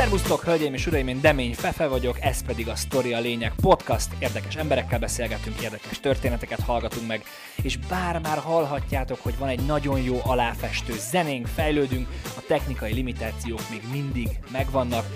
Szervusztok, 0.00 0.42
hölgyeim 0.42 0.74
és 0.74 0.86
uraim, 0.86 1.08
én 1.08 1.20
Demény 1.20 1.54
Fefe 1.54 1.86
vagyok, 1.86 2.20
ez 2.20 2.42
pedig 2.42 2.68
a 2.68 2.74
Story 2.74 3.12
a 3.12 3.20
Lényeg 3.20 3.52
podcast. 3.60 4.08
Érdekes 4.18 4.56
emberekkel 4.56 4.98
beszélgetünk, 4.98 5.60
érdekes 5.60 6.00
történeteket 6.00 6.60
hallgatunk 6.60 7.06
meg, 7.06 7.24
és 7.62 7.76
bár 7.76 8.20
már 8.20 8.38
hallhatjátok, 8.38 9.18
hogy 9.22 9.38
van 9.38 9.48
egy 9.48 9.66
nagyon 9.66 10.00
jó 10.00 10.20
aláfestő 10.24 10.92
zenénk, 11.10 11.46
fejlődünk, 11.46 12.08
a 12.36 12.42
technikai 12.46 12.92
limitációk 12.92 13.70
még 13.70 13.82
mindig 13.92 14.28
megvannak, 14.52 15.06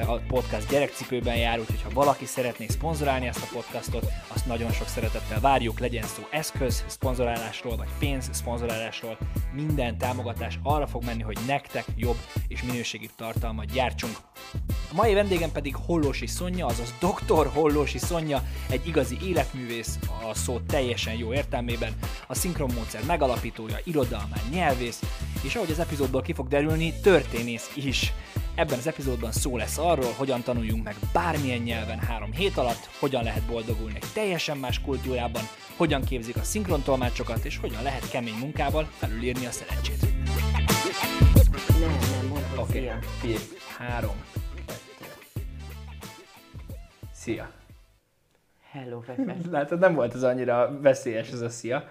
a 0.00 0.20
podcast 0.28 0.68
gyerekcipőben 0.68 1.36
jár, 1.36 1.58
úgyhogy 1.58 1.82
ha 1.82 1.90
valaki 1.92 2.24
szeretné 2.24 2.66
szponzorálni 2.66 3.26
ezt 3.26 3.42
a 3.42 3.48
podcastot, 3.52 4.06
azt 4.28 4.46
nagyon 4.46 4.72
sok 4.72 4.88
szeretettel 4.88 5.40
várjuk, 5.40 5.78
legyen 5.78 6.02
szó 6.02 6.22
eszköz 6.30 6.84
szponzorálásról, 6.86 7.76
vagy 7.76 7.88
pénz 7.98 8.28
szponzorálásról, 8.32 9.18
minden 9.52 9.98
támogatás 9.98 10.58
arra 10.62 10.86
fog 10.86 11.04
menni, 11.04 11.22
hogy 11.22 11.38
nektek 11.46 11.84
jobb 11.96 12.16
és 12.48 12.62
minőségi 12.62 13.10
tartalmat 13.16 13.72
gyártsunk. 13.72 14.16
A 14.90 14.94
mai 14.94 15.14
vendégem 15.14 15.52
pedig 15.52 15.76
Hollósi 15.76 16.26
Szonya, 16.26 16.66
azaz 16.66 16.94
Dr. 16.98 17.46
Hollósi 17.52 17.98
Szonya, 17.98 18.42
egy 18.70 18.86
igazi 18.86 19.16
életművész, 19.22 19.98
a 20.30 20.34
szó 20.34 20.60
teljesen 20.60 21.14
jó 21.14 21.32
értelmében, 21.32 21.92
a 22.26 22.34
szinkronmódszer 22.34 23.04
megalapítója, 23.06 23.76
irodalmán, 23.84 24.40
nyelvész, 24.50 25.02
és 25.42 25.54
ahogy 25.54 25.70
az 25.70 25.78
epizódból 25.78 26.22
ki 26.22 26.32
fog 26.32 26.48
derülni, 26.48 26.92
történész 27.02 27.70
is. 27.74 28.12
Ebben 28.56 28.78
az 28.78 28.86
epizódban 28.86 29.32
szó 29.32 29.56
lesz 29.56 29.78
arról, 29.78 30.12
hogyan 30.16 30.42
tanuljunk 30.42 30.84
meg 30.84 30.94
bármilyen 31.12 31.62
nyelven 31.62 31.98
három 31.98 32.32
hét 32.32 32.56
alatt, 32.56 32.88
hogyan 32.98 33.24
lehet 33.24 33.42
boldogulni 33.42 33.94
egy 33.94 34.12
teljesen 34.14 34.56
más 34.56 34.80
kultúrában, 34.80 35.42
hogyan 35.76 36.02
képzik 36.04 36.36
a 36.36 36.42
szinkrontolmácsokat, 36.42 37.44
és 37.44 37.58
hogyan 37.58 37.82
lehet 37.82 38.10
kemény 38.10 38.34
munkával 38.34 38.84
felülírni 38.84 39.46
a 39.46 39.50
szerencsét. 39.50 40.00
Nem, 41.80 41.98
nem, 42.10 42.26
mondd, 42.28 42.58
Oké, 42.58 42.80
szia. 42.80 42.98
figyelj, 43.20 43.42
három, 43.78 44.24
kettő. 44.66 45.12
Szia. 47.12 47.50
Hello, 48.70 49.00
Fefe. 49.00 49.36
Látod, 49.50 49.78
nem 49.78 49.94
volt 49.94 50.14
ez 50.14 50.22
annyira 50.22 50.80
veszélyes 50.80 51.30
ez 51.30 51.40
a 51.40 51.48
szia. 51.48 51.88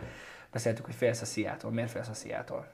Beszéltük, 0.51 0.85
hogy 0.85 0.95
félsz 0.95 1.21
a 1.21 1.25
sziától. 1.25 1.71
Miért 1.71 1.91
félsz 1.91 2.09
a 2.09 2.13
sziától? 2.13 2.67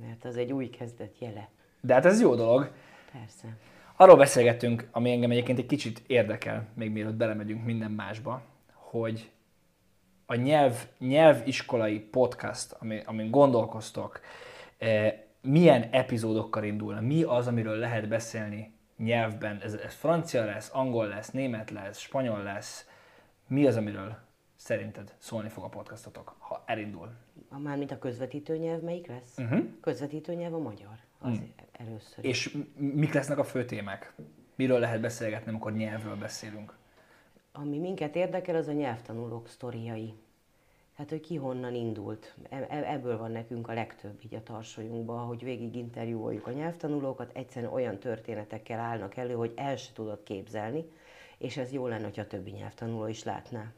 Mert 0.00 0.24
az 0.24 0.36
egy 0.36 0.52
új 0.52 0.68
kezdet 0.68 1.18
jele. 1.18 1.48
De 1.80 1.94
hát 1.94 2.04
ez 2.04 2.20
jó 2.20 2.34
dolog. 2.34 2.70
Persze. 3.18 3.56
Arról 3.96 4.16
beszélgettünk, 4.16 4.88
ami 4.90 5.10
engem 5.10 5.30
egyébként 5.30 5.58
egy 5.58 5.66
kicsit 5.66 6.02
érdekel, 6.06 6.66
még 6.74 6.90
mielőtt 6.90 7.14
belemegyünk 7.14 7.64
minden 7.64 7.90
másba, 7.90 8.42
hogy 8.72 9.30
a 10.26 10.34
nyelv, 10.34 10.86
nyelviskolai 10.98 11.98
podcast, 11.98 12.76
ami, 12.78 13.00
amin 13.04 13.30
gondolkoztok, 13.30 14.20
eh, 14.78 15.14
milyen 15.40 15.82
epizódokkal 15.90 16.64
indulna, 16.64 17.00
mi 17.00 17.22
az, 17.22 17.46
amiről 17.46 17.76
lehet 17.76 18.08
beszélni 18.08 18.74
nyelvben, 18.96 19.60
ez, 19.62 19.74
ez 19.74 19.94
francia 19.94 20.44
lesz, 20.44 20.70
angol 20.72 21.06
lesz, 21.06 21.30
német 21.30 21.70
lesz, 21.70 21.98
spanyol 21.98 22.42
lesz, 22.42 22.88
mi 23.46 23.66
az, 23.66 23.76
amiről 23.76 24.16
szerinted 24.56 25.14
szólni 25.18 25.48
fog 25.48 25.64
a 25.64 25.68
podcastotok, 25.68 26.36
ha 26.38 26.62
elindul? 26.66 27.10
A, 27.48 27.58
mármint 27.58 27.90
a 27.90 27.98
közvetítő 27.98 28.56
nyelv 28.56 28.80
melyik 28.80 29.06
lesz? 29.06 29.38
Uh-huh. 29.38 29.64
Közvetítő 29.80 30.34
nyelv 30.34 30.54
a 30.54 30.58
magyar. 30.58 30.98
Az 31.18 31.38
Mm. 31.38 31.42
Először. 31.78 32.24
És 32.24 32.56
mik 32.76 33.12
lesznek 33.12 33.38
a 33.38 33.44
fő 33.44 33.64
témák? 33.64 34.12
Miről 34.54 34.78
lehet 34.78 35.00
beszélgetni, 35.00 35.50
amikor 35.50 35.72
nyelvről 35.72 36.16
beszélünk? 36.16 36.76
Ami 37.52 37.78
minket 37.78 38.16
érdekel, 38.16 38.56
az 38.56 38.68
a 38.68 38.72
nyelvtanulók 38.72 39.48
sztoriai. 39.48 40.14
Hát, 40.96 41.10
hogy 41.10 41.20
ki 41.20 41.36
honnan 41.36 41.74
indult. 41.74 42.34
E- 42.48 42.66
e- 42.68 42.92
Ebből 42.92 43.18
van 43.18 43.30
nekünk 43.30 43.68
a 43.68 43.72
legtöbb 43.72 44.20
így 44.24 44.34
a 44.34 44.42
tarsolyunkban, 44.42 45.26
hogy 45.26 45.42
végig 45.42 45.76
interjúoljuk 45.76 46.46
a 46.46 46.52
nyelvtanulókat, 46.52 47.30
egyszerűen 47.34 47.72
olyan 47.72 47.98
történetekkel 47.98 48.78
állnak 48.78 49.16
elő, 49.16 49.34
hogy 49.34 49.52
el 49.56 49.76
se 49.76 49.92
tudod 49.92 50.22
képzelni, 50.22 50.84
és 51.38 51.56
ez 51.56 51.72
jó 51.72 51.86
lenne, 51.86 52.04
hogyha 52.04 52.22
a 52.22 52.26
többi 52.26 52.50
nyelvtanuló 52.50 53.06
is 53.06 53.24
látná. 53.24 53.72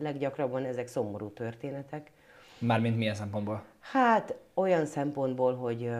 Leggyakrabban 0.00 0.64
ezek 0.64 0.86
szomorú 0.86 1.32
történetek, 1.32 2.10
Mármint 2.58 2.96
milyen 2.96 3.14
szempontból? 3.14 3.64
Hát 3.80 4.34
olyan 4.54 4.86
szempontból, 4.86 5.54
hogy, 5.54 5.90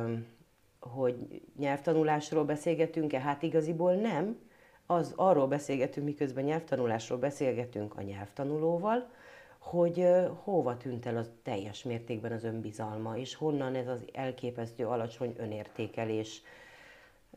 hogy 0.85 1.43
nyelvtanulásról 1.59 2.45
beszélgetünk-e, 2.45 3.21
hát 3.21 3.43
igaziból 3.43 3.95
nem. 3.95 4.39
Az 4.87 5.13
arról 5.17 5.47
beszélgetünk, 5.47 6.07
miközben 6.07 6.45
nyelvtanulásról 6.45 7.19
beszélgetünk 7.19 7.97
a 7.97 8.03
nyelvtanulóval, 8.03 9.11
hogy 9.59 10.07
hova 10.43 10.77
tűnt 10.77 11.07
el 11.07 11.17
az 11.17 11.31
teljes 11.43 11.83
mértékben 11.83 12.33
az 12.33 12.45
önbizalma, 12.45 13.17
és 13.17 13.35
honnan 13.35 13.75
ez 13.75 13.89
az 13.89 14.05
elképesztő 14.13 14.87
alacsony 14.87 15.35
önértékelés. 15.39 16.43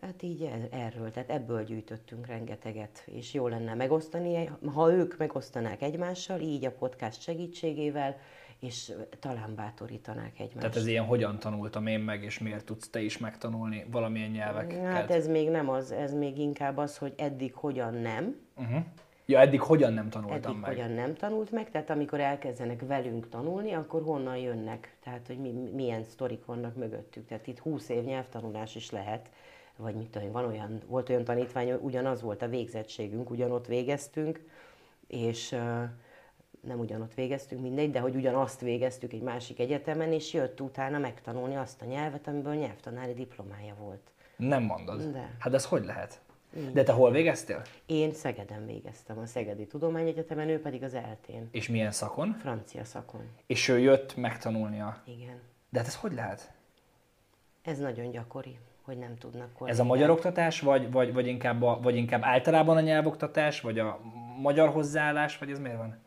Hát 0.01 0.21
így 0.21 0.41
er- 0.41 0.73
erről, 0.73 1.11
tehát 1.11 1.29
ebből 1.29 1.63
gyűjtöttünk 1.63 2.27
rengeteget, 2.27 3.03
és 3.05 3.33
jó 3.33 3.47
lenne 3.47 3.73
megosztani, 3.73 4.49
ha 4.73 4.91
ők 4.91 5.17
megosztanák 5.17 5.81
egymással, 5.81 6.39
így 6.39 6.65
a 6.65 6.71
podcast 6.71 7.21
segítségével, 7.21 8.17
és 8.59 8.93
talán 9.19 9.55
bátorítanák 9.55 10.39
egymást. 10.39 10.57
Tehát 10.57 10.75
ez 10.75 10.87
ilyen 10.87 11.05
hogyan 11.05 11.39
tanultam 11.39 11.87
én 11.87 11.99
meg, 11.99 12.23
és 12.23 12.39
miért 12.39 12.65
tudsz 12.65 12.89
te 12.89 13.01
is 13.01 13.17
megtanulni 13.17 13.85
valamilyen 13.91 14.29
nyelveket? 14.29 14.83
Hát 14.83 15.11
ez 15.11 15.27
még 15.27 15.49
nem 15.49 15.69
az, 15.69 15.91
ez 15.91 16.13
még 16.13 16.37
inkább 16.37 16.77
az, 16.77 16.97
hogy 16.97 17.13
eddig 17.17 17.53
hogyan 17.53 17.93
nem, 17.93 18.35
Uh-huh. 18.57 18.83
Ja, 19.25 19.39
eddig 19.39 19.61
hogyan 19.61 19.93
nem 19.93 20.09
tanultam 20.09 20.51
eddig 20.51 20.61
meg? 20.61 20.69
hogyan 20.69 20.91
nem 20.91 21.15
tanult 21.15 21.51
meg, 21.51 21.71
tehát 21.71 21.89
amikor 21.89 22.19
elkezdenek 22.19 22.81
velünk 22.87 23.29
tanulni, 23.29 23.71
akkor 23.71 24.01
honnan 24.01 24.37
jönnek, 24.37 24.95
tehát 25.03 25.27
hogy 25.27 25.37
mi, 25.37 25.51
milyen 25.51 26.03
sztorik 26.03 26.45
vannak 26.45 26.75
mögöttük. 26.75 27.27
Tehát 27.27 27.47
itt 27.47 27.59
20 27.59 27.89
év 27.89 28.03
nyelvtanulás 28.03 28.75
is 28.75 28.91
lehet, 28.91 29.29
vagy 29.75 29.95
mit 29.95 30.09
tudom, 30.09 30.31
van 30.31 30.45
olyan, 30.45 30.81
volt 30.87 31.09
olyan 31.09 31.23
tanítvány, 31.23 31.71
ugyanaz 31.71 32.21
volt 32.21 32.41
a 32.41 32.47
végzettségünk, 32.47 33.29
ugyanott 33.29 33.67
végeztünk, 33.67 34.49
és 35.07 35.55
nem 36.61 36.79
ugyanott 36.79 37.13
végeztünk, 37.13 37.61
mindegy, 37.61 37.91
de 37.91 37.99
hogy 37.99 38.15
ugyanazt 38.15 38.59
végeztük 38.61 39.13
egy 39.13 39.21
másik 39.21 39.59
egyetemen, 39.59 40.11
és 40.11 40.33
jött 40.33 40.61
utána 40.61 40.97
megtanulni 40.97 41.55
azt 41.55 41.81
a 41.81 41.85
nyelvet, 41.85 42.27
amiből 42.27 42.53
nyelvtanári 42.55 43.13
diplomája 43.13 43.75
volt. 43.79 44.11
Nem 44.37 44.63
mondod. 44.63 45.11
De. 45.11 45.35
Hát 45.39 45.53
ez 45.53 45.65
hogy 45.65 45.85
lehet? 45.85 46.21
De 46.73 46.83
te 46.83 46.91
hol 46.91 47.11
végeztél? 47.11 47.61
Én 47.85 48.13
Szegeden 48.13 48.65
végeztem, 48.65 49.17
a 49.17 49.25
Szegedi 49.25 49.65
Tudományegyetemen, 49.67 50.49
ő 50.49 50.61
pedig 50.61 50.83
az 50.83 50.93
eltén, 50.93 51.47
És 51.51 51.67
milyen 51.69 51.91
szakon? 51.91 52.35
francia 52.39 52.83
szakon. 52.83 53.21
És 53.45 53.67
ő 53.67 53.79
jött 53.79 54.15
megtanulnia. 54.15 55.01
Igen. 55.05 55.39
De 55.69 55.79
hát 55.79 55.87
ez 55.87 55.95
hogy 55.95 56.13
lehet? 56.13 56.51
Ez 57.61 57.79
nagyon 57.79 58.11
gyakori, 58.11 58.57
hogy 58.81 58.97
nem 58.97 59.15
tudnak 59.17 59.47
Ez 59.47 59.49
a 59.53 59.57
kollégák. 59.57 59.85
magyar 59.85 60.09
oktatás, 60.09 60.59
vagy, 60.59 60.91
vagy, 60.91 61.13
vagy, 61.13 61.27
inkább 61.27 61.61
a, 61.61 61.79
vagy 61.81 61.95
inkább 61.95 62.21
általában 62.23 62.77
a 62.77 62.81
nyelvoktatás, 62.81 63.61
vagy 63.61 63.79
a 63.79 63.99
magyar 64.41 64.69
hozzáállás, 64.69 65.37
vagy 65.37 65.51
ez 65.51 65.59
miért 65.59 65.77
van? 65.77 65.97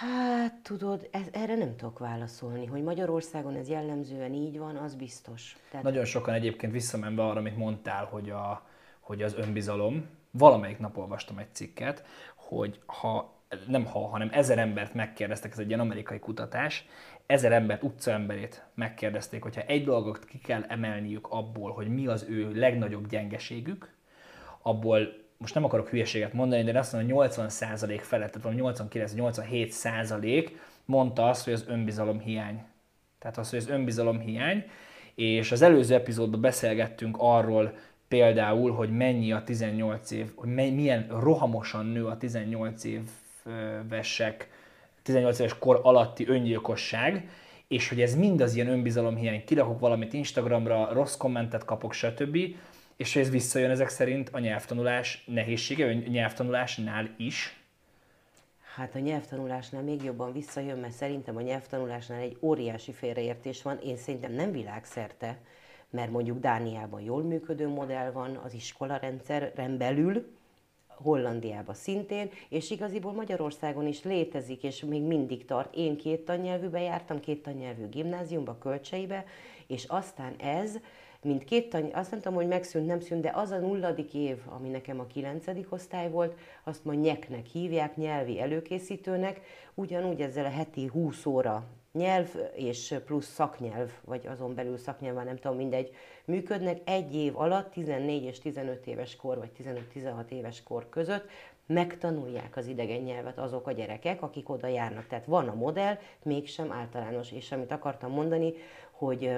Hát 0.00 0.54
tudod, 0.62 1.08
ez, 1.10 1.26
erre 1.32 1.54
nem 1.54 1.76
tudok 1.76 1.98
válaszolni, 1.98 2.66
hogy 2.66 2.82
Magyarországon 2.82 3.54
ez 3.54 3.68
jellemzően 3.68 4.32
így 4.32 4.58
van, 4.58 4.76
az 4.76 4.94
biztos. 4.94 5.56
Tehát 5.70 5.84
Nagyon 5.84 6.04
sokan 6.04 6.34
egyébként 6.34 6.72
visszamenve 6.72 7.22
arra, 7.22 7.38
amit 7.38 7.56
mondtál, 7.56 8.04
hogy, 8.04 8.30
a, 8.30 8.66
hogy 9.00 9.22
az 9.22 9.34
önbizalom, 9.34 10.06
valamelyik 10.30 10.78
nap 10.78 10.96
olvastam 10.96 11.38
egy 11.38 11.54
cikket, 11.54 12.04
hogy 12.34 12.80
ha 12.86 13.34
nem 13.66 13.84
ha, 13.84 14.06
hanem 14.08 14.28
ezer 14.32 14.58
embert 14.58 14.94
megkérdeztek, 14.94 15.52
ez 15.52 15.58
egy 15.58 15.68
ilyen 15.68 15.80
amerikai 15.80 16.18
kutatás, 16.18 16.86
ezer 17.26 17.52
embert, 17.52 17.82
utcaemberét 17.82 18.66
megkérdezték, 18.74 19.42
hogyha 19.42 19.60
egy 19.60 19.84
dolgot 19.84 20.24
ki 20.24 20.38
kell 20.38 20.62
emelniük 20.62 21.26
abból, 21.30 21.72
hogy 21.72 21.88
mi 21.88 22.06
az 22.06 22.26
ő 22.28 22.52
legnagyobb 22.54 23.08
gyengeségük, 23.08 23.94
abból 24.62 25.25
most 25.38 25.54
nem 25.54 25.64
akarok 25.64 25.88
hülyeséget 25.88 26.32
mondani, 26.32 26.62
de 26.62 26.78
azt 26.78 26.92
mondom, 26.92 27.16
hogy 27.16 27.28
80% 27.30 28.00
felett, 28.00 28.32
tehát 28.32 28.58
valami 28.58 28.74
89-87% 28.90 30.50
mondta 30.84 31.28
azt, 31.28 31.44
hogy 31.44 31.52
az 31.52 31.64
önbizalom 31.68 32.20
hiány. 32.20 32.64
Tehát 33.18 33.38
az, 33.38 33.50
hogy 33.50 33.58
az 33.58 33.68
önbizalom 33.68 34.18
hiány, 34.18 34.64
és 35.14 35.52
az 35.52 35.62
előző 35.62 35.94
epizódban 35.94 36.40
beszélgettünk 36.40 37.16
arról 37.18 37.72
például, 38.08 38.72
hogy 38.72 38.90
mennyi 38.96 39.32
a 39.32 39.42
18 39.44 40.10
év, 40.10 40.32
hogy 40.34 40.48
milyen 40.54 41.06
rohamosan 41.08 41.86
nő 41.86 42.06
a 42.06 42.16
18 42.16 42.84
évesek, 42.84 44.50
18 45.02 45.38
éves 45.38 45.58
kor 45.58 45.80
alatti 45.82 46.28
öngyilkosság, 46.28 47.28
és 47.68 47.88
hogy 47.88 48.00
ez 48.00 48.14
mind 48.14 48.40
az 48.40 48.54
ilyen 48.54 48.68
önbizalomhiány, 48.68 49.44
kirakok 49.44 49.80
valamit 49.80 50.12
Instagramra, 50.12 50.92
rossz 50.92 51.16
kommentet 51.16 51.64
kapok, 51.64 51.92
stb., 51.92 52.38
és 52.96 53.16
ez 53.16 53.30
visszajön 53.30 53.70
ezek 53.70 53.88
szerint 53.88 54.28
a 54.28 54.38
nyelvtanulás 54.38 55.24
nehézsége, 55.26 55.86
a 55.86 55.92
nyelvtanulásnál 55.92 57.14
is. 57.16 57.60
Hát 58.74 58.94
a 58.94 58.98
nyelvtanulásnál 58.98 59.82
még 59.82 60.02
jobban 60.02 60.32
visszajön, 60.32 60.78
mert 60.78 60.92
szerintem 60.92 61.36
a 61.36 61.40
nyelvtanulásnál 61.40 62.20
egy 62.20 62.36
óriási 62.40 62.92
félreértés 62.92 63.62
van. 63.62 63.78
Én 63.78 63.96
szerintem 63.96 64.32
nem 64.32 64.52
világszerte, 64.52 65.38
mert 65.90 66.10
mondjuk 66.10 66.40
Dániában 66.40 67.00
jól 67.00 67.22
működő 67.22 67.68
modell 67.68 68.10
van, 68.10 68.36
az 68.44 68.54
iskolarendszeren 68.54 69.78
belül, 69.78 70.34
Hollandiában 70.86 71.74
szintén, 71.74 72.30
és 72.48 72.70
igaziból 72.70 73.12
Magyarországon 73.12 73.86
is 73.86 74.02
létezik, 74.02 74.62
és 74.62 74.80
még 74.80 75.02
mindig 75.02 75.44
tart. 75.44 75.74
Én 75.74 75.96
két 75.96 76.20
tannyelvűbe 76.20 76.80
jártam, 76.80 77.20
két 77.20 77.42
tannyelvű 77.42 77.88
gimnáziumba, 77.88 78.58
Kölcseibe, 78.58 79.24
És 79.66 79.84
aztán 79.84 80.34
ez, 80.38 80.78
mint 81.26 81.44
két 81.44 81.68
tany, 81.68 81.90
azt 81.94 82.10
nem 82.10 82.20
tudom, 82.20 82.38
hogy 82.38 82.48
megszűnt, 82.48 82.86
nem 82.86 83.00
szűnt, 83.00 83.22
de 83.22 83.32
az 83.34 83.50
a 83.50 83.58
nulladik 83.58 84.14
év, 84.14 84.38
ami 84.46 84.68
nekem 84.68 85.00
a 85.00 85.06
kilencedik 85.06 85.72
osztály 85.72 86.10
volt, 86.10 86.38
azt 86.64 86.84
ma 86.84 86.94
nyeknek 86.94 87.46
hívják, 87.46 87.96
nyelvi 87.96 88.40
előkészítőnek, 88.40 89.40
ugyanúgy 89.74 90.20
ezzel 90.20 90.44
a 90.44 90.50
heti 90.50 90.86
20 90.86 91.26
óra 91.26 91.64
nyelv 91.92 92.28
és 92.54 92.94
plusz 93.04 93.32
szaknyelv, 93.32 93.90
vagy 94.04 94.26
azon 94.26 94.54
belül 94.54 94.76
szaknyelv, 94.76 95.24
nem 95.24 95.36
tudom, 95.36 95.56
mindegy, 95.56 95.94
működnek 96.24 96.80
egy 96.84 97.14
év 97.14 97.38
alatt, 97.38 97.70
14 97.70 98.22
és 98.22 98.38
15 98.38 98.86
éves 98.86 99.16
kor, 99.16 99.38
vagy 99.38 99.50
15-16 99.94 100.28
éves 100.28 100.62
kor 100.62 100.88
között, 100.88 101.28
megtanulják 101.66 102.56
az 102.56 102.66
idegen 102.66 103.00
nyelvet 103.00 103.38
azok 103.38 103.66
a 103.66 103.72
gyerekek, 103.72 104.22
akik 104.22 104.48
oda 104.48 104.66
járnak. 104.66 105.06
Tehát 105.06 105.24
van 105.24 105.48
a 105.48 105.54
modell, 105.54 105.98
mégsem 106.22 106.72
általános. 106.72 107.32
És 107.32 107.52
amit 107.52 107.72
akartam 107.72 108.10
mondani, 108.10 108.52
hogy 108.90 109.30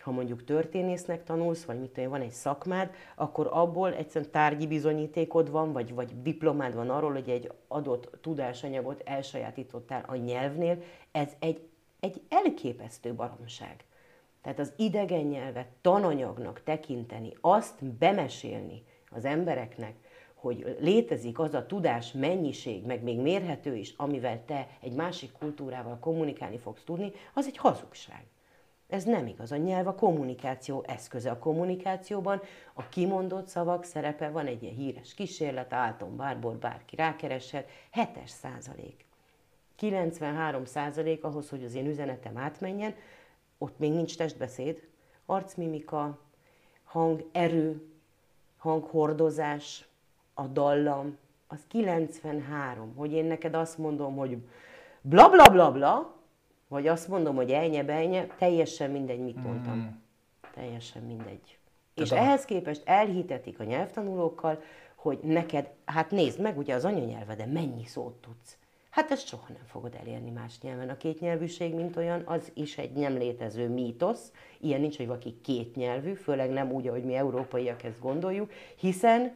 ha 0.00 0.10
mondjuk 0.10 0.44
történésznek 0.44 1.24
tanulsz, 1.24 1.64
vagy 1.64 1.80
mit 1.80 1.90
tudom, 1.90 2.10
van 2.10 2.20
egy 2.20 2.30
szakmád, 2.30 2.90
akkor 3.14 3.48
abból 3.50 3.94
egyszerűen 3.94 4.30
tárgyi 4.30 4.66
bizonyítékod 4.66 5.50
van, 5.50 5.72
vagy, 5.72 5.94
vagy 5.94 6.22
diplomád 6.22 6.74
van 6.74 6.90
arról, 6.90 7.12
hogy 7.12 7.28
egy 7.28 7.52
adott 7.68 8.18
tudásanyagot 8.20 9.02
elsajátítottál 9.04 10.04
a 10.06 10.16
nyelvnél, 10.16 10.82
ez 11.12 11.32
egy, 11.38 11.68
egy 12.00 12.22
elképesztő 12.28 13.14
baromság. 13.14 13.84
Tehát 14.42 14.58
az 14.58 14.72
idegen 14.76 15.24
nyelvet 15.24 15.68
tananyagnak 15.80 16.62
tekinteni, 16.62 17.32
azt 17.40 17.84
bemesélni 17.84 18.82
az 19.10 19.24
embereknek, 19.24 19.94
hogy 20.34 20.76
létezik 20.80 21.38
az 21.38 21.54
a 21.54 21.66
tudás 21.66 22.12
mennyiség, 22.12 22.84
meg 22.84 23.02
még 23.02 23.18
mérhető 23.18 23.76
is, 23.76 23.94
amivel 23.96 24.44
te 24.44 24.68
egy 24.80 24.92
másik 24.92 25.32
kultúrával 25.32 25.98
kommunikálni 25.98 26.58
fogsz 26.58 26.84
tudni, 26.84 27.12
az 27.34 27.46
egy 27.46 27.56
hazugság. 27.56 28.24
Ez 28.90 29.04
nem 29.04 29.26
igaz. 29.26 29.52
A 29.52 29.56
nyelv 29.56 29.86
a 29.86 29.94
kommunikáció 29.94 30.84
eszköze. 30.86 31.30
A 31.30 31.38
kommunikációban 31.38 32.40
a 32.74 32.88
kimondott 32.88 33.46
szavak 33.46 33.84
szerepe 33.84 34.30
van 34.30 34.46
egy 34.46 34.62
ilyen 34.62 34.74
híres 34.74 35.14
kísérlet, 35.14 35.72
Alton 35.72 36.16
Bárbor, 36.16 36.56
bárki 36.56 36.96
rákereshet, 36.96 37.68
7 37.90 38.08
százalék. 38.24 39.04
93 39.76 40.64
százalék 40.64 41.24
ahhoz, 41.24 41.48
hogy 41.48 41.64
az 41.64 41.74
én 41.74 41.86
üzenetem 41.86 42.36
átmenjen, 42.36 42.94
ott 43.58 43.78
még 43.78 43.92
nincs 43.92 44.16
testbeszéd, 44.16 44.88
arcmimika, 45.26 46.18
hang, 46.84 47.28
erő, 47.32 47.92
hanghordozás, 48.58 49.88
a 50.34 50.46
dallam, 50.46 51.18
az 51.46 51.60
93, 51.68 52.94
hogy 52.96 53.12
én 53.12 53.24
neked 53.24 53.54
azt 53.54 53.78
mondom, 53.78 54.16
hogy 54.16 54.36
bla 55.00 55.28
bla 55.28 55.48
bla 55.48 55.72
bla, 55.72 56.14
vagy 56.70 56.86
azt 56.86 57.08
mondom, 57.08 57.36
hogy 57.36 57.50
elnye, 57.50 57.82
belnye, 57.82 58.26
teljesen 58.26 58.90
mindegy, 58.90 59.20
mit 59.20 59.42
mondtam. 59.42 59.76
Mm. 59.76 59.86
Teljesen 60.54 61.02
mindegy. 61.02 61.58
Tehát 61.94 62.10
És 62.10 62.12
a... 62.12 62.16
ehhez 62.16 62.44
képest 62.44 62.82
elhitetik 62.84 63.60
a 63.60 63.64
nyelvtanulókkal, 63.64 64.62
hogy 64.94 65.18
neked, 65.22 65.70
hát 65.84 66.10
nézd 66.10 66.40
meg, 66.40 66.58
ugye 66.58 66.74
az 66.74 66.84
anyanyelvede 66.84 67.46
mennyi 67.46 67.84
szót 67.84 68.14
tudsz. 68.14 68.56
Hát 68.90 69.10
ezt 69.10 69.26
soha 69.26 69.46
nem 69.48 69.64
fogod 69.66 69.94
elérni 70.00 70.30
más 70.30 70.60
nyelven. 70.60 70.88
A 70.88 70.96
kétnyelvűség, 70.96 71.74
mint 71.74 71.96
olyan, 71.96 72.22
az 72.24 72.50
is 72.54 72.78
egy 72.78 72.92
nem 72.92 73.16
létező 73.16 73.68
mítosz. 73.68 74.32
Ilyen 74.60 74.80
nincs, 74.80 74.96
hogy 74.96 75.06
valaki 75.06 75.40
kétnyelvű, 75.42 76.12
főleg 76.12 76.50
nem 76.50 76.72
úgy, 76.72 76.88
ahogy 76.88 77.04
mi 77.04 77.14
európaiak 77.14 77.82
ezt 77.82 78.00
gondoljuk, 78.00 78.52
hiszen 78.76 79.34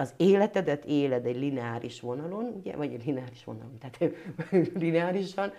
az 0.00 0.14
életedet 0.16 0.84
éled 0.84 1.26
egy 1.26 1.36
lineáris 1.36 2.00
vonalon, 2.00 2.44
ugye, 2.44 2.76
vagy 2.76 2.92
egy 2.92 3.06
lineáris 3.06 3.44
vonalon, 3.44 3.78
tehát 3.78 4.14
lineárisan, 4.84 5.52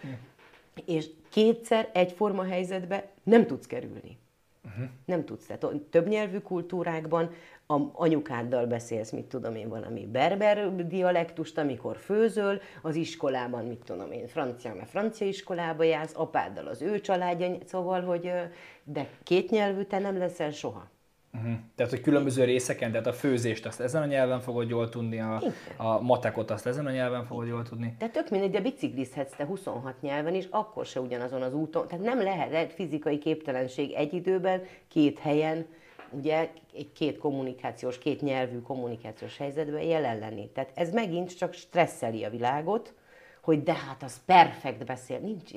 és 0.85 1.09
kétszer 1.29 1.89
egyforma 1.93 2.43
helyzetbe 2.43 3.09
nem 3.23 3.45
tudsz 3.45 3.67
kerülni. 3.67 4.17
Uh-huh. 4.65 4.85
Nem 5.05 5.25
tudsz. 5.25 5.45
Tehát 5.45 5.75
több 5.89 6.07
nyelvű 6.07 6.37
kultúrákban 6.37 7.29
a 7.67 7.79
anyukáddal 7.93 8.65
beszélsz, 8.65 9.11
mit 9.11 9.25
tudom 9.25 9.55
én, 9.55 9.69
valami 9.69 10.05
berber 10.05 10.87
dialektust, 10.87 11.57
amikor 11.57 11.97
főzöl, 11.97 12.61
az 12.81 12.95
iskolában, 12.95 13.65
mit 13.65 13.83
tudom 13.85 14.11
én, 14.11 14.27
francia, 14.27 14.75
mert 14.75 14.89
francia 14.89 15.27
iskolába 15.27 15.83
jársz, 15.83 16.13
apáddal 16.15 16.67
az 16.67 16.81
ő 16.81 17.01
családja, 17.01 17.57
szóval, 17.65 18.01
hogy 18.01 18.31
de 18.83 19.09
két 19.23 19.49
nyelvű 19.49 19.83
te 19.83 19.99
nem 19.99 20.17
leszel 20.17 20.51
soha. 20.51 20.89
Uh-huh. 21.33 21.53
Tehát, 21.75 21.91
hogy 21.91 22.01
különböző 22.01 22.43
részeken, 22.43 22.91
tehát 22.91 23.07
a 23.07 23.13
főzést 23.13 23.65
azt 23.65 23.79
ezen 23.79 24.01
a 24.01 24.05
nyelven 24.05 24.39
fogod 24.39 24.69
jól 24.69 24.89
tudni, 24.89 25.19
a, 25.19 25.41
a 25.77 26.01
matekot 26.01 26.51
azt 26.51 26.65
ezen 26.65 26.85
a 26.85 26.91
nyelven 26.91 27.25
fogod 27.25 27.47
jól 27.47 27.63
tudni. 27.63 27.95
Tehát 27.97 28.13
tök 28.13 28.29
mindegy, 28.29 28.51
de 28.51 28.61
biciklizhetsz 28.61 29.35
te 29.35 29.45
26 29.45 30.01
nyelven 30.01 30.35
is, 30.35 30.47
akkor 30.49 30.85
se 30.85 30.99
ugyanazon 30.99 31.41
az 31.41 31.53
úton. 31.53 31.87
Tehát 31.87 32.03
nem 32.03 32.21
lehet 32.21 32.53
egy 32.53 32.71
fizikai 32.71 33.17
képtelenség 33.17 33.91
egy 33.91 34.13
időben, 34.13 34.61
két 34.87 35.19
helyen, 35.19 35.65
ugye 36.09 36.49
egy 36.73 36.91
két 36.91 37.17
kommunikációs, 37.17 37.97
két 37.97 38.21
nyelvű 38.21 38.59
kommunikációs 38.59 39.37
helyzetben 39.37 39.81
jelen 39.81 40.19
lenni. 40.19 40.49
Tehát 40.53 40.71
ez 40.75 40.93
megint 40.93 41.37
csak 41.37 41.53
stresszeli 41.53 42.23
a 42.23 42.29
világot, 42.29 42.93
hogy 43.41 43.63
de 43.63 43.73
hát 43.73 44.03
az 44.03 44.21
perfekt 44.25 44.85
beszél. 44.85 45.19
Nincs, 45.19 45.51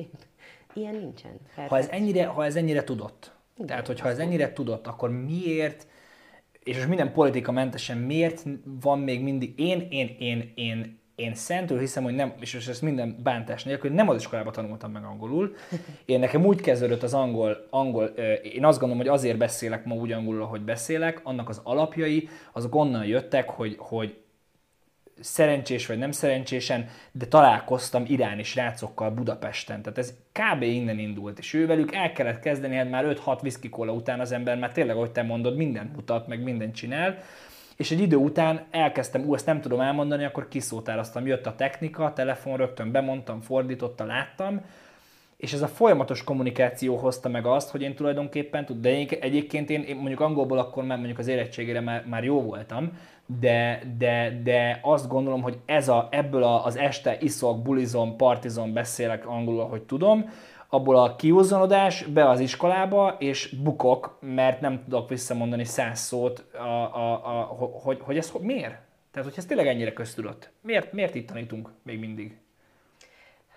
ilyen 0.75 0.95
nincsen. 0.95 1.41
Ha 1.69 1.79
ez, 1.79 1.89
ennyire, 1.89 2.27
ha 2.27 2.45
ez 2.45 2.57
ennyire 2.57 2.85
tudott, 2.85 3.34
tehát, 3.67 3.87
hogyha 3.87 4.09
ez 4.09 4.19
ennyire 4.19 4.53
tudott, 4.53 4.87
akkor 4.87 5.11
miért, 5.11 5.87
és 6.63 6.77
most 6.77 6.89
minden 6.89 7.13
politika 7.13 7.53
mentesen, 7.53 7.99
miért 7.99 8.45
van 8.65 8.99
még 8.99 9.23
mindig, 9.23 9.61
én, 9.61 9.87
én, 9.91 10.17
én, 10.19 10.53
én, 10.55 10.99
én 11.15 11.35
szentül 11.35 11.79
hiszem, 11.79 12.03
hogy 12.03 12.15
nem, 12.15 12.35
és 12.41 12.69
ezt 12.69 12.83
minden 12.83 13.21
bántás 13.23 13.65
nélkül, 13.65 13.91
nem 13.91 14.09
az 14.09 14.17
iskolában 14.17 14.53
tanultam 14.53 14.93
meg 14.93 15.05
angolul. 15.05 15.55
Én 16.05 16.19
nekem 16.19 16.45
úgy 16.45 16.61
kezdődött 16.61 17.03
az 17.03 17.15
angol, 17.15 17.67
angol, 17.71 18.05
én 18.43 18.65
azt 18.65 18.79
gondolom, 18.79 19.05
hogy 19.05 19.15
azért 19.15 19.39
beszélek 19.39 19.85
ma 19.85 19.95
úgy 19.95 20.13
angolul, 20.13 20.43
ahogy 20.43 20.63
beszélek, 20.63 21.21
annak 21.23 21.49
az 21.49 21.61
alapjai, 21.65 22.29
azok 22.53 22.75
onnan 22.75 23.05
jöttek, 23.05 23.51
hogy, 23.51 23.77
hogy 23.79 24.24
szerencsés 25.21 25.87
vagy 25.87 25.99
nem 25.99 26.13
szerencsésen, 26.13 26.89
de 27.13 27.27
találkoztam 27.27 28.05
iráni 28.07 28.43
srácokkal 28.43 29.11
Budapesten. 29.11 29.83
Tehát 29.83 29.99
ez 29.99 30.15
kb. 30.33 30.63
innen 30.63 30.99
indult, 30.99 31.39
és 31.39 31.55
ővelük 31.55 31.95
el 31.95 32.13
kellett 32.13 32.41
kezdeni, 32.41 32.77
hát 32.77 32.91
már 32.91 33.05
5-6 33.25 33.43
whisky 33.43 33.71
után 33.73 34.21
az 34.21 34.33
ember 34.33 34.59
már 34.59 34.73
tényleg, 34.73 34.97
ahogy 34.97 35.11
te 35.11 35.23
mondod, 35.23 35.57
mindent 35.57 35.95
mutat, 35.95 36.27
meg 36.27 36.43
mindent 36.43 36.75
csinál, 36.75 37.19
és 37.77 37.91
egy 37.91 38.01
idő 38.01 38.17
után 38.17 38.65
elkezdtem, 38.71 39.25
ú, 39.25 39.35
ezt 39.35 39.47
nem 39.47 39.61
tudom 39.61 39.81
elmondani, 39.81 40.25
akkor 40.25 40.49
kiszótároztam, 40.49 41.27
jött 41.27 41.47
a 41.47 41.55
technika, 41.55 42.05
a 42.05 42.13
telefon, 42.13 42.57
rögtön 42.57 42.91
bemondtam, 42.91 43.41
fordította, 43.41 44.05
láttam, 44.05 44.61
és 45.37 45.53
ez 45.53 45.63
a 45.63 45.69
folyamatos 45.69 46.25
kommunikáció 46.25 46.97
hozta 46.97 47.29
meg 47.29 47.47
azt, 47.47 47.71
hogy 47.71 47.83
én 47.83 47.95
tulajdonképpen, 47.95 48.67
de 48.81 48.99
én, 48.99 49.09
egyébként 49.21 49.71
én, 49.71 49.83
én 49.83 49.97
mondjuk 49.97 50.21
angolból 50.21 50.59
akkor 50.59 50.85
már 50.85 50.97
mondjuk 50.97 51.19
az 51.19 51.27
érettségére 51.27 51.81
már, 51.81 52.05
már 52.07 52.25
jó 52.25 52.43
voltam, 52.43 52.93
de, 53.27 53.83
de, 53.99 54.41
de 54.43 54.81
azt 54.83 55.09
gondolom, 55.09 55.43
hogy 55.43 55.59
ez 55.67 55.89
a, 55.89 56.09
ebből 56.11 56.43
a, 56.43 56.65
az 56.65 56.77
este 56.77 57.17
iszok, 57.21 57.63
bulizom, 57.63 58.17
partizom, 58.17 58.73
beszélek 58.73 59.27
angolul, 59.27 59.61
ahogy 59.61 59.83
tudom, 59.83 60.31
abból 60.69 60.97
a 60.97 61.17
kiúzanodás 61.17 62.03
be 62.03 62.29
az 62.29 62.41
iskolába, 62.41 63.17
és 63.19 63.57
bukok, 63.63 64.19
mert 64.21 64.61
nem 64.61 64.83
tudok 64.85 65.09
visszamondani 65.09 65.65
száz 65.65 66.01
szót, 66.01 66.45
a, 66.53 66.97
a, 66.97 67.13
a, 67.13 67.55
hogy, 67.83 67.99
hogy 68.01 68.17
ez 68.17 68.33
miért? 68.41 68.77
Tehát, 69.11 69.29
hogy 69.29 69.39
ez 69.39 69.47
tényleg 69.47 69.67
ennyire 69.67 69.93
köztudott. 69.93 70.51
Miért, 70.61 70.93
miért 70.93 71.15
itt 71.15 71.27
tanítunk 71.27 71.71
még 71.83 71.99
mindig? 71.99 72.39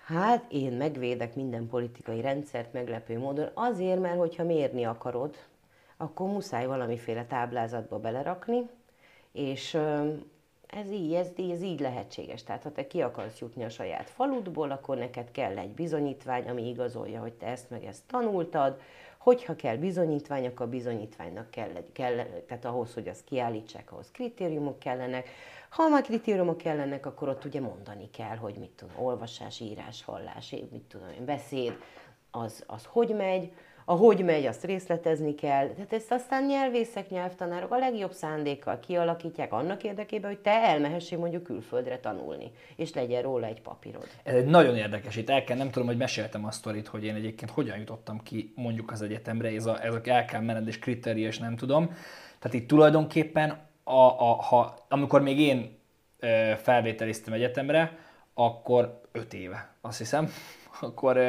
Hát 0.04 0.44
én 0.48 0.72
megvédek 0.72 1.34
minden 1.34 1.66
politikai 1.66 2.20
rendszert 2.20 2.72
meglepő 2.72 3.18
módon, 3.18 3.48
azért, 3.54 4.00
mert 4.00 4.18
hogyha 4.18 4.44
mérni 4.44 4.84
akarod, 4.84 5.36
akkor 5.96 6.28
muszáj 6.28 6.66
valamiféle 6.66 7.24
táblázatba 7.24 7.98
belerakni, 7.98 8.68
és 9.38 9.78
ez 10.66 10.90
így, 10.90 11.14
ez, 11.14 11.28
ez 11.50 11.62
így 11.62 11.80
lehetséges. 11.80 12.42
Tehát 12.42 12.62
ha 12.62 12.72
te 12.72 12.86
ki 12.86 13.02
akarsz 13.02 13.38
jutni 13.38 13.64
a 13.64 13.68
saját 13.68 14.10
faludból, 14.10 14.70
akkor 14.70 14.96
neked 14.96 15.30
kell 15.30 15.58
egy 15.58 15.70
bizonyítvány, 15.70 16.48
ami 16.48 16.68
igazolja, 16.68 17.20
hogy 17.20 17.32
te 17.32 17.46
ezt 17.46 17.70
meg 17.70 17.84
ezt 17.84 18.02
tanultad. 18.06 18.80
Hogyha 19.18 19.56
kell 19.56 19.76
bizonyítvány, 19.76 20.46
akkor 20.46 20.66
a 20.66 20.68
bizonyítványnak 20.68 21.50
kell, 21.50 21.70
kell 21.92 22.14
tehát 22.46 22.64
ahhoz, 22.64 22.94
hogy 22.94 23.08
azt 23.08 23.24
kiállítsák, 23.24 23.92
ahhoz 23.92 24.10
kritériumok 24.10 24.78
kellenek. 24.78 25.28
Ha 25.68 25.88
már 25.88 26.02
kritériumok 26.02 26.56
kellenek, 26.56 27.06
akkor 27.06 27.28
ott 27.28 27.44
ugye 27.44 27.60
mondani 27.60 28.10
kell, 28.10 28.36
hogy 28.36 28.54
mit 28.58 28.70
tudom, 28.70 28.94
olvasás, 29.04 29.60
írás, 29.60 30.04
hallás, 30.04 30.50
mit 30.50 30.82
tudom 30.88 31.08
én, 31.18 31.24
beszéd, 31.24 31.78
az, 32.30 32.64
az 32.66 32.84
hogy 32.84 33.14
megy, 33.14 33.52
a 33.90 33.94
hogy 33.94 34.24
megy, 34.24 34.46
azt 34.46 34.64
részletezni 34.64 35.34
kell. 35.34 35.68
Tehát 35.68 35.92
ezt 35.92 36.12
aztán 36.12 36.44
nyelvészek, 36.44 37.10
nyelvtanárok 37.10 37.72
a 37.72 37.78
legjobb 37.78 38.12
szándékkal 38.12 38.78
kialakítják 38.80 39.52
annak 39.52 39.82
érdekében, 39.82 40.30
hogy 40.30 40.38
te 40.38 40.50
elmehessél 40.50 41.18
mondjuk 41.18 41.42
külföldre 41.42 41.98
tanulni, 41.98 42.50
és 42.76 42.94
legyen 42.94 43.22
róla 43.22 43.46
egy 43.46 43.60
papírod. 43.60 44.06
Ez 44.22 44.34
egy 44.34 44.46
nagyon 44.46 44.76
érdekes, 44.76 45.16
itt 45.16 45.30
el 45.30 45.44
kell, 45.44 45.56
nem 45.56 45.70
tudom, 45.70 45.88
hogy 45.88 45.96
meséltem 45.96 46.44
a 46.44 46.50
sztorit, 46.50 46.86
hogy 46.86 47.04
én 47.04 47.14
egyébként 47.14 47.50
hogyan 47.50 47.78
jutottam 47.78 48.22
ki 48.22 48.52
mondjuk 48.56 48.90
az 48.90 49.02
egyetemre, 49.02 49.48
ez 49.48 49.66
a, 49.66 49.84
ezek 49.84 50.06
el 50.06 50.24
kell 50.24 50.40
mened 50.40 50.66
és 50.66 50.78
kritéria, 50.78 51.26
és 51.26 51.38
nem 51.38 51.56
tudom. 51.56 51.86
Tehát 52.38 52.56
itt 52.56 52.68
tulajdonképpen, 52.68 53.50
a, 53.84 54.00
a, 54.00 54.34
ha, 54.34 54.86
amikor 54.88 55.22
még 55.22 55.40
én 55.40 55.78
felvételiztem 56.56 57.32
egyetemre, 57.32 57.98
akkor 58.34 59.00
öt 59.12 59.34
éve, 59.34 59.74
azt 59.80 59.98
hiszem, 59.98 60.28
akkor 60.80 61.20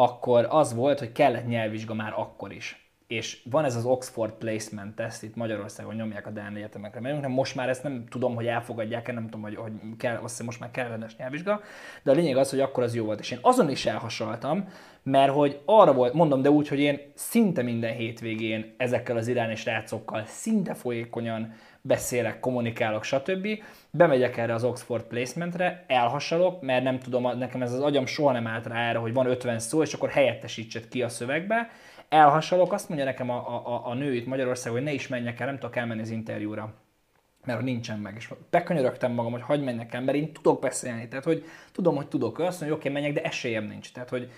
akkor 0.00 0.46
az 0.50 0.74
volt, 0.74 0.98
hogy 0.98 1.12
kellett 1.12 1.46
nyelvvizsga 1.46 1.94
már 1.94 2.12
akkor 2.16 2.52
is. 2.52 2.84
és 3.06 3.42
van 3.50 3.64
ez 3.64 3.76
az 3.76 3.84
Oxford 3.84 4.32
Placement 4.32 4.94
Test, 4.94 5.22
itt 5.22 5.36
Magyarországon 5.36 5.94
nyomják 5.94 6.26
a 6.26 6.30
Dán 6.30 6.56
egyetemekre 6.56 7.00
mert 7.00 7.28
most 7.28 7.54
már 7.54 7.68
ezt 7.68 7.82
nem 7.82 8.04
tudom, 8.10 8.34
hogy 8.34 8.46
elfogadják-e, 8.46 9.12
nem 9.12 9.24
tudom, 9.24 9.42
hogy, 9.42 9.56
hogy 9.56 9.72
kell, 9.98 10.14
azt 10.14 10.28
hiszem 10.28 10.46
most 10.46 10.60
már 10.60 10.70
kellemes 10.70 11.16
nyelvvizsga, 11.16 11.60
de 12.02 12.10
a 12.10 12.14
lényeg 12.14 12.36
az, 12.36 12.50
hogy 12.50 12.60
akkor 12.60 12.82
az 12.82 12.94
jó 12.94 13.04
volt, 13.04 13.20
és 13.20 13.30
én 13.30 13.38
azon 13.42 13.70
is 13.70 13.86
elhasaltam, 13.86 14.68
mert 15.02 15.32
hogy 15.32 15.60
arra 15.64 15.92
volt, 15.92 16.12
mondom, 16.12 16.42
de 16.42 16.50
úgy, 16.50 16.68
hogy 16.68 16.80
én 16.80 17.00
szinte 17.14 17.62
minden 17.62 17.94
hétvégén 17.94 18.74
ezekkel 18.76 19.16
az 19.16 19.28
iráni 19.28 19.54
srácokkal 19.54 20.24
szinte 20.26 20.74
folyékonyan 20.74 21.52
beszélek, 21.82 22.40
kommunikálok, 22.40 23.04
stb. 23.04 23.48
Bemegyek 23.90 24.36
erre 24.36 24.54
az 24.54 24.64
Oxford 24.64 25.02
Placementre, 25.02 25.84
elhasalok, 25.86 26.62
mert 26.62 26.84
nem 26.84 26.98
tudom, 26.98 27.38
nekem 27.38 27.62
ez 27.62 27.72
az 27.72 27.80
agyam 27.80 28.06
soha 28.06 28.32
nem 28.32 28.46
állt 28.46 28.66
rá 28.66 28.88
erre, 28.88 28.98
hogy 28.98 29.12
van 29.12 29.26
50 29.26 29.58
szó, 29.58 29.82
és 29.82 29.94
akkor 29.94 30.08
helyettesítsed 30.08 30.88
ki 30.88 31.02
a 31.02 31.08
szövegbe, 31.08 31.70
elhasalok, 32.08 32.72
azt 32.72 32.88
mondja 32.88 33.06
nekem 33.06 33.30
a, 33.30 33.66
a, 33.66 33.86
a 33.86 33.94
nő 33.94 34.14
itt 34.14 34.26
Magyarországon, 34.26 34.78
hogy 34.78 34.86
ne 34.86 34.92
is 34.92 35.08
menjek 35.08 35.40
el, 35.40 35.46
nem 35.46 35.58
tudok 35.58 35.76
elmenni 35.76 36.00
az 36.00 36.10
interjúra 36.10 36.74
mert 37.44 37.60
nincsen 37.60 37.98
meg. 37.98 38.14
És 38.16 38.28
bekönyörögtem 38.50 39.12
magam, 39.12 39.32
hogy 39.32 39.42
hagyd 39.42 39.62
menjek 39.62 39.94
el, 39.94 40.00
mert 40.00 40.16
én 40.16 40.32
tudok 40.32 40.60
beszélni. 40.60 41.08
Tehát, 41.08 41.24
hogy 41.24 41.44
tudom, 41.72 41.96
hogy 41.96 42.08
tudok. 42.08 42.38
Ő 42.38 42.42
azt 42.42 42.60
mondja, 42.60 42.78
hogy 42.78 42.86
oké, 42.86 42.94
menjek, 42.94 43.12
de 43.12 43.22
esélyem 43.22 43.64
nincs. 43.64 43.92
Tehát, 43.92 44.08
hogy 44.08 44.30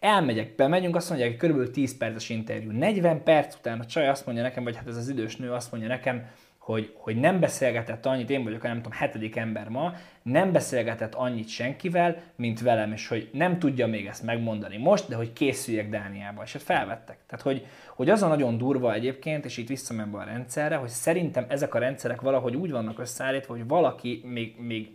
elmegyek, 0.00 0.54
bemegyünk, 0.54 0.96
azt 0.96 1.08
mondják, 1.08 1.30
hogy 1.30 1.38
körülbelül 1.38 1.72
10 1.72 1.96
perces 1.96 2.28
interjú. 2.28 2.70
40 2.70 3.22
perc 3.22 3.54
után 3.54 3.80
a 3.80 3.86
csaj 3.86 4.08
azt 4.08 4.26
mondja 4.26 4.44
nekem, 4.44 4.64
vagy 4.64 4.76
hát 4.76 4.88
ez 4.88 4.96
az 4.96 5.08
idős 5.08 5.36
nő 5.36 5.52
azt 5.52 5.70
mondja 5.70 5.88
nekem, 5.88 6.26
hogy, 6.70 6.94
hogy 6.96 7.16
nem 7.16 7.40
beszélgetett 7.40 8.06
annyit, 8.06 8.30
én 8.30 8.44
vagyok 8.44 8.64
a 8.64 8.66
nem 8.66 8.76
tudom, 8.76 8.92
hetedik 8.92 9.36
ember 9.36 9.68
ma, 9.68 9.92
nem 10.22 10.52
beszélgetett 10.52 11.14
annyit 11.14 11.48
senkivel, 11.48 12.22
mint 12.36 12.60
velem, 12.60 12.92
és 12.92 13.08
hogy 13.08 13.28
nem 13.32 13.58
tudja 13.58 13.86
még 13.86 14.06
ezt 14.06 14.22
megmondani 14.22 14.76
most, 14.76 15.08
de 15.08 15.14
hogy 15.16 15.32
készüljek 15.32 15.88
Dániába, 15.88 16.42
és 16.42 16.56
felvettek. 16.58 17.18
Tehát, 17.26 17.44
hogy, 17.44 17.66
hogy 17.94 18.10
az 18.10 18.22
a 18.22 18.28
nagyon 18.28 18.58
durva 18.58 18.94
egyébként, 18.94 19.44
és 19.44 19.56
itt 19.56 19.68
visszamenve 19.68 20.18
a 20.18 20.24
rendszerre, 20.24 20.76
hogy 20.76 20.88
szerintem 20.88 21.46
ezek 21.48 21.74
a 21.74 21.78
rendszerek 21.78 22.20
valahogy 22.20 22.56
úgy 22.56 22.70
vannak 22.70 22.98
összeállítva, 22.98 23.54
hogy 23.54 23.66
valaki 23.66 24.22
még, 24.24 24.54
még 24.58 24.90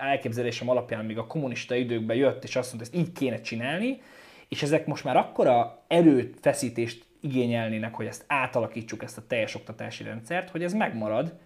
elképzelésem 0.00 0.68
alapján 0.68 1.04
még 1.04 1.18
a 1.18 1.26
kommunista 1.26 1.74
időkben 1.74 2.16
jött, 2.16 2.44
és 2.44 2.56
azt 2.56 2.74
mondta, 2.74 2.90
hogy 2.90 3.00
ezt 3.00 3.08
így 3.08 3.18
kéne 3.18 3.40
csinálni, 3.40 4.00
és 4.48 4.62
ezek 4.62 4.86
most 4.86 5.04
már 5.04 5.16
akkora 5.16 5.84
erőfeszítést 5.88 7.04
igényelnének, 7.20 7.94
hogy 7.94 8.06
ezt 8.06 8.24
átalakítsuk, 8.26 9.02
ezt 9.02 9.18
a 9.18 9.26
teljes 9.26 9.54
oktatási 9.54 10.04
rendszert, 10.04 10.50
hogy 10.50 10.62
ez 10.62 10.72
megmarad, 10.72 11.38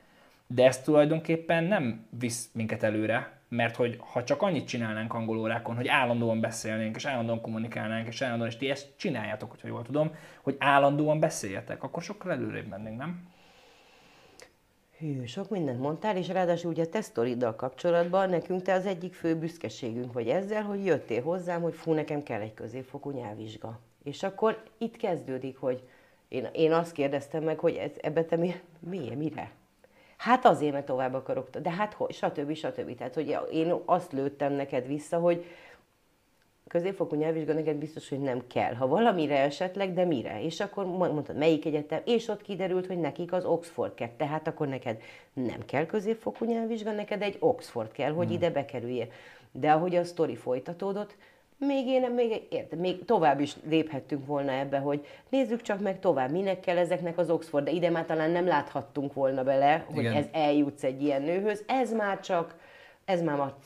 de 0.46 0.66
ez 0.66 0.82
tulajdonképpen 0.82 1.64
nem 1.64 2.06
visz 2.18 2.50
minket 2.52 2.82
előre, 2.82 3.40
mert 3.48 3.76
hogy 3.76 3.96
ha 3.98 4.24
csak 4.24 4.42
annyit 4.42 4.66
csinálnánk 4.66 5.14
angol 5.14 5.38
órákon, 5.38 5.76
hogy 5.76 5.88
állandóan 5.88 6.40
beszélnénk, 6.40 6.96
és 6.96 7.04
állandóan 7.04 7.40
kommunikálnánk, 7.40 8.06
és 8.06 8.22
állandóan, 8.22 8.50
és 8.50 8.56
ti 8.56 8.70
ezt 8.70 8.92
csináljátok, 8.96 9.50
hogyha 9.50 9.68
jól 9.68 9.82
tudom, 9.82 10.14
hogy 10.42 10.56
állandóan 10.58 11.20
beszéljetek, 11.20 11.82
akkor 11.82 12.02
sokkal 12.02 12.32
előrébb 12.32 12.68
mennénk, 12.68 12.98
nem? 12.98 13.30
Hű, 14.98 15.24
sok 15.24 15.50
mindent 15.50 15.80
mondtál, 15.80 16.16
és 16.16 16.28
ráadásul 16.28 16.70
ugye 16.70 16.82
a 16.82 16.88
te 16.88 17.00
sztoriddal 17.00 17.56
kapcsolatban 17.56 18.28
nekünk 18.28 18.62
te 18.62 18.72
az 18.72 18.86
egyik 18.86 19.14
fő 19.14 19.36
büszkeségünk 19.36 20.12
vagy 20.12 20.28
ezzel, 20.28 20.62
hogy 20.62 20.84
jöttél 20.84 21.22
hozzám, 21.22 21.62
hogy 21.62 21.74
fú, 21.74 21.92
nekem 21.92 22.22
kell 22.22 22.40
egy 22.40 22.54
középfokú 22.54 23.10
nyelvvizsga. 23.10 23.80
És 24.04 24.22
akkor 24.22 24.62
itt 24.78 24.96
kezdődik, 24.96 25.56
hogy 25.56 25.82
én, 26.28 26.48
én 26.52 26.72
azt 26.72 26.92
kérdeztem 26.92 27.42
meg, 27.42 27.58
hogy 27.58 27.74
ez, 27.74 27.90
ebbe 28.00 28.24
te 28.24 28.36
mi, 28.36 28.54
mi, 28.78 29.14
mire? 29.14 29.50
Hát 30.16 30.44
azért, 30.44 30.72
mert 30.72 30.86
tovább 30.86 31.14
akarok, 31.14 31.50
de 31.50 31.70
hát 31.70 31.94
hogy, 31.94 32.12
stb. 32.12 32.54
stb. 32.54 32.96
Tehát, 32.96 33.14
hogy 33.14 33.38
én 33.52 33.74
azt 33.84 34.12
lőttem 34.12 34.52
neked 34.52 34.86
vissza, 34.86 35.18
hogy 35.18 35.44
középfokú 36.68 37.16
nyelvvizsga 37.16 37.52
neked 37.52 37.76
biztos, 37.76 38.08
hogy 38.08 38.20
nem 38.20 38.46
kell. 38.46 38.74
Ha 38.74 38.86
valamire 38.86 39.38
esetleg, 39.38 39.92
de 39.92 40.04
mire? 40.04 40.42
És 40.42 40.60
akkor 40.60 40.86
mondtad, 40.86 41.36
melyik 41.36 41.64
egyetem, 41.64 42.00
és 42.04 42.28
ott 42.28 42.42
kiderült, 42.42 42.86
hogy 42.86 42.98
nekik 42.98 43.32
az 43.32 43.44
Oxford 43.44 43.94
kell. 43.94 44.10
Tehát 44.16 44.46
akkor 44.46 44.68
neked 44.68 45.02
nem 45.32 45.64
kell 45.64 45.86
középfokú 45.86 46.44
nyelvvizsga, 46.44 46.92
neked 46.92 47.22
egy 47.22 47.36
Oxford 47.38 47.92
kell, 47.92 48.12
hogy 48.12 48.26
hmm. 48.26 48.34
ide 48.34 48.50
bekerüljél. 48.50 49.06
De 49.52 49.72
ahogy 49.72 49.96
a 49.96 50.04
sztori 50.04 50.36
folytatódott, 50.36 51.16
még 51.66 51.86
én 51.86 52.10
még, 52.10 52.46
érte, 52.48 52.76
még 52.76 53.04
tovább 53.04 53.40
is 53.40 53.56
léphettünk 53.68 54.26
volna 54.26 54.52
ebbe, 54.52 54.78
hogy 54.78 55.06
nézzük 55.28 55.62
csak 55.62 55.80
meg 55.80 56.00
tovább, 56.00 56.30
minek 56.30 56.60
kell 56.60 56.76
ezeknek 56.76 57.18
az 57.18 57.30
Oxford, 57.30 57.64
de 57.64 57.70
ide 57.70 57.90
már 57.90 58.04
talán 58.04 58.30
nem 58.30 58.46
láthattunk 58.46 59.14
volna 59.14 59.42
bele, 59.42 59.84
hogy 59.86 59.98
Igen. 59.98 60.14
ez 60.14 60.26
eljutsz 60.32 60.84
egy 60.84 61.02
ilyen 61.02 61.22
nőhöz. 61.22 61.64
Ez 61.66 61.92
már 61.92 62.20
csak, 62.20 62.56
ez 63.04 63.22
már 63.22 63.40
a 63.40 63.56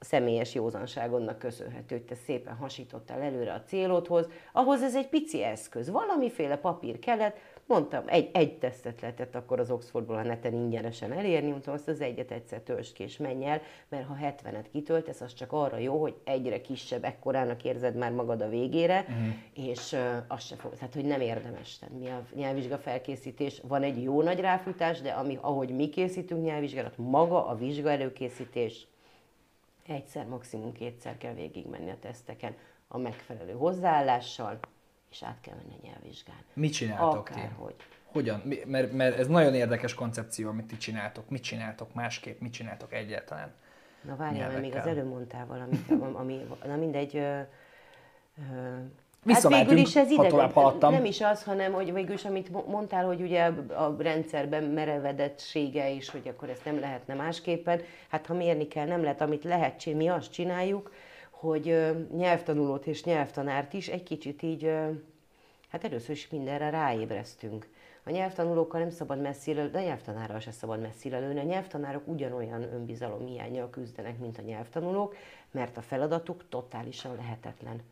személyes 0.00 0.54
józanságodnak 0.54 1.38
köszönhető, 1.38 1.96
hogy 1.96 2.04
te 2.04 2.14
szépen 2.14 2.54
hasítottál 2.54 3.20
előre 3.20 3.52
a 3.52 3.62
célodhoz. 3.62 4.28
Ahhoz 4.52 4.82
ez 4.82 4.96
egy 4.96 5.08
pici 5.08 5.42
eszköz, 5.42 5.90
valamiféle 5.90 6.56
papír 6.56 6.98
kellett, 6.98 7.36
Mondtam, 7.70 8.02
egy, 8.06 8.30
egy 8.32 8.58
tesztet 8.58 9.00
lehetett 9.00 9.34
akkor 9.34 9.60
az 9.60 9.70
Oxfordból 9.70 10.16
a 10.16 10.22
neten 10.22 10.52
ingyenesen 10.52 11.12
elérni, 11.12 11.50
mondtam, 11.50 11.74
azt 11.74 11.88
az 11.88 12.00
egyet 12.00 12.30
egyszer 12.30 12.60
töltsd 12.60 12.94
ki 12.94 13.02
és 13.02 13.16
menj 13.16 13.44
el, 13.44 13.60
mert 13.88 14.06
ha 14.06 14.16
70-et 14.20 14.64
kitöltesz, 14.72 15.20
az 15.20 15.34
csak 15.34 15.52
arra 15.52 15.78
jó, 15.78 16.00
hogy 16.00 16.14
egyre 16.24 16.60
kisebb, 16.60 17.04
ekkorának 17.04 17.64
érzed 17.64 17.96
már 17.96 18.12
magad 18.12 18.42
a 18.42 18.48
végére, 18.48 19.00
uh-huh. 19.00 19.68
és 19.68 19.92
uh, 19.92 20.00
azt 20.28 20.46
se 20.46 20.56
fog, 20.56 20.74
tehát 20.74 20.94
hogy 20.94 21.04
nem 21.04 21.20
érdemes. 21.20 21.78
Tehát 21.78 21.98
mi 21.98 22.06
a 22.06 22.22
nyelvvizsga 22.34 22.78
felkészítés, 22.78 23.60
van 23.68 23.82
egy 23.82 24.02
jó 24.02 24.22
nagy 24.22 24.40
ráfutás, 24.40 25.00
de 25.00 25.10
ami, 25.10 25.38
ahogy 25.40 25.70
mi 25.70 25.88
készítünk 25.88 26.44
nyelvvizsgálat, 26.44 26.98
maga 26.98 27.46
a 27.46 27.54
vizsga 27.54 27.90
előkészítés, 27.90 28.86
egyszer, 29.86 30.26
maximum 30.26 30.72
kétszer 30.72 31.18
kell 31.18 31.34
végigmenni 31.34 31.90
a 31.90 31.96
teszteken 32.00 32.54
a 32.88 32.98
megfelelő 32.98 33.52
hozzáállással, 33.52 34.58
és 35.10 35.22
át 35.22 35.38
kell 35.40 35.54
menni 35.54 35.78
a 35.82 35.86
nyelvvizsgán. 35.86 36.44
Mit 36.52 36.72
csináltok 36.72 37.30
ti? 37.30 37.40
Hogy. 37.58 37.74
Hogyan? 38.04 38.42
Mert, 38.66 38.92
mert 38.92 39.18
ez 39.18 39.26
nagyon 39.26 39.54
érdekes 39.54 39.94
koncepció, 39.94 40.48
amit 40.48 40.66
ti 40.66 40.76
csináltok. 40.76 41.28
Mit 41.28 41.42
csináltok 41.42 41.94
másképp? 41.94 42.40
Mit 42.40 42.52
csináltok 42.52 42.92
egyáltalán? 42.92 43.52
Na 44.02 44.16
várjál, 44.16 44.48
mert 44.48 44.60
még 44.60 44.74
az 44.74 44.86
előbb 44.86 45.08
mondtál 45.08 45.46
valamit, 45.46 45.90
ami, 46.12 46.46
na 46.64 46.76
mindegy, 46.76 47.16
ö, 47.16 47.40
ö, 48.38 48.78
hát 49.26 49.48
végül 49.48 49.76
is 49.76 49.96
ez 49.96 50.10
ide, 50.10 50.50
nem 50.80 51.04
is 51.04 51.20
az, 51.20 51.42
hanem 51.42 51.72
hogy 51.72 51.92
végül 51.92 52.14
is, 52.14 52.24
amit 52.24 52.66
mondtál, 52.66 53.04
hogy 53.04 53.20
ugye 53.20 53.44
a 53.68 53.96
rendszerben 53.98 54.64
merevedettsége 54.64 55.90
is, 55.90 56.10
hogy 56.10 56.28
akkor 56.28 56.48
ezt 56.48 56.64
nem 56.64 56.80
lehetne 56.80 57.14
másképpen. 57.14 57.80
Hát 58.08 58.26
ha 58.26 58.34
mérni 58.34 58.68
kell, 58.68 58.86
nem 58.86 59.02
lehet, 59.02 59.20
amit 59.20 59.44
lehet 59.44 59.78
csinálni, 59.78 60.04
mi 60.04 60.10
azt 60.10 60.32
csináljuk, 60.32 60.92
hogy 61.40 61.96
nyelvtanulót 62.16 62.86
és 62.86 63.04
nyelvtanárt 63.04 63.72
is 63.72 63.88
egy 63.88 64.02
kicsit 64.02 64.42
így, 64.42 64.72
hát 65.68 65.84
először 65.84 66.10
is 66.10 66.28
mindenre 66.28 66.70
ráébresztünk. 66.70 67.68
A 68.04 68.10
nyelvtanulókkal 68.10 68.80
nem 68.80 68.90
szabad 68.90 69.20
messzire, 69.20 69.68
de 69.68 69.78
a 69.78 69.82
nyelvtanárral 69.82 70.38
se 70.38 70.50
szabad 70.50 70.80
messzire 70.80 71.18
lőni. 71.18 71.40
A 71.40 71.42
nyelvtanárok 71.42 72.08
ugyanolyan 72.08 72.62
önbizalom 72.62 73.26
hiányjal 73.26 73.70
küzdenek, 73.70 74.18
mint 74.18 74.38
a 74.38 74.42
nyelvtanulók, 74.42 75.16
mert 75.50 75.76
a 75.76 75.82
feladatuk 75.82 76.48
totálisan 76.48 77.14
lehetetlen 77.14 77.82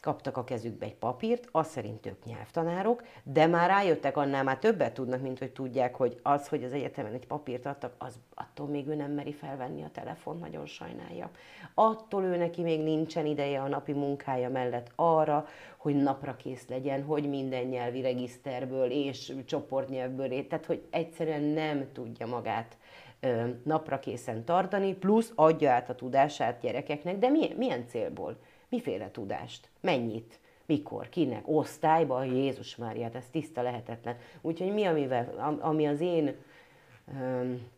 kaptak 0.00 0.36
a 0.36 0.44
kezükbe 0.44 0.86
egy 0.86 0.94
papírt, 0.94 1.48
azt 1.52 1.70
szerint 1.70 2.06
ők 2.06 2.24
nyelvtanárok, 2.24 3.04
de 3.22 3.46
már 3.46 3.68
rájöttek, 3.68 4.16
annál 4.16 4.42
már 4.44 4.58
többet 4.58 4.94
tudnak, 4.94 5.20
mint 5.20 5.38
hogy 5.38 5.52
tudják, 5.52 5.94
hogy 5.94 6.18
az, 6.22 6.48
hogy 6.48 6.64
az 6.64 6.72
egyetemen 6.72 7.12
egy 7.12 7.26
papírt 7.26 7.66
adtak, 7.66 7.94
az 7.98 8.18
attól 8.34 8.66
még 8.66 8.88
ő 8.88 8.94
nem 8.94 9.10
meri 9.10 9.32
felvenni 9.32 9.82
a 9.82 9.90
telefon, 9.92 10.38
nagyon 10.38 10.66
sajnálja. 10.66 11.30
Attól 11.74 12.24
ő 12.24 12.36
neki 12.36 12.62
még 12.62 12.82
nincsen 12.82 13.26
ideje 13.26 13.60
a 13.60 13.68
napi 13.68 13.92
munkája 13.92 14.50
mellett 14.50 14.92
arra, 14.94 15.46
hogy 15.76 15.96
napra 15.96 16.36
kész 16.36 16.68
legyen, 16.68 17.02
hogy 17.02 17.28
minden 17.28 17.64
nyelvi 17.64 18.00
regiszterből 18.00 18.90
és 18.90 19.32
csoportnyelvből, 19.46 20.46
tehát 20.46 20.66
hogy 20.66 20.82
egyszerűen 20.90 21.42
nem 21.42 21.92
tudja 21.92 22.26
magát 22.26 22.76
napra 23.62 23.98
készen 23.98 24.44
tartani, 24.44 24.94
plusz 24.94 25.32
adja 25.34 25.70
át 25.70 25.90
a 25.90 25.94
tudását 25.94 26.60
gyerekeknek, 26.60 27.18
de 27.18 27.28
milyen, 27.28 27.56
milyen 27.56 27.86
célból? 27.86 28.36
Miféle 28.70 29.10
tudást? 29.10 29.68
Mennyit? 29.80 30.38
Mikor? 30.66 31.08
Kinek? 31.08 31.42
Osztályba? 31.48 32.24
Jézus 32.24 32.76
Máriát, 32.76 33.14
ez 33.14 33.24
tiszta 33.30 33.62
lehetetlen. 33.62 34.16
Úgyhogy 34.40 34.72
mi, 34.72 34.84
amivel, 34.84 35.58
ami 35.60 35.86
az 35.86 36.00
én 36.00 36.36
öm, 37.20 37.68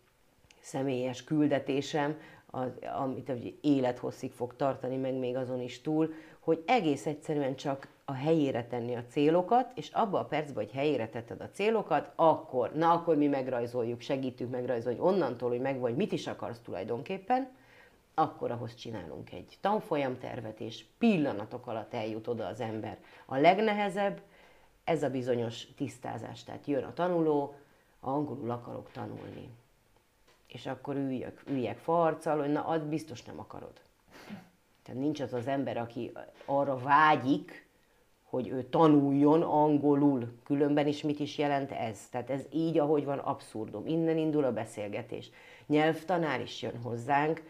személyes 0.60 1.24
küldetésem, 1.24 2.16
az, 2.46 2.70
amit 3.02 3.28
egy 3.28 3.58
élethosszig 3.60 4.32
fog 4.32 4.56
tartani, 4.56 4.96
meg 4.96 5.14
még 5.14 5.36
azon 5.36 5.60
is 5.60 5.80
túl, 5.80 6.12
hogy 6.40 6.62
egész 6.66 7.06
egyszerűen 7.06 7.56
csak 7.56 7.88
a 8.04 8.12
helyére 8.12 8.66
tenni 8.66 8.94
a 8.94 9.04
célokat, 9.08 9.72
és 9.74 9.90
abba 9.90 10.18
a 10.18 10.24
percben, 10.24 10.64
hogy 10.64 10.72
helyére 10.72 11.08
tetted 11.08 11.40
a 11.40 11.50
célokat, 11.52 12.12
akkor, 12.16 12.72
na 12.74 12.92
akkor 12.92 13.16
mi 13.16 13.26
megrajzoljuk, 13.26 14.00
segítünk 14.00 14.50
megrajzolni, 14.50 14.98
onnantól, 15.00 15.48
hogy 15.48 15.60
megvagy, 15.60 15.96
mit 15.96 16.12
is 16.12 16.26
akarsz 16.26 16.60
tulajdonképpen, 16.64 17.48
akkor 18.14 18.50
ahhoz 18.50 18.74
csinálunk 18.74 19.32
egy 19.32 19.58
tanfolyamtervet, 19.60 20.60
és 20.60 20.84
pillanatok 20.98 21.66
alatt 21.66 21.94
eljut 21.94 22.26
oda 22.26 22.46
az 22.46 22.60
ember. 22.60 22.98
A 23.26 23.36
legnehezebb 23.36 24.20
ez 24.84 25.02
a 25.02 25.10
bizonyos 25.10 25.66
tisztázás. 25.76 26.44
Tehát 26.44 26.66
jön 26.66 26.84
a 26.84 26.92
tanuló, 26.92 27.54
angolul 28.00 28.50
akarok 28.50 28.90
tanulni. 28.92 29.48
És 30.46 30.66
akkor 30.66 30.96
üljek, 30.96 31.42
üljek 31.46 31.78
farccal, 31.78 32.38
hogy 32.38 32.52
na, 32.52 32.64
az 32.64 32.84
biztos 32.84 33.22
nem 33.22 33.38
akarod. 33.38 33.80
Tehát 34.82 35.00
nincs 35.00 35.20
az 35.20 35.32
az 35.32 35.46
ember, 35.46 35.76
aki 35.76 36.12
arra 36.44 36.78
vágyik, 36.78 37.70
hogy 38.22 38.48
ő 38.48 38.64
tanuljon 38.64 39.42
angolul. 39.42 40.38
Különben 40.44 40.86
is 40.86 41.02
mit 41.02 41.20
is 41.20 41.38
jelent 41.38 41.70
ez? 41.70 42.08
Tehát 42.08 42.30
ez 42.30 42.44
így, 42.50 42.78
ahogy 42.78 43.04
van, 43.04 43.18
abszurdum. 43.18 43.86
Innen 43.86 44.18
indul 44.18 44.44
a 44.44 44.52
beszélgetés. 44.52 45.30
Nyelvtanár 45.66 46.40
is 46.40 46.62
jön 46.62 46.78
hozzánk, 46.82 47.42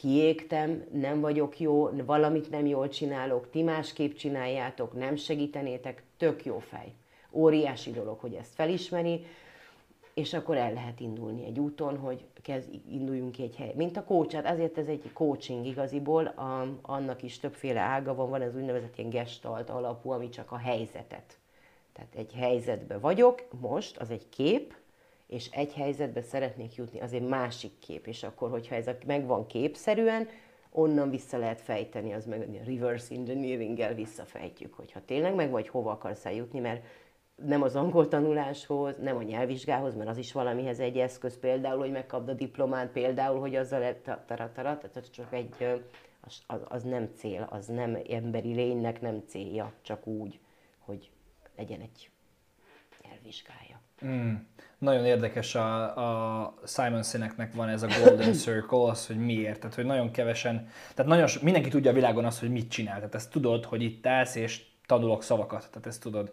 kiégtem, 0.00 0.84
nem 0.92 1.20
vagyok 1.20 1.60
jó, 1.60 1.90
valamit 2.04 2.50
nem 2.50 2.66
jól 2.66 2.88
csinálok, 2.88 3.50
ti 3.50 3.62
másképp 3.62 4.12
csináljátok, 4.12 4.92
nem 4.92 5.16
segítenétek, 5.16 6.02
tök 6.16 6.44
jó 6.44 6.58
fej. 6.58 6.92
Óriási 7.32 7.90
dolog, 7.90 8.18
hogy 8.18 8.34
ezt 8.34 8.54
felismeri, 8.54 9.24
és 10.14 10.34
akkor 10.34 10.56
el 10.56 10.72
lehet 10.72 11.00
indulni 11.00 11.44
egy 11.44 11.58
úton, 11.58 11.98
hogy 11.98 12.24
kezd, 12.42 12.68
induljunk 12.90 13.32
ki 13.32 13.42
egy 13.42 13.56
hely. 13.56 13.72
Mint 13.76 13.96
a 13.96 14.04
coach, 14.04 14.50
azért 14.50 14.78
ez 14.78 14.86
egy 14.86 15.10
coaching 15.12 15.66
igaziból, 15.66 16.26
a, 16.26 16.66
annak 16.82 17.22
is 17.22 17.38
többféle 17.38 17.80
ága 17.80 18.14
van, 18.14 18.30
van 18.30 18.42
ez 18.42 18.56
úgynevezett 18.56 18.98
ilyen 18.98 19.10
gestalt 19.10 19.70
alapú, 19.70 20.10
ami 20.10 20.28
csak 20.28 20.52
a 20.52 20.56
helyzetet. 20.56 21.38
Tehát 21.92 22.14
egy 22.14 22.32
helyzetbe 22.32 22.98
vagyok, 22.98 23.44
most, 23.60 23.96
az 23.96 24.10
egy 24.10 24.28
kép, 24.28 24.74
és 25.28 25.50
egy 25.50 25.72
helyzetbe 25.72 26.22
szeretnék 26.22 26.74
jutni, 26.74 27.00
az 27.00 27.12
egy 27.12 27.28
másik 27.28 27.78
kép, 27.78 28.06
és 28.06 28.22
akkor, 28.22 28.50
hogyha 28.50 28.74
ez 28.74 28.86
a, 28.86 28.96
megvan 29.06 29.46
képszerűen, 29.46 30.28
onnan 30.70 31.10
vissza 31.10 31.38
lehet 31.38 31.60
fejteni, 31.60 32.12
az 32.12 32.26
meg 32.26 32.40
a 32.40 32.64
reverse 32.64 33.14
engineering-el 33.14 33.94
visszafejtjük, 33.94 34.74
hogyha 34.74 35.04
tényleg 35.04 35.34
meg 35.34 35.50
vagy 35.50 35.68
hova 35.68 35.90
akarsz 35.90 36.26
eljutni, 36.26 36.58
mert 36.58 36.84
nem 37.44 37.62
az 37.62 37.76
angol 37.76 38.08
tanuláshoz, 38.08 38.96
nem 38.98 39.16
a 39.16 39.22
nyelvvizsgához, 39.22 39.94
mert 39.94 40.08
az 40.08 40.16
is 40.16 40.32
valamihez 40.32 40.80
egy 40.80 40.98
eszköz, 40.98 41.38
például, 41.38 41.78
hogy 41.78 41.90
megkapd 41.90 42.28
a 42.28 42.34
diplomát, 42.34 42.90
például, 42.90 43.40
hogy 43.40 43.54
azzal 43.54 43.96
taratara, 44.02 44.78
tehát 44.78 45.10
csak 45.10 45.32
egy, 45.32 45.82
az, 46.20 46.64
az 46.68 46.82
nem 46.82 47.10
cél, 47.14 47.46
az 47.50 47.66
nem 47.66 47.98
emberi 48.10 48.54
lénynek 48.54 49.00
nem 49.00 49.22
célja, 49.26 49.72
csak 49.82 50.06
úgy, 50.06 50.40
hogy 50.78 51.10
legyen 51.56 51.80
egy 51.80 52.10
nyelvvizsgája. 53.02 53.80
Mm. 54.04 54.34
Nagyon 54.78 55.04
érdekes 55.04 55.54
a, 55.54 55.96
a 56.40 56.54
Simon 56.66 57.02
Sineknek 57.02 57.54
van 57.54 57.68
ez 57.68 57.82
a 57.82 57.86
Golden 58.04 58.32
Circle, 58.42 58.82
az, 58.82 59.06
hogy 59.06 59.16
miért. 59.16 59.58
Tehát, 59.60 59.74
hogy 59.74 59.84
nagyon 59.84 60.10
kevesen, 60.10 60.68
tehát 60.94 61.10
nagyon, 61.10 61.28
mindenki 61.42 61.68
tudja 61.68 61.90
a 61.90 61.94
világon 61.94 62.24
azt, 62.24 62.40
hogy 62.40 62.50
mit 62.50 62.70
csinál. 62.70 62.96
Tehát 62.96 63.14
ezt 63.14 63.30
tudod, 63.30 63.64
hogy 63.64 63.82
itt 63.82 64.06
állsz, 64.06 64.34
és 64.34 64.62
tanulok 64.86 65.22
szavakat. 65.22 65.68
Tehát 65.70 65.86
ezt 65.86 66.02
tudod 66.02 66.32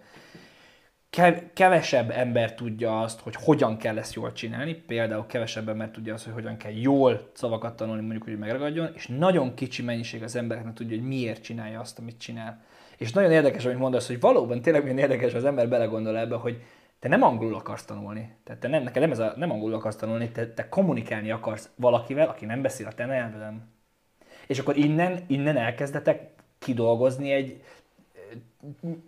kevesebb 1.53 2.11
ember 2.11 2.53
tudja 2.53 3.01
azt, 3.01 3.19
hogy 3.19 3.35
hogyan 3.35 3.77
kell 3.77 3.97
ezt 3.97 4.13
jól 4.13 4.31
csinálni, 4.31 4.73
például 4.73 5.25
kevesebb 5.25 5.69
ember 5.69 5.89
tudja 5.89 6.13
azt, 6.13 6.23
hogy 6.23 6.33
hogyan 6.33 6.57
kell 6.57 6.71
jól 6.71 7.29
szavakat 7.33 7.75
tanulni, 7.75 8.01
mondjuk, 8.01 8.23
hogy 8.23 8.37
megragadjon, 8.37 8.91
és 8.95 9.07
nagyon 9.07 9.53
kicsi 9.53 9.81
mennyiség 9.81 10.23
az 10.23 10.35
embereknek 10.35 10.73
tudja, 10.73 10.97
hogy 10.97 11.07
miért 11.07 11.43
csinálja 11.43 11.79
azt, 11.79 11.99
amit 11.99 12.19
csinál. 12.19 12.63
És 12.97 13.11
nagyon 13.11 13.31
érdekes, 13.31 13.65
amit 13.65 13.77
mondasz, 13.77 14.07
hogy 14.07 14.19
valóban 14.19 14.61
tényleg 14.61 14.81
nagyon 14.83 14.97
érdekes, 14.97 15.33
az 15.33 15.45
ember 15.45 15.69
belegondol 15.69 16.17
ebbe, 16.17 16.35
hogy 16.35 16.61
te 17.05 17.11
nem 17.11 17.23
angolul 17.23 17.55
akarsz 17.55 17.85
tanulni. 17.85 18.35
Tehát 18.43 18.61
te 18.61 18.67
nem, 18.67 18.83
neked 18.83 19.01
nem, 19.01 19.11
ez 19.11 19.19
a, 19.19 19.33
nem 19.35 19.51
angolul 19.51 19.73
akarsz 19.75 19.95
tanulni, 19.95 20.31
te, 20.31 20.53
te 20.53 20.69
kommunikálni 20.69 21.31
akarsz 21.31 21.69
valakivel, 21.75 22.27
aki 22.27 22.45
nem 22.45 22.61
beszél 22.61 22.87
a 22.87 22.91
te 22.91 23.05
nyelveden. 23.05 23.73
És 24.47 24.59
akkor 24.59 24.77
innen, 24.77 25.19
innen 25.27 25.57
elkezdetek 25.57 26.29
kidolgozni 26.59 27.31
egy, 27.31 27.63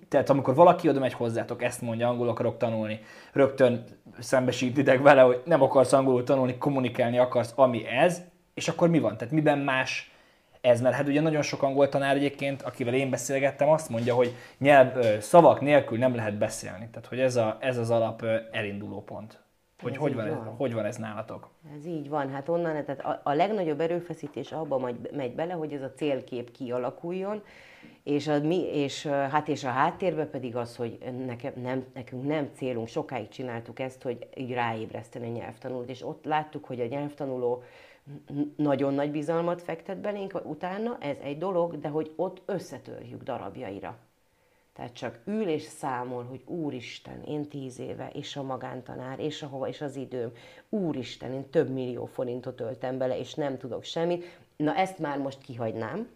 tehát 0.08 0.30
amikor 0.30 0.56
valaki 0.56 0.90
oda 0.90 1.00
megy 1.00 1.14
hozzátok, 1.14 1.64
ezt 1.64 1.82
mondja, 1.82 2.08
angol 2.08 2.30
akarok 2.30 2.58
tanulni, 2.58 3.00
rögtön 3.34 3.84
szembesítitek 4.20 5.02
vele, 5.02 5.22
hogy 5.22 5.42
nem 5.46 5.62
akarsz 5.62 5.94
angolul 5.94 6.24
tanulni, 6.24 6.58
kommunikálni 6.58 7.18
akarsz, 7.18 7.54
ami 7.56 7.88
ez, 7.88 8.22
és 8.54 8.68
akkor 8.68 8.90
mi 8.90 9.00
van? 9.00 9.18
Tehát 9.18 9.34
miben 9.34 9.60
más 9.60 10.12
ez? 10.62 10.82
Mert 10.82 10.96
hát 10.96 11.08
ugye 11.08 11.22
nagyon 11.22 11.42
sok 11.42 11.64
angol 11.64 11.90
tanár 11.90 12.16
egyébként, 12.16 12.62
akivel 12.62 12.94
én 12.94 13.10
beszélgettem, 13.10 13.70
azt 13.70 13.90
mondja, 13.90 14.16
hogy 14.16 14.34
nyelv, 14.58 15.20
szavak 15.20 15.62
nélkül 15.62 15.98
nem 15.98 16.16
lehet 16.16 16.38
beszélni. 16.38 16.88
Tehát, 16.92 17.08
hogy 17.08 17.20
ez, 17.20 17.36
a, 17.36 17.58
ez 17.60 17.78
az 17.78 17.90
alap 17.90 18.26
elinduló 18.52 19.04
pont. 19.04 19.46
Hogy 19.82 19.92
ez 19.92 19.98
hogy 19.98 20.16
van, 20.16 20.30
van. 20.30 20.48
Ez, 20.48 20.54
hogy 20.58 20.74
van 20.74 20.86
ez 20.86 20.96
nálatok? 20.96 21.50
Ez 21.78 21.86
így 21.86 22.10
van. 22.10 22.30
Hát 22.30 22.50
onnan, 22.50 22.86
tehát 22.86 23.06
a, 23.06 23.22
a 23.24 23.34
legnagyobb 23.34 23.80
erőfeszítés 23.80 24.52
abban 24.52 24.82
megy, 24.82 25.10
megy 25.16 25.36
bele, 25.36 25.54
hogy 25.54 25.74
ez 25.74 25.82
a 25.82 25.94
célkép 25.96 26.52
kialakuljon, 26.52 27.44
és, 28.04 28.28
a, 28.28 28.40
mi, 28.40 28.62
és, 28.74 29.06
hát 29.06 29.48
és 29.48 29.64
a 29.64 29.70
háttérben 29.70 30.30
pedig 30.30 30.56
az, 30.56 30.76
hogy 30.76 30.98
nekem, 31.26 31.54
nem, 31.62 31.86
nekünk 31.94 32.28
nem 32.28 32.50
célunk, 32.54 32.88
sokáig 32.88 33.28
csináltuk 33.28 33.80
ezt, 33.80 34.02
hogy 34.02 34.28
így 34.36 34.54
ráébreszteni 34.54 35.28
a 35.28 35.32
nyelvtanulót, 35.32 35.90
és 35.90 36.06
ott 36.06 36.26
láttuk, 36.26 36.66
hogy 36.66 36.80
a 36.80 36.86
nyelvtanuló 36.86 37.64
nagyon 38.56 38.94
nagy 38.94 39.12
bizalmat 39.12 39.62
fektet 39.62 39.98
belénk 39.98 40.42
utána, 40.46 40.98
ez 41.00 41.18
egy 41.22 41.38
dolog, 41.38 41.80
de 41.80 41.88
hogy 41.88 42.12
ott 42.16 42.42
összetörjük 42.46 43.24
darabjaira. 43.24 43.98
Tehát 44.74 44.94
csak 44.94 45.20
ül 45.26 45.48
és 45.48 45.62
számol, 45.62 46.24
hogy 46.24 46.42
Úristen, 46.46 47.24
én 47.24 47.50
tíz 47.50 47.80
éve, 47.80 48.10
és 48.14 48.36
a 48.36 48.44
magántanár, 48.44 49.20
és 49.20 49.42
a 49.42 49.48
hova, 49.48 49.68
és 49.68 49.82
az 49.82 49.96
időm. 49.96 50.32
Úristen, 50.70 51.34
én 51.34 51.50
több 51.50 51.70
millió 51.70 52.06
forintot 52.06 52.62
öltem 52.62 52.98
bele, 52.98 53.20
és 53.20 53.34
nem 53.34 53.58
tudok 53.58 53.84
semmit. 53.84 54.40
Na 54.56 54.76
ezt 54.76 55.00
már 55.00 55.18
most 55.18 55.42
kihagynám, 55.42 56.08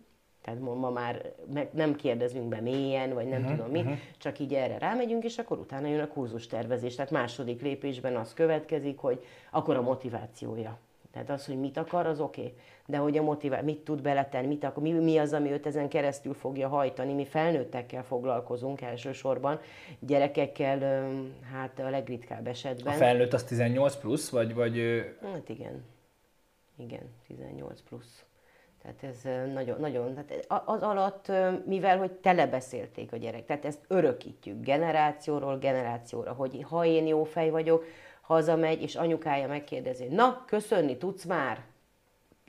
tehát 0.41 0.59
ma 0.59 0.89
már 0.89 1.33
nem 1.71 1.95
kérdezünk 1.95 2.47
be 2.47 2.59
mélyen, 2.59 3.13
vagy 3.13 3.27
nem 3.27 3.41
uh-huh, 3.41 3.55
tudom 3.55 3.71
mit, 3.71 3.83
uh-huh. 3.83 3.99
csak 4.17 4.39
így 4.39 4.53
erre 4.53 4.77
rámegyünk, 4.77 5.23
és 5.23 5.37
akkor 5.37 5.59
utána 5.59 5.87
jön 5.87 5.99
a 5.99 6.07
kurzus 6.07 6.47
tervezés. 6.47 6.95
Tehát 6.95 7.11
második 7.11 7.61
lépésben 7.61 8.15
az 8.15 8.33
következik, 8.33 8.97
hogy 8.97 9.23
akkor 9.51 9.75
a 9.75 9.81
motivációja. 9.81 10.77
Tehát 11.11 11.29
az, 11.29 11.45
hogy 11.45 11.59
mit 11.59 11.77
akar, 11.77 12.05
az 12.05 12.19
oké. 12.19 12.41
Okay. 12.41 12.53
De 12.85 12.97
hogy 12.97 13.17
a 13.17 13.21
motiváció, 13.21 13.65
mit 13.65 13.79
tud 13.79 14.01
beletenni, 14.01 14.47
mit 14.47 14.63
akar, 14.63 14.83
mi, 14.83 14.91
mi 14.91 15.17
az, 15.17 15.33
ami 15.33 15.51
őt 15.51 15.65
ezen 15.65 15.89
keresztül 15.89 16.33
fogja 16.33 16.67
hajtani. 16.67 17.13
Mi 17.13 17.25
felnőttekkel 17.25 18.03
foglalkozunk 18.03 18.81
elsősorban, 18.81 19.59
gyerekekkel 19.99 21.09
hát 21.51 21.79
a 21.79 21.89
legritkább 21.89 22.47
esetben. 22.47 22.93
A 22.93 22.97
felnőtt 22.97 23.33
az 23.33 23.43
18 23.43 23.95
plusz, 23.95 24.29
vagy? 24.29 24.53
vagy... 24.53 25.03
Hát 25.21 25.49
igen. 25.49 25.83
Igen, 26.77 27.09
18 27.27 27.81
plusz. 27.81 28.25
Tehát 28.81 29.03
ez 29.03 29.51
nagyon, 29.53 29.79
nagyon, 29.79 30.13
tehát 30.13 30.45
az 30.65 30.81
alatt, 30.81 31.31
mivel 31.65 31.97
hogy 31.97 32.11
telebeszélték 32.11 33.11
a 33.11 33.17
gyerek, 33.17 33.45
tehát 33.45 33.65
ezt 33.65 33.85
örökítjük 33.87 34.63
generációról 34.63 35.57
generációra, 35.57 36.33
hogy 36.33 36.65
ha 36.69 36.85
én 36.85 37.07
jó 37.07 37.23
fej 37.23 37.49
vagyok, 37.49 37.85
hazamegy, 38.31 38.81
és 38.81 38.95
anyukája 38.95 39.47
megkérdezi, 39.47 40.05
na, 40.05 40.43
köszönni 40.47 40.97
tudsz 40.97 41.23
már? 41.23 41.63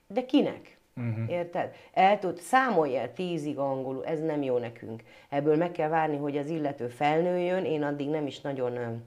De 0.06 0.24
kinek? 0.24 0.78
Uh-huh. 0.96 1.30
Érted? 1.30 1.74
El 1.92 2.18
tud, 2.18 2.36
számolj 2.36 2.96
el 2.96 3.12
tízig 3.12 3.58
angolul, 3.58 4.04
ez 4.04 4.20
nem 4.20 4.42
jó 4.42 4.58
nekünk. 4.58 5.02
Ebből 5.28 5.56
meg 5.56 5.72
kell 5.72 5.88
várni, 5.88 6.16
hogy 6.16 6.36
az 6.36 6.48
illető 6.48 6.88
felnőjön, 6.88 7.64
én 7.64 7.82
addig 7.82 8.08
nem 8.08 8.26
is 8.26 8.40
nagyon 8.40 9.02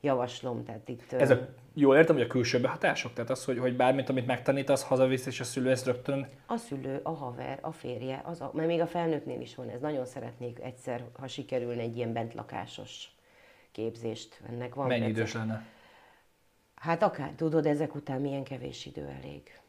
javaslom. 0.00 0.64
Tehát 0.64 0.88
itt, 0.88 1.12
ez 1.12 1.30
a, 1.30 1.48
jól 1.74 1.96
értem, 1.96 2.14
hogy 2.16 2.24
a 2.24 2.28
külső 2.28 2.60
behatások? 2.60 3.12
Tehát 3.12 3.30
az, 3.30 3.44
hogy, 3.44 3.58
hogy 3.58 3.76
bármit, 3.76 4.08
amit 4.08 4.26
megtanítasz, 4.26 4.82
hazavisz, 4.82 5.26
és 5.26 5.40
a 5.40 5.44
szülő 5.44 5.70
ezt 5.70 5.86
rögtön... 5.86 6.28
A 6.46 6.56
szülő, 6.56 7.00
a 7.02 7.10
haver, 7.10 7.58
a 7.60 7.72
férje, 7.72 8.20
az 8.24 8.40
a, 8.40 8.50
mert 8.54 8.68
még 8.68 8.80
a 8.80 8.86
felnőttnél 8.86 9.40
is 9.40 9.54
van 9.54 9.68
ez. 9.68 9.80
Nagyon 9.80 10.04
szeretnék 10.04 10.58
egyszer, 10.62 11.04
ha 11.18 11.26
sikerülne 11.26 11.80
egy 11.80 11.96
ilyen 11.96 12.12
bentlakásos 12.12 13.10
képzést. 13.72 14.40
Ennek 14.48 14.74
van 14.74 14.86
Mennyi 14.86 15.08
idős 15.08 15.34
lenne? 15.34 15.66
Hát 16.80 17.02
akár, 17.02 17.32
tudod, 17.36 17.66
ezek 17.66 17.94
után 17.94 18.20
milyen 18.20 18.44
kevés 18.44 18.86
idő 18.86 19.06
elég. 19.22 19.60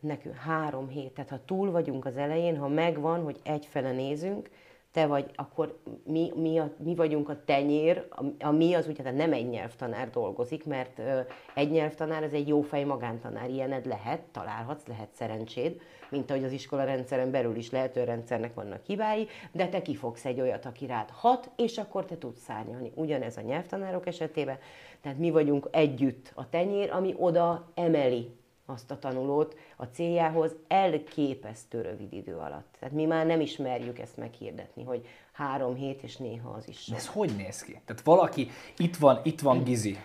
Nekünk 0.00 0.34
három 0.34 0.88
hét, 0.88 1.12
tehát 1.12 1.30
ha 1.30 1.44
túl 1.44 1.70
vagyunk 1.70 2.04
az 2.04 2.16
elején, 2.16 2.56
ha 2.56 2.68
megvan, 2.68 3.22
hogy 3.22 3.40
egyfele 3.42 3.92
nézünk, 3.92 4.50
te 4.96 5.06
vagy, 5.06 5.30
akkor 5.34 5.78
mi, 6.04 6.32
mi, 6.34 6.58
a, 6.58 6.72
mi 6.78 6.94
vagyunk 6.94 7.28
a 7.28 7.44
tenyér, 7.44 8.06
a, 8.10 8.24
a 8.46 8.50
mi 8.50 8.74
az 8.74 8.88
úgy, 8.88 9.02
nem 9.02 9.32
egy 9.32 9.48
nyelvtanár 9.48 10.10
dolgozik, 10.10 10.64
mert 10.64 10.98
ö, 10.98 11.20
egy 11.54 11.70
nyelvtanár 11.70 12.22
ez 12.22 12.32
egy 12.32 12.48
jó 12.48 12.60
fej 12.60 12.84
magántanár, 12.84 13.50
ilyened 13.50 13.86
lehet, 13.86 14.20
találhatsz, 14.20 14.86
lehet 14.86 15.08
szerencséd, 15.12 15.80
mint 16.08 16.30
ahogy 16.30 16.44
az 16.44 16.52
iskola 16.52 16.84
rendszeren 16.84 17.30
belül 17.30 17.56
is 17.56 17.70
lehető 17.70 18.04
rendszernek 18.04 18.54
vannak 18.54 18.84
hibái, 18.86 19.26
de 19.52 19.68
te 19.68 19.82
kifogsz 19.82 20.24
egy 20.24 20.40
olyat, 20.40 20.64
aki 20.64 20.86
rád 20.86 21.10
hat, 21.10 21.50
és 21.56 21.78
akkor 21.78 22.04
te 22.04 22.18
tudsz 22.18 22.42
szárnyalni. 22.42 22.92
Ugyanez 22.94 23.36
a 23.36 23.40
nyelvtanárok 23.40 24.06
esetében, 24.06 24.58
tehát 25.06 25.20
mi 25.20 25.30
vagyunk 25.30 25.68
együtt 25.70 26.32
a 26.34 26.48
tenyér, 26.48 26.90
ami 26.90 27.14
oda 27.18 27.70
emeli 27.74 28.36
azt 28.64 28.90
a 28.90 28.98
tanulót 28.98 29.56
a 29.76 29.84
céljához 29.84 30.54
elképesztő 30.68 31.80
rövid 31.80 32.12
idő 32.12 32.36
alatt. 32.36 32.76
Tehát 32.78 32.94
mi 32.94 33.04
már 33.04 33.26
nem 33.26 33.40
ismerjük 33.40 33.98
ezt 33.98 34.16
meghirdetni, 34.16 34.84
hogy 34.84 35.06
három 35.32 35.74
hét 35.74 36.02
és 36.02 36.16
néha 36.16 36.50
az 36.50 36.68
is. 36.68 36.86
De 36.86 36.96
ez 36.96 37.06
hogy 37.06 37.30
néz 37.36 37.62
ki? 37.62 37.80
Tehát 37.84 38.02
valaki, 38.02 38.50
itt 38.76 38.96
van, 38.96 39.20
itt 39.22 39.40
van 39.40 39.64
Gizi, 39.64 39.98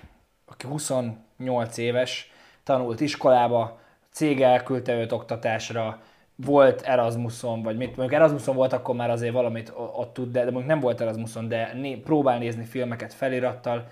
aki 0.46 0.68
28 0.68 1.78
éves, 1.78 2.32
tanult 2.64 3.00
iskolába, 3.00 3.80
cég 4.12 4.42
elküldte 4.42 4.94
őt 4.94 5.12
oktatásra, 5.12 6.02
volt 6.36 6.82
Erasmuson, 6.82 7.62
vagy 7.62 7.78
mit, 7.78 7.96
mondjuk 7.96 8.14
Erasmuson 8.14 8.56
volt, 8.56 8.74
akkor 8.74 8.96
már 8.96 9.10
azért 9.10 9.34
valamit 9.34 9.74
ott 9.76 10.14
tud, 10.14 10.32
de, 10.32 10.40
de 10.40 10.52
mondjuk 10.52 10.68
nem 10.68 10.80
volt 10.80 11.02
Erasmuson, 11.02 11.48
de 11.48 11.74
né, 11.74 11.96
próbál 11.96 12.38
nézni 12.38 12.64
filmeket 12.64 13.14
felirattal, 13.14 13.88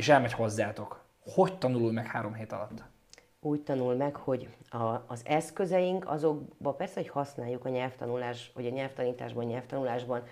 és 0.00 0.08
elmegy 0.08 0.32
hozzátok. 0.32 1.00
Hogy 1.34 1.58
tanulul 1.58 1.92
meg 1.92 2.06
három 2.06 2.34
hét 2.34 2.52
alatt? 2.52 2.82
úgy 3.40 3.60
tanul 3.60 3.94
meg, 3.94 4.16
hogy 4.16 4.48
a, 4.70 5.04
az 5.06 5.20
eszközeink 5.24 6.08
azokba 6.08 6.72
persze, 6.72 7.00
hogy 7.00 7.08
használjuk 7.08 7.64
a 7.64 7.68
nyelvtanulás, 7.68 8.50
vagy 8.54 8.66
a 8.66 8.70
nyelvtanításban, 8.70 9.44
nyelvtanulásban 9.44 10.22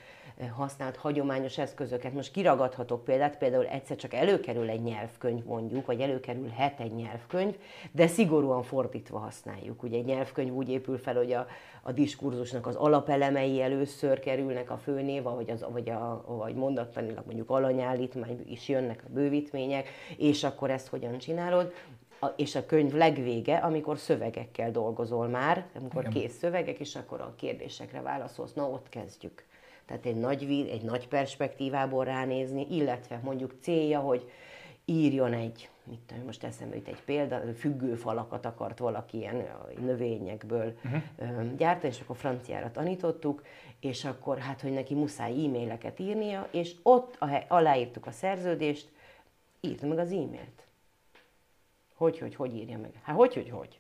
használt 0.46 0.96
hagyományos 0.96 1.59
eszközöket. 1.59 2.12
Most 2.12 2.33
kiragadhatok 2.33 3.05
példát, 3.05 3.38
például 3.38 3.66
egyszer 3.66 3.96
csak 3.96 4.14
előkerül 4.14 4.68
egy 4.68 4.83
nyelvkönyv 4.83 5.44
mondjuk, 5.44 5.87
vagy 5.87 6.01
előkerülhet 6.01 6.81
egy 6.81 6.94
nyelvkönyv, 6.94 7.57
de 7.92 8.07
szigorúan 8.07 8.62
fordítva 8.62 9.18
használjuk. 9.18 9.83
Ugye 9.83 9.98
egy 9.98 10.05
nyelvkönyv 10.05 10.53
úgy 10.53 10.68
épül 10.68 10.98
fel, 10.98 11.14
hogy 11.14 11.33
a, 11.33 11.46
a 11.83 11.92
diskurzusnak 11.92 12.66
az 12.66 12.74
alapelemei 12.74 13.62
először 13.62 14.20
kerülnek 14.20 14.70
a 14.70 14.77
főnév, 14.77 15.22
vagy, 15.22 15.51
az, 15.51 15.66
vagy, 15.70 15.88
a, 15.88 16.24
vagy 16.27 16.55
mondattanilag 16.55 17.24
mondjuk 17.27 17.51
alanyállítmány 17.51 18.44
is 18.46 18.68
jönnek 18.68 19.05
a 19.07 19.12
bővítmények, 19.12 19.88
és 20.16 20.44
akkor 20.44 20.70
ezt 20.70 20.88
hogyan 20.88 21.18
csinálod 21.18 21.72
a, 22.20 22.27
és 22.27 22.55
a 22.55 22.66
könyv 22.66 22.92
legvége, 22.92 23.57
amikor 23.57 23.98
szövegekkel 23.98 24.70
dolgozol 24.70 25.29
már, 25.29 25.66
amikor 25.74 26.01
Igen. 26.01 26.12
kész 26.12 26.37
szövegek, 26.37 26.79
és 26.79 26.96
akkor 26.96 27.20
a 27.20 27.35
kérdésekre 27.37 28.01
válaszolsz, 28.01 28.53
na 28.53 28.68
ott 28.68 28.88
kezdjük. 28.88 29.46
Tehát 29.88 30.07
egy 30.07 30.16
nagy, 30.16 30.42
egy 30.70 30.83
nagy 30.83 31.09
perspektívából 31.09 32.05
ránézni, 32.05 32.66
illetve 32.70 33.20
mondjuk 33.22 33.55
célja, 33.61 34.01
hogy 34.01 34.31
írjon 34.85 35.33
egy, 35.33 35.68
mit 35.85 35.98
tudom, 36.07 36.24
most 36.24 36.44
eszembe 36.44 36.77
jut 36.77 36.88
egy 36.88 37.03
példa, 37.05 37.40
függőfalakat 37.59 38.46
akart 38.46 38.79
valaki 38.79 39.16
ilyen 39.16 39.46
növényekből 39.81 40.74
uh-huh. 40.85 41.55
gyártani, 41.57 41.92
és 41.92 42.01
akkor 42.01 42.16
franciára 42.16 42.70
tanítottuk, 42.70 43.42
és 43.81 44.05
akkor 44.05 44.38
hát, 44.38 44.61
hogy 44.61 44.72
neki 44.72 44.94
muszáj 44.94 45.44
e-maileket 45.44 45.98
írnia, 45.98 46.48
és 46.51 46.74
ott 46.83 47.18
aláírtuk 47.48 48.07
a 48.07 48.11
szerződést, 48.11 48.88
írta 49.61 49.87
meg 49.87 49.98
az 49.98 50.12
e-mailt. 50.12 50.66
Hogy, 51.94 52.18
hogy, 52.18 52.35
hogy 52.35 52.55
írja 52.55 52.79
meg? 52.79 52.90
Hát 53.03 53.16
hogy, 53.16 53.35
hogy, 53.35 53.51
hogy? 53.51 53.79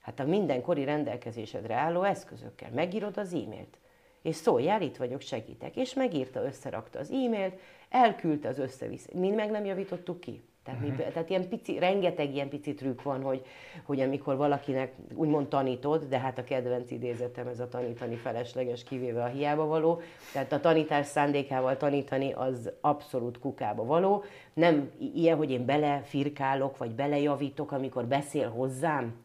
Hát 0.00 0.20
a 0.20 0.24
mindenkori 0.24 0.84
rendelkezésedre 0.84 1.74
álló 1.74 2.02
eszközökkel 2.02 2.70
megírod 2.70 3.16
az 3.16 3.32
e-mailt. 3.34 3.78
És 4.26 4.36
szóljál, 4.36 4.82
itt 4.82 4.96
vagyok, 4.96 5.20
segítek. 5.20 5.76
És 5.76 5.94
megírta, 5.94 6.44
összerakta 6.44 6.98
az 6.98 7.10
e-mailt, 7.10 7.58
elküldte 7.88 8.48
az 8.48 8.58
összevisz. 8.58 9.08
Mind 9.12 9.34
meg 9.34 9.50
nem 9.50 9.64
javítottuk 9.64 10.20
ki. 10.20 10.42
Tehát, 10.64 10.80
uh-huh. 10.80 10.96
mi, 10.96 11.02
tehát 11.02 11.30
ilyen 11.30 11.48
pici, 11.48 11.78
rengeteg 11.78 12.34
ilyen 12.34 12.48
pici 12.48 12.74
trükk 12.74 13.02
van, 13.02 13.22
hogy, 13.22 13.44
hogy 13.84 14.00
amikor 14.00 14.36
valakinek 14.36 14.92
úgymond 15.14 15.48
tanítod, 15.48 16.04
de 16.04 16.18
hát 16.18 16.38
a 16.38 16.44
kedvenc 16.44 16.90
idézetem 16.90 17.46
ez 17.46 17.60
a 17.60 17.68
tanítani 17.68 18.14
felesleges, 18.14 18.84
kivéve 18.84 19.22
a 19.22 19.26
hiába 19.26 19.66
való. 19.66 20.00
Tehát 20.32 20.52
a 20.52 20.60
tanítás 20.60 21.06
szándékával 21.06 21.76
tanítani 21.76 22.32
az 22.32 22.70
abszolút 22.80 23.38
kukába 23.38 23.84
való. 23.84 24.24
Nem 24.54 24.90
ilyen, 25.14 25.36
hogy 25.36 25.50
én 25.50 25.64
belefirkálok, 25.64 26.76
vagy 26.76 26.90
belejavítok, 26.90 27.72
amikor 27.72 28.04
beszél 28.04 28.48
hozzám. 28.48 29.20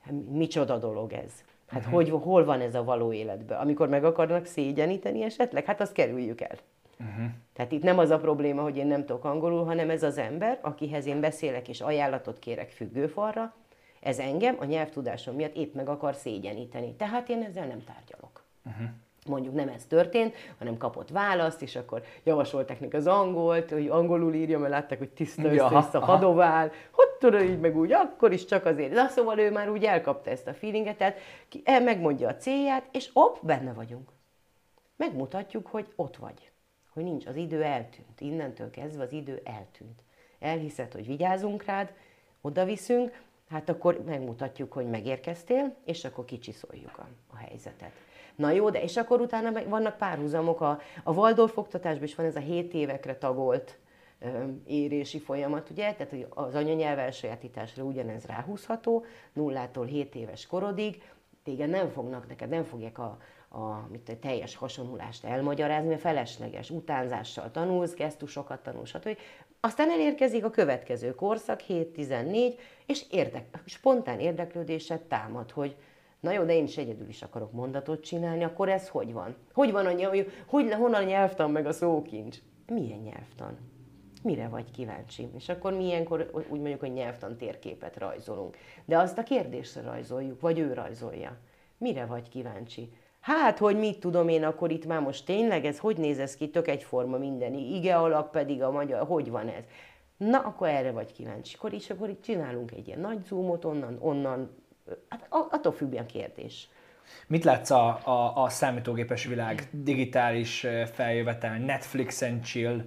Hát 0.00 0.14
micsoda 0.30 0.78
dolog 0.78 1.12
ez. 1.12 1.32
Hát 1.66 1.80
uh-huh. 1.80 1.94
hogy, 1.94 2.10
hol 2.10 2.44
van 2.44 2.60
ez 2.60 2.74
a 2.74 2.84
való 2.84 3.12
életben? 3.12 3.58
Amikor 3.58 3.88
meg 3.88 4.04
akarnak 4.04 4.44
szégyeníteni 4.44 5.22
esetleg, 5.22 5.64
hát 5.64 5.80
azt 5.80 5.92
kerüljük 5.92 6.40
el. 6.40 6.56
Uh-huh. 7.00 7.24
Tehát 7.52 7.72
itt 7.72 7.82
nem 7.82 7.98
az 7.98 8.10
a 8.10 8.18
probléma, 8.18 8.62
hogy 8.62 8.76
én 8.76 8.86
nem 8.86 9.04
tudok 9.04 9.24
angolul, 9.24 9.64
hanem 9.64 9.90
ez 9.90 10.02
az 10.02 10.18
ember, 10.18 10.58
akihez 10.62 11.06
én 11.06 11.20
beszélek 11.20 11.68
és 11.68 11.80
ajánlatot 11.80 12.38
kérek 12.38 12.70
függőfalra, 12.70 13.54
ez 14.00 14.18
engem 14.18 14.56
a 14.58 14.64
nyelvtudásom 14.64 15.34
miatt 15.34 15.54
épp 15.54 15.74
meg 15.74 15.88
akar 15.88 16.14
szégyeníteni. 16.14 16.94
Tehát 16.94 17.28
én 17.28 17.42
ezzel 17.42 17.66
nem 17.66 17.84
tárgyalok. 17.84 18.44
Uh-huh. 18.64 18.86
Mondjuk 19.26 19.54
nem 19.54 19.68
ez 19.68 19.84
történt, 19.84 20.34
hanem 20.58 20.76
kapott 20.76 21.08
választ, 21.08 21.62
és 21.62 21.76
akkor 21.76 22.02
javasolták 22.24 22.80
neki 22.80 22.96
az 22.96 23.06
angolt, 23.06 23.70
hogy 23.70 23.88
angolul 23.88 24.34
írja, 24.34 24.58
mert 24.58 24.72
látták, 24.72 24.98
hogy 24.98 25.10
tiszta 25.10 25.52
össze 25.52 25.98
hadovál, 25.98 26.72
hogy 26.90 27.08
tudod, 27.18 27.42
így 27.42 27.60
meg 27.60 27.76
úgy, 27.76 27.92
akkor 27.92 28.32
is 28.32 28.44
csak 28.44 28.64
azért. 28.64 28.92
De 28.92 29.08
szóval 29.08 29.38
ő 29.38 29.50
már 29.50 29.70
úgy 29.70 29.84
elkapta 29.84 30.30
ezt 30.30 30.46
a 30.46 30.54
feelinget, 30.54 30.96
tehát 30.96 31.18
megmondja 31.64 32.28
a 32.28 32.36
célját, 32.36 32.88
és 32.92 33.10
op, 33.12 33.38
benne 33.42 33.72
vagyunk. 33.72 34.08
Megmutatjuk, 34.96 35.66
hogy 35.66 35.86
ott 35.96 36.16
vagy 36.16 36.50
hogy 36.96 37.04
nincs, 37.04 37.26
az 37.26 37.36
idő 37.36 37.62
eltűnt. 37.62 38.20
Innentől 38.20 38.70
kezdve 38.70 39.02
az 39.02 39.12
idő 39.12 39.40
eltűnt. 39.44 40.02
Elhiszed, 40.38 40.92
hogy 40.92 41.06
vigyázunk 41.06 41.64
rád, 41.64 41.92
oda 42.40 42.64
viszünk, 42.64 43.22
hát 43.48 43.68
akkor 43.68 44.02
megmutatjuk, 44.04 44.72
hogy 44.72 44.86
megérkeztél, 44.86 45.76
és 45.84 46.04
akkor 46.04 46.24
kicsiszoljuk 46.24 46.98
a, 46.98 47.06
a 47.32 47.36
helyzetet. 47.36 47.92
Na 48.36 48.50
jó, 48.50 48.70
de 48.70 48.82
és 48.82 48.96
akkor 48.96 49.20
utána 49.20 49.62
vannak 49.68 49.96
párhuzamok, 49.96 50.60
a, 50.60 50.80
a 51.04 51.12
Waldorf 51.12 51.56
oktatásban 51.56 52.04
is 52.04 52.14
van 52.14 52.26
ez 52.26 52.36
a 52.36 52.40
7 52.40 52.74
évekre 52.74 53.16
tagolt 53.16 53.78
érési 54.66 55.18
folyamat, 55.18 55.70
ugye? 55.70 55.92
Tehát 55.92 56.10
hogy 56.10 56.26
az 56.30 56.54
anyanyelv 56.54 56.98
elsajátításra 56.98 57.84
ugyanez 57.84 58.24
ráhúzható, 58.24 59.04
nullától 59.32 59.84
7 59.84 60.14
éves 60.14 60.46
korodig, 60.46 61.02
téged 61.44 61.68
nem 61.68 61.88
fognak, 61.88 62.28
neked 62.28 62.48
nem 62.48 62.64
fogják 62.64 62.98
a, 62.98 63.18
a, 63.48 63.86
mit 63.90 64.08
a 64.08 64.18
teljes 64.18 64.56
hasonlulást 64.56 65.24
elmagyarázni, 65.24 65.88
mert 65.88 66.00
felesleges, 66.00 66.70
utánzással 66.70 67.50
tanulsz, 67.50 67.94
gesztusokat 67.94 68.62
tanulsz, 68.62 68.88
stb. 68.88 69.18
Aztán 69.60 69.90
elérkezik 69.90 70.44
a 70.44 70.50
következő 70.50 71.14
korszak, 71.14 71.60
7-14, 71.68 72.58
és 72.86 73.04
érdek, 73.10 73.62
spontán 73.64 74.20
érdeklődésed 74.20 75.00
támad, 75.00 75.50
hogy 75.50 75.76
na 76.20 76.32
jó, 76.32 76.44
de 76.44 76.54
én 76.54 76.64
is 76.64 76.76
egyedül 76.76 77.08
is 77.08 77.22
akarok 77.22 77.52
mondatot 77.52 78.00
csinálni, 78.00 78.44
akkor 78.44 78.68
ez 78.68 78.88
hogy 78.88 79.12
van? 79.12 79.36
Hogy 79.52 79.72
van 79.72 79.86
a 79.86 79.92
nyelv, 79.92 80.26
hogy, 80.46 80.72
honnan 80.72 81.04
nyelvtan 81.04 81.50
meg 81.50 81.66
a 81.66 81.72
szókincs? 81.72 82.38
Milyen 82.66 82.98
nyelvtan? 82.98 83.58
Mire 84.22 84.48
vagy 84.48 84.70
kíváncsi? 84.70 85.28
És 85.36 85.48
akkor 85.48 85.72
mi 85.72 85.84
ilyenkor 85.84 86.30
úgy 86.34 86.60
mondjuk, 86.60 86.80
hogy 86.80 86.92
nyelvtan 86.92 87.36
térképet 87.36 87.96
rajzolunk. 87.96 88.56
De 88.84 88.98
azt 88.98 89.18
a 89.18 89.22
kérdésre 89.22 89.82
rajzoljuk, 89.82 90.40
vagy 90.40 90.58
ő 90.58 90.72
rajzolja. 90.72 91.36
Mire 91.78 92.06
vagy 92.06 92.28
kíváncsi? 92.28 92.92
Hát, 93.20 93.58
hogy 93.58 93.78
mit 93.78 94.00
tudom 94.00 94.28
én, 94.28 94.44
akkor 94.44 94.70
itt 94.70 94.86
már 94.86 95.00
most 95.00 95.26
tényleg 95.26 95.64
ez 95.64 95.78
hogy 95.78 95.96
néz 95.96 96.18
ez 96.18 96.36
ki, 96.36 96.50
tök 96.50 96.68
egyforma 96.68 97.16
minden, 97.16 97.54
ige 97.54 97.96
alak 97.96 98.30
pedig 98.30 98.62
a 98.62 98.70
magyar, 98.70 99.06
hogy 99.06 99.30
van 99.30 99.48
ez? 99.48 99.64
Na, 100.16 100.38
akkor 100.38 100.68
erre 100.68 100.90
vagy 100.90 101.12
kíváncsi. 101.12 101.54
Akkor 101.56 101.72
is, 101.72 101.90
akkor 101.90 102.08
itt 102.08 102.22
csinálunk 102.22 102.70
egy 102.70 102.86
ilyen 102.86 103.00
nagy 103.00 103.24
zoomot 103.24 103.64
onnan, 103.64 103.96
onnan, 104.00 104.50
hát 105.08 105.26
attól 105.30 105.72
függ 105.72 105.94
a 105.94 106.06
kérdés. 106.06 106.68
Mit 107.26 107.44
látsz 107.44 107.70
a, 107.70 108.00
a, 108.04 108.42
a 108.42 108.48
számítógépes 108.48 109.24
világ, 109.24 109.68
digitális 109.70 110.66
feljövetel, 110.92 111.58
Netflix 111.58 112.22
and 112.22 112.42
chill, 112.42 112.82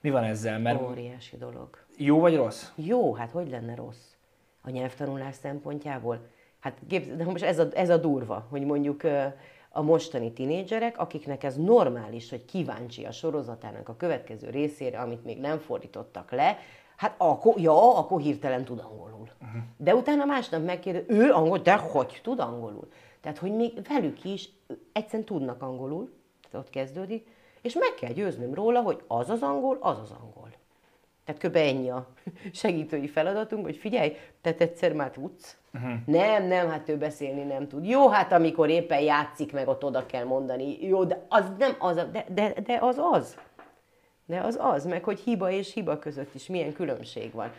mi 0.00 0.10
van 0.10 0.24
ezzel? 0.24 0.58
Mert 0.58 0.80
Óriási 0.80 1.36
dolog. 1.36 1.78
Jó 1.96 2.20
vagy 2.20 2.36
rossz? 2.36 2.70
Jó, 2.74 3.14
hát 3.14 3.30
hogy 3.30 3.48
lenne 3.50 3.74
rossz? 3.74 4.12
A 4.62 4.70
nyelvtanulás 4.70 5.34
szempontjából? 5.34 6.18
Hát 6.60 6.86
de 7.16 7.24
most 7.24 7.44
ez 7.44 7.58
a, 7.58 7.68
ez 7.74 7.90
a 7.90 7.96
durva, 7.96 8.46
hogy 8.50 8.64
mondjuk 8.64 9.02
a 9.68 9.82
mostani 9.82 10.32
tinédzserek, 10.32 10.98
akiknek 10.98 11.44
ez 11.44 11.56
normális, 11.56 12.30
hogy 12.30 12.44
kíváncsi 12.44 13.04
a 13.04 13.12
sorozatának 13.12 13.88
a 13.88 13.96
következő 13.96 14.50
részére, 14.50 14.98
amit 14.98 15.24
még 15.24 15.40
nem 15.40 15.58
fordítottak 15.58 16.30
le, 16.30 16.58
hát 17.02 17.14
akkor, 17.18 17.60
ja, 17.60 17.96
akkor 17.96 18.20
hirtelen 18.20 18.64
tud 18.64 18.78
angolul. 18.78 19.28
Uh-huh. 19.42 19.62
De 19.76 19.94
utána 19.94 20.24
másnap 20.24 20.64
megkérdez, 20.64 21.04
ő 21.06 21.30
angol, 21.30 21.58
de 21.58 21.76
hogy 21.76 22.20
tud 22.22 22.38
angolul? 22.40 22.88
Tehát, 23.20 23.38
hogy 23.38 23.52
még 23.52 23.72
velük 23.88 24.24
is 24.24 24.48
egyszerűen 24.92 25.24
tudnak 25.24 25.62
angolul, 25.62 26.12
tehát 26.50 26.66
ott 26.66 26.72
kezdődik, 26.72 27.26
és 27.62 27.74
meg 27.74 27.94
kell 28.00 28.12
győznöm 28.12 28.54
róla, 28.54 28.80
hogy 28.80 29.02
az 29.06 29.30
az 29.30 29.42
angol, 29.42 29.78
az 29.80 29.98
az 29.98 30.10
angol. 30.20 30.50
Tehát 31.24 31.40
kb. 31.40 31.56
ennyi 31.56 31.90
a 31.90 32.06
segítői 32.62 33.08
feladatunk, 33.08 33.64
hogy 33.64 33.76
figyelj, 33.76 34.16
te 34.40 34.54
egyszer 34.58 34.92
már 34.92 35.10
tudsz. 35.10 35.56
Uh-huh. 35.74 35.92
Nem, 36.06 36.44
nem, 36.44 36.68
hát 36.68 36.88
ő 36.88 36.96
beszélni 36.96 37.42
nem 37.42 37.68
tud. 37.68 37.86
Jó, 37.86 38.08
hát 38.08 38.32
amikor 38.32 38.68
éppen 38.68 39.00
játszik, 39.00 39.52
meg 39.52 39.68
ott 39.68 39.84
oda 39.84 40.06
kell 40.06 40.24
mondani. 40.24 40.86
Jó, 40.86 41.04
de 41.04 41.26
az 41.28 41.44
nem 41.58 41.76
az, 41.78 41.94
de, 41.94 42.26
de, 42.28 42.52
de 42.66 42.78
az 42.80 43.00
az. 43.12 43.36
De 44.26 44.40
az 44.40 44.58
az, 44.60 44.84
meg 44.84 45.04
hogy 45.04 45.20
hiba 45.20 45.50
és 45.50 45.72
hiba 45.72 45.98
között 45.98 46.34
is 46.34 46.46
milyen 46.46 46.72
különbség 46.72 47.32
van. 47.32 47.52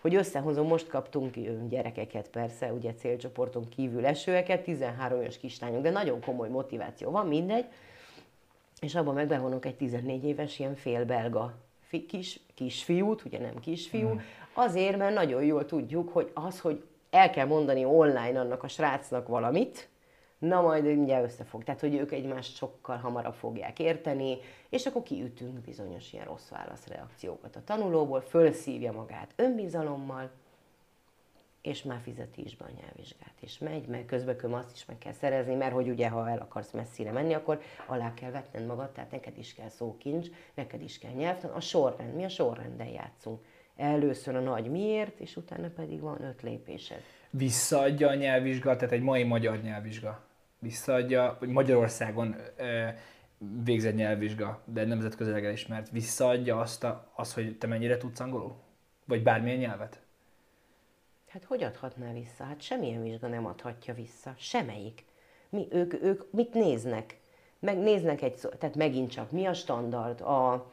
Hogy 0.00 0.14
összehozom, 0.14 0.66
most 0.66 0.88
kaptunk 0.88 1.36
gyerekeket 1.68 2.28
persze, 2.28 2.72
ugye 2.72 2.94
célcsoporton 2.94 3.68
kívül 3.68 4.06
esőeket, 4.06 4.62
13 4.62 5.20
éves 5.20 5.38
kislányok, 5.38 5.82
de 5.82 5.90
nagyon 5.90 6.20
komoly 6.20 6.48
motiváció 6.48 7.10
van, 7.10 7.26
mindegy. 7.26 7.64
És 8.80 8.94
abban 8.94 9.14
meg 9.14 9.26
bevonok 9.26 9.66
egy 9.66 9.76
14 9.76 10.24
éves 10.24 10.58
ilyen 10.58 10.74
félbelga 10.74 11.54
kis, 12.00 12.40
kisfiút, 12.54 13.24
ugye 13.24 13.38
nem 13.38 13.60
kisfiú, 13.60 14.08
mm. 14.08 14.18
azért, 14.52 14.96
mert 14.96 15.14
nagyon 15.14 15.44
jól 15.44 15.66
tudjuk, 15.66 16.08
hogy 16.08 16.30
az, 16.34 16.60
hogy 16.60 16.84
el 17.10 17.30
kell 17.30 17.46
mondani 17.46 17.84
online 17.84 18.40
annak 18.40 18.62
a 18.62 18.68
srácnak 18.68 19.28
valamit, 19.28 19.88
na 20.48 20.60
majd 20.60 20.84
mindjárt 20.84 21.24
összefog. 21.24 21.64
Tehát, 21.64 21.80
hogy 21.80 21.94
ők 21.94 22.12
egymást 22.12 22.56
sokkal 22.56 22.96
hamarabb 22.96 23.34
fogják 23.34 23.78
érteni, 23.78 24.38
és 24.68 24.86
akkor 24.86 25.02
kiütünk 25.02 25.58
bizonyos 25.58 26.12
ilyen 26.12 26.24
rossz 26.24 26.48
válaszreakciókat 26.48 27.56
a 27.56 27.64
tanulóból, 27.64 28.20
fölszívja 28.20 28.92
magát 28.92 29.32
önbizalommal, 29.36 30.30
és 31.60 31.82
már 31.82 32.00
fizeti 32.02 32.44
is 32.44 32.56
be 32.56 32.64
a 32.64 32.80
nyelvvizsgát, 32.80 33.34
és 33.40 33.58
megy, 33.58 33.86
meg 33.86 34.04
közben 34.04 34.52
azt 34.52 34.72
is 34.74 34.84
meg 34.84 34.98
kell 34.98 35.12
szerezni, 35.12 35.54
mert 35.54 35.72
hogy 35.72 35.88
ugye, 35.88 36.08
ha 36.08 36.30
el 36.30 36.38
akarsz 36.38 36.70
messzire 36.70 37.12
menni, 37.12 37.34
akkor 37.34 37.60
alá 37.86 38.14
kell 38.14 38.30
vetned 38.30 38.66
magad, 38.66 38.90
tehát 38.90 39.10
neked 39.10 39.38
is 39.38 39.54
kell 39.54 39.68
szókincs, 39.68 40.28
neked 40.54 40.82
is 40.82 40.98
kell 40.98 41.12
nyelvtan, 41.12 41.50
a 41.50 41.60
sorrend, 41.60 42.14
mi 42.14 42.24
a 42.24 42.28
sorrenden 42.28 42.88
játszunk. 42.88 43.40
Először 43.76 44.36
a 44.36 44.40
nagy 44.40 44.70
miért, 44.70 45.20
és 45.20 45.36
utána 45.36 45.68
pedig 45.68 46.00
van 46.00 46.22
öt 46.22 46.42
lépésed. 46.42 47.02
Visszaadja 47.30 48.08
a 48.08 48.14
nyelvvizsga, 48.14 48.76
tehát 48.76 48.94
egy 48.94 49.02
mai 49.02 49.22
magyar 49.22 49.60
nyelvvizsga. 49.60 50.30
Visszaadja, 50.62 51.36
hogy 51.38 51.48
Magyarországon 51.48 52.36
végzett 53.64 53.94
nyelvvizsga, 53.94 54.62
de 54.64 54.84
nemzetközileg 54.84 55.44
elismert, 55.44 55.90
visszaadja 55.90 56.60
azt, 56.60 56.84
a, 56.84 57.10
azt, 57.14 57.34
hogy 57.34 57.58
te 57.58 57.66
mennyire 57.66 57.96
tudsz 57.96 58.20
angolul? 58.20 58.54
Vagy 59.04 59.22
bármilyen 59.22 59.58
nyelvet? 59.58 60.00
Hát 61.28 61.44
hogy 61.44 61.62
adhatná 61.62 62.12
vissza? 62.12 62.44
Hát 62.44 62.60
semmilyen 62.60 63.02
vizsga 63.02 63.28
nem 63.28 63.46
adhatja 63.46 63.94
vissza. 63.94 64.34
Semmelyik. 64.38 65.04
Mi, 65.48 65.66
ők, 65.70 66.02
ők 66.02 66.32
mit 66.32 66.54
néznek? 66.54 67.20
Megnéznek 67.58 68.22
egy, 68.22 68.34
tehát 68.58 68.76
megint 68.76 69.10
csak 69.10 69.30
mi 69.30 69.46
a 69.46 69.52
standard? 69.52 70.20
A, 70.20 70.70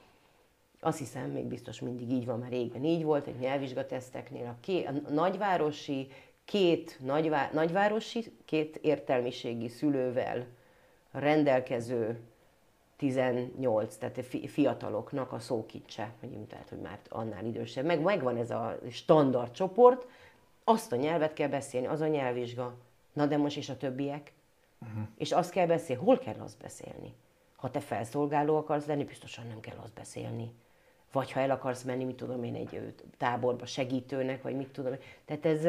azt 0.80 0.98
hiszem, 0.98 1.30
még 1.30 1.46
biztos 1.46 1.80
mindig 1.80 2.12
így 2.12 2.26
van, 2.26 2.40
mert 2.40 2.52
régen 2.52 2.84
így 2.84 3.04
volt, 3.04 3.28
egy 3.28 3.40
nyelvvizsgateszteknél 3.40 4.46
a, 4.46 4.56
ké, 4.62 4.84
a 4.84 4.92
nagyvárosi, 5.10 6.08
két 6.50 6.98
nagyvá, 7.00 7.50
nagyvárosi, 7.54 8.32
két 8.46 8.76
értelmiségi 8.76 9.68
szülővel 9.68 10.48
rendelkező 11.12 12.20
18, 12.98 13.96
tehát 13.96 14.26
fiataloknak 14.48 15.32
a 15.32 15.40
szókicse, 15.40 16.14
tehát, 16.48 16.70
hogy 16.70 16.80
már 16.80 17.00
annál 17.10 17.46
idősebb. 17.46 17.86
Meg 17.86 18.02
megvan 18.02 18.38
ez 18.38 18.52
a 18.52 18.78
standard 18.92 19.52
csoport, 19.52 20.08
azt 20.64 20.92
a 20.92 20.96
nyelvet 20.96 21.34
kell 21.34 21.48
beszélni, 21.48 21.88
az 21.88 22.02
a 22.02 22.08
nyelvvizsga. 22.08 22.74
Na 23.14 23.26
de 23.26 23.38
most 23.38 23.58
és 23.58 23.70
a 23.70 23.78
többiek? 23.78 24.32
Uh-huh. 24.82 25.08
És 25.18 25.32
azt 25.32 25.52
kell 25.52 25.68
beszélni, 25.68 26.04
hol 26.04 26.18
kell 26.18 26.40
azt 26.40 26.58
beszélni? 26.62 27.14
Ha 27.56 27.72
te 27.72 27.80
felszolgáló 27.80 28.58
akarsz 28.58 28.86
lenni, 28.86 29.04
biztosan 29.04 29.48
nem 29.48 29.60
kell 29.60 29.78
azt 29.84 29.94
beszélni. 29.94 30.52
Vagy 31.12 31.32
ha 31.32 31.40
el 31.40 31.52
akarsz 31.52 31.84
menni, 31.84 32.04
mit 32.04 32.16
tudom 32.16 32.44
én, 32.44 32.56
egy 32.56 32.94
táborba 33.18 33.66
segítőnek, 33.66 34.42
vagy 34.42 34.56
mit 34.56 34.68
tudom 34.68 34.92
én. 34.92 35.00
Tehát 35.26 35.46
ez 35.46 35.64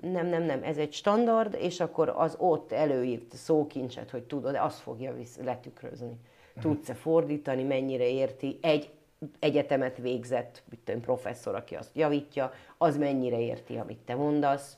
nem, 0.00 0.26
nem, 0.26 0.42
nem, 0.42 0.62
ez 0.62 0.76
egy 0.76 0.92
standard, 0.92 1.56
és 1.60 1.80
akkor 1.80 2.12
az 2.16 2.36
ott 2.38 2.72
előírt 2.72 3.34
szókincset, 3.34 4.10
hogy 4.10 4.22
tudod, 4.22 4.52
de 4.52 4.60
azt 4.60 4.78
fogja 4.78 5.14
visz, 5.14 5.38
letükrözni. 5.44 6.16
Uh-huh. 6.56 6.62
Tudsz-e 6.62 6.94
fordítani, 6.94 7.62
mennyire 7.62 8.08
érti, 8.08 8.58
egy 8.60 8.90
egyetemet 9.38 9.96
végzett 9.96 10.62
tudom, 10.84 11.00
professzor, 11.00 11.54
aki 11.54 11.74
azt 11.74 11.96
javítja, 11.96 12.52
az 12.78 12.96
mennyire 12.96 13.40
érti, 13.40 13.76
amit 13.76 13.98
te 13.98 14.14
mondasz. 14.14 14.76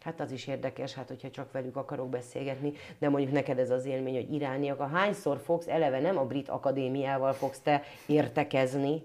Hát 0.00 0.20
az 0.20 0.32
is 0.32 0.46
érdekes, 0.46 0.94
hát 0.94 1.08
hogyha 1.08 1.30
csak 1.30 1.52
velük 1.52 1.76
akarok 1.76 2.08
beszélgetni, 2.08 2.72
de 2.98 3.08
mondjuk 3.08 3.32
neked 3.32 3.58
ez 3.58 3.70
az 3.70 3.84
élmény, 3.84 4.14
hogy 4.14 4.32
irániak, 4.32 4.80
a 4.80 4.86
hányszor 4.86 5.38
fogsz, 5.38 5.68
eleve 5.68 6.00
nem 6.00 6.18
a 6.18 6.24
brit 6.24 6.48
akadémiával 6.48 7.32
fogsz 7.32 7.60
te 7.60 7.82
értekezni. 8.06 9.02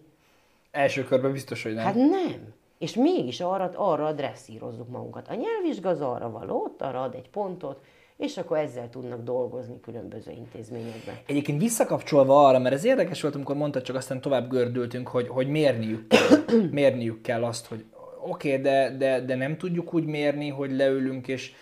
Első 0.78 1.04
körben 1.04 1.32
biztos, 1.32 1.64
hogy 1.64 1.74
nem. 1.74 1.84
Hát 1.86 1.96
nem. 1.96 2.54
És 2.78 2.96
mégis 2.96 3.42
arra, 3.42 3.72
arra 3.76 4.12
dresszírozzuk 4.12 4.90
magunkat. 4.90 5.28
A 5.28 5.34
nyelvvizsga 5.34 5.90
az 5.90 6.02
arra 6.02 6.30
való, 6.30 6.64
ott 6.64 6.82
arra 6.82 7.02
ad 7.02 7.14
egy 7.14 7.30
pontot, 7.30 7.80
és 8.18 8.38
akkor 8.38 8.58
ezzel 8.58 8.90
tudnak 8.90 9.24
dolgozni 9.24 9.80
különböző 9.80 10.32
intézményekben. 10.32 11.16
Egyébként 11.26 11.62
visszakapcsolva 11.62 12.48
arra, 12.48 12.60
mert 12.60 12.76
ez 12.76 12.86
érdekes 12.86 13.22
volt, 13.22 13.36
amikor 13.36 13.56
mondtad, 13.56 13.82
csak 13.82 13.96
aztán 13.96 14.22
tovább 14.22 14.50
gördültünk, 14.50 15.08
hogy, 15.08 15.28
hogy 15.28 15.48
mérniük, 15.48 16.08
kell, 16.08 16.60
mérniük 16.72 17.22
kell 17.22 17.44
azt, 17.44 17.66
hogy 17.66 17.86
oké, 18.22 18.50
okay, 18.50 18.62
de, 18.62 18.96
de, 18.98 19.22
de 19.22 19.36
nem 19.36 19.58
tudjuk 19.58 19.94
úgy 19.94 20.06
mérni, 20.06 20.50
hogy 20.50 20.72
leülünk, 20.72 21.28
és 21.28 21.54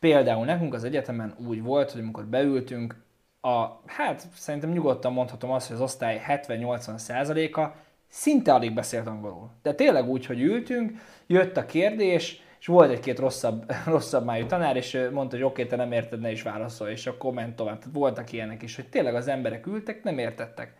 például 0.00 0.44
nekünk 0.44 0.74
az 0.74 0.84
egyetemen 0.84 1.34
úgy 1.48 1.62
volt, 1.62 1.90
hogy 1.90 2.00
amikor 2.00 2.24
beültünk, 2.24 2.96
a, 3.40 3.80
hát 3.86 4.26
szerintem 4.34 4.70
nyugodtan 4.70 5.12
mondhatom 5.12 5.50
azt, 5.50 5.66
hogy 5.66 5.76
az 5.76 5.82
osztály 5.82 6.22
70-80 6.28 6.96
százaléka 6.96 7.74
szinte 8.12 8.54
alig 8.54 8.74
beszélt 8.74 9.06
angolul. 9.06 9.50
De 9.62 9.74
tényleg 9.74 10.08
úgy, 10.08 10.26
hogy 10.26 10.40
ültünk, 10.40 10.92
jött 11.26 11.56
a 11.56 11.66
kérdés, 11.66 12.42
és 12.60 12.66
volt 12.66 12.90
egy-két 12.90 13.18
rosszabb, 13.18 13.72
rosszabb 13.86 14.24
májú 14.24 14.46
tanár, 14.46 14.76
és 14.76 15.08
mondta, 15.12 15.36
hogy 15.36 15.44
oké, 15.44 15.62
okay, 15.62 15.66
te 15.66 15.76
nem 15.76 15.92
érted, 15.92 16.20
ne 16.20 16.30
is 16.30 16.42
válaszolj, 16.42 16.92
és 16.92 17.06
akkor 17.06 17.32
ment 17.32 17.56
tovább. 17.56 17.78
Tehát 17.78 17.94
voltak 17.94 18.32
ilyenek 18.32 18.62
is, 18.62 18.76
hogy 18.76 18.88
tényleg 18.88 19.14
az 19.14 19.28
emberek 19.28 19.66
ültek, 19.66 20.02
nem 20.02 20.18
értettek. 20.18 20.74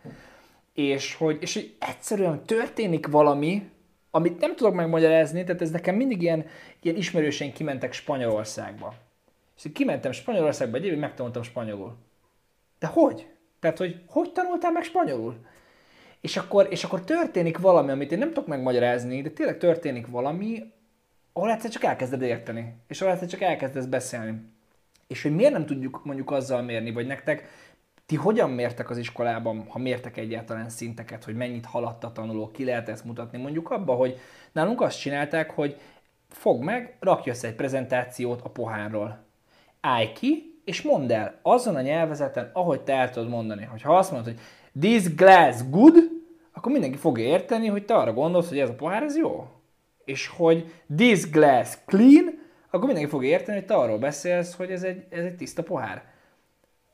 És 0.73 1.15
hogy, 1.15 1.37
és 1.41 1.53
hogy 1.53 1.75
egyszerűen 1.79 2.43
történik 2.45 3.07
valami, 3.07 3.69
amit 4.11 4.39
nem 4.39 4.55
tudok 4.55 4.73
megmagyarázni, 4.73 5.43
tehát 5.43 5.61
ez 5.61 5.71
nekem 5.71 5.95
mindig 5.95 6.21
ilyen, 6.21 6.45
ilyen 6.81 6.95
ismerősen 6.95 7.53
kimentek 7.53 7.93
Spanyolországba. 7.93 8.93
És 9.57 9.71
kimentem 9.73 10.11
Spanyolországba 10.11 10.77
egy 10.77 10.85
évig, 10.85 10.99
megtanultam 10.99 11.43
spanyolul. 11.43 11.95
De 12.79 12.87
hogy? 12.87 13.27
Tehát, 13.59 13.77
hogy 13.77 14.01
hogy 14.07 14.31
tanultál 14.31 14.71
meg 14.71 14.83
spanyolul? 14.83 15.35
És 16.23 16.37
akkor, 16.37 16.67
és 16.69 16.83
akkor 16.83 17.03
történik 17.03 17.57
valami, 17.57 17.91
amit 17.91 18.11
én 18.11 18.17
nem 18.17 18.27
tudok 18.27 18.47
megmagyarázni, 18.47 19.21
de 19.21 19.29
tényleg 19.29 19.57
történik 19.57 20.07
valami, 20.07 20.73
ahol 21.33 21.51
egyszer 21.51 21.71
csak 21.71 21.83
elkezded 21.83 22.21
érteni, 22.21 22.75
és 22.87 23.01
ahol 23.01 23.13
egyszer 23.13 23.27
csak 23.27 23.41
elkezdesz 23.41 23.85
beszélni. 23.85 24.41
És 25.07 25.21
hogy 25.21 25.35
miért 25.35 25.51
nem 25.51 25.65
tudjuk 25.65 26.01
mondjuk 26.03 26.31
azzal 26.31 26.61
mérni, 26.61 26.91
vagy 26.91 27.07
nektek, 27.07 27.47
ti 28.05 28.15
hogyan 28.15 28.49
mértek 28.49 28.89
az 28.89 28.97
iskolában, 28.97 29.65
ha 29.67 29.79
mértek 29.79 30.17
egyáltalán 30.17 30.69
szinteket, 30.69 31.23
hogy 31.23 31.35
mennyit 31.35 31.65
haladt 31.65 32.03
a 32.03 32.11
tanuló, 32.11 32.51
ki 32.51 32.65
lehet 32.65 32.89
ezt 32.89 33.05
mutatni? 33.05 33.37
Mondjuk 33.37 33.69
abba, 33.69 33.93
hogy 33.93 34.19
nálunk 34.51 34.81
azt 34.81 34.99
csinálták, 34.99 35.51
hogy 35.51 35.79
fog 36.29 36.63
meg, 36.63 36.97
rakj 36.99 37.29
össze 37.29 37.47
egy 37.47 37.55
prezentációt 37.55 38.41
a 38.41 38.49
pohárról. 38.49 39.25
Állj 39.81 40.11
ki, 40.11 40.61
és 40.65 40.81
mondd 40.81 41.11
el 41.11 41.39
azon 41.41 41.75
a 41.75 41.81
nyelvezeten, 41.81 42.49
ahogy 42.53 42.81
te 42.81 42.93
el 42.93 43.09
tudod 43.09 43.29
mondani. 43.29 43.63
Hogy 43.63 43.81
ha 43.81 43.97
azt 43.97 44.11
mondod, 44.11 44.33
hogy 44.33 44.41
this 44.79 45.15
glass 45.15 45.61
good, 45.69 45.95
akkor 46.51 46.71
mindenki 46.71 46.97
fogja 46.97 47.25
érteni, 47.25 47.67
hogy 47.67 47.85
te 47.85 47.93
arra 47.93 48.13
gondolsz, 48.13 48.49
hogy 48.49 48.59
ez 48.59 48.69
a 48.69 48.75
pohár, 48.75 49.03
ez 49.03 49.17
jó 49.17 49.47
és 50.05 50.27
hogy 50.27 50.73
this 50.95 51.29
glass 51.29 51.77
clean, 51.85 52.41
akkor 52.69 52.85
mindenki 52.85 53.09
fog 53.09 53.23
érteni, 53.23 53.57
hogy 53.57 53.67
te 53.67 53.75
arról 53.75 53.97
beszélsz, 53.97 54.55
hogy 54.55 54.71
ez 54.71 54.83
egy, 54.83 55.05
ez 55.09 55.23
egy 55.23 55.35
tiszta 55.35 55.63
pohár. 55.63 56.11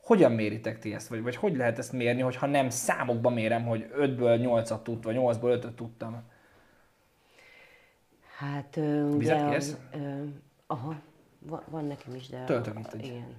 Hogyan 0.04 0.32
méritek 0.32 0.80
ti 0.80 0.94
ezt? 0.94 1.08
Vagy, 1.08 1.22
vagy 1.22 1.36
hogy 1.36 1.56
lehet 1.56 1.78
ezt 1.78 1.92
mérni, 1.92 2.22
hogyha 2.22 2.46
nem 2.46 2.70
számokba 2.70 3.30
mérem, 3.30 3.66
hogy 3.66 3.90
5-ből 3.98 4.64
8-at 4.66 4.82
tud, 4.82 5.04
vagy 5.04 5.16
8-ból 5.20 5.60
5-öt 5.62 5.76
tudtam? 5.76 6.24
Hát, 8.38 8.76
Vizet 8.76 9.16
ugye, 9.16 9.50
kérsz? 9.50 9.78
Uh, 9.94 10.28
aha, 10.68 10.96
van, 11.40 11.64
van 11.70 11.86
nekem 11.86 12.16
is, 12.16 12.28
de... 12.28 12.44
Töltök 12.44 12.80
itt 12.80 12.94
egy. 12.94 13.06
Igen. 13.06 13.36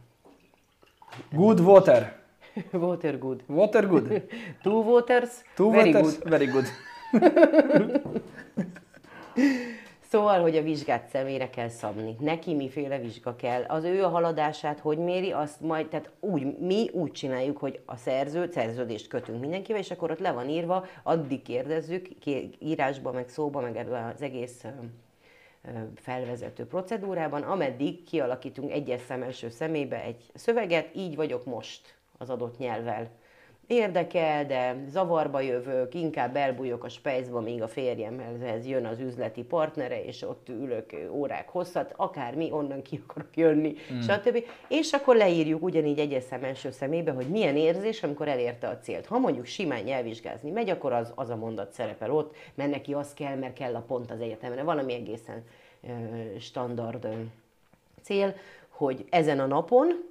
Good 1.30 1.60
water. 1.60 2.19
water 2.72 3.18
good. 3.18 3.42
Water 3.46 3.86
good. 3.86 4.22
Two 4.62 4.80
waters, 4.80 5.30
Two 5.56 5.70
very 5.70 5.92
waters, 5.92 6.18
good. 6.18 6.28
very 6.28 6.46
good. 6.46 6.66
Szóval, 10.10 10.40
hogy 10.40 10.56
a 10.56 10.62
vizsgát 10.62 11.08
személyre 11.08 11.50
kell 11.50 11.68
szabni. 11.68 12.16
Neki 12.20 12.54
miféle 12.54 12.98
vizsga 12.98 13.36
kell. 13.36 13.62
Az 13.62 13.84
ő 13.84 14.04
a 14.04 14.08
haladását 14.08 14.78
hogy 14.78 14.98
méri, 14.98 15.32
azt 15.32 15.60
majd, 15.60 15.88
tehát 15.88 16.10
úgy, 16.20 16.58
mi 16.58 16.88
úgy 16.92 17.12
csináljuk, 17.12 17.56
hogy 17.56 17.80
a 17.84 17.96
szerző, 17.96 18.50
szerződést 18.52 19.08
kötünk 19.08 19.40
mindenkivel, 19.40 19.80
és 19.80 19.90
akkor 19.90 20.10
ott 20.10 20.18
le 20.18 20.32
van 20.32 20.48
írva, 20.48 20.86
addig 21.02 21.42
kérdezzük, 21.42 22.08
írásba, 22.58 23.12
meg 23.12 23.28
szóba, 23.28 23.60
meg 23.60 23.86
az 24.14 24.22
egész 24.22 24.64
felvezető 25.94 26.66
procedúrában, 26.66 27.42
ameddig 27.42 28.04
kialakítunk 28.04 28.72
egyes 28.72 29.00
szem 29.00 29.22
első 29.22 29.48
szemébe 29.48 30.02
egy 30.02 30.30
szöveget, 30.34 30.96
így 30.96 31.16
vagyok 31.16 31.44
most 31.44 31.99
az 32.20 32.30
adott 32.30 32.58
nyelvvel 32.58 33.10
érdekel, 33.70 34.46
de 34.46 34.76
zavarba 34.88 35.40
jövök, 35.40 35.94
inkább 35.94 36.36
elbújok 36.36 36.84
a 36.84 36.88
spejzba, 36.88 37.40
míg 37.40 37.62
a 37.62 37.68
férjemhez 37.68 38.66
jön 38.66 38.86
az 38.86 38.98
üzleti 38.98 39.42
partnere, 39.42 40.04
és 40.04 40.22
ott 40.22 40.48
ülök 40.48 40.90
órák 41.10 41.48
hosszat, 41.48 41.94
akármi, 41.96 42.50
onnan 42.52 42.82
ki 42.82 43.02
akarok 43.06 43.36
jönni, 43.36 43.74
mm. 43.92 44.00
stb. 44.00 44.44
És 44.68 44.92
akkor 44.92 45.16
leírjuk 45.16 45.62
ugyanígy 45.62 45.98
egyes 45.98 46.22
szem 46.22 46.44
első 46.44 46.70
szemébe, 46.70 47.12
hogy 47.12 47.26
milyen 47.26 47.56
érzés, 47.56 48.02
amikor 48.02 48.28
elérte 48.28 48.68
a 48.68 48.78
célt. 48.78 49.06
Ha 49.06 49.18
mondjuk 49.18 49.46
simán 49.46 49.82
nyelvvizsgázni 49.82 50.50
megy, 50.50 50.70
akkor 50.70 50.92
az, 50.92 51.12
az 51.14 51.28
a 51.28 51.36
mondat 51.36 51.72
szerepel 51.72 52.10
ott, 52.10 52.36
mert 52.54 52.70
neki 52.70 52.94
az 52.94 53.14
kell, 53.14 53.36
mert 53.36 53.54
kell 53.54 53.74
a 53.74 53.80
pont 53.80 54.10
az 54.10 54.20
egyetemre. 54.20 54.62
Valami 54.62 54.94
egészen 54.94 55.44
ö, 55.82 55.88
standard 56.38 57.04
ö, 57.04 57.12
cél, 58.02 58.34
hogy 58.68 59.04
ezen 59.10 59.40
a 59.40 59.46
napon, 59.46 60.09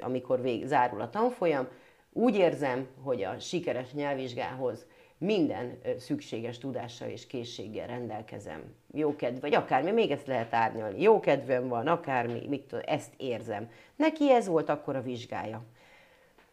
amikor 0.00 0.40
vég, 0.40 0.66
zárul 0.66 1.00
a 1.00 1.10
tanfolyam, 1.10 1.68
úgy 2.12 2.36
érzem, 2.36 2.86
hogy 3.02 3.22
a 3.22 3.38
sikeres 3.38 3.92
nyelvvizsgához 3.92 4.86
minden 5.18 5.78
szükséges 5.98 6.58
tudással 6.58 7.08
és 7.08 7.26
készséggel 7.26 7.86
rendelkezem. 7.86 8.62
Jó 8.92 9.16
kedv, 9.16 9.40
vagy 9.40 9.54
akármi, 9.54 9.90
még 9.90 10.10
ezt 10.10 10.26
lehet 10.26 10.54
árnyalni. 10.54 11.02
Jó 11.02 11.20
kedvem 11.20 11.68
van, 11.68 11.86
akármi, 11.86 12.46
mit 12.48 12.62
tudom, 12.62 12.84
ezt 12.86 13.12
érzem. 13.16 13.70
Neki 13.96 14.32
ez 14.32 14.46
volt 14.46 14.68
akkor 14.68 14.96
a 14.96 15.02
vizsgája. 15.02 15.62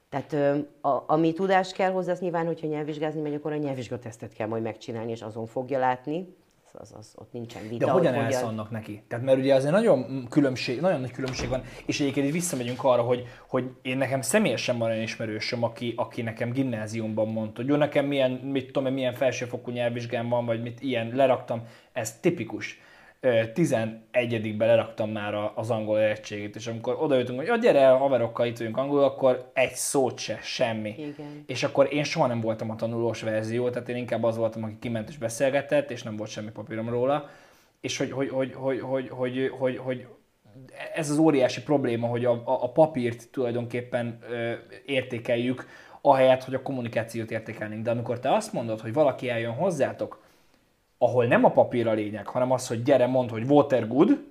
Tehát 0.10 0.34
a, 0.82 1.04
ami 1.08 1.34
tudás 1.34 1.74
kell 1.74 1.92
hozzá, 1.92 2.12
az 2.12 2.20
nyilván, 2.20 2.46
hogyha 2.46 2.68
nyelvvizsgázni 2.68 3.22
megy, 3.22 3.34
akkor 3.34 3.52
a 3.52 3.58
nyelvvizsgatesztet 3.58 4.34
kell 4.34 4.48
majd 4.48 4.64
megcsinálni, 4.64 5.12
és 5.12 5.22
azon 5.22 5.46
fogja 5.46 5.80
látni, 5.80 6.36
az, 6.74 6.94
az, 6.98 7.14
ott 7.16 7.32
nincsen 7.32 7.68
vita. 7.68 7.86
De 7.86 7.92
hogyan 7.92 8.14
állsz 8.14 8.36
hogyan... 8.36 8.50
annak 8.50 8.72
neki? 8.72 9.04
Tehát 9.08 9.26
mert 9.26 9.38
ugye 9.38 9.56
azért 9.56 9.74
nagyon, 9.74 10.28
különbség, 10.30 10.82
nagyon 10.82 11.00
nagy 11.00 11.12
különbség 11.12 11.50
van, 11.50 11.64
és 11.86 12.00
egyébként 12.00 12.28
itt 12.28 12.34
visszamegyünk 12.34 12.84
arra, 12.84 13.02
hogy, 13.02 13.28
hogy 13.48 13.72
én 13.82 13.98
nekem 13.98 14.22
személyesen 14.22 14.78
van 14.78 14.90
olyan 14.90 15.02
ismerősöm, 15.02 15.64
aki, 15.64 15.94
aki 15.98 16.22
nekem 16.22 16.52
gimnáziumban 16.52 17.28
mondta, 17.28 17.62
hogy 17.62 17.70
jó, 17.70 17.76
nekem 17.76 18.06
milyen, 18.06 18.32
mit 18.32 18.72
tudom, 18.72 18.94
milyen 18.94 19.14
felsőfokú 19.14 19.72
nyelvvizsgám 19.72 20.30
van, 20.30 20.46
vagy 20.46 20.62
mit 20.62 20.82
ilyen 20.82 21.12
leraktam, 21.16 21.68
ez 21.92 22.20
tipikus. 22.20 22.80
11-be 23.24 24.66
leraktam 24.66 25.10
már 25.10 25.52
az 25.56 25.70
angol 25.70 26.00
érettségét, 26.00 26.56
és 26.56 26.68
amikor 26.68 26.98
odajöttünk, 27.00 27.38
hogy 27.38 27.48
ja, 27.48 27.56
gyere, 27.56 27.88
haverokkal 27.88 28.46
itt 28.46 28.58
vagyunk 28.58 28.78
angol, 28.78 29.04
akkor 29.04 29.52
egy 29.54 29.74
szót 29.74 30.18
se, 30.18 30.40
semmi. 30.42 30.96
Igen. 30.98 31.44
És 31.46 31.64
akkor 31.64 31.94
én 31.94 32.04
soha 32.04 32.28
nem 32.28 32.42
voltam 32.42 32.70
a 32.70 32.76
tanulós 32.76 33.22
verzió, 33.22 33.70
tehát 33.70 33.90
én 33.90 33.96
inkább 33.96 34.24
az 34.24 34.38
voltam, 34.38 34.64
aki 34.64 34.78
kiment 34.80 35.10
és 35.10 35.18
beszélgetett, 35.18 35.92
és 35.92 36.04
nem 36.04 36.16
volt 36.16 36.30
semmi 36.30 36.52
papírom 36.52 36.90
róla. 36.90 37.30
És 37.82 37.98
hogy, 37.98 38.12
hogy, 38.12 38.30
hogy, 38.30 38.54
hogy, 38.54 38.80
hogy, 38.80 39.10
hogy, 39.10 39.50
hogy, 39.60 39.78
hogy 39.78 40.08
ez 40.94 41.10
az 41.10 41.18
óriási 41.18 41.62
probléma, 41.64 42.08
hogy 42.08 42.26
a, 42.26 42.32
a, 42.32 42.64
a 42.64 42.72
papírt 42.72 43.30
tulajdonképpen 43.32 44.20
ö, 44.30 44.54
értékeljük, 44.86 45.68
ahelyett, 46.02 46.44
hogy 46.44 46.54
a 46.54 46.62
kommunikációt 46.62 47.32
értékelnénk. 47.32 47.84
De 47.84 47.92
amikor 47.92 48.20
te 48.20 48.34
azt 48.34 48.54
mondod, 48.54 48.80
hogy 48.80 48.94
valaki 48.94 49.30
eljön 49.30 49.54
hozzátok, 49.54 50.23
ahol 51.04 51.26
nem 51.26 51.44
a 51.44 51.52
papír 51.52 51.88
a 51.88 51.94
lényeg, 51.94 52.28
hanem 52.28 52.52
az, 52.52 52.68
hogy 52.68 52.84
gyere, 52.84 53.08
mondd, 53.08 53.30
hogy 53.30 53.44
water 53.44 53.88
good, 53.88 54.24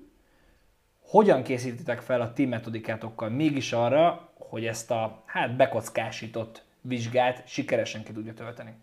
hogyan 1.01 1.43
készítitek 1.43 2.01
fel 2.01 2.21
a 2.21 2.33
ti 2.33 2.45
metodikátokkal 2.45 3.29
mégis 3.29 3.73
arra, 3.73 4.29
hogy 4.35 4.67
ezt 4.67 4.91
a 4.91 5.23
hát 5.27 5.57
bekockásított 5.57 6.65
vizsgát 6.81 7.49
sikeresen 7.49 8.03
ki 8.03 8.13
tudja 8.13 8.35
tölteni? 8.35 8.75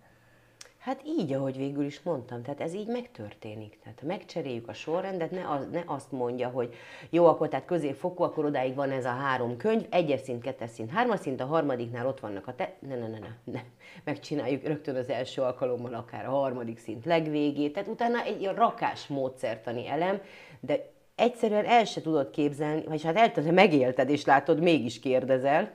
Hát 0.80 1.02
így, 1.06 1.34
ahogy 1.34 1.58
végül 1.58 1.86
is 1.86 2.02
mondtam, 2.02 2.42
tehát 2.42 2.62
ez 2.62 2.74
így 2.74 2.88
megtörténik. 2.88 3.80
Tehát 3.84 4.02
megcseréljük 4.02 4.68
a 4.68 4.74
sorrendet, 4.74 5.32
ne, 5.32 5.50
az, 5.50 5.68
ne 5.72 5.84
azt 5.86 6.12
mondja, 6.12 6.50
hogy 6.50 6.74
jó, 7.10 7.26
akkor 7.26 7.48
tehát 7.48 7.66
középfokú, 7.66 8.24
akkor 8.24 8.46
odáig 8.46 8.76
van 8.76 8.92
ez 8.92 9.06
a 9.06 9.10
három 9.10 9.58
könyv, 9.58 9.86
egyes 9.90 10.20
szint, 10.20 10.42
kettes 10.42 10.70
szint, 10.70 10.92
hármas 10.92 11.20
szint, 11.20 11.42
a 11.42 11.46
harmadiknál 11.46 12.08
ott 12.08 12.20
vannak 12.20 12.48
a 12.48 12.56
te... 12.56 12.74
Ne, 12.80 12.96
ne, 12.96 13.08
ne, 13.08 13.20
ne, 13.20 13.30
ne. 13.44 13.60
Megcsináljuk 14.04 14.64
rögtön 14.64 14.96
az 14.96 15.10
első 15.10 15.42
alkalommal 15.42 15.94
akár 15.94 16.26
a 16.26 16.32
harmadik 16.32 16.78
szint 16.78 17.06
legvégét, 17.06 17.74
tehát 17.74 17.90
utána 17.90 18.24
egy 18.24 18.52
rakás 18.56 19.08
módszertani 19.08 19.88
elem, 19.88 20.22
de 20.60 20.92
egyszerűen 21.16 21.66
el 21.66 21.86
se 21.86 22.02
tudod 22.02 22.30
képzelni, 22.30 22.84
vagy 22.88 23.04
hát 23.04 23.18
el 23.18 23.32
tudod, 23.32 23.54
megélted 23.54 24.10
és 24.10 24.26
látod, 24.26 24.60
mégis 24.60 25.00
kérdezel, 25.00 25.72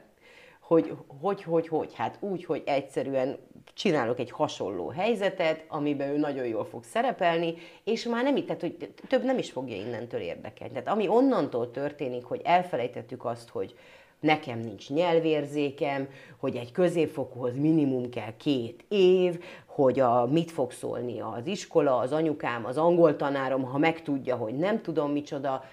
hogy 0.61 0.97
hogy, 1.21 1.43
hogy, 1.43 1.69
hogy, 1.69 1.95
hát 1.95 2.17
úgy, 2.21 2.45
hogy 2.45 2.63
egyszerűen 2.67 3.39
csinálok 3.75 4.19
egy 4.19 4.31
hasonló 4.31 4.89
helyzetet, 4.89 5.65
amiben 5.69 6.09
ő 6.09 6.17
nagyon 6.17 6.47
jól 6.47 6.65
fog 6.65 6.85
szerepelni, 6.85 7.55
és 7.85 8.05
már 8.05 8.25
nem, 8.25 8.45
tehát, 8.45 8.61
hogy 8.61 8.93
több 9.09 9.25
nem 9.25 9.39
is 9.39 9.51
fogja 9.51 9.77
innentől 9.77 10.21
érdekelni. 10.21 10.73
Tehát 10.73 10.89
ami 10.89 11.09
onnantól 11.09 11.71
történik, 11.71 12.25
hogy 12.25 12.41
elfelejtettük 12.45 13.25
azt, 13.25 13.49
hogy 13.49 13.75
nekem 14.21 14.59
nincs 14.59 14.91
nyelvérzékem, 14.91 16.09
hogy 16.37 16.57
egy 16.57 16.73
középfokúhoz 16.73 17.57
minimum 17.57 18.11
kell 18.11 18.37
két 18.37 18.85
év, 18.89 19.45
hogy 19.67 20.01
a, 20.01 20.27
mit 20.27 20.51
fog 20.51 20.73
szólni 20.73 21.21
az 21.21 21.47
iskola, 21.47 21.99
az 21.99 22.13
anyukám, 22.13 22.67
az 22.67 22.77
angol 22.77 23.17
tanárom, 23.17 23.63
ha 23.63 23.79
megtudja, 23.79 24.37
hogy 24.37 24.57
nem 24.57 24.83
tudom 24.83 25.13
micsoda, 25.13 25.65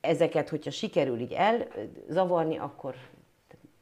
ezeket, 0.00 0.48
hogyha 0.48 0.70
sikerül 0.70 1.18
így 1.18 1.32
elzavarni, 1.32 2.58
akkor 2.58 2.94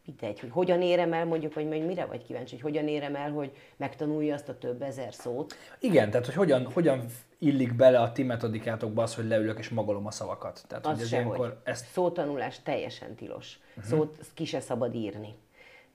mindegy, 0.07 0.41
hogy 0.41 0.51
hogyan 0.51 0.83
érem 0.83 1.13
el, 1.13 1.25
mondjuk, 1.25 1.53
hogy 1.53 1.67
majd 1.67 1.87
mire 1.87 2.05
vagy 2.05 2.25
kíváncsi, 2.25 2.55
hogy 2.55 2.63
hogyan 2.63 2.89
érem 2.89 3.15
el, 3.17 3.31
hogy 3.31 3.53
megtanulja 3.77 4.35
azt 4.35 4.49
a 4.49 4.59
több 4.59 4.83
ezer 4.83 5.15
szót. 5.15 5.55
Igen, 5.81 6.11
tehát 6.11 6.27
hogy 6.27 6.35
hogyan, 6.35 6.65
hogyan 6.73 7.05
illik 7.39 7.75
bele 7.75 8.01
a 8.01 8.13
ti 8.13 8.23
metodikátokba 8.23 9.03
az, 9.03 9.15
hogy 9.15 9.27
leülök 9.27 9.59
és 9.59 9.69
magolom 9.69 10.07
a 10.07 10.11
szavakat. 10.11 10.65
Tehát, 10.69 10.87
az 10.87 10.93
hogy 10.93 11.03
ez 11.03 11.09
sehogy. 11.09 11.25
ilyenkor 11.27 11.61
ezt... 11.65 11.87
Szótanulás 11.87 12.63
teljesen 12.63 13.15
tilos. 13.15 13.59
Uh-huh. 13.69 13.85
Szót 13.85 14.19
ki 14.35 14.45
se 14.45 14.61
szabad 14.61 14.95
írni. 14.95 15.35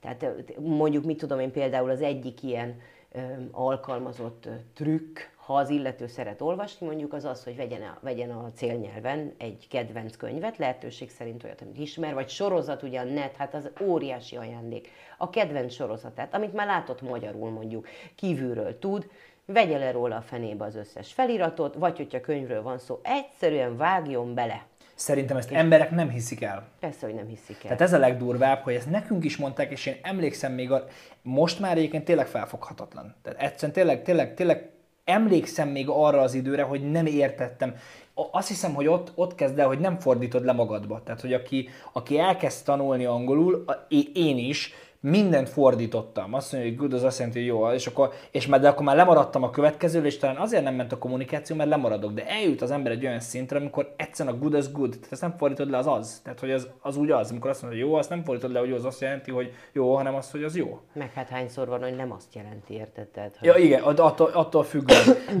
Tehát 0.00 0.26
mondjuk, 0.58 1.04
mit 1.04 1.18
tudom 1.18 1.40
én, 1.40 1.52
például 1.52 1.90
az 1.90 2.00
egyik 2.00 2.42
ilyen 2.42 2.80
ö, 3.12 3.20
alkalmazott 3.50 4.46
ö, 4.46 4.50
trükk, 4.74 5.18
ha 5.52 5.58
az 5.58 5.68
illető 5.68 6.06
szeret 6.06 6.40
olvasni, 6.40 6.86
mondjuk 6.86 7.12
az 7.12 7.24
az, 7.24 7.44
hogy 7.44 7.56
vegyen 7.56 7.82
a, 7.82 7.98
vegyen 8.00 8.30
a 8.30 8.50
célnyelven 8.54 9.34
egy 9.38 9.66
kedvenc 9.70 10.16
könyvet, 10.16 10.56
lehetőség 10.56 11.10
szerint 11.10 11.44
olyat, 11.44 11.60
amit 11.60 11.78
ismer, 11.78 12.14
vagy 12.14 12.28
sorozat, 12.28 12.82
ugye 12.82 13.00
a 13.00 13.04
net, 13.04 13.36
hát 13.36 13.54
az 13.54 13.70
óriási 13.80 14.36
ajándék. 14.36 14.88
A 15.18 15.30
kedvenc 15.30 15.72
sorozatát, 15.72 16.34
amit 16.34 16.52
már 16.52 16.66
látott 16.66 17.02
magyarul 17.02 17.50
mondjuk, 17.50 17.88
kívülről 18.14 18.78
tud, 18.78 19.08
vegye 19.44 19.78
le 19.78 19.90
róla 19.90 20.16
a 20.16 20.20
fenébe 20.20 20.64
az 20.64 20.74
összes 20.74 21.12
feliratot, 21.12 21.74
vagy 21.74 21.96
hogyha 21.96 22.20
könyvről 22.20 22.62
van 22.62 22.78
szó, 22.78 23.00
egyszerűen 23.02 23.76
vágjon 23.76 24.34
bele. 24.34 24.66
Szerintem 24.94 25.36
ezt 25.36 25.50
emberek 25.50 25.90
nem 25.90 26.08
hiszik 26.08 26.42
el. 26.42 26.68
Persze, 26.80 27.06
hogy 27.06 27.14
nem 27.14 27.26
hiszik 27.26 27.56
el. 27.56 27.62
Tehát 27.62 27.80
ez 27.80 27.92
a 27.92 27.98
legdurvább, 27.98 28.62
hogy 28.62 28.74
ezt 28.74 28.90
nekünk 28.90 29.24
is 29.24 29.36
mondták, 29.36 29.70
és 29.70 29.86
én 29.86 29.96
emlékszem 30.02 30.52
még, 30.52 30.70
a, 30.70 30.84
most 31.22 31.60
már 31.60 31.76
egyébként 31.76 32.04
tényleg 32.04 32.26
felfoghatatlan. 32.26 33.14
Tehát 33.22 33.40
egyszerűen 33.40 33.72
tényleg, 33.72 34.02
tényleg, 34.02 34.34
tényleg 34.34 34.71
emlékszem 35.04 35.68
még 35.68 35.88
arra 35.88 36.20
az 36.20 36.34
időre, 36.34 36.62
hogy 36.62 36.90
nem 36.90 37.06
értettem. 37.06 37.74
Azt 38.14 38.48
hiszem, 38.48 38.74
hogy 38.74 38.86
ott, 38.86 39.12
ott 39.14 39.34
kezd 39.34 39.58
el, 39.58 39.66
hogy 39.66 39.78
nem 39.78 39.98
fordítod 39.98 40.44
le 40.44 40.52
magadba. 40.52 41.02
Tehát, 41.04 41.20
hogy 41.20 41.32
aki, 41.32 41.68
aki 41.92 42.18
elkezd 42.18 42.64
tanulni 42.64 43.04
angolul, 43.04 43.64
én 44.14 44.38
is, 44.38 44.72
mindent 45.02 45.48
fordítottam. 45.48 46.34
Azt 46.34 46.52
mondja, 46.52 46.70
hogy 46.70 46.78
good 46.78 46.92
az 46.92 47.02
azt 47.02 47.18
jelenti, 47.18 47.38
hogy 47.38 47.48
jó, 47.48 47.70
és 47.70 47.86
akkor, 47.86 48.12
és 48.30 48.46
már, 48.46 48.60
de 48.60 48.68
akkor 48.68 48.84
már 48.84 48.96
lemaradtam 48.96 49.42
a 49.42 49.50
következőről, 49.50 50.06
és 50.06 50.16
talán 50.16 50.36
azért 50.36 50.64
nem 50.64 50.74
ment 50.74 50.92
a 50.92 50.98
kommunikáció, 50.98 51.56
mert 51.56 51.68
lemaradok. 51.68 52.12
De 52.12 52.26
eljut 52.26 52.62
az 52.62 52.70
ember 52.70 52.92
egy 52.92 53.04
olyan 53.04 53.20
szintre, 53.20 53.58
amikor 53.58 53.94
egyszerűen 53.96 54.34
a 54.34 54.38
good 54.38 54.54
az 54.54 54.72
good. 54.72 54.90
Tehát 54.90 55.12
ezt 55.12 55.20
nem 55.20 55.36
fordítod 55.36 55.70
le, 55.70 55.78
az 55.78 55.86
az. 55.86 56.20
Tehát, 56.24 56.40
hogy 56.40 56.50
az, 56.50 56.68
az 56.80 56.96
úgy 56.96 57.10
az. 57.10 57.30
Amikor 57.30 57.50
azt 57.50 57.62
mondod, 57.62 57.80
hogy 57.80 57.88
jó, 57.88 57.96
azt 57.96 58.08
nem 58.08 58.24
fordítod 58.24 58.52
le, 58.52 58.58
hogy 58.58 58.72
az 58.72 58.84
azt 58.84 59.00
jelenti, 59.00 59.30
hogy 59.30 59.52
jó, 59.72 59.94
hanem 59.96 60.14
azt, 60.14 60.30
hogy 60.30 60.44
az 60.44 60.56
jó. 60.56 60.80
Meg 60.92 61.12
hát 61.12 61.28
hányszor 61.28 61.68
van, 61.68 61.82
hogy 61.82 61.96
nem 61.96 62.12
azt 62.12 62.34
jelenti, 62.34 62.74
érted? 62.74 63.08
Tehát, 63.08 63.36
hogy... 63.36 63.48
Ja, 63.48 63.56
igen, 63.56 63.82
attól, 63.82 64.30
attól 64.32 64.64
függ. 64.64 64.90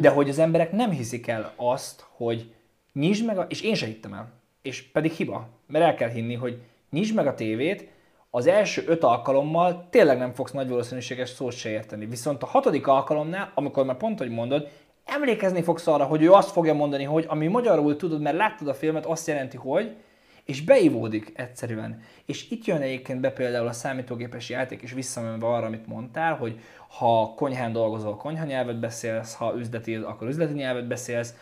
De 0.00 0.08
hogy 0.08 0.28
az 0.28 0.38
emberek 0.38 0.72
nem 0.72 0.90
hiszik 0.90 1.26
el 1.26 1.52
azt, 1.56 2.06
hogy 2.10 2.54
nyisd 2.92 3.26
meg, 3.26 3.38
a, 3.38 3.46
és 3.48 3.60
én 3.60 3.74
se 3.74 3.86
hittem 3.86 4.14
el. 4.14 4.32
És 4.62 4.82
pedig 4.82 5.12
hiba. 5.12 5.48
Mert 5.66 5.84
el 5.84 5.94
kell 5.94 6.08
hinni, 6.08 6.34
hogy 6.34 6.60
nyisd 6.90 7.14
meg 7.14 7.26
a 7.26 7.34
tévét, 7.34 7.91
az 8.34 8.46
első 8.46 8.82
öt 8.86 9.04
alkalommal 9.04 9.86
tényleg 9.90 10.18
nem 10.18 10.32
fogsz 10.34 10.52
nagy 10.52 10.68
valószínűséges 10.68 11.28
szót 11.28 11.52
se 11.52 11.68
érteni. 11.68 12.06
Viszont 12.06 12.42
a 12.42 12.46
hatodik 12.46 12.86
alkalomnál, 12.86 13.50
amikor 13.54 13.84
már 13.84 13.96
pont, 13.96 14.18
hogy 14.18 14.30
mondod, 14.30 14.68
emlékezni 15.04 15.62
fogsz 15.62 15.86
arra, 15.86 16.04
hogy 16.04 16.22
ő 16.22 16.32
azt 16.32 16.50
fogja 16.50 16.74
mondani, 16.74 17.04
hogy 17.04 17.24
ami 17.28 17.46
magyarul 17.46 17.96
tudod, 17.96 18.20
mert 18.20 18.36
láttad 18.36 18.68
a 18.68 18.74
filmet, 18.74 19.06
azt 19.06 19.26
jelenti, 19.26 19.56
hogy, 19.56 19.96
és 20.44 20.64
beivódik 20.64 21.32
egyszerűen. 21.36 22.00
És 22.26 22.50
itt 22.50 22.64
jön 22.64 22.80
egyébként 22.80 23.20
be 23.20 23.30
például 23.30 23.66
a 23.66 23.72
számítógépes 23.72 24.48
játék, 24.48 24.82
és 24.82 24.92
visszamenve 24.92 25.46
arra, 25.46 25.66
amit 25.66 25.86
mondtál, 25.86 26.34
hogy 26.34 26.60
ha 26.98 27.34
konyhán 27.36 27.72
dolgozol, 27.72 28.16
konyha 28.16 28.44
nyelvet 28.44 28.80
beszélsz, 28.80 29.34
ha 29.34 29.54
üzleti, 29.56 29.94
akkor 29.94 30.28
üzleti 30.28 30.52
nyelvet 30.52 30.86
beszélsz, 30.86 31.34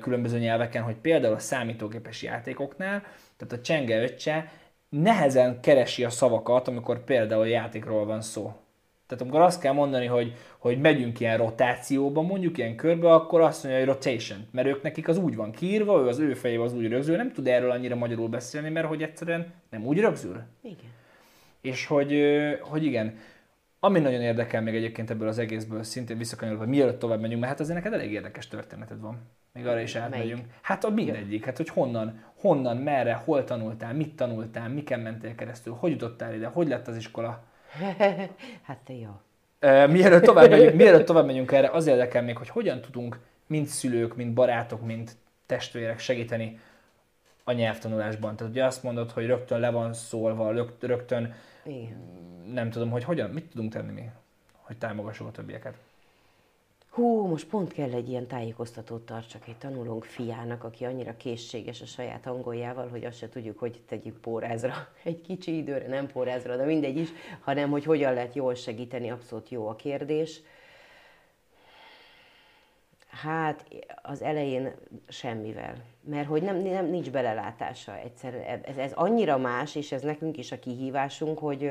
különböző 0.00 0.38
nyelveken, 0.38 0.82
hogy 0.82 0.96
például 0.96 1.34
a 1.34 1.38
számítógépes 1.38 2.22
játékoknál, 2.22 3.02
tehát 3.36 3.52
a 3.52 3.60
csenge 3.60 4.02
öccse 4.02 4.52
nehezen 5.00 5.60
keresi 5.60 6.04
a 6.04 6.10
szavakat, 6.10 6.68
amikor 6.68 7.04
például 7.04 7.48
játékról 7.48 8.04
van 8.04 8.20
szó. 8.20 8.52
Tehát 9.06 9.22
amikor 9.22 9.40
azt 9.40 9.60
kell 9.60 9.72
mondani, 9.72 10.06
hogy, 10.06 10.34
hogy 10.58 10.80
megyünk 10.80 11.20
ilyen 11.20 11.36
rotációba, 11.36 12.22
mondjuk 12.22 12.58
ilyen 12.58 12.76
körbe, 12.76 13.12
akkor 13.12 13.40
azt 13.40 13.62
mondja, 13.62 13.80
hogy 13.80 13.90
rotation, 13.90 14.38
mert 14.50 14.68
ők 14.68 14.82
nekik 14.82 15.08
az 15.08 15.18
úgy 15.18 15.36
van 15.36 15.50
kiírva, 15.50 16.00
ő 16.00 16.06
az 16.06 16.18
ő 16.18 16.34
fejében 16.34 16.64
az 16.64 16.74
úgy 16.74 16.88
rögzül, 16.88 17.16
nem 17.16 17.32
tud 17.32 17.46
erről 17.46 17.70
annyira 17.70 17.96
magyarul 17.96 18.28
beszélni, 18.28 18.68
mert 18.68 18.86
hogy 18.86 19.02
egyszerűen 19.02 19.52
nem 19.70 19.86
úgy 19.86 19.98
rögzül. 19.98 20.40
Igen. 20.62 20.90
És 21.60 21.86
hogy, 21.86 22.22
hogy 22.60 22.84
igen, 22.84 23.18
ami 23.84 23.98
nagyon 23.98 24.20
érdekel 24.20 24.62
még 24.62 24.74
egyébként 24.74 25.10
ebből 25.10 25.28
az 25.28 25.38
egészből, 25.38 25.82
szintén 25.82 26.18
visszakanyarodva, 26.18 26.66
mielőtt 26.66 26.98
tovább 26.98 27.20
megyünk, 27.20 27.40
mert 27.40 27.52
hát 27.52 27.60
azért 27.60 27.76
neked 27.76 27.92
elég 27.92 28.12
érdekes 28.12 28.48
történeted 28.48 29.00
van. 29.00 29.20
Még 29.52 29.66
arra 29.66 29.80
is 29.80 29.94
átmegyünk. 29.94 30.40
Melyik? 30.40 30.52
Hát 30.60 30.84
a 30.84 30.90
mindegyik, 30.90 31.44
hát 31.44 31.56
hogy 31.56 31.68
honnan, 31.68 32.24
honnan, 32.40 32.76
merre, 32.76 33.12
hol 33.24 33.44
tanultál, 33.44 33.94
mit 33.94 34.16
tanultál, 34.16 34.68
miken 34.68 35.00
mentél 35.00 35.34
keresztül, 35.34 35.76
hogy 35.78 35.90
jutottál 35.90 36.34
ide, 36.34 36.46
hogy 36.46 36.68
lett 36.68 36.88
az 36.88 36.96
iskola? 36.96 37.44
hát 38.66 38.78
te 38.84 38.92
jó. 38.92 39.20
mielőtt 39.86 40.24
tovább, 40.24 40.50
megyünk, 40.50 40.74
mielőtt 40.74 41.06
tovább 41.06 41.26
megyünk 41.26 41.52
erre, 41.52 41.68
az 41.68 41.86
érdekel 41.86 42.22
még, 42.22 42.36
hogy 42.36 42.48
hogyan 42.48 42.80
tudunk 42.80 43.18
mind 43.46 43.66
szülők, 43.66 44.16
mind 44.16 44.34
barátok, 44.34 44.86
mind 44.86 45.10
testvérek 45.46 45.98
segíteni 45.98 46.60
a 47.44 47.52
nyelvtanulásban. 47.52 48.36
Tehát 48.36 48.52
ugye 48.52 48.64
azt 48.64 48.82
mondod, 48.82 49.10
hogy 49.10 49.26
rögtön 49.26 49.60
le 49.60 49.70
van 49.70 49.92
szólva, 49.92 50.66
rögtön 50.80 51.34
Igen. 51.64 52.02
nem 52.52 52.70
tudom, 52.70 52.90
hogy 52.90 53.04
hogyan, 53.04 53.30
mit 53.30 53.50
tudunk 53.50 53.72
tenni 53.72 53.92
mi, 53.92 54.10
hogy 54.52 54.78
támogassuk 54.78 55.26
a 55.26 55.30
többieket 55.30 55.78
hú, 56.92 57.26
most 57.26 57.46
pont 57.46 57.72
kell 57.72 57.92
egy 57.92 58.08
ilyen 58.08 58.26
tájékoztatót 58.26 59.02
tartsak 59.02 59.48
egy 59.48 59.56
tanulónk 59.56 60.04
fiának, 60.04 60.64
aki 60.64 60.84
annyira 60.84 61.16
készséges 61.16 61.80
a 61.80 61.86
saját 61.86 62.26
angoljával, 62.26 62.88
hogy 62.88 63.04
azt 63.04 63.18
se 63.18 63.28
tudjuk, 63.28 63.58
hogy 63.58 63.80
tegyük 63.88 64.18
pórázra. 64.18 64.74
Egy 65.04 65.20
kicsi 65.20 65.56
időre, 65.56 65.86
nem 65.86 66.06
pórázra, 66.06 66.56
de 66.56 66.64
mindegy 66.64 66.96
is, 66.96 67.08
hanem 67.40 67.70
hogy 67.70 67.84
hogyan 67.84 68.14
lehet 68.14 68.34
jól 68.34 68.54
segíteni, 68.54 69.10
abszolút 69.10 69.48
jó 69.48 69.68
a 69.68 69.76
kérdés. 69.76 70.40
Hát 73.20 73.64
az 74.02 74.22
elején 74.22 74.72
semmivel, 75.08 75.74
mert 76.04 76.28
hogy 76.28 76.42
nem, 76.42 76.56
nem 76.56 76.86
nincs 76.86 77.10
belelátása 77.10 77.98
egyszer. 77.98 78.62
Ez, 78.64 78.76
ez 78.76 78.92
annyira 78.92 79.38
más, 79.38 79.74
és 79.74 79.92
ez 79.92 80.02
nekünk 80.02 80.36
is 80.36 80.52
a 80.52 80.58
kihívásunk, 80.58 81.38
hogy, 81.38 81.70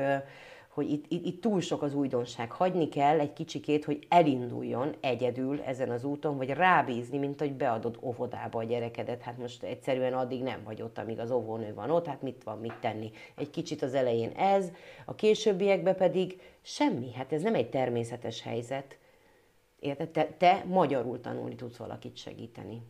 hogy 0.68 0.90
itt, 0.90 1.04
itt, 1.08 1.26
itt 1.26 1.40
túl 1.40 1.60
sok 1.60 1.82
az 1.82 1.94
újdonság. 1.94 2.52
Hagyni 2.52 2.88
kell 2.88 3.20
egy 3.20 3.32
kicsikét, 3.32 3.84
hogy 3.84 4.06
elinduljon 4.08 4.94
egyedül 5.00 5.60
ezen 5.60 5.90
az 5.90 6.04
úton, 6.04 6.36
vagy 6.36 6.50
rábízni, 6.50 7.18
mint 7.18 7.38
hogy 7.38 7.52
beadod 7.52 7.98
óvodába 8.00 8.58
a 8.58 8.64
gyerekedet. 8.64 9.22
Hát 9.22 9.38
most 9.38 9.62
egyszerűen 9.62 10.12
addig 10.12 10.42
nem 10.42 10.60
vagy 10.64 10.82
ott, 10.82 10.98
amíg 10.98 11.18
az 11.18 11.30
óvónő 11.30 11.74
van 11.74 11.90
ott, 11.90 12.06
hát 12.06 12.22
mit 12.22 12.44
van 12.44 12.58
mit 12.58 12.76
tenni. 12.80 13.10
Egy 13.36 13.50
kicsit 13.50 13.82
az 13.82 13.94
elején 13.94 14.30
ez, 14.30 14.72
a 15.04 15.14
későbbiekben 15.14 15.96
pedig 15.96 16.40
semmi. 16.62 17.12
Hát 17.12 17.32
ez 17.32 17.42
nem 17.42 17.54
egy 17.54 17.70
természetes 17.70 18.42
helyzet. 18.42 18.96
Érted? 19.82 20.08
Te, 20.08 20.34
te 20.38 20.64
magyarul 20.66 21.20
tanulni 21.20 21.54
tudsz 21.54 21.76
valakit 21.76 22.16
segíteni. 22.16 22.82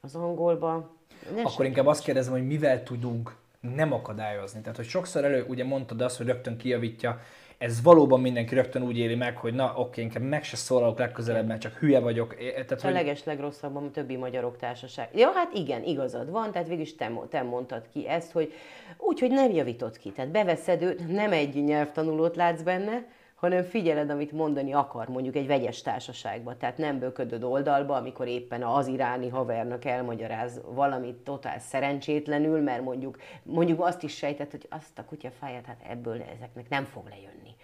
Az 0.00 0.14
angolba... 0.14 0.96
Akkor 1.42 1.64
inkább 1.64 1.86
azt 1.86 2.02
kérdezem, 2.02 2.32
hogy 2.32 2.46
mivel 2.46 2.82
tudunk 2.82 3.36
nem 3.60 3.92
akadályozni. 3.92 4.60
Tehát, 4.60 4.76
hogy 4.76 4.86
sokszor 4.86 5.24
elő, 5.24 5.44
ugye 5.48 5.64
mondtad 5.64 6.00
azt, 6.00 6.16
hogy 6.16 6.26
rögtön 6.26 6.56
kijavítja, 6.56 7.20
ez 7.58 7.82
valóban 7.82 8.20
mindenki 8.20 8.54
rögtön 8.54 8.82
úgy 8.82 8.98
éli 8.98 9.14
meg, 9.14 9.36
hogy 9.36 9.54
na 9.54 9.72
oké, 9.76 10.02
inkább 10.02 10.22
meg 10.22 10.44
se 10.44 10.56
szólalok 10.56 10.98
legközelebb, 10.98 11.46
mert 11.46 11.60
csak 11.60 11.72
hülye 11.72 12.00
vagyok. 12.00 12.34
Tehát, 12.36 12.72
a 12.72 12.76
hogy... 12.80 12.92
leges 12.92 13.24
legrosszabb 13.24 13.76
a 13.76 13.90
többi 13.90 14.16
magyarok 14.16 14.56
társaság. 14.56 15.08
Ja, 15.14 15.32
hát 15.34 15.54
igen, 15.54 15.84
igazad 15.84 16.30
van, 16.30 16.52
tehát 16.52 16.68
végülis 16.68 16.94
te, 16.94 17.12
te 17.28 17.42
mondtad 17.42 17.88
ki 17.92 18.08
ezt, 18.08 18.32
hogy 18.32 18.52
úgy, 18.98 19.20
hogy 19.20 19.30
nem 19.30 19.50
javított 19.50 19.96
ki. 19.96 20.10
Tehát 20.10 20.30
beveszed 20.30 20.82
őt, 20.82 21.08
nem 21.08 21.32
egy 21.32 21.64
nyelvtanulót 21.64 22.36
látsz 22.36 22.62
benne, 22.62 23.04
hanem 23.40 23.62
figyeled, 23.62 24.10
amit 24.10 24.32
mondani 24.32 24.72
akar, 24.72 25.08
mondjuk 25.08 25.36
egy 25.36 25.46
vegyes 25.46 25.82
társaságban. 25.82 26.58
Tehát 26.58 26.78
nem 26.78 26.98
böködöd 26.98 27.42
oldalba, 27.42 27.96
amikor 27.96 28.26
éppen 28.26 28.62
az 28.62 28.86
iráni 28.86 29.28
havernak 29.28 29.84
elmagyaráz 29.84 30.60
valamit 30.66 31.16
totál 31.16 31.58
szerencsétlenül, 31.58 32.60
mert 32.60 32.82
mondjuk, 32.82 33.18
mondjuk 33.42 33.80
azt 33.80 34.02
is 34.02 34.16
sejtett, 34.16 34.50
hogy 34.50 34.66
azt 34.68 34.98
a 34.98 35.04
kutyafáját, 35.04 35.66
hát 35.66 35.80
ebből 35.88 36.22
ezeknek 36.36 36.68
nem 36.68 36.84
fog 36.84 37.08
lejönni. 37.08 37.54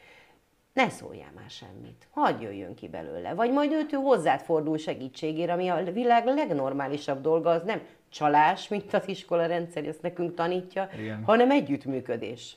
Ne 0.72 0.88
szóljál 0.88 1.32
már 1.34 1.50
semmit. 1.50 2.06
Hadd 2.10 2.40
jöjjön 2.40 2.74
ki 2.74 2.88
belőle. 2.88 3.34
Vagy 3.34 3.50
majd 3.50 3.72
őt 3.72 3.92
ő 3.92 3.96
hozzád 3.96 4.40
fordul 4.40 4.78
segítségére, 4.78 5.52
ami 5.52 5.68
a 5.68 5.82
világ 5.92 6.26
legnormálisabb 6.26 7.20
dolga, 7.20 7.50
az 7.50 7.62
nem 7.62 7.80
csalás, 8.08 8.68
mint 8.68 8.94
az 8.94 9.08
iskola 9.08 9.46
rendszer, 9.46 9.84
ezt 9.84 10.02
nekünk 10.02 10.34
tanítja, 10.34 10.88
Igen. 10.98 11.22
hanem 11.24 11.50
együttműködés. 11.50 12.56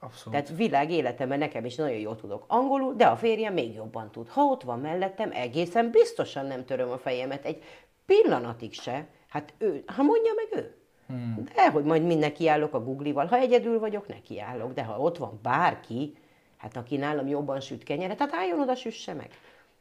Abszolút. 0.00 0.40
Tehát 0.40 0.56
világ 0.56 0.90
életemben 0.90 1.38
nekem 1.38 1.64
is 1.64 1.74
nagyon 1.74 1.98
jól 1.98 2.16
tudok 2.16 2.44
angolul, 2.46 2.94
de 2.94 3.06
a 3.06 3.16
férjem 3.16 3.52
még 3.52 3.74
jobban 3.74 4.10
tud. 4.10 4.28
Ha 4.28 4.42
ott 4.42 4.62
van 4.62 4.80
mellettem, 4.80 5.30
egészen 5.32 5.90
biztosan 5.90 6.46
nem 6.46 6.64
töröm 6.64 6.90
a 6.90 6.98
fejemet 6.98 7.44
egy 7.44 7.62
pillanatig 8.06 8.72
se. 8.72 9.06
Hát 9.28 9.54
ő, 9.58 9.84
ha 9.86 10.02
mondja 10.02 10.32
meg 10.34 10.64
ő. 10.64 10.76
Hmm. 11.06 11.44
De 11.54 11.70
hogy 11.70 11.84
majd 11.84 12.02
mind 12.02 12.20
nekiállok 12.20 12.74
a 12.74 12.84
Google-val. 12.84 13.26
Ha 13.26 13.36
egyedül 13.36 13.78
vagyok, 13.78 14.08
nekiállok. 14.08 14.72
De 14.72 14.82
ha 14.82 15.00
ott 15.00 15.16
van 15.16 15.38
bárki, 15.42 16.16
hát 16.56 16.76
aki 16.76 16.96
nálam 16.96 17.26
jobban 17.26 17.60
süt 17.60 17.82
kenyeret, 17.82 18.18
hát 18.18 18.34
álljon 18.34 18.60
oda, 18.60 18.74
süsse 18.74 19.14
meg. 19.14 19.30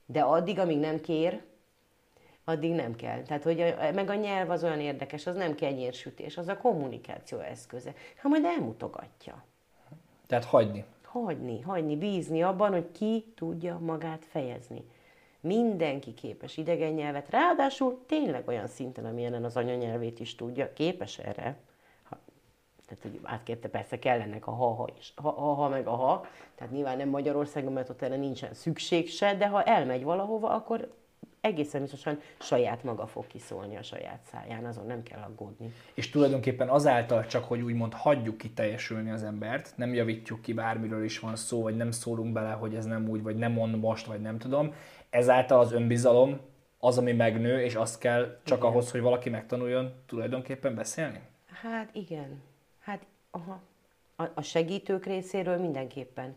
De 0.06 0.22
addig, 0.22 0.60
amíg 0.60 0.80
nem 0.80 1.02
kér, 1.02 1.42
addig 2.44 2.72
nem 2.72 2.96
kell. 2.96 3.22
Tehát, 3.22 3.44
hogy 3.44 3.62
a, 3.62 3.92
meg 3.94 4.10
a 4.10 4.16
nyelv 4.16 4.50
az 4.50 4.64
olyan 4.64 4.80
érdekes, 4.80 5.28
az 5.28 5.36
nem 5.36 5.56
kenyérsütés, 5.56 6.38
az 6.38 6.48
a 6.48 6.58
kommunikáció 6.58 7.40
eszköze. 7.40 7.94
Ha 8.22 8.28
majd 8.28 8.46
elmutogatja. 8.46 9.44
Tehát 10.28 10.46
hagyni. 10.46 10.86
Hagyni, 11.04 11.62
hagyni, 11.62 11.96
bízni 11.96 12.44
abban, 12.44 12.72
hogy 12.72 12.92
ki 12.92 13.34
tudja 13.36 13.80
magát 13.80 14.26
fejezni. 14.26 14.84
Mindenki 15.40 16.14
képes 16.14 16.58
idegen 16.58 16.94
nyelvet, 16.94 17.30
ráadásul 17.30 18.04
tényleg 18.06 18.48
olyan 18.48 18.68
szinten, 18.68 19.06
amilyen 19.06 19.44
az 19.44 19.58
anyanyelvét 19.58 20.20
is 20.20 20.36
tudja, 20.36 20.74
képes 20.74 21.18
erre. 21.18 21.58
Ha, 22.04 22.18
tehát, 22.88 23.04
hogy 23.04 23.20
átkérte, 23.24 23.70
persze 23.70 24.00
kellenek 24.00 24.48
a 24.48 24.52
ha-ha 24.52 24.90
is, 24.98 25.14
ha-ha 25.16 25.70
meg 25.70 25.88
a 25.88 25.96
ha, 25.96 26.26
tehát 26.56 26.74
nyilván 26.74 26.98
nem 26.98 27.10
Magyarországon, 27.10 27.74
mert 27.74 27.90
ott 27.90 28.02
erre 28.02 28.16
nincsen 28.16 28.54
szükség 28.54 29.10
se, 29.10 29.36
de 29.36 29.48
ha 29.48 29.64
elmegy 29.64 30.04
valahova, 30.04 30.50
akkor 30.50 30.94
egészen 31.42 31.82
biztosan 31.82 32.20
saját 32.40 32.84
maga 32.84 33.08
fog 33.08 33.28
kiszólni 33.28 33.78
a 33.78 33.84
saját 33.84 34.20
száján, 34.32 34.66
azon 34.66 34.86
nem 34.86 35.04
kell 35.04 35.22
aggódni. 35.22 35.74
És 35.94 36.10
tulajdonképpen 36.10 36.70
azáltal 36.70 37.26
csak, 37.26 37.44
hogy 37.44 37.62
úgymond 37.62 37.94
hagyjuk 37.94 38.38
kiteljesülni 38.38 39.12
az 39.12 39.24
embert, 39.24 39.74
nem 39.76 39.94
javítjuk 39.94 40.42
ki 40.42 40.54
bármiről 40.54 41.04
is 41.04 41.20
van 41.20 41.36
szó, 41.36 41.62
vagy 41.62 41.76
nem 41.76 41.92
szólunk 41.92 42.34
bele, 42.34 42.52
hogy 42.52 42.76
ez 42.76 42.86
nem 42.86 43.10
úgy, 43.10 43.24
vagy 43.24 43.36
nem 43.36 43.52
mond 43.52 43.80
most, 43.80 44.06
vagy 44.06 44.22
nem 44.22 44.38
tudom, 44.38 44.74
ezáltal 45.10 45.60
az 45.60 45.72
önbizalom 45.72 46.40
az, 46.80 46.98
ami 46.98 47.12
megnő, 47.12 47.62
és 47.62 47.76
azt 47.76 48.00
kell 48.00 48.40
csak 48.44 48.58
igen. 48.58 48.70
ahhoz, 48.70 48.92
hogy 48.92 49.02
valaki 49.02 49.30
megtanuljon 49.30 49.94
tulajdonképpen 50.06 50.76
beszélni? 50.76 51.22
Hát 51.62 51.90
igen. 51.94 52.42
Hát 52.80 53.06
aha. 53.32 53.62
A, 54.16 54.24
a 54.34 54.42
segítők 54.42 55.06
részéről 55.06 55.58
mindenképpen 55.58 56.36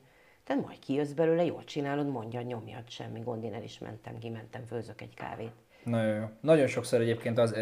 te 0.50 0.56
majd 0.56 0.78
kijössz 0.78 1.12
belőle, 1.12 1.44
jól 1.44 1.64
csinálod, 1.64 2.08
mondja, 2.08 2.40
nyomjad, 2.40 2.82
semmi 2.88 3.20
gond, 3.20 3.44
én 3.44 3.54
el 3.54 3.62
is 3.62 3.78
mentem, 3.78 4.18
kimentem, 4.18 4.64
főzök 4.64 5.00
egy 5.00 5.14
kávét. 5.14 5.52
Nagyon 5.84 6.14
jó. 6.14 6.24
Nagyon 6.40 6.66
sokszor 6.66 7.00
egyébként 7.00 7.38
az 7.38 7.56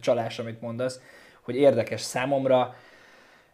csalás, 0.00 0.38
amit 0.38 0.60
mondasz, 0.60 1.00
hogy 1.42 1.56
érdekes 1.56 2.00
számomra, 2.00 2.74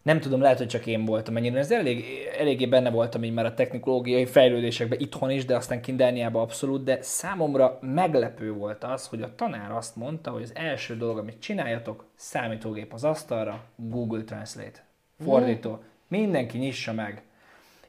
nem 0.02 0.20
tudom, 0.20 0.40
lehet, 0.40 0.58
hogy 0.58 0.66
csak 0.66 0.86
én 0.86 1.04
voltam 1.04 1.36
ennyire. 1.36 1.58
Ez 1.58 1.70
elég, 1.70 2.04
eléggé 2.38 2.66
benne 2.66 2.90
voltam 2.90 3.24
így 3.24 3.32
már 3.32 3.44
a 3.44 3.54
technológiai 3.54 4.26
fejlődésekben 4.26 5.00
itthon 5.00 5.30
is, 5.30 5.44
de 5.44 5.56
aztán 5.56 5.80
Kindániában 5.80 6.42
abszolút, 6.42 6.84
de 6.84 7.02
számomra 7.02 7.78
meglepő 7.80 8.52
volt 8.52 8.84
az, 8.84 9.06
hogy 9.06 9.22
a 9.22 9.34
tanár 9.34 9.70
azt 9.70 9.96
mondta, 9.96 10.30
hogy 10.30 10.42
az 10.42 10.52
első 10.54 10.96
dolog, 10.96 11.18
amit 11.18 11.40
csináljatok, 11.40 12.06
számítógép 12.14 12.92
az 12.92 13.04
asztalra, 13.04 13.64
Google 13.76 14.22
Translate. 14.22 14.84
Fordító. 15.24 15.70
Mm. 15.70 15.84
Mindenki 16.08 16.58
nyissa 16.58 16.92
meg. 16.92 17.22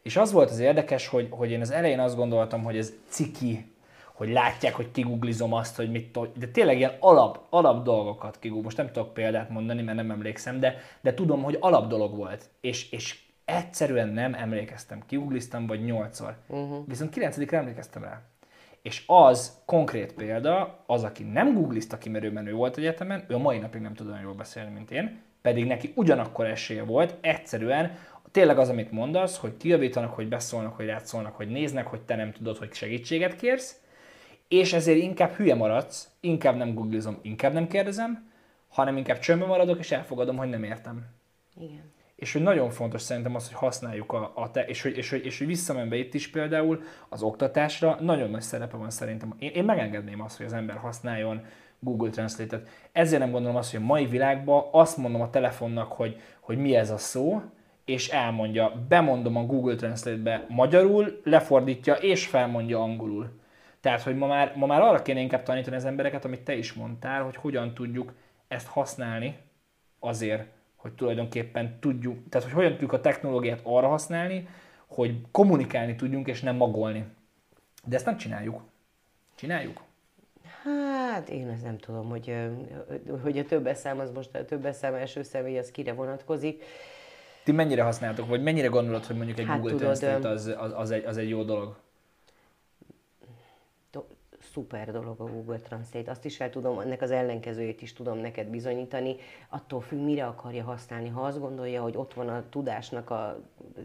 És 0.04 0.18
az 0.18 0.32
volt 0.32 0.50
az 0.50 0.60
érdekes, 0.60 1.08
hogy, 1.08 1.28
hogy 1.30 1.52
én 1.52 1.62
az 1.62 1.72
elején 1.72 2.00
azt 2.00 2.16
gondoltam, 2.16 2.64
hogy 2.64 2.78
ez 2.78 2.94
ciki, 3.08 3.72
hogy 4.14 4.30
látják, 4.30 4.74
hogy 4.74 4.92
kiguglizom 4.92 5.54
azt, 5.54 5.76
hogy 5.76 5.92
mit 5.92 6.12
tudok, 6.12 6.38
de 6.38 6.48
tényleg 6.48 6.78
ilyen 6.78 6.94
alap, 7.00 7.40
alap 7.50 7.84
dolgokat 7.84 8.40
kigúg. 8.40 8.64
Most 8.64 8.78
nem 8.78 8.92
tudok 8.92 9.14
példát 9.14 9.50
mondani, 9.50 9.82
mert 9.82 9.98
nem 9.98 10.12
emlékszem, 10.12 10.60
de, 10.60 10.76
de 11.02 11.14
tudom, 11.14 11.44
hogy 11.44 11.58
alap 11.60 11.88
dolog 11.88 12.16
volt. 12.16 12.50
És, 12.62 12.92
és 12.92 13.20
egyszerűen 13.46 14.08
nem 14.08 14.34
emlékeztem. 14.34 15.04
Kigugliztam 15.08 15.68
vagy 15.68 15.84
nyolcszor. 15.84 16.36
Uh-huh. 16.48 16.88
Viszont 16.88 17.10
kilencedikre 17.10 17.58
emlékeztem 17.58 18.04
rá. 18.04 18.22
És 18.82 19.04
az 19.08 19.62
konkrét 19.66 20.14
példa, 20.14 20.84
az, 20.86 21.04
aki 21.04 21.24
nem 21.24 21.54
googlizta 21.54 21.98
ki, 21.98 22.10
mert 22.10 22.24
ő 22.24 22.32
menő 22.32 22.54
volt 22.54 22.78
egyetemen, 22.78 23.26
ő 23.28 23.34
a 23.34 23.38
mai 23.38 23.58
napig 23.58 23.82
nem 23.82 23.94
tud 23.94 24.08
olyan 24.08 24.22
jól 24.22 24.34
beszélni, 24.34 24.74
mint 24.74 24.92
én, 24.92 25.22
pedig 25.42 25.66
neki 25.66 25.94
ugyanakkor 25.96 26.46
esélye 26.46 26.84
volt, 26.84 27.18
egyszerűen 27.22 27.92
tényleg 28.34 28.58
az, 28.58 28.70
amit 28.70 28.92
mondasz, 28.92 29.38
hogy 29.38 29.58
kijavítanak, 29.58 30.14
hogy 30.14 30.28
beszólnak, 30.28 30.76
hogy 30.76 30.86
rátszólnak, 30.86 31.36
hogy 31.36 31.48
néznek, 31.48 31.88
hogy 31.88 32.02
te 32.02 32.16
nem 32.16 32.32
tudod, 32.32 32.58
hogy 32.58 32.74
segítséget 32.74 33.36
kérsz, 33.36 33.82
és 34.48 34.74
ezért 34.74 34.98
inkább 34.98 35.32
hülye 35.32 35.56
maradsz, 35.56 36.10
inkább 36.20 36.56
nem 36.56 36.74
googlizom, 36.74 37.20
inkább 37.22 37.54
nem 37.54 37.68
kérdezem, 37.68 38.32
hanem 38.70 38.98
inkább 38.98 39.20
csömbbe 39.20 39.46
maradok, 39.46 39.80
és 39.80 39.92
elfogadom, 39.92 40.38
hogy 40.38 40.50
nem 40.50 40.64
értem. 40.64 41.06
Igen. 41.60 41.92
És 42.16 42.34
hogy 42.34 42.42
nagyon 42.42 42.70
fontos 42.70 43.02
szerintem 43.02 43.36
az, 43.36 43.48
hogy 43.48 43.58
használjuk 43.58 44.12
a, 44.12 44.32
a 44.36 44.52
te, 44.52 44.66
és 44.66 44.82
hogy, 44.82 44.98
és, 44.98 45.10
hogy, 45.10 45.26
és 45.26 45.38
hogy 45.38 45.48
visszamenve 45.48 45.96
itt 45.96 46.14
is 46.14 46.30
például 46.30 46.82
az 47.10 47.22
oktatásra 47.22 47.98
nagyon 48.02 48.30
nagy 48.30 48.42
szerepe 48.42 48.78
van 48.78 48.90
szerintem. 48.90 49.36
Én, 49.40 49.52
én 49.54 49.64
megengedném 49.64 50.22
azt, 50.22 50.38
hogy 50.38 50.46
az 50.46 50.54
ember 50.54 50.76
használjon 50.76 51.46
Google 51.80 52.10
Translate-et. 52.10 52.68
Ezért 52.92 53.22
nem 53.22 53.32
gondolom 53.32 53.56
azt, 53.56 53.72
hogy 53.72 53.80
a 53.82 53.86
mai 53.86 54.06
világban 54.06 54.68
azt 54.72 54.98
mondom 54.98 55.22
a 55.22 55.30
telefonnak, 55.30 55.92
hogy, 55.92 56.22
hogy 56.40 56.58
mi 56.58 56.76
ez 56.76 56.90
a 56.90 56.98
szó, 56.98 57.42
és 57.86 58.10
elmondja, 58.10 58.86
bemondom 58.88 59.36
a 59.36 59.46
Google 59.46 59.76
Translate-be 59.76 60.46
magyarul, 60.50 61.22
lefordítja 61.24 61.94
és 61.94 62.28
felmondja 62.28 62.82
angolul. 62.82 63.42
Tehát, 63.80 64.02
hogy 64.02 64.16
ma 64.18 64.28
már, 64.28 64.54
ma 64.56 64.66
már 64.66 64.82
arra 64.82 65.02
kéne 65.02 65.20
inkább 65.20 65.44
tanítani 65.44 65.76
az 65.76 65.86
embereket, 65.86 66.26
amit 66.26 66.42
te 66.42 66.56
is 66.56 66.74
mondtál, 66.74 67.24
hogy 67.24 67.36
hogyan 67.36 67.74
tudjuk 67.74 68.14
ezt 68.48 68.68
használni 68.68 69.38
azért, 70.00 70.46
hogy 70.76 70.92
tulajdonképpen 70.92 71.80
tudjuk, 71.80 72.30
tehát 72.30 72.48
hogy 72.48 72.56
hogyan 72.56 72.72
tudjuk 72.72 72.94
a 72.94 73.02
technológiát 73.02 73.60
arra 73.64 73.88
használni, 73.88 74.48
hogy 74.88 75.22
kommunikálni 75.32 75.96
tudjunk 75.96 76.28
és 76.28 76.42
nem 76.42 76.56
magolni. 76.56 77.06
De 77.86 77.96
ezt 77.96 78.06
nem 78.06 78.18
csináljuk. 78.18 78.62
Csináljuk? 79.36 79.82
Hát 80.64 81.30
én 81.30 81.50
ezt 81.50 81.64
nem 81.64 81.78
tudom, 81.78 82.10
hogy, 82.10 82.36
hogy 83.22 83.38
a 83.38 83.46
többes 83.46 83.78
szám 83.78 84.00
az 84.00 84.12
most 84.12 84.36
a 84.36 84.46
többes 84.46 84.76
szám 84.76 84.94
első 84.94 85.24
személy 85.24 85.58
az 85.58 85.72
kire 85.72 85.94
vonatkozik. 85.94 86.64
Ti 87.44 87.52
mennyire 87.52 87.84
használtok, 87.84 88.28
vagy 88.28 88.44
mennyire 88.44 88.68
gondolod, 88.68 89.06
hogy 89.06 89.16
mondjuk 89.16 89.40
egy 89.40 89.46
hát 89.46 89.60
Google 89.60 89.78
tudod, 89.78 89.98
Translate 89.98 90.30
az, 90.30 90.56
az, 90.58 90.72
az, 90.76 90.92
egy, 90.92 91.06
az 91.06 91.18
egy 91.18 91.30
jó 91.30 91.44
dolog? 91.44 91.76
Szuper 94.52 94.92
dolog 94.92 95.20
a 95.20 95.24
Google 95.24 95.58
Translate. 95.58 96.12
Azt 96.12 96.26
is 96.26 96.40
el 96.40 96.50
tudom, 96.50 96.80
ennek 96.80 97.02
az 97.02 97.12
ellenkezőjét 97.12 97.82
is 97.82 97.94
tudom 97.94 98.18
neked 98.18 98.48
bizonyítani. 98.48 99.16
Attól 99.50 99.82
függ, 99.82 100.00
mire 100.00 100.26
akarja 100.26 100.64
használni. 100.64 101.10
Ha 101.10 101.22
azt 101.22 101.40
gondolja, 101.40 101.82
hogy 101.82 101.98
ott 101.98 102.14
van 102.14 102.30
a 102.30 102.44
tudásnak 102.50 103.10
a 103.10 103.40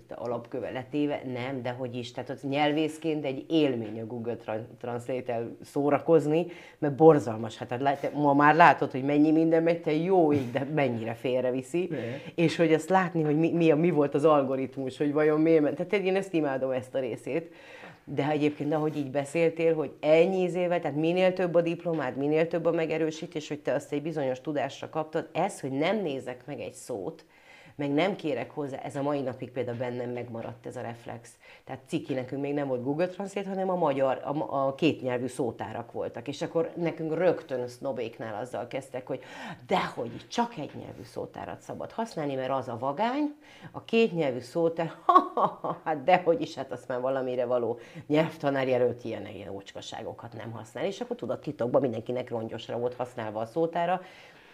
alapköve 0.08 0.70
letéve, 0.70 1.22
nem, 1.32 1.62
de 1.62 1.70
hogy 1.70 1.96
is. 1.96 2.12
Tehát 2.12 2.30
az 2.30 2.42
nyelvészként 2.42 3.24
egy 3.24 3.44
élmény 3.48 4.00
a 4.00 4.06
Google 4.06 4.36
Translate-el 4.80 5.56
szórakozni, 5.62 6.46
mert 6.78 6.94
borzalmas. 6.94 7.56
Hát, 7.56 7.70
hát 7.70 8.12
ma 8.14 8.34
már 8.34 8.54
látod, 8.54 8.90
hogy 8.90 9.04
mennyi 9.04 9.30
minden 9.30 9.62
megy, 9.62 9.80
te 9.80 9.92
jó 9.92 10.32
ég, 10.32 10.50
de 10.50 10.66
mennyire 10.74 11.14
félreviszi. 11.14 11.90
És 12.34 12.56
hogy 12.56 12.72
azt 12.72 12.88
látni, 12.88 13.22
hogy 13.22 13.38
mi, 13.38 13.52
mi, 13.52 13.72
mi 13.72 13.90
volt 13.90 14.14
az 14.14 14.24
algoritmus, 14.24 14.98
hogy 14.98 15.12
vajon 15.12 15.40
miért. 15.40 15.86
Tehát 15.86 16.06
én 16.06 16.16
ezt 16.16 16.32
imádom 16.32 16.70
ezt 16.70 16.94
a 16.94 16.98
részét. 16.98 17.54
De 18.14 18.28
egyébként, 18.28 18.72
ahogy 18.72 18.96
így 18.96 19.10
beszéltél, 19.10 19.74
hogy 19.74 19.92
ennyi 20.00 20.38
éve, 20.38 20.80
tehát 20.80 20.96
minél 20.96 21.32
több 21.32 21.54
a 21.54 21.60
diplomád, 21.60 22.16
minél 22.16 22.48
több 22.48 22.64
a 22.64 22.70
megerősítés, 22.70 23.48
hogy 23.48 23.60
te 23.60 23.74
azt 23.74 23.92
egy 23.92 24.02
bizonyos 24.02 24.40
tudásra 24.40 24.88
kaptad, 24.88 25.28
ez, 25.32 25.60
hogy 25.60 25.72
nem 25.72 26.02
nézek 26.02 26.46
meg 26.46 26.60
egy 26.60 26.74
szót, 26.74 27.24
meg 27.78 27.90
nem 27.90 28.16
kérek 28.16 28.50
hozzá, 28.50 28.76
ez 28.76 28.96
a 28.96 29.02
mai 29.02 29.20
napig 29.20 29.50
például 29.50 29.76
bennem 29.76 30.10
megmaradt 30.10 30.66
ez 30.66 30.76
a 30.76 30.80
reflex. 30.80 31.30
Tehát 31.64 31.82
ciki 31.86 32.14
nekünk 32.14 32.42
még 32.42 32.54
nem 32.54 32.68
volt 32.68 32.82
Google 32.82 33.08
Translate, 33.08 33.48
hanem 33.48 33.70
a 33.70 33.74
magyar, 33.74 34.20
a, 34.24 34.66
a 34.66 34.74
kétnyelvű 34.74 35.26
szótárak 35.26 35.92
voltak. 35.92 36.28
És 36.28 36.42
akkor 36.42 36.70
nekünk 36.76 37.14
rögtön 37.14 37.68
sznobéknál 37.68 38.40
azzal 38.40 38.66
kezdtek, 38.66 39.06
hogy 39.06 39.22
dehogy 39.66 40.26
csak 40.28 40.56
egy 40.56 40.70
nyelvű 40.74 41.02
szótárat 41.02 41.60
szabad 41.60 41.92
használni, 41.92 42.34
mert 42.34 42.50
az 42.50 42.68
a 42.68 42.78
vagány, 42.78 43.34
a 43.70 43.84
kétnyelvű 43.84 44.40
szótár, 44.40 44.92
ha, 45.06 45.32
ha, 45.34 45.58
ha, 45.60 45.80
hát 45.84 46.04
dehogy 46.04 46.40
is, 46.40 46.54
hát 46.54 46.72
azt 46.72 46.88
már 46.88 47.00
valamire 47.00 47.44
való 47.44 47.78
nyelvtanár 48.06 48.68
jelölt 48.68 49.04
ilyen, 49.04 49.26
ilyen 49.26 49.48
ócskaságokat 49.48 50.32
nem 50.32 50.50
használ. 50.50 50.84
És 50.84 51.00
akkor 51.00 51.16
tudod, 51.16 51.38
titokban 51.38 51.80
mindenkinek 51.80 52.30
rongyosra 52.30 52.78
volt 52.78 52.94
használva 52.94 53.40
a 53.40 53.46
szótára, 53.46 54.00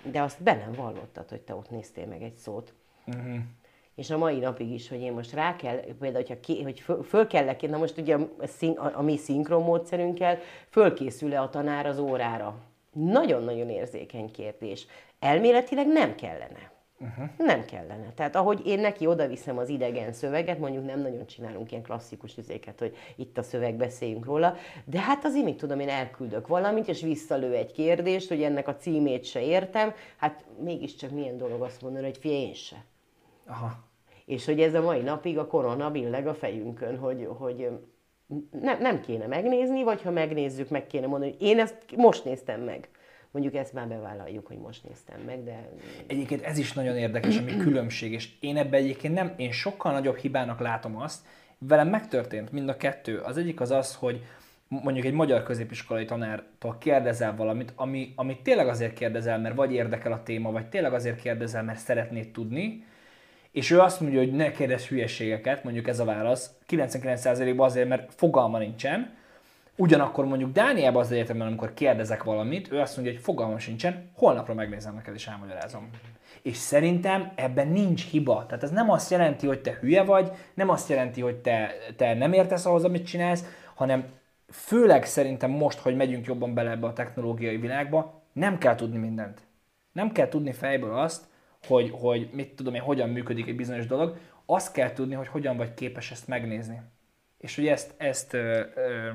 de 0.03 0.22
azt 0.22 0.43
be 0.43 0.55
nem 0.55 0.72
vallottad, 0.72 1.29
hogy 1.29 1.41
te 1.41 1.55
ott 1.55 1.70
néztél 1.70 2.07
meg 2.07 2.22
egy 2.22 2.37
szót. 2.37 2.72
Uh-huh. 3.07 3.37
És 3.95 4.11
a 4.11 4.19
mai 4.19 4.39
napig 4.39 4.73
is, 4.73 4.89
hogy 4.89 5.01
én 5.01 5.13
most 5.13 5.33
rá 5.33 5.57
kell, 5.57 5.77
például, 5.77 6.25
hogyha 6.25 6.41
ki, 6.41 6.63
hogy 6.63 6.81
föl, 6.81 7.03
föl 7.03 7.27
kell 7.27 7.57
na 7.61 7.77
most 7.77 7.99
ugye 7.99 8.17
a, 8.17 8.29
a, 8.77 8.91
a 8.95 9.03
mi 9.03 9.17
szinkron 9.17 9.63
módszerünkkel 9.63 10.39
fölkészül-e 10.71 11.41
a 11.41 11.49
tanár 11.49 11.87
az 11.87 11.99
órára? 11.99 12.57
Nagyon-nagyon 12.93 13.69
érzékeny 13.69 14.31
kérdés. 14.31 14.87
Elméletileg 15.19 15.87
nem 15.87 16.15
kellene. 16.15 16.73
Uh-huh. 16.99 17.29
Nem 17.39 17.65
kellene. 17.65 18.13
Tehát 18.15 18.37
ahogy 18.37 18.67
én 18.67 18.81
neki 18.81 19.07
oda 19.07 19.27
viszem 19.27 19.59
az 19.59 19.69
idegen 19.69 20.13
szöveget, 20.13 20.59
mondjuk 20.59 20.87
nem 20.87 21.01
nagyon 21.01 21.27
csinálunk 21.27 21.71
ilyen 21.71 21.83
klasszikus 21.83 22.37
izéket, 22.37 22.79
hogy 22.79 22.97
itt 23.17 23.39
a 23.39 23.43
szöveg, 23.43 23.75
beszéljünk 23.75 24.25
róla, 24.25 24.57
de 24.85 25.01
hát 25.01 25.25
az 25.25 25.35
mit 25.35 25.57
tudom, 25.57 25.81
én 25.81 25.89
elküldök 25.89 26.47
valamit, 26.47 26.89
és 26.89 27.03
visszalő 27.03 27.53
egy 27.53 27.73
kérdést, 27.73 28.29
hogy 28.29 28.43
ennek 28.43 28.69
a 28.69 28.77
címét 28.77 29.25
se 29.25 29.43
értem, 29.43 29.93
hát 30.17 30.45
mégiscsak 30.59 31.11
milyen 31.11 31.37
dolog 31.37 31.63
azt 31.63 31.83
mondani, 31.83 32.05
hogy 32.05 32.19
fia, 32.19 32.33
én 32.33 32.55
se. 32.55 32.85
Aha. 33.47 33.84
És 34.24 34.45
hogy 34.45 34.61
ez 34.61 34.74
a 34.74 34.82
mai 34.82 35.01
napig 35.01 35.38
a 35.38 35.47
korona 35.47 35.90
billeg 35.90 36.26
a 36.26 36.34
fejünkön, 36.34 36.99
hogy, 36.99 37.28
hogy 37.38 37.68
nem, 38.51 38.80
nem 38.80 39.01
kéne 39.01 39.26
megnézni, 39.26 39.82
vagy 39.82 40.03
ha 40.03 40.11
megnézzük, 40.11 40.68
meg 40.68 40.86
kéne 40.86 41.07
mondani, 41.07 41.30
hogy 41.30 41.42
én 41.42 41.59
ezt 41.59 41.76
most 41.97 42.24
néztem 42.24 42.61
meg. 42.61 42.88
Mondjuk 43.30 43.55
ezt 43.55 43.72
már 43.72 43.88
bevállaljuk, 43.88 44.47
hogy 44.47 44.59
most 44.59 44.84
néztem 44.84 45.20
meg, 45.26 45.45
de... 45.45 45.68
Egyébként 46.07 46.42
ez 46.42 46.59
is 46.59 46.72
nagyon 46.72 46.97
érdekes, 46.97 47.38
ami 47.38 47.57
különbség, 47.57 48.12
és 48.12 48.28
én 48.40 48.57
ebben 48.57 48.80
egyébként 48.80 49.14
nem, 49.14 49.34
én 49.36 49.53
sokkal 49.53 49.92
nagyobb 49.92 50.16
hibának 50.16 50.61
látom 50.61 50.97
azt, 50.97 51.26
velem 51.59 51.88
megtörtént 51.88 52.53
mind 52.53 52.68
a 52.68 52.76
kettő. 52.76 53.18
Az 53.18 53.36
egyik 53.36 53.61
az 53.61 53.70
az, 53.70 53.95
hogy 53.95 54.24
mondjuk 54.68 55.07
egy 55.07 55.12
magyar 55.12 55.42
középiskolai 55.42 56.05
tanártól 56.05 56.76
kérdezel 56.78 57.36
valamit, 57.36 57.72
ami, 57.76 58.12
amit 58.16 58.42
tényleg 58.42 58.68
azért 58.68 58.95
kérdezel, 58.95 59.38
mert 59.38 59.55
vagy 59.55 59.72
érdekel 59.72 60.12
a 60.12 60.22
téma, 60.22 60.51
vagy 60.51 60.68
tényleg 60.68 60.92
azért 60.92 61.20
kérdezel, 61.20 61.62
mert 61.62 61.78
szeretnéd 61.78 62.30
tudni, 62.30 62.84
és 63.55 63.71
ő 63.71 63.81
azt 63.81 64.01
mondja, 64.01 64.19
hogy 64.19 64.33
ne 64.33 64.51
kérdezz 64.51 64.85
hülyeségeket, 64.85 65.65
mondjuk 65.65 65.89
ez 65.89 65.99
a 65.99 66.05
válasz, 66.05 66.51
99%-ban 66.69 67.67
azért, 67.67 67.89
mert 67.89 68.15
fogalma 68.15 68.59
nincsen, 68.59 69.15
Ugyanakkor 69.77 70.25
mondjuk 70.25 70.53
Dániában 70.53 71.03
az 71.03 71.13
egyetemben, 71.13 71.47
amikor 71.47 71.75
kérdezek 71.75 72.23
valamit, 72.23 72.73
ő 72.73 72.81
azt 72.81 72.97
mondja, 72.97 73.15
hogy 73.15 73.23
fogalmam 73.23 73.59
sincsen, 73.59 74.11
holnapra 74.13 74.55
megnézem 74.55 74.95
neked 74.95 75.15
és 75.15 75.27
elmagyarázom. 75.27 75.91
És 76.43 76.57
szerintem 76.57 77.33
ebben 77.35 77.69
nincs 77.69 78.11
hiba. 78.11 78.45
Tehát 78.47 78.63
ez 78.63 78.71
nem 78.71 78.91
azt 78.91 79.11
jelenti, 79.11 79.47
hogy 79.47 79.61
te 79.61 79.79
hülye 79.81 80.03
vagy, 80.03 80.31
nem 80.55 80.69
azt 80.69 80.89
jelenti, 80.89 81.21
hogy 81.21 81.37
te, 81.37 81.71
te 81.97 82.15
nem 82.15 82.33
értesz 82.33 82.67
ahhoz, 82.67 82.85
amit 82.85 83.07
csinálsz, 83.07 83.45
hanem 83.75 84.05
főleg 84.49 85.05
szerintem 85.05 85.51
most, 85.51 85.79
hogy 85.79 85.97
megyünk 85.97 86.27
jobban 86.27 86.55
bele 86.55 86.71
ebbe 86.71 86.87
a 86.87 86.93
technológiai 86.93 87.57
világba, 87.57 88.23
nem 88.33 88.59
kell 88.59 88.75
tudni 88.75 88.99
mindent. 88.99 89.41
Nem 89.93 90.13
kell 90.13 90.29
tudni 90.29 90.53
fejből 90.53 90.99
azt, 90.99 91.25
hogy, 91.67 91.91
hogy 91.93 92.29
mit 92.33 92.57
tudom 92.57 92.75
én, 92.75 92.81
hogyan 92.81 93.09
működik 93.09 93.49
egy 93.49 93.57
bizonyos 93.57 93.87
dolog, 93.87 94.19
azt 94.47 94.73
kell 94.73 94.93
tudni, 94.93 95.15
hogy 95.15 95.29
hogyan 95.29 95.57
vagy 95.57 95.75
képes 95.75 96.11
ezt 96.11 96.29
megnézni. 96.29 96.81
És 97.39 97.57
hogy 97.57 97.67
ezt, 97.67 97.95
ezt 97.97 98.33
ö, 98.33 98.61
ö, 98.75 99.11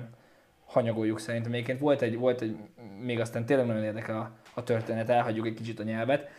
hanyagoljuk 0.65 1.19
szerintem. 1.19 1.53
Egyébként 1.53 1.79
volt 1.79 2.01
egy, 2.01 2.17
volt 2.17 2.41
egy, 2.41 2.57
még 2.99 3.19
aztán 3.19 3.45
tényleg 3.45 3.65
nagyon 3.65 3.83
érdekel 3.83 4.17
a, 4.17 4.31
a 4.53 4.63
történet, 4.63 5.09
elhagyjuk 5.09 5.45
egy 5.45 5.53
kicsit 5.53 5.79
a 5.79 5.83
nyelvet. 5.83 6.29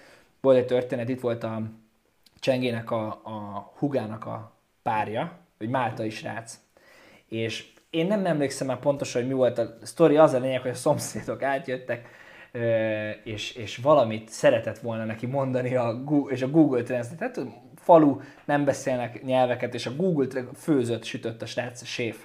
Volt 0.40 0.56
egy 0.56 0.66
történet, 0.66 1.08
itt 1.08 1.20
volt 1.20 1.44
a 1.44 1.62
Csengének 2.38 2.90
a, 2.90 3.06
a 3.06 3.70
hugának 3.78 4.26
a 4.26 4.52
párja, 4.82 5.38
egy 5.58 5.68
máltai 5.68 6.10
srác. 6.10 6.58
És 7.28 7.72
én 7.90 8.06
nem 8.06 8.26
emlékszem 8.26 8.66
már 8.66 8.78
pontosan, 8.78 9.20
hogy 9.20 9.30
mi 9.30 9.36
volt 9.36 9.58
a 9.58 9.76
sztori, 9.82 10.16
az 10.16 10.32
a 10.32 10.38
lényeg, 10.38 10.60
hogy 10.60 10.70
a 10.70 10.74
szomszédok 10.74 11.42
átjöttek, 11.42 12.08
és, 13.24 13.52
és 13.52 13.76
valamit 13.76 14.28
szeretett 14.28 14.78
volna 14.78 15.04
neki 15.04 15.26
mondani, 15.26 15.74
a 15.74 16.02
Google, 16.04 16.32
és 16.32 16.42
a 16.42 16.50
Google 16.50 16.82
Translate, 16.82 17.28
tehát 17.28 17.50
falu, 17.76 18.20
nem 18.44 18.64
beszélnek 18.64 19.22
nyelveket, 19.24 19.74
és 19.74 19.86
a 19.86 19.96
Google 19.96 20.44
főzött, 20.56 21.04
sütött 21.04 21.42
a 21.42 21.46
srác, 21.46 21.82
a 21.82 21.84
séf. 21.84 22.24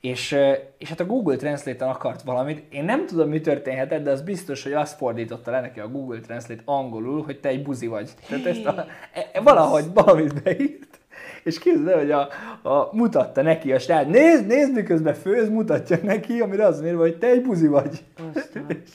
És, 0.00 0.36
és 0.78 0.88
hát 0.88 1.00
a 1.00 1.06
Google 1.06 1.36
Translate-en 1.36 1.90
akart 1.90 2.22
valamit. 2.22 2.72
Én 2.72 2.84
nem 2.84 3.06
tudom, 3.06 3.28
mi 3.28 3.40
történhetett, 3.40 4.02
de 4.02 4.10
az 4.10 4.22
biztos, 4.22 4.62
hogy 4.62 4.72
azt 4.72 4.96
fordította 4.96 5.50
le 5.50 5.60
neki 5.60 5.80
a 5.80 5.88
Google 5.88 6.20
Translate 6.20 6.62
angolul, 6.64 7.22
hogy 7.22 7.40
te 7.40 7.48
egy 7.48 7.62
buzi 7.62 7.86
vagy. 7.86 8.10
Tehát 8.28 8.46
ezt 8.46 8.64
a, 8.64 8.86
e, 9.12 9.30
e, 9.32 9.40
valahogy 9.40 9.84
valamit 9.94 10.42
beírt. 10.42 10.99
És 11.42 11.58
képzeld 11.58 11.98
hogy 11.98 12.10
a, 12.10 12.28
a, 12.62 12.88
mutatta 12.92 13.42
neki 13.42 13.72
a 13.72 13.78
srác, 13.78 14.06
nézd, 14.06 14.46
nézd, 14.46 14.72
miközben 14.72 15.14
főz, 15.14 15.48
mutatja 15.48 15.98
neki, 16.02 16.40
amire 16.40 16.66
az 16.66 16.80
mérve, 16.80 17.00
hogy 17.00 17.18
te 17.18 17.26
egy 17.26 17.42
buzi 17.42 17.66
vagy. 17.66 18.04
és, 18.68 18.90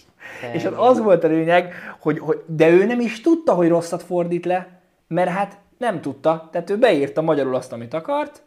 és 0.53 0.63
hát 0.63 0.73
az 0.73 0.99
volt 0.99 1.23
a 1.23 1.27
lényeg, 1.27 1.73
hogy, 1.99 2.19
hogy, 2.19 2.43
de 2.45 2.69
ő 2.69 2.85
nem 2.85 2.99
is 2.99 3.21
tudta, 3.21 3.53
hogy 3.53 3.67
rosszat 3.67 4.03
fordít 4.03 4.45
le, 4.45 4.67
mert 5.07 5.29
hát 5.29 5.57
nem 5.77 6.01
tudta, 6.01 6.49
tehát 6.51 6.69
ő 6.69 6.77
beírta 6.77 7.21
magyarul 7.21 7.55
azt, 7.55 7.73
amit 7.73 7.93
akart, 7.93 8.43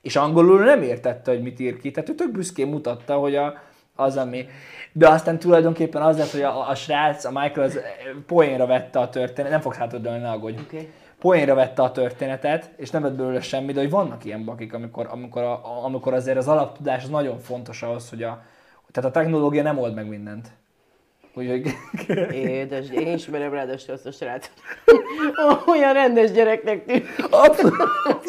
és 0.00 0.16
angolul 0.16 0.64
nem 0.64 0.82
értette, 0.82 1.30
hogy 1.30 1.42
mit 1.42 1.60
ír 1.60 1.76
ki, 1.76 1.90
tehát 1.90 2.08
ő 2.08 2.14
tök 2.14 2.32
büszkén 2.32 2.66
mutatta, 2.66 3.14
hogy 3.14 3.36
a, 3.36 3.62
az, 3.96 4.16
ami... 4.16 4.46
De 4.92 5.08
aztán 5.08 5.38
tulajdonképpen 5.38 6.02
az 6.02 6.18
lett, 6.18 6.30
hogy 6.30 6.42
a, 6.42 6.68
a 6.68 6.74
srác, 6.74 7.24
a 7.24 7.30
Michael 7.30 7.66
az 7.66 7.80
poénra 8.26 8.66
vette 8.66 8.98
a 8.98 9.08
történetet, 9.08 9.50
nem 9.50 9.60
fogsz 9.60 9.76
hátradőlni, 9.76 10.18
ne 10.18 10.30
aggódj. 10.30 10.60
Okay. 10.62 10.88
Poénra 11.22 11.54
vette 11.54 11.82
a 11.82 11.92
történetet, 11.92 12.70
és 12.76 12.90
nem 12.90 13.02
vett 13.02 13.12
belőle 13.12 13.40
semmi, 13.40 13.72
de 13.72 13.80
hogy 13.80 13.90
vannak 13.90 14.24
ilyen 14.24 14.44
bakik, 14.44 14.72
amikor, 14.72 15.06
amikor, 15.10 15.42
a, 15.42 15.84
amikor 15.84 16.14
azért 16.14 16.36
az 16.36 16.48
alaptudás 16.48 17.02
az 17.02 17.08
nagyon 17.08 17.38
fontos 17.38 17.82
ahhoz, 17.82 18.08
hogy 18.10 18.22
a, 18.22 18.42
tehát 18.90 19.10
a 19.10 19.12
technológia 19.12 19.62
nem 19.62 19.78
old 19.78 19.94
meg 19.94 20.08
mindent. 20.08 20.50
Úgyhogy... 21.34 21.74
Édes, 22.32 22.88
én 22.90 23.14
ismerem 23.14 23.52
ráadásul 23.52 23.94
azt 23.94 24.06
a 24.06 24.10
srácot. 24.10 24.52
Olyan 25.72 25.92
rendes 25.92 26.30
gyereknek 26.30 26.84
tűnik. 26.84 27.06
Abszolút, 27.30 27.76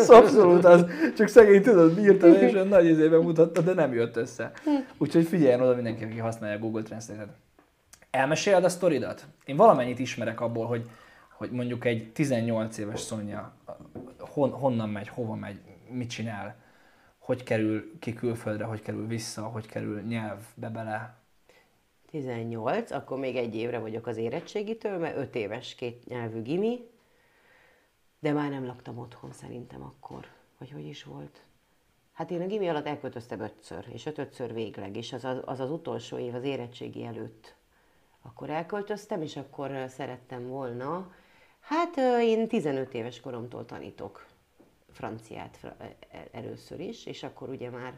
abszolút 0.07 0.65
az. 0.65 0.85
Csak 1.17 1.27
szegény 1.27 1.61
tudod, 1.61 1.93
bírta 1.93 2.27
és 2.27 2.53
olyan 2.53 2.67
nagy 2.67 2.85
izében 2.85 3.21
mutatta, 3.21 3.61
de 3.61 3.73
nem 3.73 3.93
jött 3.93 4.15
össze. 4.15 4.51
Úgyhogy 4.97 5.27
figyeljen 5.27 5.61
oda 5.61 5.75
mindenki, 5.75 6.03
aki 6.03 6.17
használja 6.17 6.55
a 6.55 6.59
Google 6.59 6.81
Translate-et. 6.81 7.29
Elmeséled 8.11 8.63
a 8.63 8.69
sztoridat? 8.69 9.23
Én 9.45 9.55
valamennyit 9.55 9.99
ismerek 9.99 10.41
abból, 10.41 10.65
hogy, 10.65 10.85
hogy 11.33 11.51
mondjuk 11.51 11.85
egy 11.85 12.11
18 12.11 12.77
éves 12.77 12.99
Szonya 12.99 13.53
hon, 14.17 14.51
honnan 14.51 14.89
megy, 14.89 15.07
hova 15.07 15.35
megy, 15.35 15.59
mit 15.89 16.09
csinál, 16.09 16.61
hogy 17.17 17.43
kerül 17.43 17.99
ki 17.99 18.13
külföldre, 18.13 18.65
hogy 18.65 18.81
kerül 18.81 19.07
vissza, 19.07 19.43
hogy 19.43 19.65
kerül 19.65 20.01
nyelvbe 20.01 20.69
bele, 20.69 21.21
18, 22.13 22.91
akkor 22.91 23.19
még 23.19 23.35
egy 23.35 23.55
évre 23.55 23.79
vagyok 23.79 24.07
az 24.07 24.17
érettségitől, 24.17 24.97
mert 24.97 25.17
5 25.17 25.35
éves 25.35 25.75
két 25.75 26.07
nyelvű 26.07 26.41
gimi, 26.41 26.79
de 28.19 28.31
már 28.31 28.49
nem 28.49 28.65
laktam 28.65 28.97
otthon 28.97 29.31
szerintem 29.31 29.81
akkor. 29.81 30.27
Vagy 30.57 30.71
hogy 30.71 30.85
is 30.85 31.03
volt? 31.03 31.43
Hát 32.11 32.31
én 32.31 32.41
a 32.41 32.45
gimi 32.45 32.67
alatt 32.67 32.85
elköltöztem 32.85 33.39
ötször, 33.39 33.85
és 33.91 34.05
ötötször 34.05 34.53
végleg, 34.53 34.95
és 34.97 35.13
az 35.13 35.23
az, 35.25 35.41
az 35.45 35.59
az 35.59 35.71
utolsó 35.71 36.17
év 36.17 36.35
az 36.35 36.43
érettségi 36.43 37.05
előtt. 37.05 37.55
Akkor 38.21 38.49
elköltöztem, 38.49 39.21
és 39.21 39.37
akkor 39.37 39.85
szerettem 39.87 40.47
volna. 40.47 41.13
Hát 41.63 41.97
én 42.21 42.47
15 42.47 42.93
éves 42.93 43.19
koromtól 43.19 43.65
tanítok 43.65 44.25
franciát 44.91 45.75
először 46.31 46.79
is, 46.79 47.05
és 47.05 47.23
akkor 47.23 47.49
ugye 47.49 47.69
már 47.69 47.93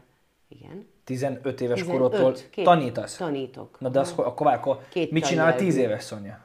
Igen. 0.48 0.86
15 1.04 1.60
éves 1.60 1.80
15, 1.80 2.00
korodtól 2.00 2.34
két- 2.50 2.64
tanítasz? 2.64 3.16
Tanítok. 3.16 3.80
Na 3.80 3.88
de 3.88 4.00
az, 4.00 4.12
akkor, 4.16 4.46
akkor 4.46 4.78
Két 4.88 5.10
mit 5.10 5.24
csinál 5.24 5.44
tannyelvű. 5.44 5.64
10 5.64 5.76
éves 5.76 6.02
Szonya? 6.02 6.44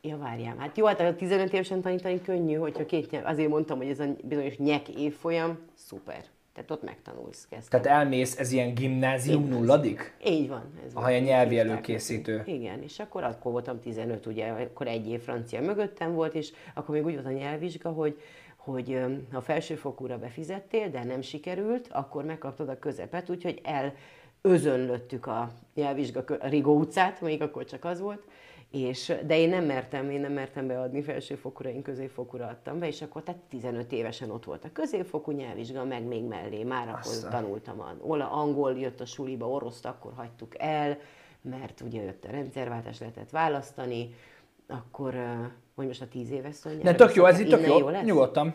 Ja, 0.00 0.18
várjál. 0.18 0.56
Hát 0.56 0.76
jó, 0.78 0.86
hát 0.86 1.00
a 1.00 1.14
15 1.14 1.52
évesen 1.52 1.80
tanítani 1.80 2.20
könnyű, 2.22 2.54
hogyha 2.54 2.86
két 2.86 3.10
nyelv. 3.10 3.26
Azért 3.26 3.48
mondtam, 3.48 3.76
hogy 3.76 3.88
ez 3.88 4.00
a 4.00 4.06
bizonyos 4.24 4.56
nyek 4.56 4.88
évfolyam, 4.88 5.58
szuper. 5.74 6.24
Tehát 6.54 6.70
ott 6.70 6.82
megtanulsz. 6.82 7.46
Kezd. 7.50 7.70
Tehát 7.70 7.86
elmész, 7.86 8.38
ez 8.38 8.52
ilyen 8.52 8.74
gimnázium 8.74 9.48
nulladik? 9.48 10.16
Így 10.26 10.48
van. 10.48 10.62
Ez 10.86 10.94
Aha, 10.94 11.10
ilyen 11.10 11.22
nyelvi 11.22 11.58
előkészítő. 11.58 12.42
Igen, 12.46 12.82
és 12.82 12.98
akkor 12.98 13.22
akkor 13.22 13.52
voltam 13.52 13.80
15, 13.80 14.26
ugye, 14.26 14.48
akkor 14.48 14.86
egy 14.86 15.08
év 15.08 15.20
francia 15.20 15.60
mögöttem 15.60 16.14
volt, 16.14 16.34
és 16.34 16.52
akkor 16.74 16.94
még 16.94 17.04
úgy 17.04 17.14
volt 17.14 17.26
a 17.26 17.30
nyelvvizsga, 17.30 17.90
hogy 17.90 18.20
hogy 18.64 19.00
ha 19.32 19.40
felsőfokúra 19.40 20.18
befizettél, 20.18 20.90
de 20.90 21.04
nem 21.04 21.20
sikerült, 21.20 21.88
akkor 21.90 22.24
megkaptad 22.24 22.68
a 22.68 22.78
közepet, 22.78 23.30
úgyhogy 23.30 23.60
elözönlöttük 24.42 25.26
a 25.26 25.50
nyelvvizsga 25.74 26.24
a 26.40 26.48
Rigó 26.48 26.78
utcát, 26.78 27.20
még 27.20 27.42
akkor 27.42 27.64
csak 27.64 27.84
az 27.84 28.00
volt, 28.00 28.22
és, 28.72 29.12
de 29.26 29.38
én 29.38 29.48
nem 29.48 29.64
mertem, 29.64 30.10
én 30.10 30.20
nem 30.20 30.32
mertem 30.32 30.66
beadni 30.66 31.02
felsőfokúra, 31.02 31.68
én 31.68 31.82
középfokúra 31.82 32.46
adtam 32.46 32.78
be, 32.78 32.86
és 32.86 33.02
akkor 33.02 33.22
tehát 33.22 33.40
15 33.48 33.92
évesen 33.92 34.30
ott 34.30 34.44
volt 34.44 34.64
a 34.64 34.72
középfokú 34.72 35.30
nyelvvizsga, 35.30 35.84
meg 35.84 36.04
még 36.04 36.24
mellé, 36.24 36.62
már 36.62 36.88
akkor 36.88 37.00
Aztán. 37.00 37.30
tanultam. 37.30 37.80
A, 37.80 37.94
ola, 38.00 38.30
angol 38.30 38.78
jött 38.78 39.00
a 39.00 39.04
suliba, 39.04 39.48
oroszt 39.48 39.86
akkor 39.86 40.12
hagytuk 40.16 40.54
el, 40.58 40.98
mert 41.40 41.80
ugye 41.80 42.02
jött 42.02 42.24
a 42.24 42.30
rendszerváltás, 42.30 42.98
lehetett 42.98 43.30
választani, 43.30 44.14
akkor, 44.66 45.14
hogy 45.74 45.86
most 45.86 46.02
a 46.02 46.08
10 46.08 46.30
éves 46.30 46.54
szó 46.54 46.70
De 46.82 46.94
tök 46.94 47.14
jó, 47.14 47.24
ez 47.24 47.38
itt 47.38 47.48
tök 47.48 47.60
Innen 47.60 47.78
jó, 47.78 47.88
lesz? 47.88 48.04
nyugodtan. 48.04 48.54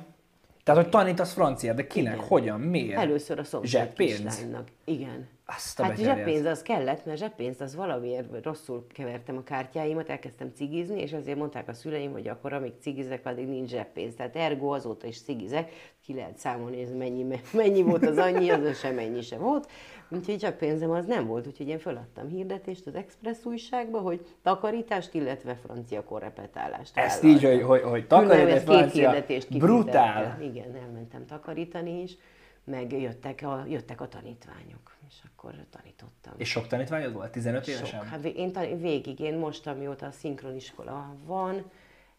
Tehát, 0.64 0.82
hogy 0.82 0.92
tanítasz 0.92 1.34
franciát, 1.34 1.76
de 1.76 1.88
kinek, 1.88 2.14
Igen. 2.16 2.28
hogyan, 2.28 2.60
miért? 2.60 3.00
Először 3.00 3.40
a 3.40 3.44
szomszéd 3.44 3.94
kislánynak. 3.94 4.68
Igen. 4.86 5.28
Azt 5.56 5.80
a 5.80 5.84
hát 5.84 5.98
zseppénz 5.98 6.46
az 6.46 6.62
kellett, 6.62 7.06
mert 7.06 7.18
zseppénzt 7.18 7.62
az 7.62 7.76
valamiért 7.76 8.44
rosszul 8.44 8.88
kevertem 8.94 9.38
a 9.38 9.44
kártyáimat, 9.44 10.10
elkezdtem 10.10 10.52
cigizni, 10.56 11.02
és 11.02 11.14
azért 11.14 11.38
mondták 11.38 11.68
a 11.68 11.74
szüleim, 11.74 12.12
hogy 12.12 12.28
akkor 12.28 12.54
amíg 12.54 12.74
cigizek, 12.80 13.26
addig 13.26 13.48
nincs 13.48 13.70
zseppénz. 13.70 14.16
Tehát 14.16 14.36
ergo 14.36 14.74
azóta 14.74 15.08
is 15.08 15.22
cigizek, 15.22 15.72
ki 16.06 16.14
lehet 16.14 16.38
számolni, 16.38 16.82
ez 16.82 16.94
mennyi, 16.94 17.26
mennyi 17.54 17.82
volt 17.82 18.06
az 18.06 18.18
annyi, 18.18 18.50
az 18.50 18.80
sem 18.80 18.96
mennyi 18.96 19.22
se 19.22 19.38
volt. 19.38 19.70
Úgyhogy 20.10 20.40
zseppénzem 20.40 20.92
az 20.92 21.06
nem 21.06 21.28
volt, 21.28 21.48
úgyhogy 21.48 21.68
én 21.68 21.80
föladtam 21.80 22.28
hirdetést 22.28 22.88
az 22.88 22.96
Express 22.96 23.46
újságba, 23.46 24.00
hogy 24.00 24.26
takarítást, 24.44 25.14
illetve 25.14 25.56
francia 25.56 26.04
korrepetálást 26.04 26.98
Ezt 26.98 27.22
vállaltam. 27.22 27.50
így, 27.50 27.60
hogy, 27.60 27.68
hogy, 27.68 27.82
hogy 27.90 28.08
Különben 28.08 28.38
takarít 28.38 28.56
ez 28.56 28.70
egy 28.70 28.92
két 28.92 28.92
hirdetést 28.92 29.58
brutál. 29.58 30.42
Igen, 30.42 30.76
elmentem 30.76 31.26
takarítani 31.26 32.02
is, 32.02 32.18
meg 32.64 32.92
jöttek 32.92 33.42
a, 33.44 33.66
jöttek 33.68 34.02
a 34.02 34.08
tanítványok, 34.08 34.97
és 35.10 35.16
akkor 35.32 35.54
tanítottam. 35.70 36.34
És 36.38 36.50
sok 36.50 36.68
tanítványod 36.68 37.14
volt? 37.14 37.32
15 37.32 37.66
Sok. 37.66 37.76
évesen? 37.76 38.06
Hát 38.06 38.24
én 38.26 38.52
tan- 38.52 38.82
végig, 38.82 39.20
én 39.20 39.38
most, 39.38 39.68
amióta 39.68 40.06
a 40.06 40.12
szinkroniskola 40.12 41.16
van, 41.26 41.72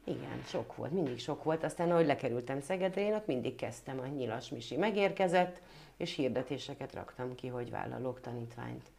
igen, 0.04 0.42
sok 0.46 0.76
volt, 0.76 0.92
mindig 0.92 1.18
sok 1.18 1.44
volt. 1.44 1.64
Aztán, 1.64 1.90
ahogy 1.90 2.06
lekerültem 2.06 2.60
Szegedre, 2.60 3.00
én 3.00 3.14
ott 3.14 3.26
mindig 3.26 3.54
kezdtem, 3.54 4.00
a 4.00 4.06
Nyilas 4.06 4.48
Misi 4.48 4.76
megérkezett, 4.76 5.60
és 5.96 6.14
hirdetéseket 6.14 6.94
raktam 6.94 7.34
ki, 7.34 7.46
hogy 7.46 7.70
vállalok 7.70 8.20
tanítványt. 8.20 8.90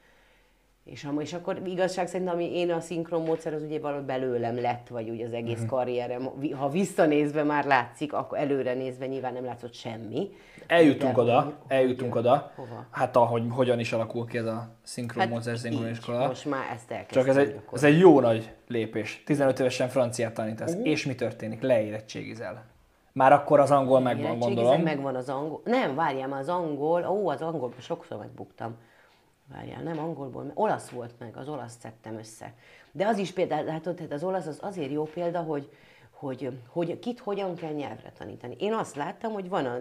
És, 0.91 1.03
am- 1.03 1.19
és 1.19 1.33
akkor 1.33 1.61
igazság 1.65 2.07
szerint, 2.07 2.29
ami 2.29 2.57
én 2.57 2.71
a 2.71 2.79
szinkron 2.79 3.21
módszer, 3.21 3.53
az 3.53 3.61
ugye 3.61 3.79
valahogy 3.79 4.05
belőlem 4.05 4.61
lett, 4.61 4.87
vagy 4.87 5.09
úgy 5.09 5.21
az 5.21 5.33
egész 5.33 5.53
uh-huh. 5.53 5.69
karrierem. 5.69 6.29
Ha 6.57 6.69
visszanézve 6.69 7.43
már 7.43 7.65
látszik, 7.65 8.13
akkor 8.13 8.37
előre 8.37 8.73
nézve 8.73 9.05
nyilván 9.07 9.33
nem 9.33 9.45
látszott 9.45 9.73
semmi. 9.73 10.29
Eljutunk 10.67 11.15
De 11.15 11.21
oda, 11.21 11.41
hogy- 11.41 11.53
eljutunk 11.67 12.13
hogy- 12.13 12.21
oda. 12.21 12.51
Hova? 12.55 12.85
Hát 12.91 13.15
ahogy 13.15 13.43
hogyan 13.49 13.79
is 13.79 13.93
alakul 13.93 14.25
ki 14.25 14.37
ez 14.37 14.45
a 14.45 14.67
szinkron 14.83 15.23
hát 15.23 15.29
módszer 15.31 15.57
szinkroniskola. 15.57 16.27
Most 16.27 16.45
már 16.45 16.63
ezt 16.73 16.91
elkezdtem 16.91 17.21
Csak 17.23 17.27
ez 17.27 17.37
egy, 17.37 17.59
ez 17.73 17.83
egy 17.83 17.99
jó 17.99 18.19
nagy 18.19 18.51
lépés. 18.67 19.23
15 19.25 19.59
évesen 19.59 19.89
franciát 19.89 20.33
tanítasz. 20.33 20.73
Mhm. 20.75 20.85
És 20.85 21.05
mi 21.05 21.15
történik? 21.15 21.61
Leérettségizel. 21.61 22.65
Már 23.11 23.31
akkor 23.31 23.59
az 23.59 23.71
angol 23.71 23.99
megvan, 23.99 24.39
gondolom. 24.39 24.81
megvan 24.81 25.15
az 25.15 25.29
angol. 25.29 25.61
Nem, 25.65 25.95
várjál 25.95 26.27
már 26.27 26.39
az 26.39 26.49
angol. 26.49 27.05
Ó, 27.07 27.29
az 27.29 27.41
angolból 27.41 27.73
sokszor 27.79 28.17
megbuktam. 28.17 28.75
Várjál, 29.51 29.81
nem 29.83 29.99
angolból, 29.99 30.51
olasz 30.53 30.89
volt 30.89 31.13
meg, 31.19 31.37
az 31.37 31.47
olasz 31.49 31.77
szedtem 31.79 32.17
össze. 32.17 32.53
De 32.91 33.07
az 33.07 33.17
is 33.17 33.31
például, 33.31 33.65
látod, 33.65 33.95
tehát 33.95 34.11
az 34.11 34.23
olasz 34.23 34.45
az 34.45 34.59
azért 34.61 34.91
jó 34.91 35.03
példa, 35.03 35.39
hogy, 35.39 35.69
hogy, 36.09 36.59
hogy 36.67 36.99
kit 36.99 37.19
hogyan 37.19 37.55
kell 37.55 37.71
nyelvre 37.71 38.11
tanítani. 38.17 38.55
Én 38.59 38.73
azt 38.73 38.95
láttam, 38.95 39.33
hogy 39.33 39.49
van 39.49 39.65
a 39.65 39.79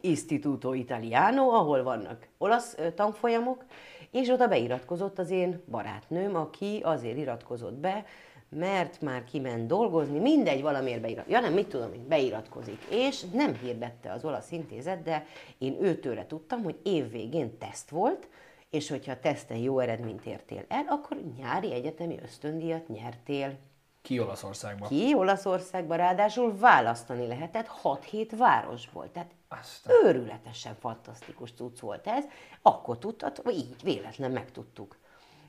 Istituto 0.00 0.72
Italiano, 0.72 1.48
ahol 1.48 1.82
vannak 1.82 2.28
olasz 2.38 2.76
tanfolyamok, 2.94 3.64
és 4.10 4.28
oda 4.28 4.48
beiratkozott 4.48 5.18
az 5.18 5.30
én 5.30 5.62
barátnőm, 5.70 6.36
aki 6.36 6.80
azért 6.82 7.16
iratkozott 7.16 7.74
be, 7.74 8.04
mert 8.48 9.00
már 9.00 9.24
kiment 9.24 9.66
dolgozni, 9.66 10.18
mindegy, 10.18 10.62
valamiért 10.62 11.00
beirat. 11.00 11.28
Ja 11.28 11.40
nem, 11.40 11.52
mit 11.52 11.68
tudom 11.68 11.92
én, 11.92 12.08
beiratkozik. 12.08 12.82
És 12.90 13.24
nem 13.32 13.54
hirdette 13.54 14.12
az 14.12 14.24
olasz 14.24 14.50
intézet, 14.50 15.02
de 15.02 15.26
én 15.58 15.76
őtőle 15.80 16.26
tudtam, 16.26 16.62
hogy 16.62 16.76
évvégén 16.82 17.58
teszt 17.58 17.90
volt, 17.90 18.28
és 18.70 18.88
hogyha 18.88 19.12
a 19.12 19.20
teszten 19.20 19.56
jó 19.56 19.78
eredményt 19.78 20.26
értél 20.26 20.64
el, 20.68 20.84
akkor 20.88 21.16
nyári 21.36 21.72
egyetemi 21.72 22.18
ösztöndíjat 22.22 22.88
nyertél 22.88 23.58
Ki 24.02 24.20
Olaszországba? 24.20 24.86
ki 24.86 25.14
Olaszországba, 25.14 25.94
ráadásul 25.94 26.58
választani 26.58 27.26
lehetett 27.26 27.70
6-7 27.82 28.32
városból. 28.36 29.12
Tehát 29.12 29.30
Aztán. 29.48 29.94
őrületesen 30.04 30.74
fantasztikus 30.80 31.52
cucc 31.52 31.80
volt 31.80 32.06
ez. 32.06 32.24
Akkor 32.62 32.98
tudtad, 32.98 33.42
így 33.50 33.76
véletlen 33.82 34.30
megtudtuk. 34.30 34.98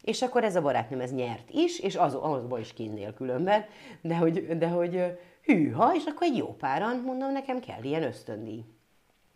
És 0.01 0.21
akkor 0.21 0.43
ez 0.43 0.55
a 0.55 0.61
barátnőm 0.61 0.99
ez 0.99 1.13
nyert 1.13 1.49
is, 1.49 1.79
és 1.79 1.95
az, 1.95 2.17
azba 2.21 2.59
is 2.59 2.73
kinnél 2.73 3.13
különben, 3.13 3.65
de 4.01 4.17
hogy, 4.17 4.57
de 4.57 4.67
hogy 4.67 5.19
hűha, 5.43 5.95
és 5.95 6.05
akkor 6.05 6.27
egy 6.27 6.37
jó 6.37 6.55
páran, 6.55 7.01
mondom, 7.05 7.31
nekem 7.31 7.59
kell 7.59 7.83
ilyen 7.83 8.03
ösztöndíj. 8.03 8.65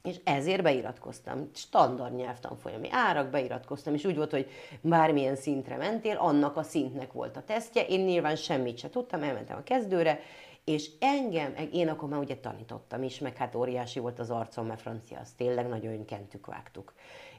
És 0.04 0.20
ezért 0.24 0.64
beiratkoztam. 0.64 1.50
Standard 1.54 2.16
nyelvtanfolyami 2.16 2.88
árak, 2.92 3.30
beiratkoztam, 3.30 3.94
és 3.94 4.06
úgy 4.06 4.16
volt, 4.16 4.32
hogy 4.32 4.50
bármilyen 4.82 5.36
szintre 5.36 5.78
mentél, 5.78 6.16
annak 6.16 6.58
a 6.58 6.64
szintnek 6.64 7.12
volt 7.12 7.38
a 7.38 7.44
tesztje. 7.44 7.86
Én 7.86 8.00
nyilván 8.00 8.36
semmit 8.36 8.78
se 8.78 8.90
tudtam, 8.90 9.24
elmentem 9.24 9.58
a 9.58 9.64
kezdőre, 9.64 10.20
és 10.64 10.90
engem, 11.00 11.56
én 11.72 11.90
akkor 11.90 12.10
már 12.10 12.20
ugye 12.20 12.36
tanítottam 12.36 13.04
is, 13.04 13.20
meg 13.20 13.38
hát 13.38 13.56
óriási 13.56 14.00
volt 14.00 14.20
az 14.20 14.30
arcom, 14.30 14.66
mert 14.66 14.82
francia, 14.82 15.20
az 15.20 15.32
tényleg 15.38 15.68
nagyon 15.68 16.06
kentük, 16.06 16.46
vágtuk. 16.46 16.94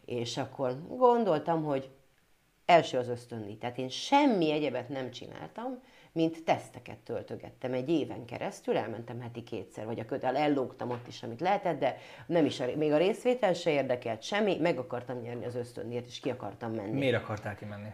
És 0.05 0.37
akkor 0.37 0.79
gondoltam, 0.89 1.65
hogy 1.65 1.91
első 2.65 2.99
az 2.99 3.09
ösztöndíj. 3.09 3.57
Tehát 3.57 3.79
én 3.79 3.89
semmi 3.89 4.51
egyebet 4.51 4.89
nem 4.89 5.11
csináltam, 5.11 5.83
mint 6.15 6.45
teszteket 6.45 6.99
töltögettem 6.99 7.73
egy 7.73 7.89
éven 7.89 8.25
keresztül, 8.25 8.77
elmentem 8.77 9.21
heti 9.21 9.43
kétszer, 9.43 9.87
vagy 9.87 10.01
a 10.01 10.05
kötel, 10.05 10.37
ellógtam 10.37 10.91
ott 10.91 11.09
is, 11.09 11.23
amit 11.23 11.41
lehetett, 11.41 11.79
de 11.79 11.97
nem 12.27 12.45
is 12.45 12.61
a, 12.61 12.67
még 12.77 12.93
a 12.93 12.97
részvétel 12.97 13.53
se 13.53 13.71
érdekelt 13.71 14.23
semmi, 14.23 14.57
meg 14.61 14.79
akartam 14.79 15.21
nyerni 15.21 15.45
az 15.45 15.55
ösztöndíjat, 15.55 16.07
és 16.07 16.21
ki 16.21 16.31
akartam 16.31 16.73
menni. 16.73 16.99
Miért 16.99 17.23
akartál 17.23 17.55
kimenni? 17.55 17.89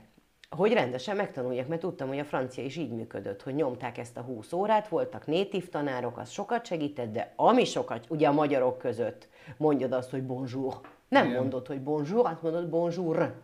Hogy 0.57 0.73
rendesen 0.73 1.17
megtanuljak, 1.17 1.69
mert 1.69 1.81
tudtam, 1.81 2.09
hogy 2.09 2.19
a 2.19 2.25
francia 2.25 2.65
is 2.65 2.77
így 2.77 2.91
működött, 2.91 3.43
hogy 3.43 3.55
nyomták 3.55 3.99
ezt 3.99 4.17
a 4.17 4.21
20 4.21 4.53
órát, 4.53 4.89
voltak 4.89 5.27
natív 5.27 5.69
tanárok, 5.69 6.19
az 6.19 6.31
sokat 6.31 6.67
segített, 6.67 7.13
de 7.13 7.33
ami 7.37 7.65
sokat, 7.65 8.05
ugye 8.09 8.29
a 8.29 8.33
magyarok 8.33 8.79
között 8.79 9.29
mondjad 9.57 9.93
azt, 9.93 10.11
hogy 10.11 10.23
bonjour. 10.23 10.81
Nem 11.09 11.27
Igen. 11.27 11.39
mondod, 11.39 11.67
hogy 11.67 11.83
bonjour, 11.83 12.27
azt 12.27 12.43
mondod 12.43 12.69
bonjour. 12.69 13.35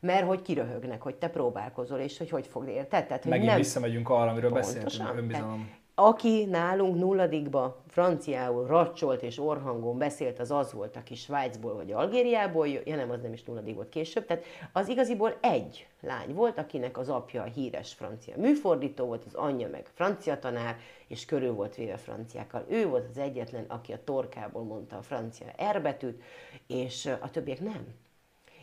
Mert 0.00 0.26
hogy 0.26 0.42
kiröhögnek, 0.42 1.02
hogy 1.02 1.14
te 1.14 1.28
próbálkozol, 1.28 1.98
és 1.98 2.18
hogy 2.18 2.30
hogy 2.30 2.46
fogd 2.46 2.68
érted? 2.68 3.06
Tehát, 3.06 3.22
hogy 3.22 3.30
Megint 3.30 3.48
nem... 3.48 3.56
visszamegyünk 3.56 4.08
arra, 4.08 4.30
amiről 4.30 4.50
beszéltünk, 4.50 5.16
önbizalom. 5.16 5.70
Aki 5.98 6.44
nálunk 6.44 6.98
nulladikba 6.98 7.82
franciául 7.88 8.66
racsolt 8.66 9.22
és 9.22 9.38
orhangon 9.38 9.98
beszélt, 9.98 10.38
az 10.38 10.50
az 10.50 10.72
volt, 10.72 10.96
aki 10.96 11.14
Svájcból 11.14 11.74
vagy 11.74 11.92
Algériából 11.92 12.68
ja 12.68 12.96
nem, 12.96 13.10
az 13.10 13.22
nem 13.22 13.32
is 13.32 13.42
nulladik 13.44 13.74
volt 13.74 13.88
később, 13.88 14.26
tehát 14.26 14.44
az 14.72 14.88
igaziból 14.88 15.36
egy 15.40 15.86
lány 16.00 16.34
volt, 16.34 16.58
akinek 16.58 16.98
az 16.98 17.08
apja 17.08 17.42
a 17.42 17.46
híres 17.54 17.94
francia 17.94 18.34
műfordító 18.36 19.04
volt, 19.04 19.24
az 19.24 19.34
anyja 19.34 19.68
meg 19.68 19.86
francia 19.94 20.38
tanár, 20.38 20.76
és 21.06 21.24
körül 21.24 21.52
volt 21.52 21.74
véve 21.74 21.96
franciákkal. 21.96 22.64
Ő 22.68 22.88
volt 22.88 23.08
az 23.10 23.18
egyetlen, 23.18 23.64
aki 23.68 23.92
a 23.92 24.04
torkából 24.04 24.62
mondta 24.62 24.96
a 24.96 25.02
francia 25.02 25.46
R 25.72 25.82
betűt, 25.82 26.22
és 26.66 27.06
a 27.20 27.30
többiek 27.30 27.60
nem. 27.60 27.86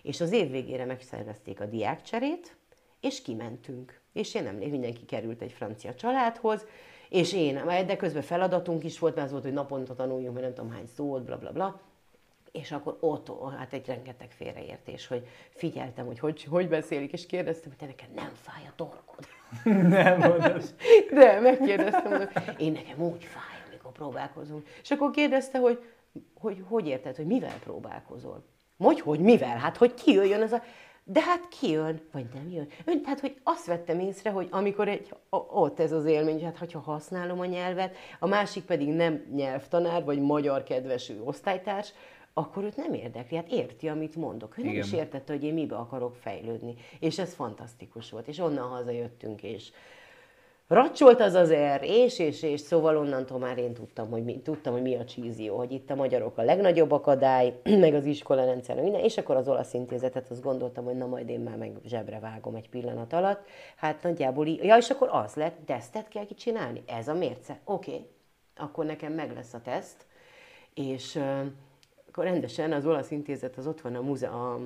És 0.04 0.22
az 0.22 0.32
év 0.32 0.52
végére 0.52 0.86
megszervezték 0.86 1.60
a 1.60 1.66
diákcserét, 1.66 2.56
és 3.00 3.22
kimentünk. 3.22 4.02
És 4.14 4.36
én 4.36 4.44
nem 4.44 4.56
mindenki 4.56 5.06
került 5.06 5.42
egy 5.42 5.52
francia 5.52 5.96
családhoz, 5.96 6.66
és 7.10 7.34
én, 7.34 7.66
de 7.66 7.96
közben 7.96 8.22
feladatunk 8.22 8.84
is 8.84 9.00
volt, 9.00 9.14
mert 9.14 9.26
az 9.26 9.32
volt, 9.32 9.44
hogy 9.44 9.54
naponta 9.54 9.96
tanuljunk, 9.96 10.34
mert 10.34 10.46
nem 10.46 10.56
tudom 10.56 10.72
hány 10.72 10.88
szót, 10.96 11.24
bla 11.24 11.38
bla 11.38 11.52
bla. 11.52 11.82
És 12.52 12.72
akkor 12.72 12.98
ott, 13.00 13.32
hát 13.58 13.74
egy 13.74 13.86
rengeteg 13.86 14.32
félreértés, 14.32 15.08
hogy 15.08 15.28
figyeltem, 15.50 16.06
hogy 16.06 16.20
hogy, 16.20 16.44
hogy 16.44 16.70
beszélik, 16.70 17.12
és 17.12 17.26
kérdeztem, 17.26 17.70
hogy 17.70 17.78
te 17.78 17.86
neked 17.86 18.14
nem 18.14 18.32
fáj 18.34 18.64
a 18.68 18.74
torkod. 18.76 19.28
Nem 20.00 20.18
mondod. 20.18 20.76
De 21.12 21.40
megkérdeztem, 21.50 22.18
hogy 22.18 22.30
én 22.58 22.72
nekem 22.72 23.02
úgy 23.02 23.24
fáj, 23.24 23.70
amikor 23.70 23.92
próbálkozunk. 23.92 24.68
És 24.82 24.92
akkor 24.92 25.12
kérdezte, 25.12 25.60
hogy 25.60 25.80
hogy, 26.40 26.64
hogy 26.68 26.88
érted, 26.88 27.16
hogy 27.16 27.26
mivel 27.26 27.60
próbálkozol? 27.60 28.44
Hogy, 28.84 29.00
hogy, 29.00 29.20
mivel? 29.20 29.58
Hát, 29.58 29.78
hogy 29.78 29.94
kijöjjön 29.94 30.42
az 30.42 30.52
a... 30.52 30.64
De 31.04 31.22
hát 31.22 31.48
kijön, 31.48 32.02
vagy 32.12 32.26
nem 32.34 32.52
jön. 32.52 32.68
Ön, 32.86 33.02
tehát, 33.02 33.20
hogy 33.20 33.36
azt 33.44 33.66
vettem 33.66 34.00
észre, 34.00 34.30
hogy 34.30 34.48
amikor 34.52 34.88
egy, 34.88 35.14
ott 35.30 35.80
ez 35.80 35.92
az 35.92 36.06
élmény, 36.06 36.46
hát 36.46 36.58
hogyha 36.58 36.80
használom 36.80 37.40
a 37.40 37.46
nyelvet, 37.46 37.96
a 38.20 38.28
másik 38.28 38.64
pedig 38.64 38.88
nem 38.88 39.26
nyelvtanár, 39.36 40.04
vagy 40.04 40.20
magyar 40.20 40.64
kedvesű 40.64 41.20
osztálytárs, 41.24 41.94
akkor 42.34 42.64
őt 42.64 42.76
nem 42.76 42.94
érdekli, 42.94 43.38
hát 43.38 43.52
érti, 43.52 43.88
amit 43.88 44.16
mondok. 44.16 44.58
Ő 44.58 44.64
nem 44.64 44.74
is 44.74 44.94
értette, 44.94 45.34
hogy 45.34 45.44
én 45.44 45.54
mibe 45.54 45.76
akarok 45.76 46.16
fejlődni. 46.16 46.76
És 47.00 47.20
ez 47.20 47.34
fantasztikus 47.34 48.10
volt. 48.10 48.28
És 48.28 48.40
onnan 48.40 48.70
hazajöttünk, 48.70 49.44
és 49.44 49.72
racsolt 50.68 51.20
az 51.20 51.34
az 51.34 51.50
er, 51.50 51.84
és, 51.84 52.20
és, 52.20 52.44
és, 52.44 52.60
szóval 52.60 52.98
onnantól 52.98 53.40
már 53.40 53.58
én 53.58 53.74
tudtam, 53.74 54.10
hogy 54.10 54.24
mi, 54.24 54.42
tudtam, 54.42 54.74
hogy 54.74 54.82
mi 54.82 54.96
a 54.96 55.06
csízió, 55.06 55.58
hogy 55.58 55.72
itt 55.72 55.90
a 55.90 55.96
magyarok 55.96 56.38
a 56.38 56.42
legnagyobb 56.42 56.92
akadály, 56.92 57.60
meg 57.80 57.94
az 57.94 58.06
iskola 58.06 58.46
rendszer, 58.46 58.82
minden, 58.82 59.02
és 59.02 59.18
akkor 59.18 59.36
az 59.36 59.48
olasz 59.48 59.74
intézetet 59.74 60.30
azt 60.30 60.44
gondoltam, 60.44 60.84
hogy 60.84 60.98
na 60.98 61.06
majd 61.06 61.30
én 61.30 61.40
már 61.40 61.58
meg 61.58 61.72
zsebre 61.86 62.20
vágom 62.20 62.56
egy 62.56 62.70
pillanat 62.70 63.14
alatt. 63.14 63.48
Hát 63.76 64.04
nagyjából, 64.04 64.48
így, 64.48 64.64
ja, 64.64 64.78
és 64.78 64.90
akkor 64.90 65.10
az 65.12 65.34
lett, 65.34 65.58
tesztet 65.66 66.08
kell 66.08 66.26
kicsinálni, 66.26 66.84
ez 66.88 67.08
a 67.08 67.14
mérce, 67.14 67.60
oké, 67.64 67.92
okay. 67.92 68.06
akkor 68.56 68.86
nekem 68.86 69.14
meg 69.14 69.34
lesz 69.34 69.54
a 69.54 69.62
teszt, 69.62 70.06
és 70.74 71.20
akkor 72.08 72.24
rendesen 72.24 72.72
az 72.72 72.86
olasz 72.86 73.12
intézet 73.12 73.58
az 73.58 73.68
ott 73.68 73.82
van 73.82 73.96
a, 73.96 74.02
múze- 74.02 74.32
a 74.32 74.60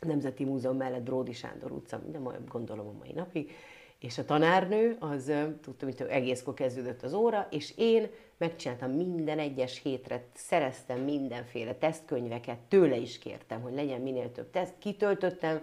Nemzeti 0.00 0.44
Múzeum 0.44 0.76
mellett 0.76 1.02
Bródi 1.02 1.32
Sándor 1.32 1.70
utca, 1.70 2.00
de 2.06 2.18
majd 2.18 2.48
gondolom 2.48 2.86
a 2.86 2.98
mai 2.98 3.12
napig, 3.12 3.52
és 4.00 4.18
a 4.18 4.24
tanárnő, 4.24 4.96
az 5.00 5.32
tudtam, 5.62 5.88
hogy 5.88 6.06
egészkor 6.08 6.54
kezdődött 6.54 7.02
az 7.02 7.12
óra, 7.12 7.46
és 7.50 7.72
én 7.76 8.10
megcsináltam 8.36 8.90
minden 8.90 9.38
egyes 9.38 9.80
hétre, 9.82 10.24
szereztem 10.34 11.00
mindenféle 11.00 11.74
tesztkönyveket, 11.74 12.58
tőle 12.58 12.96
is 12.96 13.18
kértem, 13.18 13.60
hogy 13.60 13.74
legyen 13.74 14.00
minél 14.00 14.32
több 14.32 14.50
teszt, 14.50 14.74
kitöltöttem, 14.78 15.62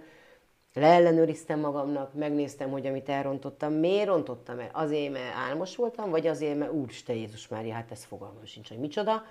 leellenőriztem 0.74 1.60
magamnak, 1.60 2.14
megnéztem, 2.14 2.70
hogy 2.70 2.86
amit 2.86 3.10
elrontottam, 3.10 3.74
miért 3.74 4.08
rontottam 4.08 4.60
el? 4.60 4.70
Azért, 4.74 5.12
mert 5.12 5.36
álmos 5.36 5.76
voltam, 5.76 6.10
vagy 6.10 6.28
azért, 6.28 6.58
mert 6.58 6.72
úristen 6.72 7.16
Jézus 7.16 7.48
Mária, 7.48 7.74
hát 7.74 7.92
ez 7.92 8.04
fogalmam 8.04 8.46
sincs, 8.46 8.68
hogy 8.68 8.80
micsoda. 8.80 9.24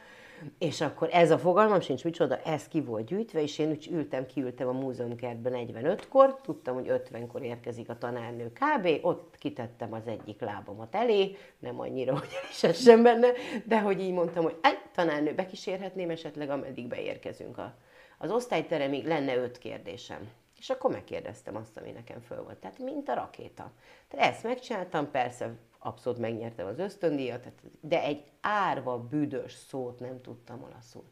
És 0.59 0.81
akkor 0.81 1.09
ez 1.13 1.31
a 1.31 1.39
fogalmam 1.39 1.81
sincs 1.81 2.05
micsoda, 2.05 2.37
ez 2.37 2.69
ki 2.69 2.81
volt 2.81 3.07
gyűjtve, 3.07 3.43
és 3.43 3.59
én 3.59 3.71
úgy 3.71 3.89
ültem, 3.93 4.27
kiültem 4.27 4.69
a 4.69 4.73
múzeumkertben 4.73 5.53
45-kor, 5.57 6.41
tudtam, 6.43 6.75
hogy 6.75 6.87
50-kor 6.89 7.43
érkezik 7.43 7.89
a 7.89 7.99
tanárnő 7.99 8.53
kb. 8.53 8.89
Ott 9.03 9.37
kitettem 9.39 9.93
az 9.93 10.07
egyik 10.07 10.41
lábamat 10.41 10.95
elé, 10.95 11.37
nem 11.59 11.81
annyira, 11.81 12.13
hogy 12.19 12.29
el 12.43 12.49
is 12.51 12.63
essen 12.63 13.03
benne, 13.03 13.29
de 13.65 13.81
hogy 13.81 14.01
így 14.01 14.13
mondtam, 14.13 14.43
hogy 14.43 14.57
egy 14.63 14.79
tanárnő 14.95 15.35
bekísérhetném 15.35 16.11
esetleg, 16.11 16.51
ameddig 16.51 16.89
beérkezünk 16.89 17.59
a, 17.59 17.75
az 18.19 18.31
osztályteremig, 18.31 19.07
lenne 19.07 19.37
öt 19.37 19.59
kérdésem. 19.59 20.29
És 20.59 20.71
akkor 20.71 20.91
megkérdeztem 20.91 21.57
azt, 21.57 21.77
ami 21.77 21.91
nekem 21.91 22.21
föl 22.21 22.43
volt. 22.43 22.57
Tehát 22.57 22.79
mint 22.79 23.09
a 23.09 23.15
rakéta. 23.15 23.73
Tehát 24.09 24.33
ezt 24.33 24.43
megcsináltam, 24.43 25.11
persze 25.11 25.55
abszolút 25.85 26.19
megnyertem 26.19 26.67
az 26.67 26.79
ösztöndíjat, 26.79 27.53
de 27.81 28.03
egy 28.03 28.25
árva, 28.41 28.99
büdös 28.99 29.53
szót 29.53 30.01
nem 30.01 30.21
tudtam 30.21 30.63
olaszul. 30.63 31.05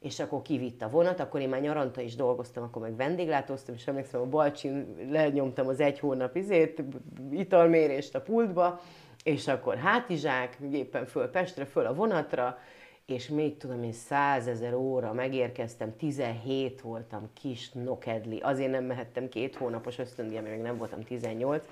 És 0.00 0.20
akkor 0.20 0.42
kivitt 0.42 0.82
a 0.82 0.88
vonat, 0.88 1.20
akkor 1.20 1.40
én 1.40 1.48
már 1.48 1.60
nyaranta 1.60 2.00
is 2.00 2.14
dolgoztam, 2.14 2.62
akkor 2.62 2.82
meg 2.82 2.96
vendéglátóztam, 2.96 3.74
és 3.74 3.86
emlékszem, 3.86 4.20
a 4.20 4.26
Balcsin 4.26 4.96
lenyomtam 5.10 5.68
az 5.68 5.80
egy 5.80 5.98
hónap 5.98 6.36
izét, 6.36 6.82
italmérést 7.30 8.14
a 8.14 8.20
pultba, 8.20 8.80
és 9.24 9.48
akkor 9.48 9.76
hátizsák, 9.76 10.56
gépen 10.60 11.06
föl 11.06 11.30
Pestre, 11.30 11.64
föl 11.64 11.86
a 11.86 11.94
vonatra, 11.94 12.58
és 13.06 13.28
még 13.28 13.56
tudom 13.56 13.82
én 13.82 13.92
százezer 13.92 14.74
óra 14.74 15.12
megérkeztem, 15.12 15.96
17 15.96 16.80
voltam 16.80 17.30
kis 17.32 17.70
nokedli, 17.70 18.38
azért 18.38 18.70
nem 18.70 18.84
mehettem 18.84 19.28
két 19.28 19.56
hónapos 19.56 19.98
ösztöndíjra, 19.98 20.50
még 20.50 20.60
nem 20.60 20.76
voltam 20.76 21.02
18, 21.02 21.66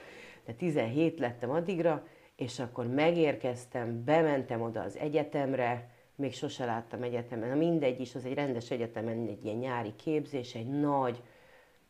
de 0.45 0.53
17 0.53 1.19
lettem 1.19 1.51
addigra, 1.51 2.03
és 2.41 2.59
akkor 2.59 2.87
megérkeztem, 2.87 4.05
bementem 4.05 4.63
oda 4.63 4.83
az 4.83 4.97
egyetemre, 4.97 5.91
még 6.15 6.35
sose 6.35 6.65
láttam 6.65 7.03
egyetemen, 7.03 7.49
na 7.49 7.55
mindegy 7.55 8.01
is, 8.01 8.15
az 8.15 8.25
egy 8.25 8.35
rendes 8.35 8.71
egyetemen 8.71 9.27
egy 9.27 9.45
ilyen 9.45 9.57
nyári 9.57 9.97
képzés, 9.97 10.55
egy 10.55 10.69
nagy 10.69 11.23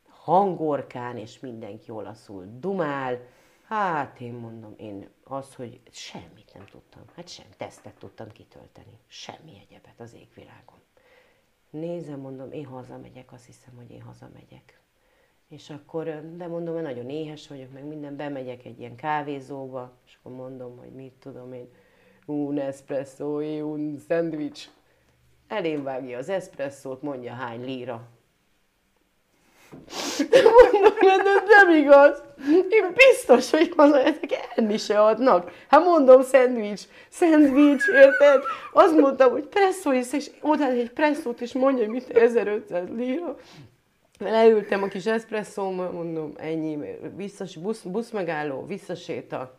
hangorkán, 0.09 1.16
és 1.16 1.40
mindenki 1.40 1.90
olaszul 1.90 2.44
dumál. 2.59 3.18
Hát 3.64 4.20
én 4.20 4.32
mondom, 4.32 4.74
én 4.76 5.09
az, 5.24 5.55
hogy 5.55 5.80
semmit 5.90 6.55
nem 6.55 6.64
tudtam, 6.64 7.03
hát 7.14 7.28
sem 7.28 7.46
tesztet 7.57 7.94
tudtam 7.94 8.28
kitölteni, 8.28 8.98
semmi 9.07 9.66
egyebet 9.68 10.01
az 10.01 10.14
égvilágon. 10.14 10.78
Nézem, 11.70 12.20
mondom, 12.20 12.53
én 12.53 12.66
hazamegyek, 12.66 13.32
azt 13.32 13.46
hiszem, 13.46 13.74
hogy 13.76 13.90
én 13.90 14.03
hazamegyek. 14.03 14.80
És 15.51 15.70
akkor, 15.70 16.05
de 16.36 16.46
mondom, 16.46 16.74
hogy 16.74 16.82
nagyon 16.82 17.11
éhes 17.11 17.48
vagyok, 17.48 17.72
meg 17.72 17.84
minden, 17.84 18.16
bemegyek 18.16 18.64
egy 18.64 18.78
ilyen 18.78 18.96
kávézóba, 18.96 19.92
és 20.07 20.18
akkor 20.22 20.36
mondom, 20.36 20.76
hogy 20.76 20.90
mit 20.90 21.12
tudom 21.12 21.53
én, 21.53 21.68
un 22.26 22.59
espresso, 22.59 23.40
un 23.62 23.98
szendvics. 24.09 24.68
Elém 25.48 25.82
vágja 25.82 26.18
az 26.18 26.28
espresszót, 26.28 27.03
mondja 27.03 27.32
hány 27.32 27.64
líra. 27.64 28.09
Mondom, 31.01 31.24
de 31.24 31.42
nem 31.46 31.76
igaz. 31.76 32.22
Én 32.70 32.94
biztos, 32.94 33.51
hogy 33.51 33.74
ezek 33.76 34.48
enni 34.55 34.76
se 34.76 35.03
adnak. 35.03 35.51
Hát 35.68 35.84
mondom, 35.84 36.22
szendvics, 36.22 36.82
szendvics, 37.09 37.86
érted? 37.88 38.42
Azt 38.72 38.96
mondtam, 38.96 39.30
hogy 39.30 39.46
presszó 39.46 39.92
és 39.92 40.30
oda 40.40 40.66
egy 40.66 40.90
presszót, 40.90 41.40
és 41.40 41.53
mondja, 41.53 41.84
hogy 41.84 41.92
mit 41.92 42.11
1500 42.11 42.88
lira. 42.96 43.36
Leültem 44.21 44.83
a 44.83 44.89
kis 44.89 45.07
eszpresszómmal, 45.07 45.91
mondom, 45.91 46.33
ennyi, 46.37 46.99
visszas, 47.16 47.57
busz, 47.57 47.83
busz 47.83 48.11
megálló, 48.11 48.66
visszaséta, 48.66 49.59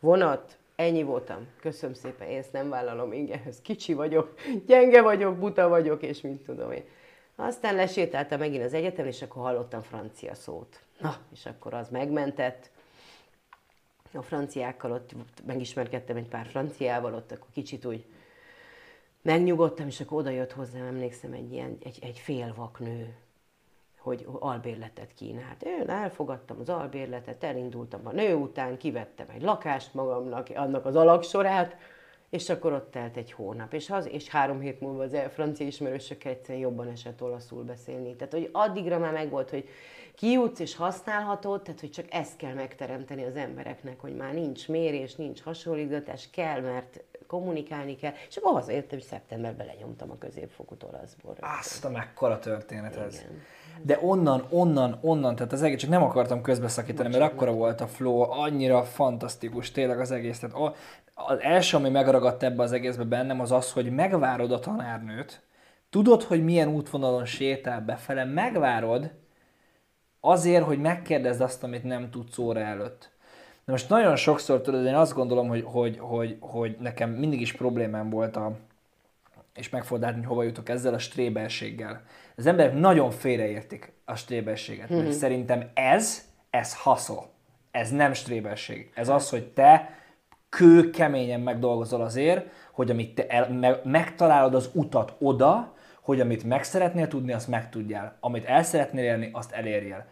vonat, 0.00 0.58
ennyi 0.76 1.02
voltam. 1.02 1.46
Köszönöm 1.60 1.94
szépen, 1.94 2.28
én 2.28 2.38
ezt 2.38 2.52
nem 2.52 2.68
vállalom 2.68 3.12
ingenhez. 3.12 3.60
Kicsi 3.62 3.94
vagyok, 3.94 4.34
gyenge 4.66 5.02
vagyok, 5.02 5.38
buta 5.38 5.68
vagyok, 5.68 6.02
és 6.02 6.20
mit 6.20 6.44
tudom 6.44 6.72
én. 6.72 6.84
Aztán 7.36 7.74
lesétáltam 7.74 8.38
megint 8.38 8.64
az 8.64 8.74
egyetem, 8.74 9.06
és 9.06 9.22
akkor 9.22 9.42
hallottam 9.42 9.82
francia 9.82 10.34
szót. 10.34 10.80
Na, 10.98 11.16
és 11.32 11.46
akkor 11.46 11.74
az 11.74 11.88
megmentett. 11.88 12.70
A 14.12 14.22
franciákkal 14.22 14.92
ott 14.92 15.10
megismerkedtem 15.46 16.16
egy 16.16 16.28
pár 16.28 16.46
franciával, 16.46 17.14
ott 17.14 17.32
akkor 17.32 17.48
kicsit 17.52 17.84
úgy 17.84 18.04
megnyugodtam, 19.22 19.86
és 19.86 20.00
akkor 20.00 20.18
oda 20.18 20.30
jött 20.30 20.52
hozzám, 20.52 20.86
emlékszem, 20.86 21.32
egy 21.32 21.52
ilyen, 21.52 21.78
egy, 21.84 21.98
egy 22.02 22.18
félvak 22.18 22.78
nő, 22.78 23.14
hogy 24.00 24.26
albérletet 24.38 25.14
kínált. 25.14 25.62
Én 25.62 25.88
elfogadtam 25.88 26.56
az 26.60 26.68
albérletet, 26.68 27.44
elindultam 27.44 28.00
a 28.04 28.12
nő 28.12 28.34
után, 28.34 28.76
kivettem 28.76 29.26
egy 29.34 29.42
lakást 29.42 29.94
magamnak, 29.94 30.48
annak 30.54 30.86
az 30.86 30.96
alaksorát, 30.96 31.76
és 32.30 32.48
akkor 32.48 32.72
ott 32.72 32.90
telt 32.90 33.16
egy 33.16 33.32
hónap, 33.32 33.72
és, 33.72 33.90
az, 33.90 34.08
és 34.08 34.28
három 34.28 34.60
hét 34.60 34.80
múlva 34.80 35.02
az 35.02 35.16
francia 35.32 35.66
ismerősök 35.66 36.24
egyszerűen 36.24 36.64
jobban 36.64 36.88
esett 36.88 37.22
olaszul 37.22 37.62
beszélni. 37.62 38.16
Tehát, 38.16 38.32
hogy 38.32 38.48
addigra 38.52 38.98
már 38.98 39.12
megvolt, 39.12 39.50
hogy 39.50 39.68
kijutsz 40.14 40.60
és 40.60 40.76
használhatod, 40.76 41.62
tehát, 41.62 41.80
hogy 41.80 41.90
csak 41.90 42.06
ezt 42.10 42.36
kell 42.36 42.54
megteremteni 42.54 43.24
az 43.24 43.36
embereknek, 43.36 44.00
hogy 44.00 44.16
már 44.16 44.34
nincs 44.34 44.68
mérés, 44.68 45.14
nincs 45.14 45.42
hasonlítgatás, 45.42 46.30
kell, 46.30 46.60
mert 46.60 47.02
kommunikálni 47.26 47.96
kell, 47.96 48.12
és 48.28 48.36
akkor 48.36 48.52
hazajöttem, 48.52 48.98
hogy 48.98 49.08
szeptemberben 49.08 49.66
lenyomtam 49.66 50.10
a 50.10 50.18
középfokú 50.18 50.76
olaszból. 50.88 51.36
Azt 51.40 51.84
a 51.84 51.90
mekkora 51.90 52.38
történet 52.38 52.96
ez. 52.96 53.24
De 53.82 53.98
onnan, 54.02 54.44
onnan, 54.50 54.98
onnan, 55.00 55.34
tehát 55.34 55.52
az 55.52 55.62
egész, 55.62 55.78
csak 55.78 55.90
nem 55.90 56.02
akartam 56.02 56.42
közbeszakítani, 56.42 57.08
mert 57.08 57.32
akkora 57.32 57.52
volt 57.52 57.80
a 57.80 57.86
flow, 57.86 58.20
annyira 58.20 58.82
fantasztikus 58.82 59.70
tényleg 59.70 60.00
az 60.00 60.10
egész. 60.10 60.38
Tehát 60.38 60.56
a, 60.56 60.74
az 61.14 61.40
első, 61.40 61.76
ami 61.76 61.88
megragadt 61.88 62.42
ebbe 62.42 62.62
az 62.62 62.72
egészbe 62.72 63.04
bennem, 63.04 63.40
az 63.40 63.52
az, 63.52 63.72
hogy 63.72 63.90
megvárod 63.90 64.52
a 64.52 64.58
tanárnőt, 64.58 65.42
tudod, 65.90 66.22
hogy 66.22 66.44
milyen 66.44 66.68
útvonalon 66.68 67.24
sétál 67.24 67.80
befele, 67.80 68.24
megvárod 68.24 69.10
azért, 70.20 70.64
hogy 70.64 70.78
megkérdezd 70.78 71.40
azt, 71.40 71.64
amit 71.64 71.84
nem 71.84 72.10
tudsz 72.10 72.38
óra 72.38 72.60
előtt. 72.60 73.10
De 73.64 73.72
most 73.72 73.88
nagyon 73.88 74.16
sokszor 74.16 74.60
tudod, 74.60 74.84
én 74.84 74.94
azt 74.94 75.14
gondolom, 75.14 75.48
hogy, 75.48 75.62
hogy, 75.66 75.98
hogy, 75.98 76.36
hogy 76.40 76.76
nekem 76.80 77.10
mindig 77.10 77.40
is 77.40 77.52
problémám 77.52 78.10
volt 78.10 78.36
a, 78.36 78.56
és 79.54 79.68
meg 79.68 79.84
fogod 79.84 80.02
látni, 80.02 80.18
hogy 80.18 80.28
hova 80.28 80.42
jutok 80.42 80.68
ezzel 80.68 80.94
a 80.94 80.98
strébelséggel. 80.98 82.02
Az 82.36 82.46
emberek 82.46 82.74
nagyon 82.74 83.10
félreértik 83.10 83.92
a 84.04 84.14
strébelséget, 84.14 84.92
mm-hmm. 84.92 85.02
mert 85.02 85.12
szerintem 85.12 85.70
ez, 85.74 86.24
ez 86.50 86.76
haszol. 86.76 87.30
Ez 87.70 87.90
nem 87.90 88.12
strébelség. 88.12 88.92
Ez 88.94 89.08
az, 89.08 89.30
hogy 89.30 89.46
te 89.46 89.98
kő 90.48 90.90
keményen 90.90 91.40
megdolgozol 91.40 92.00
azért, 92.00 92.46
hogy 92.72 92.90
amit 92.90 93.14
te 93.14 93.26
el, 93.26 93.50
me, 93.52 93.80
megtalálod 93.84 94.54
az 94.54 94.70
utat 94.72 95.14
oda, 95.18 95.74
hogy 96.00 96.20
amit 96.20 96.44
meg 96.44 96.64
szeretnél 96.64 97.08
tudni, 97.08 97.32
azt 97.32 97.48
megtudjál. 97.48 98.16
Amit 98.20 98.44
el 98.44 98.62
szeretnél 98.62 99.04
érni, 99.04 99.30
azt 99.32 99.52
elérjél. 99.52 100.06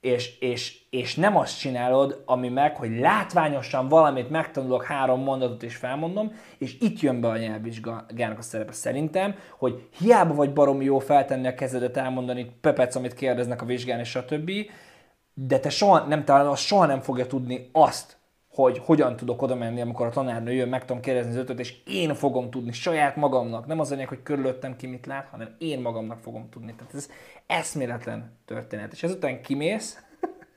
És, 0.00 0.38
és, 0.38 0.78
és 0.90 1.14
nem 1.14 1.36
azt 1.36 1.58
csinálod, 1.58 2.22
ami 2.26 2.48
meg, 2.48 2.76
hogy 2.76 2.98
látványosan 2.98 3.88
valamit 3.88 4.30
megtanulok, 4.30 4.84
három 4.84 5.22
mondatot 5.22 5.62
és 5.62 5.76
felmondom, 5.76 6.32
és 6.58 6.76
itt 6.80 7.00
jön 7.00 7.20
be 7.20 7.28
a 7.28 7.36
nyelvvizsgának 7.36 8.38
a 8.38 8.42
szerepe 8.42 8.72
szerintem, 8.72 9.34
hogy 9.58 9.88
hiába 9.98 10.34
vagy 10.34 10.52
baromi 10.52 10.84
jó 10.84 10.98
feltenni 10.98 11.46
a 11.46 11.54
kezedet, 11.54 11.96
elmondani 11.96 12.56
pepec, 12.60 12.94
amit 12.94 13.14
kérdeznek 13.14 13.62
a 13.62 13.64
vizsgán, 13.64 13.98
és 13.98 14.08
stb., 14.08 14.50
de 15.34 15.58
te 15.58 15.70
soha 15.70 16.06
nem, 16.06 16.24
talán 16.24 16.46
az 16.46 16.60
soha 16.60 16.86
nem 16.86 17.00
fogja 17.00 17.26
tudni 17.26 17.68
azt, 17.72 18.19
hogy 18.62 18.78
hogyan 18.84 19.16
tudok 19.16 19.42
oda 19.42 19.54
menni, 19.54 19.80
amikor 19.80 20.06
a 20.06 20.10
tanárnő 20.10 20.52
jön, 20.52 20.68
meg 20.68 20.84
tudom 20.84 21.02
kérdezni 21.02 21.30
az 21.30 21.36
ötöt, 21.36 21.58
és 21.58 21.74
én 21.86 22.14
fogom 22.14 22.50
tudni 22.50 22.72
saját 22.72 23.16
magamnak. 23.16 23.66
Nem 23.66 23.80
az 23.80 23.92
anyag, 23.92 24.08
hogy 24.08 24.22
körülöttem 24.22 24.76
ki 24.76 24.86
mit 24.86 25.06
lát, 25.06 25.28
hanem 25.30 25.54
én 25.58 25.80
magamnak 25.80 26.18
fogom 26.18 26.48
tudni. 26.50 26.74
Tehát 26.74 26.94
ez 26.94 27.08
eszméletlen 27.46 28.38
történet. 28.44 28.92
És 28.92 29.02
ezután 29.02 29.42
kimész, 29.42 30.02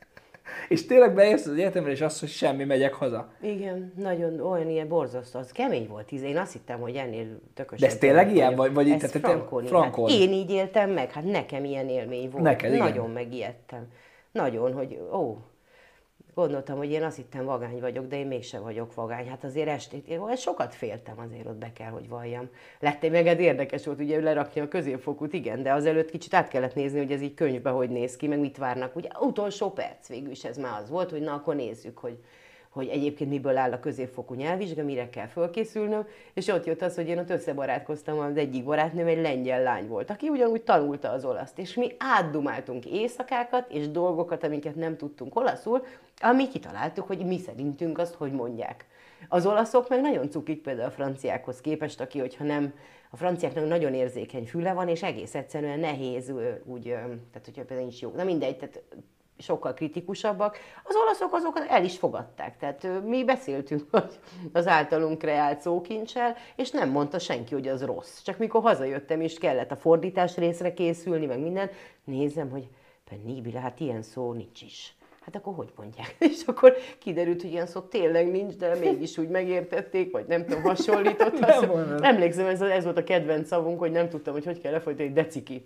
és 0.70 0.86
tényleg 0.86 1.14
beérsz 1.14 1.46
az 1.46 1.54
egyetemre, 1.54 1.92
és 1.92 2.02
azt, 2.02 2.20
hogy 2.20 2.30
semmi, 2.30 2.64
megyek 2.64 2.94
haza. 2.94 3.32
Igen, 3.42 3.94
nagyon 3.98 4.40
olyan 4.40 4.70
ilyen 4.70 4.88
borzasztó, 4.88 5.40
az 5.40 5.52
kemény 5.52 5.88
volt. 5.88 6.12
Én 6.12 6.38
azt 6.38 6.52
hittem, 6.52 6.80
hogy 6.80 6.96
ennél 6.96 7.40
tökös. 7.54 7.80
De 7.80 7.88
ez 7.88 7.98
tényleg 7.98 8.34
ilyen? 8.34 8.56
Vagy, 8.56 8.74
vagy 8.74 8.90
ez 8.90 9.12
te- 9.12 9.20
frankon, 9.20 9.66
frankon? 9.66 10.10
Hát 10.10 10.20
én 10.20 10.32
így 10.32 10.52
éltem 10.52 10.90
meg, 10.90 11.12
hát 11.12 11.24
nekem 11.24 11.64
ilyen 11.64 11.90
élmény 11.90 12.30
volt. 12.30 12.44
Neked, 12.44 12.74
igen. 12.74 12.88
Nagyon 12.88 13.10
megijedtem. 13.10 13.88
Nagyon, 14.32 14.74
hogy 14.74 15.00
ó, 15.12 15.38
gondoltam, 16.36 16.78
hogy 16.78 16.92
én 16.92 17.04
azt 17.04 17.16
hittem 17.16 17.46
vagány 17.46 17.80
vagyok, 17.80 18.08
de 18.08 18.18
én 18.18 18.28
mégsem 18.28 18.62
vagyok 18.62 18.94
vagány. 18.94 19.28
Hát 19.28 19.44
azért 19.44 19.68
estét, 19.68 20.08
én 20.08 20.36
sokat 20.36 20.76
féltem 20.76 21.20
azért 21.20 21.48
ott 21.48 21.56
be 21.56 21.74
kell, 21.74 21.90
hogy 21.90 22.10
valljam. 22.10 22.50
Lett 22.80 23.10
meg 23.10 23.28
ez 23.28 23.40
érdekes 23.40 23.86
volt, 23.86 24.00
ugye 24.00 24.22
lerakni 24.22 24.62
a 24.62 24.68
középfokút, 24.68 25.34
igen, 25.34 25.64
de 25.64 25.74
azelőtt 25.74 26.10
kicsit 26.10 26.34
át 26.34 26.48
kellett 26.48 26.76
nézni, 26.76 26.98
hogy 26.98 27.12
ez 27.12 27.22
így 27.22 27.34
könyvbe 27.34 27.70
hogy 27.70 27.90
néz 27.90 28.16
ki, 28.16 28.28
meg 28.28 28.40
mit 28.40 28.58
várnak. 28.58 28.96
Ugye 28.96 29.10
utolsó 29.20 29.72
perc 29.72 30.08
végül 30.08 30.32
is 30.32 30.44
ez 30.44 30.58
már 30.58 30.82
az 30.82 30.90
volt, 30.90 31.12
hogy 31.12 31.22
na 31.22 31.34
akkor 31.34 31.56
nézzük, 31.56 31.98
hogy, 31.98 32.18
hogy 32.74 32.88
egyébként 32.88 33.30
miből 33.30 33.58
áll 33.58 33.72
a 33.72 33.80
középfokú 33.80 34.34
nyelvvizsga, 34.34 34.84
mire 34.84 35.10
kell 35.10 35.28
fölkészülnöm, 35.28 36.08
és 36.34 36.48
ott 36.48 36.66
jött 36.66 36.82
az, 36.82 36.96
hogy 36.96 37.08
én 37.08 37.18
ott 37.18 37.30
összebarátkoztam, 37.30 38.20
az 38.20 38.38
egyik 38.38 38.64
barátnőm 38.64 39.08
egy 39.08 39.22
lengyel 39.22 39.64
lány 39.64 39.88
volt, 39.88 40.10
aki 40.10 40.30
ugyanúgy 40.30 40.62
tanulta 40.62 41.10
az 41.10 41.26
olaszt, 41.26 41.60
és 41.60 41.74
mi 41.74 41.92
átdumáltunk 41.98 42.86
éjszakákat 42.86 43.72
és 43.72 43.90
dolgokat, 43.90 44.44
amiket 44.44 44.76
nem 44.76 44.98
tudtunk 44.98 45.36
olaszul, 45.36 45.86
ami 46.20 46.48
kitaláltuk, 46.48 47.08
hogy 47.08 47.26
mi 47.26 47.38
szerintünk 47.38 47.98
azt, 47.98 48.14
hogy 48.14 48.32
mondják. 48.32 48.86
Az 49.30 49.46
olaszok 49.46 49.90
meg 49.90 50.02
nagyon 50.02 50.30
cukik 50.30 50.62
például 50.62 50.88
a 50.88 50.92
franciákhoz 50.92 51.62
képest, 51.62 52.02
aki, 52.02 52.20
hogyha 52.20 52.44
nem, 52.44 52.74
a 53.10 53.18
franciáknak 53.18 53.68
nagyon 53.68 53.94
érzékeny 53.94 54.46
füle 54.46 54.74
van, 54.74 54.88
és 54.88 55.04
egész 55.04 55.36
egyszerűen 55.36 55.80
nehéz 55.80 56.34
úgy, 56.66 56.84
tehát 56.84 57.46
hogyha 57.46 57.66
például 57.66 57.80
nincs 57.80 58.02
jó, 58.02 58.12
na 58.16 58.24
mindegy, 58.24 58.58
tehát 58.58 58.84
sokkal 59.44 59.74
kritikusabbak. 59.74 60.58
Az 60.84 60.96
olaszok 60.96 61.34
azokat 61.34 61.66
el 61.70 61.84
is 61.84 61.98
fogadták. 61.98 62.58
Tehát 62.58 62.88
mi 63.04 63.24
beszéltünk 63.24 63.84
az 64.54 64.68
általunk 64.68 65.18
kreált 65.18 65.62
szókincsel, 65.62 66.36
és 66.56 66.72
nem 66.72 66.90
mondta 66.90 67.20
senki, 67.20 67.54
hogy 67.54 67.68
az 67.68 67.84
rossz. 67.84 68.22
Csak 68.22 68.38
mikor 68.38 68.62
hazajöttem, 68.62 69.22
és 69.22 69.38
kellett 69.38 69.72
a 69.72 69.76
fordítás 69.76 70.38
részre 70.38 70.74
készülni, 70.74 71.26
meg 71.26 71.40
minden, 71.40 71.70
nézem, 72.04 72.50
hogy 72.50 72.68
penibile, 73.10 73.60
hát 73.60 73.80
ilyen 73.80 74.02
szó 74.02 74.34
nincs 74.34 74.62
is. 74.62 74.96
Hát 75.26 75.36
akkor 75.36 75.54
hogy 75.56 75.72
mondják? 75.76 76.16
És 76.32 76.44
akkor 76.46 76.76
kiderült, 77.00 77.42
hogy 77.42 77.52
ilyen 77.52 77.68
szó 77.68 77.80
tényleg 77.80 78.32
nincs, 78.32 78.56
de 78.56 78.76
mégis 78.76 79.18
úgy 79.18 79.30
megértették, 79.30 80.12
vagy 80.12 80.26
nem 80.28 80.46
tudom, 80.46 80.62
hasonlított. 80.62 81.40
Nem. 81.40 82.04
Emlékszem, 82.04 82.46
ez, 82.46 82.62
ez 82.62 82.84
volt 82.84 82.98
a 82.98 83.04
kedvenc 83.04 83.48
szavunk, 83.48 83.80
hogy 83.80 83.92
nem 83.92 84.10
tudtam, 84.10 84.34
hogy 84.34 84.46
hogy 84.46 84.62
kell 84.62 84.72
lefolytani, 84.72 85.12
deciki. 85.12 85.66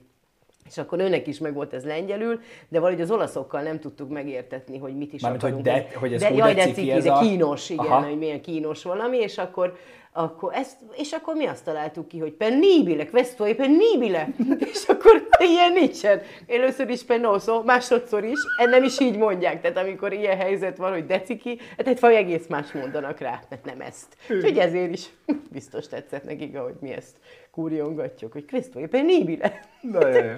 És 0.70 0.78
akkor 0.78 1.00
őnek 1.00 1.28
is 1.28 1.40
meg 1.40 1.54
volt 1.54 1.74
ez 1.74 1.86
lengyelül, 1.86 2.40
de 2.70 2.80
valahogy 2.80 3.02
az 3.02 3.12
olaszokkal 3.12 3.62
nem 3.62 3.80
tudtuk 3.80 4.10
megértetni, 4.10 4.78
hogy 4.78 4.96
mit 4.98 5.14
is 5.14 5.22
Mármint, 5.22 5.44
hogy 5.44 5.52
akarunk. 5.52 5.76
de- 5.92 5.98
hogy 6.00 6.14
ez 6.14 6.22
de, 6.22 6.34
jaj, 6.34 6.54
de 6.54 6.64
ciki, 6.64 6.92
ez 6.92 7.04
de 7.04 7.12
a- 7.12 7.20
kínos, 7.20 7.70
igen, 7.70 7.86
Aha. 7.86 8.04
hogy 8.08 8.18
milyen 8.18 8.42
kínos 8.42 8.84
valami, 8.84 9.18
és 9.18 9.38
akkor, 9.38 9.76
akkor 10.12 10.54
ezt, 10.56 10.78
és 10.96 11.12
akkor 11.12 11.36
mi 11.36 11.46
azt 11.46 11.64
találtuk 11.66 12.08
ki, 12.08 12.20
hogy 12.20 12.32
penibile, 12.32 13.06
questo 13.06 13.44
è 13.46 13.56
penibile, 13.56 14.28
és 14.74 14.84
akkor 14.88 15.28
ilyen 15.40 15.74
nincsen. 15.74 16.22
Először 16.48 16.90
is 16.90 17.04
penoso, 17.04 17.64
másodszor 17.64 18.24
is, 18.24 18.40
nem 18.70 18.84
is 18.84 19.00
így 19.00 19.18
mondják, 19.18 19.62
tehát 19.62 19.78
amikor 19.78 20.14
ilyen 20.14 20.38
helyzet 20.38 20.78
van, 20.78 20.92
hogy 20.92 21.06
deciki, 21.06 21.60
hát 21.86 22.00
valami 22.00 22.20
egész 22.20 22.48
más 22.48 22.72
mondanak 22.72 23.20
rá, 23.20 23.40
mert 23.50 23.66
nem 23.66 23.82
ezt. 23.82 24.08
Úgyhogy 24.30 24.58
ezért 24.58 24.94
is 24.94 25.06
biztos 25.52 25.88
tetszett 25.88 26.24
nekik, 26.24 26.58
ahogy 26.58 26.76
mi 26.80 26.92
ezt 26.92 27.16
kúriongatjuk, 27.58 28.32
hogy 28.32 28.46
questo 28.46 28.80
è 28.80 28.88
penibile. 28.88 29.60
Nagyon 29.82 30.24
jó. 30.26 30.38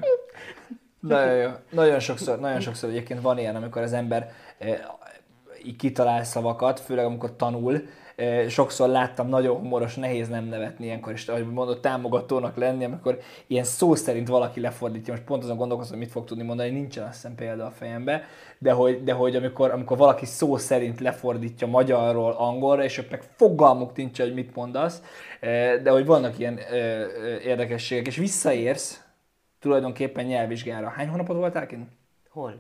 Nagyon 1.00 1.36
jó. 1.36 1.50
Nagyon 1.70 2.00
sokszor, 2.00 2.40
nagyon 2.40 2.60
sokszor 2.60 2.90
egyébként 2.90 3.22
van 3.22 3.38
ilyen, 3.38 3.56
amikor 3.56 3.82
az 3.82 3.94
ember 3.94 4.32
eh, 4.58 4.80
így 5.64 5.76
kitalál 5.76 6.24
szavakat, 6.24 6.80
főleg 6.80 7.06
amikor 7.06 7.36
tanul. 7.36 7.82
Sokszor 8.48 8.90
láttam 8.90 9.28
nagyon 9.28 9.58
humoros, 9.58 9.96
nehéz 9.96 10.30
nem 10.30 10.46
nevetni 10.46 10.86
ilyenkor, 10.86 11.12
és 11.14 11.28
ahogy 11.28 11.48
mondod, 11.48 11.80
támogatónak 11.80 12.56
lenni, 12.58 12.84
amikor 12.84 13.20
ilyen 13.48 13.64
szó 13.64 13.96
szerint 13.96 14.28
valaki 14.28 14.60
lefordítja, 14.60 15.14
most 15.14 15.26
pont 15.26 15.44
azon 15.44 15.58
gondolkozom, 15.58 15.92
hogy 15.92 16.02
mit 16.02 16.12
fog 16.12 16.26
tudni 16.26 16.44
mondani, 16.44 16.70
nincsen 16.70 17.04
azt 17.04 17.14
hiszem 17.14 17.36
példa 17.36 17.66
a 17.66 17.72
fejembe, 17.72 18.24
de 18.58 18.72
hogy, 18.72 19.04
de 19.04 19.14
hogy 19.14 19.36
amikor, 19.36 19.72
amikor 19.72 19.98
valaki 19.98 20.26
szó 20.26 20.58
szerint 20.58 21.00
lefordítja 21.00 21.68
magyarról 21.68 22.32
angolra, 22.32 22.84
és 22.84 22.98
ők 22.98 23.10
meg 23.10 23.22
fogalmuk 23.36 23.96
nincs, 23.96 24.20
hogy 24.20 24.34
mit 24.34 24.56
mondasz, 24.56 25.02
de 25.84 25.90
hogy 25.90 26.06
vannak 26.06 26.40
ilyen 26.40 26.58
érdekességek, 27.44 28.08
és 28.08 28.18
visszaérsz, 28.18 29.04
tulajdonképpen 29.60 30.26
nyelvvizsgára. 30.26 30.90
Hány 30.90 31.08
hónapot 31.08 31.36
voltál 31.36 31.66
kint? 31.66 31.90
Hol? 32.30 32.56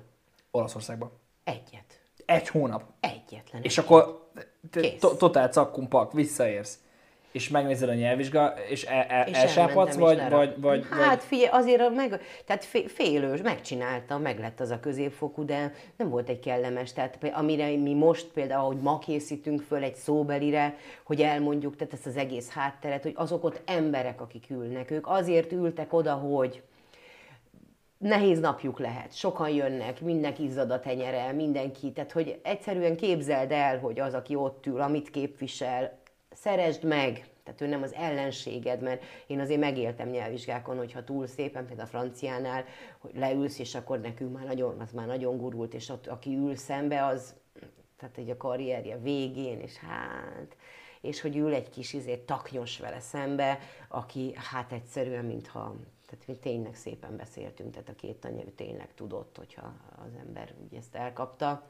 Olaszországban. 0.51 1.11
Egyet. 1.43 1.99
Egy 2.25 2.47
hónap. 2.47 2.83
Egyetlen. 2.99 3.61
És 3.61 3.77
akkor 3.77 4.03
te- 4.03 4.28
Kész. 4.71 4.99
totál 5.17 5.47
cakkumpak, 5.47 6.13
visszaérsz. 6.13 6.79
És 7.31 7.49
megnézed 7.49 7.89
a 7.89 7.93
nyelvvizsga, 7.93 8.53
és, 8.69 8.83
el, 8.83 9.05
el, 9.07 9.27
És 9.27 9.37
elsápadsz, 9.37 9.95
vagy, 9.95 10.29
vagy, 10.29 10.61
vagy, 10.61 10.85
Hát 10.89 11.23
figyelj, 11.23 11.49
azért 11.51 11.95
meg, 11.95 12.21
tehát 12.45 12.65
fé- 12.65 12.91
félős, 12.91 13.41
megcsináltam, 13.41 14.21
meg 14.21 14.39
lett 14.39 14.59
az 14.59 14.69
a 14.69 14.79
középfokú, 14.79 15.45
de 15.45 15.73
nem 15.97 16.09
volt 16.09 16.29
egy 16.29 16.39
kellemes. 16.39 16.93
Tehát 16.93 17.17
amire 17.33 17.77
mi 17.77 17.93
most 17.93 18.27
például, 18.27 18.65
hogy 18.65 18.81
ma 18.81 18.99
készítünk 18.99 19.61
föl 19.61 19.83
egy 19.83 19.95
szóbelire, 19.95 20.77
hogy 21.03 21.21
elmondjuk, 21.21 21.75
tehát 21.75 21.93
ezt 21.93 22.05
az 22.05 22.17
egész 22.17 22.49
hátteret, 22.49 23.03
hogy 23.03 23.13
azok 23.15 23.43
ott 23.43 23.61
emberek, 23.65 24.21
akik 24.21 24.45
ülnek, 24.49 24.91
ők 24.91 25.07
azért 25.07 25.51
ültek 25.51 25.93
oda, 25.93 26.13
hogy 26.13 26.61
nehéz 27.99 28.39
napjuk 28.39 28.79
lehet, 28.79 29.15
sokan 29.15 29.49
jönnek, 29.49 30.01
mindenki 30.01 30.43
izzad 30.43 30.71
a 30.71 30.79
tenyere, 30.79 31.31
mindenki, 31.31 31.91
tehát 31.91 32.11
hogy 32.11 32.39
egyszerűen 32.43 32.95
képzeld 32.95 33.51
el, 33.51 33.79
hogy 33.79 33.99
az, 33.99 34.13
aki 34.13 34.35
ott 34.35 34.65
ül, 34.65 34.81
amit 34.81 35.09
képvisel, 35.09 35.97
szeresd 36.31 36.83
meg, 36.83 37.27
tehát 37.43 37.61
ő 37.61 37.67
nem 37.67 37.81
az 37.81 37.93
ellenséged, 37.93 38.81
mert 38.81 39.03
én 39.27 39.39
azért 39.39 39.59
megéltem 39.59 40.09
nyelvvizsgákon, 40.09 40.77
hogyha 40.77 41.03
túl 41.03 41.27
szépen, 41.27 41.65
például 41.65 41.87
a 41.87 41.91
franciánál, 41.91 42.65
hogy 42.99 43.11
leülsz, 43.15 43.59
és 43.59 43.75
akkor 43.75 43.99
nekünk 43.99 44.33
már 44.33 44.45
nagyon, 44.45 44.79
az 44.79 44.91
már 44.91 45.07
nagyon 45.07 45.37
gurult, 45.37 45.73
és 45.73 45.89
ott, 45.89 46.07
aki 46.07 46.35
ül 46.35 46.55
szembe, 46.55 47.05
az, 47.05 47.35
tehát 47.97 48.17
egy 48.17 48.29
a 48.29 48.37
karrierje 48.37 48.97
végén, 48.97 49.59
és 49.59 49.77
hát, 49.77 50.55
és 51.01 51.21
hogy 51.21 51.37
ül 51.37 51.53
egy 51.53 51.69
kis 51.69 51.93
izé, 51.93 52.15
taknyos 52.15 52.79
vele 52.79 52.99
szembe, 52.99 53.59
aki 53.87 54.33
hát 54.35 54.71
egyszerűen, 54.71 55.25
mintha, 55.25 55.75
tehát 56.09 56.27
mi 56.27 56.35
tényleg 56.35 56.75
szépen 56.75 57.17
beszéltünk, 57.17 57.71
tehát 57.71 57.89
a 57.89 57.95
két 57.95 58.15
tanyelő 58.15 58.51
tényleg 58.55 58.93
tudott, 58.95 59.37
hogyha 59.37 59.73
az 60.05 60.11
ember 60.25 60.53
úgy 60.63 60.77
ezt 60.77 60.95
elkapta. 60.95 61.63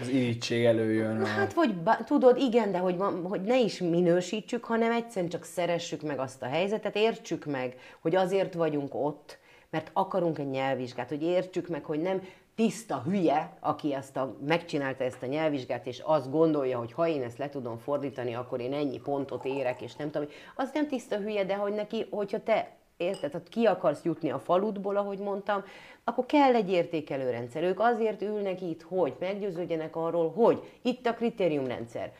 Az 0.00 0.08
irítség 0.08 0.64
előjön. 0.64 1.20
A... 1.20 1.26
Hát, 1.26 1.52
vagy 1.52 1.74
bá- 1.74 2.04
tudod, 2.06 2.36
igen, 2.38 2.72
de 2.72 2.78
hogy, 2.78 2.96
hogy 3.22 3.42
ne 3.42 3.58
is 3.58 3.78
minősítsük, 3.78 4.64
hanem 4.64 4.92
egyszerűen 4.92 5.30
csak 5.30 5.44
szeressük 5.44 6.02
meg 6.02 6.18
azt 6.18 6.42
a 6.42 6.46
helyzetet, 6.46 6.96
értsük 6.96 7.44
meg, 7.44 7.76
hogy 8.00 8.16
azért 8.16 8.54
vagyunk 8.54 8.94
ott, 8.94 9.38
mert 9.70 9.90
akarunk 9.92 10.38
egy 10.38 10.50
nyelvvizsgát, 10.50 11.08
hogy 11.08 11.22
értsük 11.22 11.68
meg, 11.68 11.84
hogy 11.84 12.00
nem 12.00 12.22
tiszta 12.54 13.02
hülye, 13.02 13.56
aki 13.60 13.94
ezt 13.94 14.16
a, 14.16 14.36
megcsinálta 14.46 15.04
ezt 15.04 15.22
a 15.22 15.26
nyelvvizsgát, 15.26 15.86
és 15.86 15.98
azt 16.04 16.30
gondolja, 16.30 16.78
hogy 16.78 16.92
ha 16.92 17.08
én 17.08 17.22
ezt 17.22 17.38
le 17.38 17.48
tudom 17.48 17.78
fordítani, 17.78 18.34
akkor 18.34 18.60
én 18.60 18.72
ennyi 18.72 18.98
pontot 18.98 19.44
érek, 19.44 19.80
és 19.82 19.96
nem 19.96 20.10
tudom, 20.10 20.28
az 20.54 20.70
nem 20.72 20.88
tiszta 20.88 21.16
hülye, 21.16 21.44
de 21.44 21.54
hogy 21.54 21.72
neki, 21.72 22.06
hogyha 22.10 22.42
te 22.42 22.79
érted, 23.00 23.30
tehát 23.30 23.48
ki 23.48 23.64
akarsz 23.64 24.04
jutni 24.04 24.30
a 24.30 24.38
faludból, 24.38 24.96
ahogy 24.96 25.18
mondtam, 25.18 25.64
akkor 26.04 26.26
kell 26.26 26.54
egy 26.54 26.70
értékelőrendszer. 26.70 27.62
Ők 27.62 27.80
azért 27.80 28.22
ülnek 28.22 28.62
itt, 28.62 28.82
hogy 28.82 29.14
meggyőződjenek 29.18 29.96
arról, 29.96 30.30
hogy 30.30 30.62
itt 30.82 31.06
a 31.06 31.14
kritériumrendszer. 31.14 32.12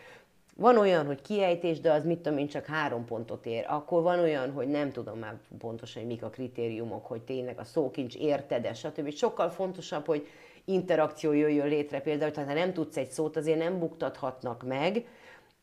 Van 0.56 0.78
olyan, 0.78 1.06
hogy 1.06 1.22
kiejtés, 1.22 1.80
de 1.80 1.92
az 1.92 2.04
mit 2.04 2.18
tudom 2.18 2.38
én, 2.38 2.48
csak 2.48 2.66
három 2.66 3.04
pontot 3.04 3.46
ér. 3.46 3.64
Akkor 3.68 4.02
van 4.02 4.18
olyan, 4.18 4.52
hogy 4.52 4.68
nem 4.68 4.92
tudom 4.92 5.18
már 5.18 5.38
pontosan, 5.58 6.02
hogy 6.02 6.10
mik 6.10 6.22
a 6.22 6.28
kritériumok, 6.28 7.06
hogy 7.06 7.22
tényleg 7.22 7.58
a 7.58 7.64
szókincs 7.64 8.16
érted 8.16 8.76
stb. 8.76 9.12
Sokkal 9.12 9.48
fontosabb, 9.48 10.06
hogy 10.06 10.26
interakció 10.64 11.32
jöjjön 11.32 11.68
létre. 11.68 12.00
Például, 12.00 12.32
ha 12.34 12.54
nem 12.54 12.72
tudsz 12.72 12.96
egy 12.96 13.10
szót, 13.10 13.36
azért 13.36 13.58
nem 13.58 13.78
buktathatnak 13.78 14.62
meg, 14.66 15.04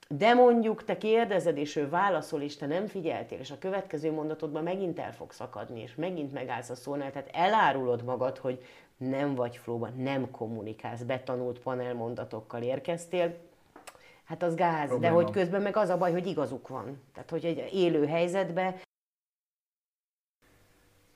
de 0.09 0.33
mondjuk 0.33 0.83
te 0.83 0.97
kérdezed, 0.97 1.57
és 1.57 1.75
ő 1.75 1.89
válaszol, 1.89 2.41
és 2.41 2.57
te 2.57 2.65
nem 2.65 2.87
figyeltél, 2.87 3.39
és 3.39 3.51
a 3.51 3.57
következő 3.59 4.11
mondatodban 4.11 4.63
megint 4.63 4.99
el 4.99 5.13
fogsz 5.13 5.39
akadni, 5.39 5.81
és 5.81 5.95
megint 5.95 6.33
megállsz 6.33 6.69
a 6.69 6.75
szónál, 6.75 7.11
tehát 7.11 7.29
elárulod 7.33 8.03
magad, 8.03 8.37
hogy 8.37 8.63
nem 8.97 9.35
vagy 9.35 9.57
flóban, 9.57 9.93
nem 9.97 10.31
kommunikálsz, 10.31 11.01
betanult 11.01 11.59
panelmondatokkal 11.59 12.61
érkeztél, 12.61 13.35
hát 14.23 14.43
az 14.43 14.55
gáz, 14.55 14.87
Probléma. 14.87 15.15
de 15.15 15.21
hogy 15.21 15.31
közben 15.31 15.61
meg 15.61 15.77
az 15.77 15.89
a 15.89 15.97
baj, 15.97 16.11
hogy 16.11 16.27
igazuk 16.27 16.67
van. 16.67 17.01
Tehát, 17.13 17.29
hogy 17.29 17.45
egy 17.45 17.69
élő 17.73 18.05
helyzetben 18.05 18.75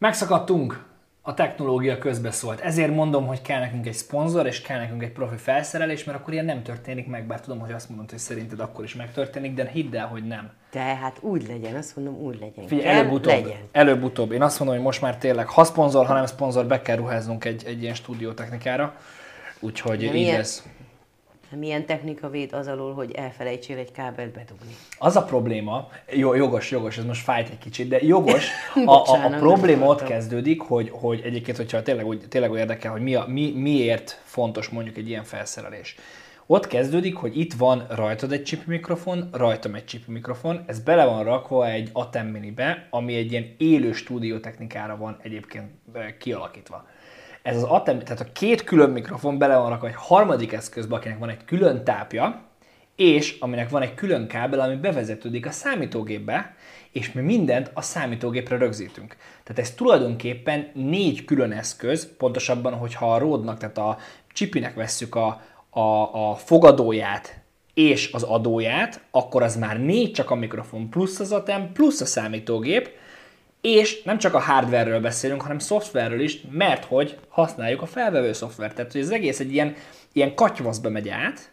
Megszakadtunk, 0.01 0.90
a 1.23 1.33
technológia 1.33 1.97
közbeszólt. 1.97 2.59
Ezért 2.59 2.95
mondom, 2.95 3.27
hogy 3.27 3.41
kell 3.41 3.59
nekünk 3.59 3.87
egy 3.87 3.93
szponzor, 3.93 4.45
és 4.45 4.61
kell 4.61 4.79
nekünk 4.79 5.03
egy 5.03 5.11
profi 5.11 5.35
felszerelés, 5.35 6.03
mert 6.03 6.19
akkor 6.19 6.33
ilyen 6.33 6.45
nem 6.45 6.63
történik 6.63 7.07
meg, 7.07 7.27
bár 7.27 7.41
tudom, 7.41 7.59
hogy 7.59 7.71
azt 7.71 7.89
mondod, 7.89 8.09
hogy 8.09 8.19
szerinted 8.19 8.59
akkor 8.59 8.83
is 8.83 8.95
megtörténik, 8.95 9.53
de 9.53 9.67
hidd 9.67 9.95
el, 9.95 10.07
hogy 10.07 10.23
nem. 10.23 10.51
Tehát 10.69 11.17
úgy 11.19 11.47
legyen, 11.47 11.75
azt 11.75 11.95
mondom, 11.95 12.15
úgy 12.15 12.39
legyen. 12.39 12.67
Figyelj, 12.67 12.87
előbb-utóbb, 12.97 13.43
legyen. 13.43 13.57
előbb-utóbb. 13.71 14.31
Én 14.31 14.41
azt 14.41 14.59
mondom, 14.59 14.77
hogy 14.77 14.85
most 14.85 15.01
már 15.01 15.17
tényleg, 15.17 15.47
ha 15.47 15.63
szponzor, 15.63 16.05
ha 16.05 16.13
nem 16.13 16.25
szponzor, 16.25 16.65
be 16.65 16.81
kell 16.81 16.95
ruháznunk 16.95 17.45
egy, 17.45 17.63
egy 17.65 17.81
ilyen 17.81 17.93
stúdiótechnikára. 17.93 18.95
Úgyhogy 19.59 19.97
de 19.97 20.05
így 20.05 20.11
milyen, 20.11 20.37
lesz. 20.37 20.63
Milyen 21.59 21.85
technika 21.85 22.29
véd 22.29 22.53
az 22.53 22.67
alól, 22.67 22.93
hogy 22.93 23.11
elfelejtsél 23.11 23.77
egy 23.77 23.91
kábelt 23.91 24.31
bedugni? 24.31 24.75
Az 24.97 25.15
a 25.15 25.23
probléma, 25.23 25.89
jó, 26.09 26.33
jogos, 26.33 26.71
jogos, 26.71 26.97
ez 26.97 27.05
most 27.05 27.21
fájt 27.21 27.49
egy 27.49 27.57
kicsit, 27.57 27.87
de 27.87 27.97
jogos, 28.01 28.47
a, 28.85 28.91
a, 28.91 29.25
a 29.25 29.29
probléma 29.29 29.85
ott 29.85 30.03
kezdődik, 30.03 30.61
hogy, 30.61 30.89
hogy 30.91 31.21
egyébként, 31.23 31.57
hogyha 31.57 31.81
tényleg, 31.81 32.05
úgy, 32.05 32.25
tényleg 32.29 32.51
úgy 32.51 32.57
érdekel, 32.57 32.91
hogy 32.91 33.01
mi 33.01 33.15
a, 33.15 33.25
mi, 33.27 33.51
miért 33.55 34.21
fontos 34.23 34.69
mondjuk 34.69 34.97
egy 34.97 35.09
ilyen 35.09 35.23
felszerelés. 35.23 35.95
Ott 36.45 36.67
kezdődik, 36.67 37.15
hogy 37.15 37.39
itt 37.39 37.53
van 37.53 37.87
rajtad 37.89 38.31
egy 38.31 38.43
chip 38.43 38.65
mikrofon, 38.65 39.29
rajtam 39.31 39.75
egy 39.75 39.85
chip 39.85 40.07
mikrofon, 40.07 40.63
ez 40.65 40.79
bele 40.79 41.05
van 41.05 41.23
rakva 41.23 41.67
egy 41.67 41.89
Atem 41.93 42.27
Mini-be, 42.27 42.87
ami 42.89 43.15
egy 43.15 43.31
ilyen 43.31 43.55
élő 43.57 43.91
stúdiótechnikára 43.91 44.97
van 44.97 45.17
egyébként 45.21 45.69
kialakítva. 46.19 46.87
Ez 47.41 47.55
az 47.55 47.63
Atem, 47.63 47.99
tehát 47.99 48.19
a 48.19 48.31
két 48.33 48.63
külön 48.63 48.89
mikrofon 48.89 49.37
bele 49.37 49.57
van 49.57 49.69
rakva 49.69 49.87
egy 49.87 49.95
harmadik 49.95 50.53
eszközbe, 50.53 50.95
akinek 50.95 51.17
van 51.19 51.29
egy 51.29 51.45
külön 51.45 51.83
tápja, 51.83 52.41
és 52.95 53.37
aminek 53.39 53.69
van 53.69 53.81
egy 53.81 53.93
külön 53.93 54.27
kábel, 54.27 54.59
ami 54.59 54.75
bevezetődik 54.75 55.45
a 55.45 55.51
számítógépbe, 55.51 56.55
és 56.91 57.11
mi 57.11 57.21
mindent 57.21 57.71
a 57.73 57.81
számítógépre 57.81 58.57
rögzítünk. 58.57 59.15
Tehát 59.43 59.61
ez 59.61 59.71
tulajdonképpen 59.71 60.71
négy 60.73 61.25
külön 61.25 61.51
eszköz, 61.51 62.15
pontosabban, 62.17 62.73
hogyha 62.73 63.13
a 63.13 63.17
ródnak, 63.17 63.57
tehát 63.57 63.77
a 63.77 63.97
csipinek 64.33 64.73
vesszük 64.73 65.15
a, 65.15 65.41
a, 65.69 66.29
a 66.29 66.35
fogadóját 66.35 67.41
és 67.73 68.11
az 68.11 68.23
adóját, 68.23 69.01
akkor 69.11 69.43
az 69.43 69.55
már 69.55 69.79
négy 69.79 70.11
csak 70.11 70.29
a 70.29 70.35
mikrofon 70.35 70.89
plusz 70.89 71.19
az 71.19 71.31
atem, 71.31 71.71
plusz 71.71 72.01
a 72.01 72.05
számítógép, 72.05 72.89
és 73.61 74.03
nem 74.03 74.17
csak 74.17 74.33
a 74.33 74.39
hardware 74.39 74.99
beszélünk, 74.99 75.41
hanem 75.41 75.59
szoftverről 75.59 76.19
is, 76.19 76.37
mert 76.49 76.85
hogy 76.85 77.17
használjuk 77.29 77.81
a 77.81 77.85
felvevő 77.85 78.33
szoftvert. 78.33 78.75
Tehát, 78.75 78.91
hogy 78.91 79.01
az 79.01 79.11
egész 79.11 79.39
egy 79.39 79.53
ilyen, 79.53 79.75
ilyen 80.13 80.35
katyvaszba 80.35 80.89
megy 80.89 81.09
át, 81.09 81.51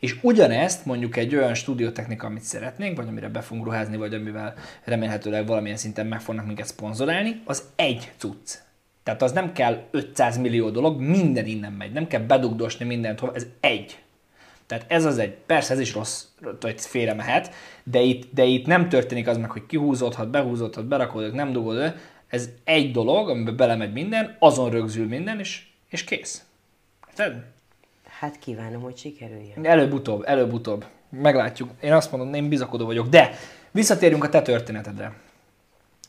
és 0.00 0.16
ugyanezt 0.22 0.84
mondjuk 0.84 1.16
egy 1.16 1.36
olyan 1.36 1.54
stúdiótechnika, 1.54 2.26
amit 2.26 2.42
szeretnénk, 2.42 2.96
vagy 2.96 3.08
amire 3.08 3.28
be 3.28 3.40
fogunk 3.40 3.64
ruházni, 3.64 3.96
vagy 3.96 4.14
amivel 4.14 4.54
remélhetőleg 4.84 5.46
valamilyen 5.46 5.76
szinten 5.76 6.06
meg 6.06 6.20
fognak 6.20 6.46
minket 6.46 6.66
szponzorálni, 6.66 7.42
az 7.44 7.62
egy 7.76 8.12
cucc. 8.16 8.54
Tehát 9.02 9.22
az 9.22 9.32
nem 9.32 9.52
kell 9.52 9.82
500 9.90 10.38
millió 10.38 10.70
dolog, 10.70 11.00
minden 11.00 11.46
innen 11.46 11.72
megy, 11.72 11.92
nem 11.92 12.06
kell 12.06 12.20
bedugdosni 12.20 12.84
mindent, 12.84 13.22
ez 13.34 13.46
egy. 13.60 13.98
Tehát 14.66 14.84
ez 14.88 15.04
az 15.04 15.18
egy, 15.18 15.36
persze 15.46 15.72
ez 15.72 15.80
is 15.80 15.94
rossz, 15.94 16.24
hogy 16.60 16.80
félre 16.80 17.14
mehet, 17.14 17.54
de 17.84 18.00
itt, 18.00 18.34
de 18.34 18.44
itt 18.44 18.66
nem 18.66 18.88
történik 18.88 19.28
az 19.28 19.36
meg, 19.36 19.50
hogy 19.50 19.66
kihúzódhat, 19.66 20.30
behúzódhat, 20.30 20.86
berakódott, 20.86 21.32
nem 21.32 21.52
dugod, 21.52 21.94
ez 22.28 22.48
egy 22.64 22.92
dolog, 22.92 23.28
amiben 23.28 23.56
belemegy 23.56 23.92
minden, 23.92 24.36
azon 24.38 24.70
rögzül 24.70 25.06
minden, 25.06 25.38
és, 25.38 25.66
és 25.88 26.04
kész. 26.04 26.44
Érted? 27.08 27.44
Hát 28.18 28.38
kívánom, 28.38 28.82
hogy 28.82 28.96
sikerüljön. 28.96 29.64
Előbb-utóbb, 29.66 30.22
előbb-utóbb. 30.26 30.84
Meglátjuk. 31.10 31.70
Én 31.80 31.92
azt 31.92 32.12
mondom, 32.12 32.34
én 32.34 32.48
bizakodó 32.48 32.86
vagyok. 32.86 33.08
De 33.08 33.30
visszatérjünk 33.70 34.24
a 34.24 34.28
te 34.28 34.42
történetedre. 34.42 35.12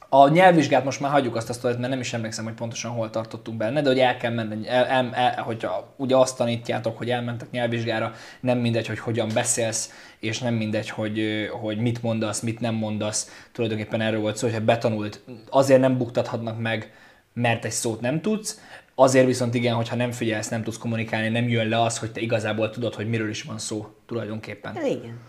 A 0.09 0.29
nyelvvizsgát 0.29 0.83
most 0.83 0.99
már 0.99 1.11
hagyjuk 1.11 1.35
azt 1.35 1.49
a 1.49 1.53
sztorit, 1.53 1.77
mert 1.77 1.89
nem 1.89 1.99
is 1.99 2.13
emlékszem, 2.13 2.43
hogy 2.43 2.53
pontosan 2.53 2.91
hol 2.91 3.09
tartottunk 3.09 3.57
benne, 3.57 3.81
de 3.81 3.89
hogy 3.89 3.99
el 3.99 4.17
kell 4.17 4.31
menni, 4.31 4.67
el, 4.67 4.85
el, 4.85 5.13
el, 5.13 5.43
hogyha 5.43 5.93
ugye 5.95 6.15
azt 6.15 6.37
tanítjátok, 6.37 6.97
hogy 6.97 7.09
elmentek 7.09 7.51
nyelvvizsgára, 7.51 8.13
nem 8.39 8.57
mindegy, 8.57 8.87
hogy 8.87 8.99
hogyan 8.99 9.29
beszélsz, 9.33 9.93
és 10.19 10.39
nem 10.39 10.53
mindegy, 10.53 10.89
hogy, 10.89 11.47
hogy 11.61 11.77
mit 11.77 12.01
mondasz, 12.01 12.41
mit 12.41 12.59
nem 12.59 12.75
mondasz. 12.75 13.47
Tulajdonképpen 13.51 14.01
erről 14.01 14.19
volt 14.19 14.37
szó, 14.37 14.47
hogyha 14.47 14.63
betanult, 14.63 15.23
azért 15.49 15.79
nem 15.79 15.97
buktathatnak 15.97 16.59
meg, 16.59 16.93
mert 17.33 17.65
egy 17.65 17.71
szót 17.71 18.01
nem 18.01 18.21
tudsz, 18.21 18.59
azért 18.95 19.25
viszont 19.25 19.53
igen, 19.53 19.75
hogyha 19.75 19.95
nem 19.95 20.11
figyelsz, 20.11 20.47
nem 20.49 20.63
tudsz 20.63 20.77
kommunikálni, 20.77 21.29
nem 21.29 21.49
jön 21.49 21.67
le 21.67 21.81
az, 21.81 21.97
hogy 21.97 22.11
te 22.11 22.19
igazából 22.19 22.69
tudod, 22.69 22.95
hogy 22.95 23.09
miről 23.09 23.29
is 23.29 23.43
van 23.43 23.57
szó 23.57 23.87
tulajdonképpen. 24.05 24.85
Igen. 24.85 25.19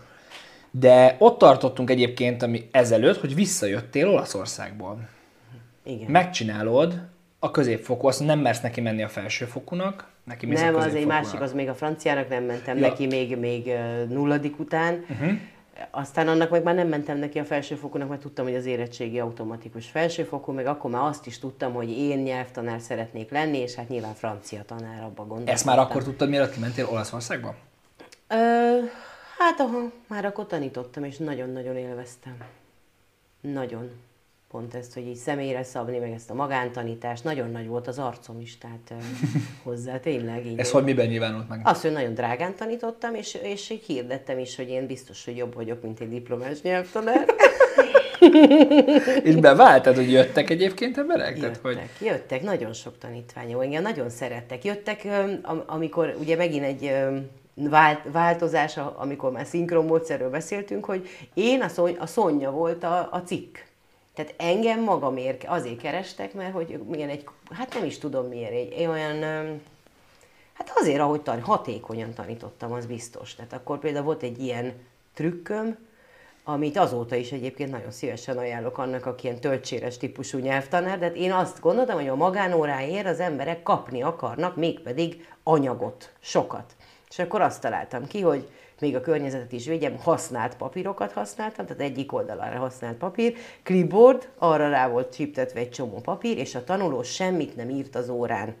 De 0.71 1.15
ott 1.19 1.37
tartottunk 1.37 1.89
egyébként, 1.89 2.43
ami 2.43 2.67
ezelőtt, 2.71 3.19
hogy 3.19 3.35
visszajöttél 3.35 4.07
Olaszországból. 4.07 5.09
Igen. 5.83 6.11
Megcsinálod 6.11 7.01
a 7.39 7.51
középfokú, 7.51 8.07
azt 8.07 8.25
nem 8.25 8.39
mersz 8.39 8.61
neki 8.61 8.81
menni 8.81 9.03
a 9.03 9.07
felsőfokúnak, 9.07 10.07
neki 10.23 10.45
mész 10.45 10.61
Nem, 10.61 10.75
az 10.75 10.95
egy 10.95 11.05
másik, 11.05 11.41
az 11.41 11.53
még 11.53 11.69
a 11.69 11.73
franciának 11.73 12.29
nem 12.29 12.43
mentem 12.43 12.77
ja. 12.77 12.87
neki 12.87 13.05
még, 13.05 13.37
még 13.37 13.71
nulladik 14.09 14.59
után. 14.59 15.05
Uh-huh. 15.09 15.31
Aztán 15.91 16.27
annak 16.27 16.49
meg 16.49 16.63
már 16.63 16.75
nem 16.75 16.87
mentem 16.87 17.17
neki 17.17 17.39
a 17.39 17.45
felsőfokúnak, 17.45 18.09
mert 18.09 18.21
tudtam, 18.21 18.45
hogy 18.45 18.55
az 18.55 18.65
érettségi 18.65 19.19
automatikus 19.19 19.89
felsőfokú, 19.89 20.51
meg 20.51 20.65
akkor 20.65 20.91
már 20.91 21.01
azt 21.01 21.25
is 21.25 21.39
tudtam, 21.39 21.73
hogy 21.73 21.89
én 21.89 22.17
nyelvtanár 22.17 22.79
szeretnék 22.81 23.31
lenni, 23.31 23.57
és 23.57 23.75
hát 23.75 23.89
nyilván 23.89 24.13
francia 24.13 24.63
tanár 24.65 25.03
abba 25.03 25.21
gondoltam. 25.21 25.53
Ezt 25.53 25.65
már 25.65 25.79
akkor 25.79 26.03
tudtad, 26.03 26.29
mielőtt 26.29 26.53
kimentél 26.53 26.87
Olaszországba? 26.91 27.55
Ö, 28.27 28.35
Hát 29.39 29.59
aha, 29.59 29.91
már 30.07 30.25
akkor 30.25 30.47
tanítottam, 30.47 31.03
és 31.03 31.17
nagyon-nagyon 31.17 31.77
élveztem. 31.77 32.37
Nagyon. 33.41 33.91
Pont 34.49 34.73
ezt, 34.73 34.93
hogy 34.93 35.07
így 35.07 35.15
személyre 35.15 35.63
szabni, 35.63 35.97
meg 35.97 36.11
ezt 36.11 36.29
a 36.29 36.33
magántanítást, 36.33 37.23
nagyon 37.23 37.51
nagy 37.51 37.67
volt 37.67 37.87
az 37.87 37.99
arcom 37.99 38.39
is, 38.39 38.57
tehát 38.57 38.93
hozzá 39.63 39.99
tényleg 39.99 40.45
így. 40.45 40.59
Ez 40.59 40.71
hogy 40.71 40.83
miben 40.83 41.07
nyilvánult 41.07 41.49
meg? 41.49 41.61
Azt, 41.63 41.81
hogy 41.81 41.91
nagyon 41.91 42.13
drágán 42.13 42.55
tanítottam, 42.55 43.15
és, 43.15 43.33
és 43.33 43.69
így 43.69 43.83
hirdettem 43.83 44.39
is, 44.39 44.55
hogy 44.55 44.69
én 44.69 44.85
biztos, 44.85 45.25
hogy 45.25 45.37
jobb 45.37 45.53
vagyok, 45.53 45.81
mint 45.81 45.99
egy 45.99 46.09
diplomás 46.09 46.61
nyelvtanár. 46.61 47.25
és 49.23 49.35
bevált, 49.35 49.83
tehát, 49.83 49.97
hogy 49.97 50.11
jöttek 50.11 50.49
egyébként 50.49 50.97
emberek? 50.97 51.37
Jöttek, 51.37 51.61
tehát, 51.61 51.77
hogy... 51.77 52.07
jöttek, 52.07 52.41
nagyon 52.41 52.73
sok 52.73 52.97
tanítvány, 52.97 53.51
engem 53.51 53.81
nagyon 53.81 54.09
szerettek. 54.09 54.63
Jöttek, 54.63 55.07
amikor 55.65 56.15
ugye 56.19 56.35
megint 56.35 56.63
egy 56.63 56.91
változása, 58.11 58.95
amikor 58.97 59.31
már 59.31 59.45
szinkron 59.45 59.85
módszerről 59.85 60.29
beszéltünk, 60.29 60.85
hogy 60.85 61.07
én 61.33 61.61
a, 61.61 61.67
szony, 61.67 61.97
a 61.99 62.05
Szonya 62.05 62.51
volt 62.51 62.83
a, 62.83 63.09
a 63.11 63.21
cikk. 63.25 63.57
Tehát 64.13 64.33
engem 64.37 64.83
magamért 64.83 65.43
azért 65.47 65.81
kerestek, 65.81 66.33
mert 66.33 66.53
hogy 66.53 66.79
milyen 66.87 67.09
egy, 67.09 67.25
hát 67.51 67.73
nem 67.73 67.85
is 67.85 67.97
tudom 67.97 68.27
miért, 68.27 68.51
egy, 68.51 68.71
egy 68.71 68.85
olyan, 68.85 69.21
hát 70.53 70.71
azért, 70.75 70.99
ahogy 70.99 71.21
tan, 71.21 71.41
hatékonyan 71.41 72.13
tanítottam, 72.13 72.71
az 72.71 72.85
biztos. 72.85 73.35
Tehát 73.35 73.53
akkor 73.53 73.79
például 73.79 74.05
volt 74.05 74.23
egy 74.23 74.39
ilyen 74.39 74.73
trükköm, 75.13 75.77
amit 76.43 76.77
azóta 76.77 77.15
is 77.15 77.31
egyébként 77.31 77.71
nagyon 77.71 77.91
szívesen 77.91 78.37
ajánlok 78.37 78.77
annak, 78.77 79.05
aki 79.05 79.27
ilyen 79.27 79.39
töltséres 79.39 79.97
típusú 79.97 80.37
nyelvtanár, 80.37 80.99
de 80.99 81.05
hát 81.05 81.15
én 81.15 81.31
azt 81.31 81.59
gondoltam, 81.59 81.95
hogy 81.95 82.07
a 82.07 82.15
magánóráért 82.15 83.07
az 83.07 83.19
emberek 83.19 83.63
kapni 83.63 84.01
akarnak, 84.01 84.55
mégpedig 84.55 85.27
anyagot, 85.43 86.11
sokat. 86.19 86.75
És 87.09 87.19
akkor 87.19 87.41
azt 87.41 87.61
találtam 87.61 88.07
ki, 88.07 88.21
hogy 88.21 88.49
még 88.79 88.95
a 88.95 89.01
környezetet 89.01 89.51
is 89.51 89.65
védjem, 89.65 89.97
használt 89.97 90.55
papírokat 90.55 91.11
használtam, 91.11 91.65
tehát 91.65 91.81
egyik 91.81 92.13
oldalra 92.13 92.59
használt 92.59 92.97
papír, 92.97 93.35
clipboard, 93.63 94.29
arra 94.37 94.69
rá 94.69 94.87
volt 94.87 95.13
csiptetve 95.13 95.59
egy 95.59 95.69
csomó 95.69 95.99
papír, 95.99 96.37
és 96.37 96.55
a 96.55 96.63
tanuló 96.63 97.03
semmit 97.03 97.55
nem 97.55 97.69
írt 97.69 97.95
az 97.95 98.09
órán. 98.09 98.55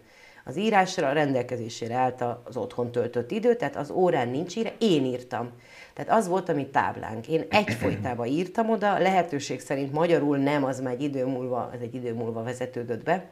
Az 0.45 0.57
írásra 0.57 1.07
a 1.07 1.13
rendelkezésére 1.13 1.95
állt 1.95 2.23
az 2.43 2.57
otthon 2.57 2.91
töltött 2.91 3.31
idő, 3.31 3.55
tehát 3.55 3.75
az 3.75 3.89
órán 3.89 4.29
nincs 4.29 4.55
írva, 4.55 4.71
én 4.77 5.05
írtam. 5.05 5.51
Tehát 5.93 6.11
az 6.11 6.27
volt, 6.27 6.49
ami 6.49 6.67
táblánk. 6.67 7.27
Én 7.27 7.45
egyfolytában 7.49 8.27
írtam 8.27 8.69
oda, 8.69 8.97
lehetőség 8.97 9.59
szerint 9.59 9.91
magyarul 9.91 10.37
nem, 10.37 10.63
az 10.63 10.79
már 10.79 10.93
egy 10.93 11.01
idő 11.01 11.25
múlva, 11.25 11.69
ez 11.73 11.79
egy 11.81 11.95
idő 11.95 12.13
múlva 12.13 12.43
vezetődött 12.43 13.03
be, 13.03 13.29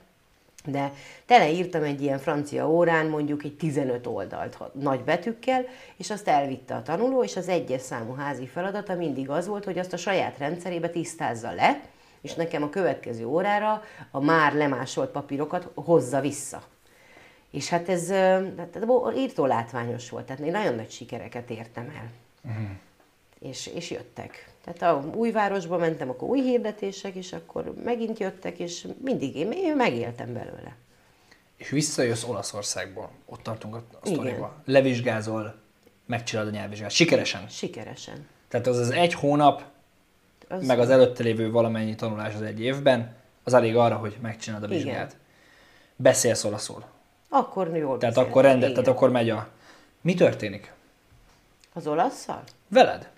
de 0.66 0.93
teleírtam 1.26 1.84
egy 1.84 2.01
ilyen 2.01 2.20
francia 2.20 2.70
órán 2.70 3.08
mondjuk 3.08 3.43
egy 3.43 3.55
15 3.58 4.08
oldalt 4.08 4.58
nagy 4.74 5.03
betűkkel, 5.03 5.66
és 5.97 6.10
azt 6.10 6.28
elvitte 6.28 6.76
a 6.76 6.82
tanuló, 6.82 7.24
és 7.24 7.36
az 7.36 7.47
egyes 7.47 7.82
számú 7.82 8.14
házi 8.14 8.47
feladata 8.47 8.95
mindig 8.95 9.30
az 9.30 9.47
volt, 9.47 9.66
hogy 9.66 9.78
azt 9.78 9.93
a 9.93 9.97
saját 9.97 10.38
rendszerébe 10.38 10.89
tisztázza 10.89 11.51
le, 11.51 11.82
és 12.22 12.34
nekem 12.34 12.64
a 12.64 12.70
következő 12.70 13.26
órára 13.26 13.84
a 14.12 14.20
már 14.20 14.53
lemásolt 14.53 15.10
papírokat 15.10 15.72
hozza 15.76 16.20
vissza. 16.20 16.64
És 17.51 17.70
hát 17.70 17.89
ez 17.89 18.10
hát 18.58 18.80
írtó 19.16 19.45
látványos 19.45 20.10
volt, 20.10 20.26
tehát 20.26 20.41
én 20.41 20.51
nagyon 20.51 20.76
nagy 20.76 20.89
sikereket 20.89 21.49
értem 21.49 21.93
el. 21.95 22.12
Uh-huh. 22.51 22.70
És, 23.39 23.68
és 23.68 23.91
jöttek. 23.91 24.49
Tehát 24.74 24.95
a 24.95 25.07
új 25.15 25.32
városba 25.32 25.78
mentem, 25.78 26.09
akkor 26.09 26.30
új 26.30 26.41
hirdetések, 26.41 27.15
és 27.15 27.34
akkor 27.34 27.74
megint 27.84 28.20
jöttek, 28.20 28.59
és 28.59 28.88
mindig 29.03 29.36
én, 29.36 29.51
én 29.51 29.76
megéltem 29.76 30.34
belőle. 30.34 30.76
és 31.55 31.70
visszajössz 31.70 32.24
Olaszországból, 32.24 33.09
ott 33.26 33.43
tartunk 33.43 33.76
a, 33.76 33.84
sztoriba, 34.03 34.55
levizsgázol, 34.65 35.55
megcsinálod 36.05 36.53
a 36.53 36.55
nyelvvizsgát. 36.55 36.91
Sikeresen. 36.91 37.47
Sikeresen. 37.49 38.28
Tehát 38.47 38.68
az 38.68 38.78
az 38.78 38.89
egy 38.89 39.13
hónap, 39.13 39.63
Az- 40.47 40.65
meg 40.65 40.80
az 40.80 40.89
előtte 40.89 41.24
lévő 41.24 41.51
valamennyi 41.51 41.95
tanulás 41.95 42.34
az 42.34 42.41
egy 42.41 42.61
évben, 42.61 43.15
az 43.43 43.53
elég 43.53 43.76
arra, 43.76 43.95
hogy 43.95 44.18
megcsinálod 44.22 44.70
a 44.72 44.74
Igen. 44.74 44.86
vizsgát. 44.86 45.15
Beszélsz 45.95 46.43
olaszul. 46.43 46.84
Akkor 47.30 47.76
jól 47.76 47.97
Tehát 47.97 48.18
akkor 48.18 48.43
rendet, 48.43 48.70
Igen. 48.70 48.84
tehát 48.84 48.97
akkor 48.97 49.11
megy 49.11 49.30
a... 49.30 49.47
Mi 50.01 50.13
történik? 50.13 50.74
Az 51.74 51.88
olasszal? 51.88 52.43
Veled? 52.68 53.09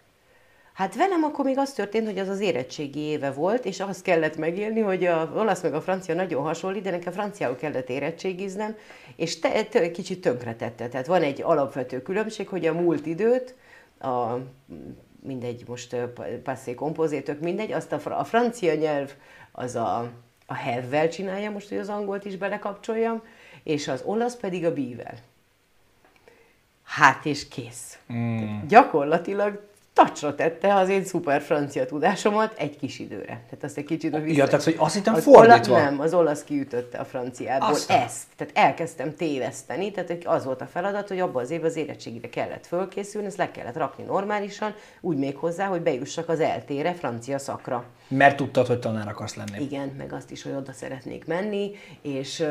Hát 0.79 0.95
velem 0.95 1.23
akkor 1.23 1.45
még 1.45 1.57
az 1.57 1.73
történt, 1.73 2.05
hogy 2.05 2.17
az 2.17 2.27
az 2.27 2.39
érettségi 2.39 2.99
éve 2.99 3.31
volt, 3.31 3.65
és 3.65 3.79
azt 3.79 4.01
kellett 4.01 4.37
megélni, 4.37 4.79
hogy 4.79 5.05
a 5.05 5.31
olasz 5.35 5.61
meg 5.61 5.73
a 5.73 5.81
francia 5.81 6.15
nagyon 6.15 6.43
hasonlít, 6.43 6.83
de 6.83 6.91
nekem 6.91 7.13
franciául 7.13 7.55
kellett 7.55 7.89
érettségiznem, 7.89 8.75
és 9.15 9.39
te, 9.39 9.63
te, 9.63 9.91
kicsit 9.91 10.21
tönkretette. 10.21 10.87
Tehát 10.87 11.07
van 11.07 11.21
egy 11.21 11.41
alapvető 11.41 12.01
különbség, 12.01 12.47
hogy 12.47 12.65
a 12.65 12.73
múlt 12.73 13.05
időt, 13.05 13.55
a, 13.99 14.35
mindegy, 15.19 15.63
most 15.67 15.93
ö, 15.93 16.13
pa- 16.13 16.27
passé 16.43 16.73
kompozé, 16.73 17.21
tök 17.21 17.39
mindegy, 17.39 17.71
azt 17.71 17.91
a, 17.91 18.19
a 18.19 18.23
francia 18.23 18.73
nyelv 18.73 19.13
az 19.51 19.75
a, 19.75 20.11
a 20.45 20.55
have-vel 20.55 21.09
csinálja, 21.09 21.51
most 21.51 21.69
hogy 21.69 21.77
az 21.77 21.89
angolt 21.89 22.25
is 22.25 22.35
belekapcsoljam, 22.35 23.21
és 23.63 23.87
az 23.87 24.01
olasz 24.05 24.35
pedig 24.35 24.65
a 24.65 24.73
be-vel. 24.73 25.17
Hát 26.83 27.25
és 27.25 27.47
kész. 27.47 27.99
Mm. 28.13 28.67
Gyakorlatilag 28.67 29.68
tacsra 30.05 30.35
tette 30.35 30.75
az 30.75 30.89
én 30.89 31.03
szuper 31.03 31.41
francia 31.41 31.85
tudásomat 31.85 32.53
egy 32.57 32.77
kis 32.77 32.99
időre. 32.99 33.25
Tehát 33.25 33.63
azt 33.63 33.77
egy 33.77 33.85
kicsit 33.85 34.17
vissza... 34.17 34.37
Ja, 34.37 34.45
tehát, 34.45 34.63
hogy 34.63 34.75
azt 34.77 34.95
hittem 34.95 35.13
az 35.13 35.23
fordítva. 35.23 35.73
Ola... 35.73 35.83
Nem, 35.83 35.99
az 35.99 36.13
olasz 36.13 36.43
kiütötte 36.43 36.97
a 36.97 37.05
franciából 37.05 37.69
Aztán. 37.69 38.01
ezt. 38.01 38.23
Tehát 38.35 38.57
elkezdtem 38.57 39.15
téveszteni, 39.15 39.91
tehát 39.91 40.25
az 40.25 40.45
volt 40.45 40.61
a 40.61 40.65
feladat, 40.65 41.07
hogy 41.07 41.19
abban 41.19 41.43
az 41.43 41.51
évben 41.51 41.69
az 41.69 41.75
érettségire 41.75 42.29
kellett 42.29 42.65
fölkészülni, 42.67 43.27
ezt 43.27 43.37
le 43.37 43.51
kellett 43.51 43.77
rakni 43.77 44.03
normálisan, 44.03 44.73
úgy 45.01 45.17
még 45.17 45.35
hozzá, 45.35 45.65
hogy 45.65 45.81
bejussak 45.81 46.29
az 46.29 46.39
eltére, 46.39 46.93
francia 46.93 47.37
szakra. 47.37 47.85
Mert 48.07 48.35
tudtad, 48.37 48.67
hogy 48.67 48.79
tanár 48.79 49.07
akarsz 49.07 49.35
lenni. 49.35 49.63
Igen, 49.63 49.93
meg 49.97 50.13
azt 50.13 50.31
is, 50.31 50.43
hogy 50.43 50.53
oda 50.53 50.71
szeretnék 50.71 51.25
menni, 51.25 51.71
és 52.01 52.45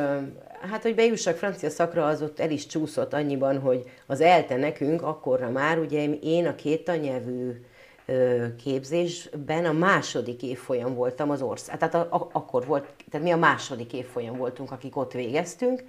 hát, 0.61 0.83
hogy 0.83 0.95
bejussak 0.95 1.37
francia 1.37 1.71
szakra, 1.71 2.07
az 2.07 2.23
ott 2.23 2.41
el 2.41 2.51
is 2.51 2.67
csúszott 2.67 3.13
annyiban, 3.13 3.59
hogy 3.61 3.91
az 4.07 4.21
ELTE 4.21 4.57
nekünk 4.57 5.03
akkorra 5.03 5.51
már, 5.51 5.79
ugye 5.79 6.05
én 6.23 6.47
a 6.47 6.55
két 6.55 6.85
tannyelvű 6.85 7.61
képzésben 8.63 9.65
a 9.65 9.73
második 9.73 10.43
évfolyam 10.43 10.95
voltam 10.95 11.31
az 11.31 11.43
ország. 11.43 11.79
Tehát 11.79 11.95
a, 11.95 11.99
a, 12.01 12.29
akkor 12.33 12.67
volt, 12.67 12.87
tehát 13.11 13.27
mi 13.27 13.33
a 13.33 13.37
második 13.37 13.93
évfolyam 13.93 14.37
voltunk, 14.37 14.71
akik 14.71 14.97
ott 14.97 15.13
végeztünk, 15.13 15.85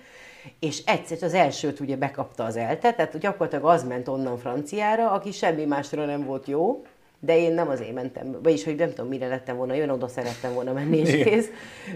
és 0.59 0.83
egyszer 0.85 1.17
az 1.21 1.33
elsőt 1.33 1.79
ugye 1.79 1.95
bekapta 1.95 2.43
az 2.43 2.55
ELTE, 2.55 2.93
tehát 2.93 3.17
gyakorlatilag 3.17 3.65
az 3.65 3.83
ment 3.83 4.07
onnan 4.07 4.37
franciára, 4.37 5.11
aki 5.11 5.31
semmi 5.31 5.65
másra 5.65 6.05
nem 6.05 6.25
volt 6.25 6.47
jó, 6.47 6.85
de 7.19 7.37
én 7.37 7.53
nem 7.53 7.69
azért 7.69 7.93
mentem, 7.93 8.37
vagyis 8.43 8.63
hogy 8.63 8.75
nem 8.75 8.89
tudom, 8.89 9.07
mire 9.07 9.27
lettem 9.27 9.57
volna, 9.57 9.73
jön 9.73 9.89
oda 9.89 10.07
szerettem 10.07 10.53
volna 10.53 10.73
menni, 10.73 10.97
és 10.97 11.23
kész. 11.23 11.47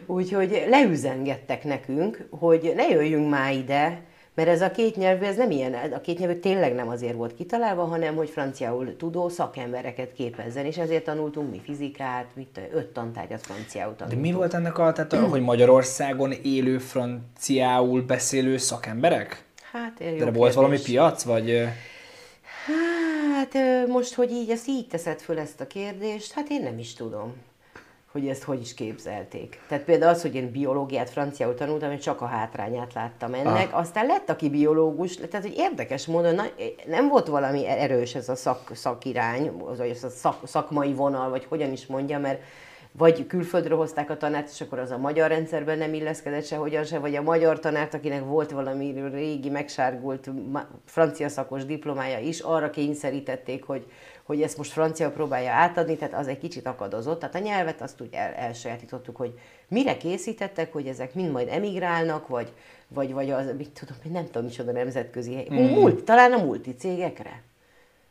Úgyhogy 0.06 0.66
leüzengettek 0.70 1.64
nekünk, 1.64 2.28
hogy 2.30 2.74
ne 2.76 2.88
jöjjünk 2.88 3.30
már 3.30 3.54
ide, 3.54 4.02
mert 4.36 4.50
ez 4.50 4.62
a 4.62 4.72
két 4.72 4.96
nyelvű, 4.96 5.26
ez 5.26 5.36
nem 5.36 5.52
ilyen, 5.52 5.74
a 5.74 6.02
két 6.02 6.20
nyelvű 6.20 6.34
tényleg 6.40 6.74
nem 6.76 6.88
azért 6.90 7.14
volt 7.16 7.36
kitalálva, 7.36 7.84
hanem 7.84 8.16
hogy 8.16 8.30
franciául 8.30 8.96
tudó 8.98 9.30
szakembereket 9.30 10.14
képezzen, 10.14 10.66
és 10.66 10.78
ezért 10.78 11.04
tanultunk 11.04 11.52
mi 11.52 11.62
fizikát, 11.64 12.26
mit, 12.36 12.60
öt 12.74 12.88
tantárgyat 12.88 13.42
franciául 13.42 13.92
De 13.92 13.98
tanultunk. 13.98 14.26
mi 14.26 14.32
volt 14.32 14.54
ennek 14.54 14.78
a, 14.78 14.92
tehát, 14.92 15.14
hogy 15.14 15.42
Magyarországon 15.42 16.32
élő 16.32 16.78
franciául 16.78 18.02
beszélő 18.02 18.58
szakemberek? 18.58 19.44
Hát, 19.72 20.02
jó 20.18 20.26
De 20.26 20.32
volt 20.32 20.54
valami 20.54 20.76
kérdés. 20.76 20.94
piac, 20.94 21.24
vagy... 21.24 21.50
ö, 21.50 21.64
Hát 23.52 23.88
most, 23.88 24.14
hogy 24.14 24.32
így 24.32 24.50
ezt 24.50 24.68
így 24.68 24.88
teszed 24.88 25.20
föl 25.20 25.40
ezt 25.40 25.62
a 25.62 25.68
kérdést, 25.68 26.32
hát 26.32 26.50
én 26.50 26.62
nem 26.62 26.78
is 26.78 26.94
tudom, 26.94 27.34
hogy 28.12 28.28
ezt 28.28 28.44
hogy 28.44 28.62
is 28.62 28.74
képzelték. 28.74 29.60
Tehát 29.68 29.84
például 29.84 30.14
az, 30.14 30.22
hogy 30.22 30.36
én 30.36 30.52
biológiát 30.52 31.10
franciául 31.10 31.56
tanultam, 31.56 31.92
én 31.92 32.00
csak 32.00 32.22
a 32.22 32.26
hátrányát 32.26 32.94
láttam 32.94 33.34
ennek. 33.34 33.74
Ah. 33.74 33.80
Aztán 33.80 34.06
lett, 34.06 34.30
aki 34.30 34.50
biológus, 34.50 35.16
tehát 35.16 35.46
hogy 35.46 35.58
érdekes 35.58 36.06
módon 36.06 36.36
na, 36.36 36.44
nem 36.88 37.08
volt 37.08 37.28
valami 37.28 37.68
erős 37.68 38.16
ez 38.16 38.30
a 38.30 38.36
szak, 38.36 38.72
szakirány, 38.74 39.52
vagy 39.58 39.90
ez 39.90 40.04
a 40.04 40.10
szak, 40.10 40.48
szakmai 40.48 40.94
vonal, 40.94 41.30
vagy 41.30 41.46
hogyan 41.46 41.72
is 41.72 41.86
mondja, 41.86 42.20
mert 42.20 42.42
vagy 42.98 43.28
külföldről 43.28 43.78
hozták 43.78 44.10
a 44.10 44.18
tanárt, 44.18 44.50
és 44.50 44.62
akkor 44.62 44.80
az 44.80 44.92
a 44.92 44.98
magyar 44.98 45.30
rendszerben 45.30 45.78
nem 45.78 45.94
illeszkedett 45.94 46.46
sehogyan 46.46 46.84
se, 46.84 47.00
vagy 47.00 47.16
a 47.16 47.22
magyar 47.22 47.60
tanárt, 47.60 47.94
akinek 47.94 48.24
volt 48.26 48.52
valami 48.52 49.10
régi, 49.12 49.50
megsárgult 49.50 50.30
francia 50.86 51.30
szakos 51.30 51.66
diplomája 51.66 52.20
is, 52.20 52.40
arra 52.40 52.70
kényszerítették, 52.70 53.64
hogy, 53.64 53.86
hogy 54.24 54.42
ezt 54.42 54.58
most 54.58 54.72
francia 54.72 55.12
próbálja 55.12 55.52
átadni, 55.52 55.98
tehát 55.98 56.14
az 56.14 56.28
egy 56.28 56.38
kicsit 56.38 56.68
akadozott. 56.68 57.20
Tehát 57.20 57.36
a 57.36 57.40
nyelvet 57.40 57.82
azt 57.82 58.02
úgy 58.02 58.14
el, 58.14 58.34
elsajátítottuk, 58.34 59.16
hogy 59.16 59.40
mire 59.68 59.98
készítettek, 59.98 60.74
hogy 60.74 60.88
ezek 60.88 61.14
mind 61.14 61.32
majd 61.32 61.48
emigrálnak, 61.48 62.28
vagy, 62.28 62.54
vagy, 62.88 63.14
vagy 63.14 63.32
az, 63.32 63.46
mit 63.58 63.70
tudom, 63.70 63.98
nem 64.12 64.26
tudom, 64.26 64.44
micsoda 64.44 64.72
nemzetközi 64.72 65.36
hely. 65.36 65.48
Mm. 65.54 65.80
Multi, 65.80 66.04
talán 66.04 66.32
a 66.32 66.44
multicégekre. 66.44 67.42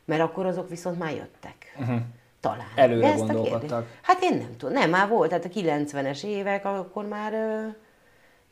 Mert 0.05 0.21
akkor 0.21 0.45
azok 0.45 0.69
viszont 0.69 0.99
már 0.99 1.15
jöttek. 1.15 1.75
Uh-huh. 1.79 1.99
Talán. 2.43 2.67
Előre 2.75 3.07
Ezt 3.07 3.17
gondolkodtak. 3.17 3.87
Hát 4.01 4.23
én 4.23 4.37
nem 4.37 4.57
tudom, 4.57 4.73
nem, 4.73 4.89
már 4.89 5.07
volt, 5.07 5.29
tehát 5.29 5.45
a 5.45 5.49
90-es 5.49 6.23
évek, 6.23 6.65
akkor 6.65 7.07
már 7.07 7.33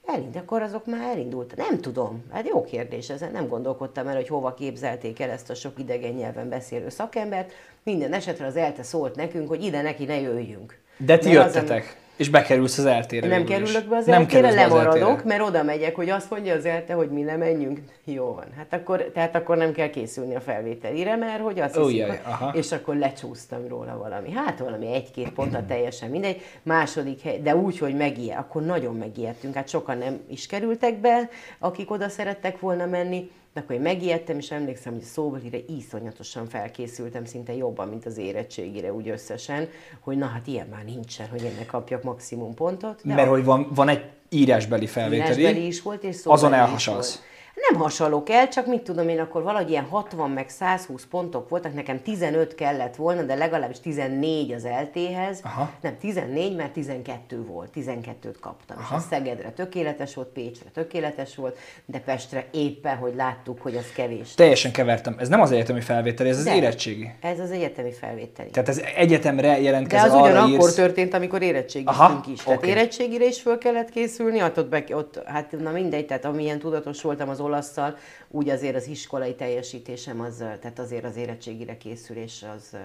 elind, 0.05 0.35
akkor 0.35 0.61
azok 0.61 0.85
már 0.85 1.09
elindult. 1.09 1.55
Nem 1.55 1.79
tudom, 1.79 2.23
hát 2.31 2.47
jó 2.47 2.63
kérdés, 2.63 3.09
ezen 3.09 3.31
nem 3.31 3.47
gondolkodtam 3.47 4.07
el, 4.07 4.15
hogy 4.15 4.27
hova 4.27 4.53
képzelték 4.53 5.19
el 5.19 5.29
ezt 5.29 5.49
a 5.49 5.53
sok 5.53 5.79
idegen 5.79 6.13
nyelven 6.13 6.49
beszélő 6.49 6.89
szakembert. 6.89 7.51
Minden 7.83 8.13
esetre 8.13 8.45
az 8.45 8.55
ELTE 8.55 8.83
szólt 8.83 9.15
nekünk, 9.15 9.47
hogy 9.47 9.63
ide 9.63 9.81
neki 9.81 10.05
ne 10.05 10.19
jöjjünk. 10.19 10.79
De 10.97 11.17
ti 11.17 11.31
Mert 11.31 11.47
az, 11.47 11.55
jöttetek, 11.55 12.00
és 12.21 12.29
bekerülsz 12.29 12.77
az 12.77 12.85
eltére 12.85 13.27
nem 13.27 13.43
kerülök 13.43 13.87
be 13.87 13.95
az 13.95 14.05
nem 14.05 14.21
eltére, 14.21 14.51
lemaradok, 14.51 15.23
mert 15.23 15.41
oda 15.41 15.63
megyek, 15.63 15.95
hogy 15.95 16.09
azt 16.09 16.29
mondja 16.29 16.55
az 16.55 16.65
elte, 16.65 16.93
hogy 16.93 17.09
mi 17.09 17.21
nem 17.21 17.37
menjünk. 17.37 17.79
Jó 18.03 18.25
van. 18.33 18.45
Hát 18.57 18.73
akkor, 18.73 19.01
tehát 19.13 19.35
akkor 19.35 19.57
nem 19.57 19.71
kell 19.71 19.89
készülni 19.89 20.35
a 20.35 20.39
felvételire, 20.39 21.15
mert 21.15 21.41
hogy 21.41 21.59
azt 21.59 21.77
Ó, 21.77 21.81
hiszik, 21.83 21.97
jaj, 21.97 22.09
hogy, 22.09 22.19
aha. 22.23 22.51
és 22.53 22.71
akkor 22.71 22.95
lecsúsztam 22.95 23.67
róla 23.67 23.97
valami. 23.97 24.31
Hát 24.31 24.59
valami 24.59 24.93
egy-két 24.93 25.29
pontra 25.29 25.65
teljesen 25.65 26.09
mindegy. 26.09 26.41
Második 26.63 27.21
hely, 27.21 27.39
de 27.41 27.55
úgy, 27.55 27.77
hogy 27.77 27.95
megijed, 27.95 28.37
akkor 28.37 28.61
nagyon 28.61 28.95
megijedtünk. 28.95 29.53
Hát 29.53 29.69
sokan 29.69 29.97
nem 29.97 30.19
is 30.29 30.45
kerültek 30.45 30.95
be, 30.99 31.29
akik 31.59 31.91
oda 31.91 32.09
szerettek 32.09 32.59
volna 32.59 32.85
menni. 32.85 33.31
De 33.53 33.59
akkor 33.59 33.75
én 33.75 33.81
megijedtem, 33.81 34.37
és 34.37 34.51
emlékszem, 34.51 34.93
hogy 34.93 35.01
szóbelire 35.01 35.57
iszonyatosan 35.67 36.47
felkészültem, 36.47 37.25
szinte 37.25 37.53
jobban, 37.55 37.87
mint 37.87 38.05
az 38.05 38.17
érettségire 38.17 38.93
úgy 38.93 39.09
összesen, 39.09 39.67
hogy 39.99 40.17
na 40.17 40.25
hát 40.25 40.47
ilyen 40.47 40.67
már 40.67 40.83
nincsen, 40.83 41.27
hogy 41.27 41.43
ennek 41.43 41.65
kapjak 41.65 42.03
maximum 42.03 42.53
pontot. 42.53 43.01
De 43.03 43.13
Mert 43.13 43.29
hogy 43.29 43.43
van, 43.43 43.67
van 43.73 43.87
egy 43.87 44.03
írásbeli 44.29 44.87
felvételi, 44.87 45.39
Írásbeli 45.39 45.65
is 45.65 45.81
volt, 45.81 46.03
és 46.03 46.15
szóbeli 46.15 46.35
azon 46.35 46.51
is 46.51 46.57
elhasalsz. 46.57 47.15
volt. 47.15 47.29
Nem 47.69 47.81
hasalok 47.81 48.29
el, 48.29 48.47
csak 48.47 48.65
mit 48.65 48.81
tudom 48.81 49.09
én, 49.09 49.19
akkor 49.19 49.43
valahogy 49.43 49.69
ilyen 49.69 49.83
60 49.83 50.29
meg 50.29 50.49
120 50.49 51.05
pontok 51.09 51.49
voltak, 51.49 51.73
nekem 51.73 52.01
15 52.01 52.55
kellett 52.55 52.95
volna, 52.95 53.21
de 53.21 53.35
legalábbis 53.35 53.79
14 53.79 54.51
az 54.51 54.65
eltéhez. 54.65 55.39
Aha. 55.43 55.71
Nem, 55.81 55.97
14, 55.97 56.55
mert 56.55 56.71
12 56.73 57.45
volt, 57.45 57.69
12-t 57.75 58.35
kaptam. 58.39 58.77
Aha. 58.77 58.97
És 58.97 59.03
Szegedre 59.09 59.49
tökéletes 59.49 60.13
volt, 60.15 60.27
Pécsre 60.27 60.69
tökéletes 60.73 61.35
volt, 61.35 61.57
de 61.85 61.99
Pestre 61.99 62.45
éppen, 62.51 62.97
hogy 62.97 63.15
láttuk, 63.15 63.61
hogy 63.61 63.75
az 63.75 63.91
kevés. 63.95 64.33
Teljesen 64.33 64.71
kevertem. 64.71 65.15
Ez 65.19 65.27
nem 65.27 65.41
az 65.41 65.51
egyetemi 65.51 65.81
felvételi, 65.81 66.29
ez 66.29 66.37
az 66.37 66.43
De. 66.43 66.55
érettségi. 66.55 67.11
Ez 67.21 67.39
az 67.39 67.51
egyetemi 67.51 67.91
felvételi. 67.91 68.49
Tehát 68.49 68.69
ez 68.69 68.81
egyetemre 68.95 69.47
De 69.47 69.61
jelentkezel, 69.61 70.09
az 70.09 70.21
ugyanakkor 70.21 70.49
írsz. 70.49 70.73
történt, 70.75 71.13
amikor 71.13 71.41
érettségiztünk 71.41 72.27
is. 72.27 72.43
Tehát 72.43 72.59
oké. 72.59 72.69
érettségire 72.69 73.25
is 73.25 73.41
föl 73.41 73.57
kellett 73.57 73.89
készülni, 73.89 74.39
hát 74.39 74.57
ott, 74.57 74.69
be, 74.69 74.83
ott, 74.91 75.21
hát 75.25 75.51
na 75.59 75.71
mindegy, 75.71 76.05
tehát 76.05 76.25
amilyen 76.25 76.59
tudatos 76.59 77.01
voltam 77.01 77.29
az 77.29 77.39
olasszal, 77.41 77.97
úgy 78.27 78.49
azért 78.49 78.75
az 78.75 78.87
iskolai 78.87 79.35
teljesítésem, 79.35 80.21
az, 80.21 80.37
tehát 80.37 80.79
azért 80.79 81.03
az 81.03 81.15
érettségire 81.15 81.77
készülés 81.77 82.45
az, 82.55 82.77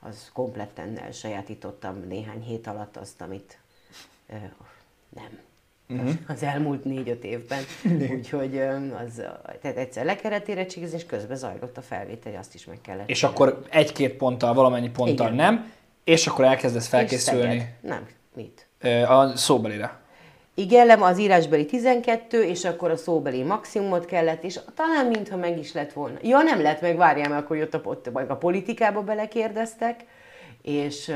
az 0.00 0.30
kompletten 0.32 0.98
elsajátítottam 0.98 2.04
néhány 2.08 2.42
hét 2.42 2.66
alatt 2.66 2.96
azt, 2.96 3.20
amit 3.20 3.58
ö, 4.28 4.34
nem. 5.08 5.38
Mhm. 5.86 6.10
Az 6.26 6.42
elmúlt 6.42 6.84
négy-öt 6.84 7.24
évben. 7.24 7.62
Úgyhogy 8.16 8.58
az, 9.06 9.22
tehát 9.60 9.76
egyszer 9.76 10.04
le 10.04 10.16
kellett 10.16 10.48
érettségizni, 10.48 10.96
és 10.96 11.06
közben 11.06 11.36
zajlott 11.36 11.76
a 11.76 11.82
felvétel, 11.82 12.36
azt 12.36 12.54
is 12.54 12.64
meg 12.64 12.80
kellett. 12.80 13.08
És 13.08 13.22
akkor 13.22 13.62
egy-két 13.68 14.12
ponttal, 14.12 14.54
valamennyi 14.54 14.90
ponttal 14.90 15.32
Igen. 15.32 15.36
nem, 15.36 15.72
és 16.04 16.26
akkor 16.26 16.44
elkezdesz 16.44 16.82
És 16.82 16.88
felkészülni 16.88 17.58
Szeged. 17.58 17.74
Nem, 17.80 18.06
mit? 18.34 18.66
a 19.08 19.36
szóbelire. 19.36 20.00
Igen, 20.58 20.86
lem 20.86 21.02
az 21.02 21.18
írásbeli 21.18 21.66
12, 21.66 22.44
és 22.44 22.64
akkor 22.64 22.90
a 22.90 22.96
szóbeli 22.96 23.42
maximumot 23.42 24.04
kellett, 24.04 24.42
és 24.44 24.60
talán 24.74 25.06
mintha 25.06 25.36
meg 25.36 25.58
is 25.58 25.72
lett 25.72 25.92
volna. 25.92 26.18
Ja, 26.22 26.42
nem 26.42 26.62
lett 26.62 26.80
meg, 26.80 26.96
várjál, 26.96 27.28
mert 27.28 27.44
akkor 27.44 27.56
jött 27.56 27.74
a, 27.74 27.80
ott, 27.84 28.06
a 28.06 28.36
politikába 28.36 29.02
belekérdeztek, 29.02 30.04
és, 30.62 31.12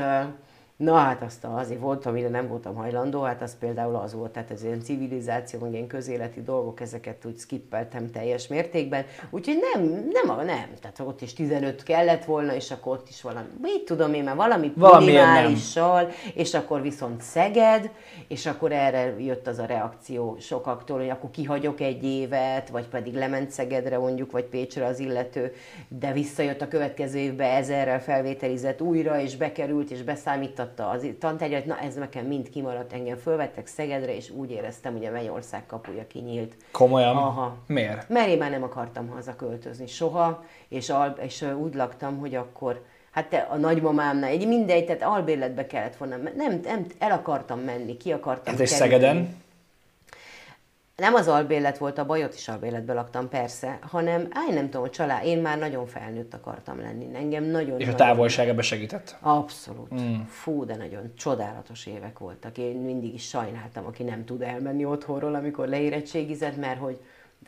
Na 0.77 0.95
hát 0.95 1.21
azt 1.21 1.43
azért 1.43 1.79
volt, 1.79 2.05
amire 2.05 2.29
nem 2.29 2.47
voltam 2.47 2.75
hajlandó, 2.75 3.21
hát 3.21 3.41
az 3.41 3.57
például 3.59 3.95
az 3.95 4.13
volt, 4.13 4.31
tehát 4.31 4.51
ez 4.51 4.63
ilyen 4.63 4.81
civilizáció, 4.81 5.59
meg 5.59 5.73
ilyen 5.73 5.87
közéleti 5.87 6.41
dolgok, 6.41 6.81
ezeket 6.81 7.25
úgy 7.25 7.37
skippeltem 7.37 8.11
teljes 8.11 8.47
mértékben, 8.47 9.05
úgyhogy 9.29 9.57
nem, 9.73 9.83
nem, 9.85 10.35
nem, 10.45 10.69
tehát 10.81 10.99
ott 10.99 11.21
is 11.21 11.33
15 11.33 11.83
kellett 11.83 12.25
volna, 12.25 12.55
és 12.55 12.71
akkor 12.71 12.93
ott 12.93 13.09
is 13.09 13.21
valami, 13.21 13.47
mit 13.61 13.85
tudom 13.85 14.13
én, 14.13 14.23
mert 14.23 14.37
valami 14.37 14.73
minimálisan, 14.75 16.07
és 16.33 16.53
akkor 16.53 16.81
viszont 16.81 17.21
Szeged, 17.21 17.89
és 18.27 18.45
akkor 18.45 18.71
erre 18.71 19.15
jött 19.19 19.47
az 19.47 19.59
a 19.59 19.65
reakció 19.65 20.37
sokaktól, 20.39 20.97
hogy 20.99 21.09
akkor 21.09 21.29
kihagyok 21.31 21.79
egy 21.79 22.03
évet, 22.03 22.69
vagy 22.69 22.87
pedig 22.87 23.13
lement 23.13 23.51
Szegedre 23.51 23.97
mondjuk, 23.97 24.31
vagy 24.31 24.45
Pécsre 24.45 24.85
az 24.85 24.99
illető, 24.99 25.53
de 25.87 26.11
visszajött 26.11 26.61
a 26.61 26.67
következő 26.67 27.19
évbe 27.19 27.45
ezerrel 27.45 28.01
felvételizett 28.01 28.81
újra, 28.81 29.19
és 29.19 29.35
bekerült, 29.35 29.91
és 29.91 30.03
beszámítatta 30.63 30.89
az 30.89 31.07
tantárgyat, 31.19 31.65
na 31.65 31.79
ez 31.79 31.95
nekem 31.95 32.25
mind 32.25 32.49
kimaradt, 32.49 32.93
engem 32.93 33.17
fölvettek 33.17 33.67
Szegedre, 33.67 34.15
és 34.15 34.29
úgy 34.29 34.51
éreztem, 34.51 34.93
hogy 34.93 35.05
a 35.05 35.11
Mennyország 35.11 35.65
kapuja 35.65 36.07
kinyílt. 36.07 36.53
Komolyan? 36.71 37.15
Aha. 37.17 37.55
Miért? 37.67 38.09
Mert 38.09 38.27
én 38.27 38.37
már 38.37 38.51
nem 38.51 38.63
akartam 38.63 39.07
haza 39.07 39.35
költözni 39.35 39.87
soha, 39.87 40.43
és, 40.67 40.89
al- 40.89 41.19
és 41.19 41.45
úgy 41.61 41.73
laktam, 41.73 42.17
hogy 42.19 42.35
akkor, 42.35 42.81
hát 43.11 43.29
te, 43.29 43.37
a 43.37 43.55
nagymamámnál, 43.55 44.29
egy 44.29 44.47
mindegy, 44.47 44.85
tehát 44.85 45.01
albérletbe 45.03 45.65
kellett 45.67 45.95
volna, 45.95 46.15
nem, 46.35 46.59
nem, 46.63 46.85
el 46.99 47.11
akartam 47.11 47.59
menni, 47.59 47.97
ki 47.97 48.11
akartam 48.11 48.53
Hát 48.53 48.61
és 48.61 48.71
kerülni. 48.71 48.91
Szegeden? 48.93 49.41
Nem 51.03 51.13
az 51.13 51.27
albérlet 51.27 51.77
volt 51.77 51.97
a 51.97 52.05
baj, 52.05 52.23
ott 52.23 52.33
is 52.33 52.47
albérletbe 52.47 52.93
laktam, 52.93 53.29
persze, 53.29 53.79
hanem, 53.81 54.27
áj, 54.31 54.53
nem 54.53 54.69
tudom, 54.69 54.83
a 54.83 54.89
család, 54.89 55.25
én 55.25 55.41
már 55.41 55.57
nagyon 55.57 55.85
felnőtt 55.85 56.33
akartam 56.33 56.79
lenni. 56.79 57.07
Engem 57.15 57.43
nagyon 57.43 57.79
És 57.79 57.87
a 57.87 57.91
nagyon- 57.91 58.07
távolság 58.07 58.47
ebbe 58.47 58.61
segített? 58.61 59.17
Abszolút. 59.21 60.01
Mm. 60.01 60.21
Fú, 60.27 60.65
de 60.65 60.75
nagyon 60.75 61.11
csodálatos 61.17 61.85
évek 61.85 62.19
voltak. 62.19 62.57
Én 62.57 62.75
mindig 62.75 63.13
is 63.13 63.27
sajnáltam, 63.27 63.85
aki 63.85 64.03
nem 64.03 64.25
tud 64.25 64.41
elmenni 64.41 64.85
otthonról, 64.85 65.35
amikor 65.35 65.67
leérettségizett, 65.67 66.57
mert 66.57 66.79
hogy 66.79 66.99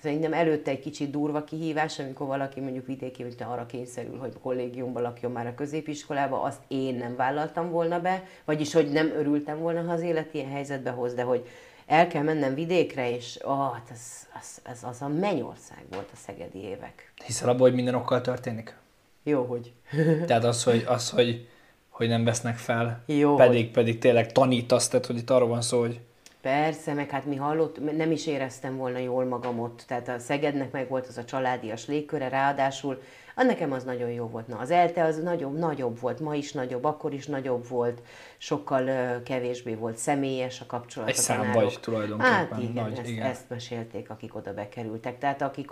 szerintem 0.02 0.34
előtte 0.34 0.72
egy 0.72 0.80
kicsit 0.80 1.10
durva 1.12 1.44
kihívás, 1.44 2.00
amikor 2.00 2.28
valaki 2.28 2.60
mondjuk 2.60 2.86
vidéki, 2.86 3.24
hogy 3.24 3.36
arra 3.40 3.66
kényszerül, 3.66 4.18
hogy 4.18 4.34
kollégiumban 4.42 5.02
lakjon 5.02 5.32
már 5.32 5.48
a 5.48 5.56
középiskolába, 5.56 6.42
azt 6.42 6.62
én 6.68 6.96
nem 6.96 7.16
vállaltam 7.16 7.70
volna 7.70 8.00
be, 8.00 8.24
vagyis 8.46 8.74
hogy 8.74 8.92
nem 8.92 9.12
örültem 9.18 9.60
volna, 9.60 9.82
ha 9.82 9.92
az 9.92 10.02
élet 10.02 10.34
ilyen 10.34 10.50
helyzetbe 10.50 10.90
hoz, 10.90 11.14
de 11.14 11.22
hogy 11.22 11.48
el 11.86 12.08
kell 12.08 12.24
mennem 12.24 12.54
vidékre, 12.54 13.12
és 13.12 13.36
ah, 13.42 13.74
hát 13.74 13.90
ez, 13.92 14.28
az, 14.40 14.62
ez 14.64 14.84
az 14.84 15.02
a 15.02 15.08
mennyország 15.08 15.84
volt 15.92 16.10
a 16.14 16.18
szegedi 16.26 16.60
évek. 16.60 17.12
Hiszel 17.26 17.50
abban, 17.50 17.62
hogy 17.62 17.74
minden 17.74 17.96
okkal 17.96 18.22
történik? 18.22 18.76
Jó, 19.24 19.44
hogy 19.44 19.74
Tehát 20.28 20.44
az, 20.44 20.64
hogy, 20.64 20.84
az, 20.88 21.10
hogy, 21.10 21.48
hogy 21.90 22.08
nem 22.08 22.24
vesznek 22.24 22.58
fel, 22.58 23.04
Jó, 23.06 23.36
pedig, 23.36 23.72
pedig 23.72 24.00
tényleg 24.00 24.32
tanítasz, 24.32 24.88
tehát 24.88 25.06
hogy 25.06 25.18
itt 25.18 25.30
arról 25.30 25.48
van 25.48 25.62
szó, 25.62 25.80
hogy 25.80 26.00
Persze, 26.42 26.94
meg 26.94 27.10
hát 27.10 27.26
mi 27.26 27.36
hallott, 27.36 27.96
nem 27.98 28.12
is 28.12 28.28
éreztem 28.28 28.78
volna 28.78 28.98
jól 28.98 29.26
magam 29.26 29.60
ott, 29.60 29.84
tehát 29.88 30.08
a 30.08 30.20
Szegednek 30.20 30.72
meg 30.72 30.90
volt 30.90 31.08
az 31.08 31.18
a 31.18 31.26
családias 31.26 31.86
légköre, 31.86 32.30
ráadásul 32.30 33.02
a 33.36 33.44
nekem 33.44 33.72
az 33.72 33.84
nagyon 33.84 34.10
jó 34.10 34.28
volt. 34.28 34.48
Na, 34.48 34.58
az 34.58 34.72
ELTE 34.72 35.04
az 35.04 35.18
nagyobb, 35.18 35.58
nagyobb 35.58 36.00
volt, 36.00 36.20
ma 36.20 36.36
is 36.36 36.52
nagyobb, 36.52 36.84
akkor 36.84 37.14
is 37.14 37.26
nagyobb 37.26 37.68
volt, 37.68 38.02
sokkal 38.38 38.88
ö, 38.88 39.24
kevésbé 39.24 39.74
volt 39.74 39.98
személyes 39.98 40.62
a 40.62 40.66
kapcsolat. 40.66 41.10
Egy 41.10 41.18
a 41.18 41.22
szám 41.22 41.38
tanárok. 41.38 41.62
vagy 41.64 41.80
tulajdonképpen, 41.80 42.32
Hát 42.34 42.56
igen, 42.60 42.84
nagy, 42.84 43.00
ezt, 43.00 43.10
igen. 43.10 43.26
ezt 43.26 43.50
mesélték, 43.50 44.10
akik 44.10 44.36
oda 44.36 44.54
bekerültek. 44.54 45.18
Tehát 45.18 45.42
akik, 45.42 45.70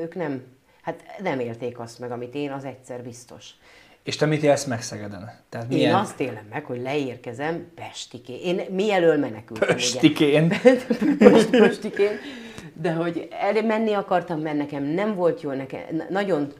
ők 0.00 0.14
nem, 0.14 0.42
hát 0.82 1.02
nem 1.22 1.40
élték 1.40 1.78
azt 1.78 1.98
meg, 1.98 2.10
amit 2.10 2.34
én, 2.34 2.52
az 2.52 2.64
egyszer 2.64 3.02
biztos. 3.02 3.50
És 4.02 4.16
te 4.16 4.26
mit 4.26 4.42
élsz 4.42 4.64
meg 4.64 4.82
Szegeden? 4.82 5.30
Tehát 5.48 5.72
Én 5.72 5.76
milyen 5.76 5.94
azt 5.94 6.20
élem 6.20 6.46
meg, 6.50 6.64
hogy 6.64 6.80
leérkezem 6.82 7.70
Pestiké. 7.74 8.40
Én 8.42 8.60
mielől 8.70 9.18
menekültem, 9.18 9.68
ugye. 9.68 9.76
pöstikén? 11.50 12.10
De 12.80 12.92
hogy 12.92 13.28
el, 13.30 13.62
menni 13.62 13.92
akartam, 13.92 14.40
mert 14.40 14.56
nekem 14.56 14.82
nem 14.82 15.14
volt 15.14 15.40
jó, 15.40 15.50
nekem 15.50 15.80
na- 15.90 16.06
nagyon, 16.08 16.52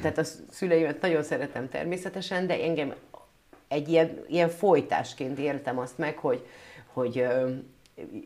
tehát 0.00 0.18
a 0.18 0.24
szüleimet 0.50 1.00
nagyon 1.00 1.22
szeretem 1.22 1.68
természetesen, 1.68 2.46
de 2.46 2.62
engem 2.62 2.94
egy 3.68 3.88
ilyen, 3.88 4.24
ilyen 4.28 4.48
folytásként 4.48 5.38
éltem 5.38 5.78
azt 5.78 5.98
meg, 5.98 6.16
hogy, 6.18 6.46
hogy 6.92 7.26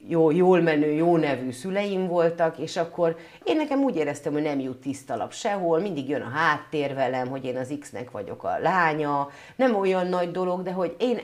jó, 0.09 0.31
jól 0.31 0.61
menő, 0.61 0.93
jó 0.93 1.17
nevű 1.17 1.51
szüleim 1.51 2.07
voltak, 2.07 2.59
és 2.59 2.77
akkor 2.77 3.17
én 3.45 3.57
nekem 3.57 3.81
úgy 3.83 3.97
éreztem, 3.97 4.33
hogy 4.33 4.43
nem 4.43 4.61
jut 4.61 4.81
tiszta 4.81 5.17
lap 5.17 5.33
sehol, 5.33 5.81
mindig 5.81 6.09
jön 6.09 6.21
a 6.21 6.29
háttér 6.29 6.95
velem, 6.95 7.29
hogy 7.29 7.45
én 7.45 7.57
az 7.57 7.75
X-nek 7.81 8.11
vagyok 8.11 8.45
a 8.45 8.59
lánya, 8.63 9.29
nem 9.57 9.75
olyan 9.75 10.07
nagy 10.07 10.31
dolog, 10.31 10.63
de 10.63 10.73
hogy 10.73 10.97
én 10.99 11.19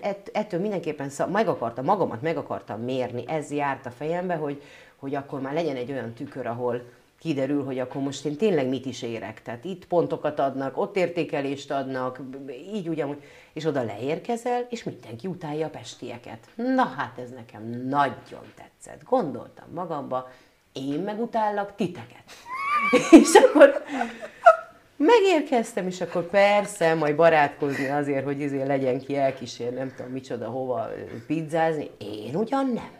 ett- 0.00 0.30
ettől 0.32 0.60
mindenképpen 0.60 1.08
szab, 1.08 1.30
meg 1.30 1.48
akartam, 1.48 1.84
magamat 1.84 2.22
meg 2.22 2.36
akartam 2.36 2.80
mérni, 2.80 3.24
ez 3.26 3.50
járt 3.50 3.86
a 3.86 3.90
fejembe, 3.90 4.34
hogy, 4.34 4.62
hogy 5.00 5.14
akkor 5.14 5.40
már 5.40 5.52
legyen 5.52 5.76
egy 5.76 5.90
olyan 5.90 6.12
tükör, 6.12 6.46
ahol 6.46 6.82
kiderül, 7.18 7.64
hogy 7.64 7.78
akkor 7.78 8.02
most 8.02 8.24
én 8.24 8.36
tényleg 8.36 8.68
mit 8.68 8.86
is 8.86 9.02
érek. 9.02 9.42
Tehát 9.42 9.64
itt 9.64 9.86
pontokat 9.86 10.38
adnak, 10.38 10.78
ott 10.78 10.96
értékelést 10.96 11.70
adnak, 11.70 12.20
így 12.74 12.88
ugyanúgy, 12.88 13.22
és 13.52 13.64
oda 13.64 13.82
leérkezel, 13.82 14.66
és 14.70 14.82
mindenki 14.82 15.26
utálja 15.26 15.66
a 15.66 15.70
pestieket. 15.70 16.38
Na 16.54 16.84
hát 16.84 17.18
ez 17.18 17.30
nekem 17.30 17.62
nagyon 17.88 18.52
tetszett. 18.54 19.02
Gondoltam 19.08 19.66
magamba, 19.74 20.30
én 20.72 21.00
megutállak 21.00 21.74
titeket. 21.76 22.24
és 23.22 23.32
akkor 23.34 23.82
megérkeztem, 24.96 25.86
és 25.86 26.00
akkor 26.00 26.22
persze, 26.22 26.94
majd 26.94 27.16
barátkozni 27.16 27.88
azért, 27.88 28.24
hogy 28.24 28.40
izé 28.40 28.62
legyen 28.62 28.98
ki 28.98 29.16
elkísér, 29.16 29.72
nem 29.72 29.92
tudom 29.96 30.12
micsoda, 30.12 30.48
hova 30.48 30.88
pizzázni. 31.26 31.90
Én 31.98 32.34
ugyan 32.34 32.66
nem. 32.66 32.99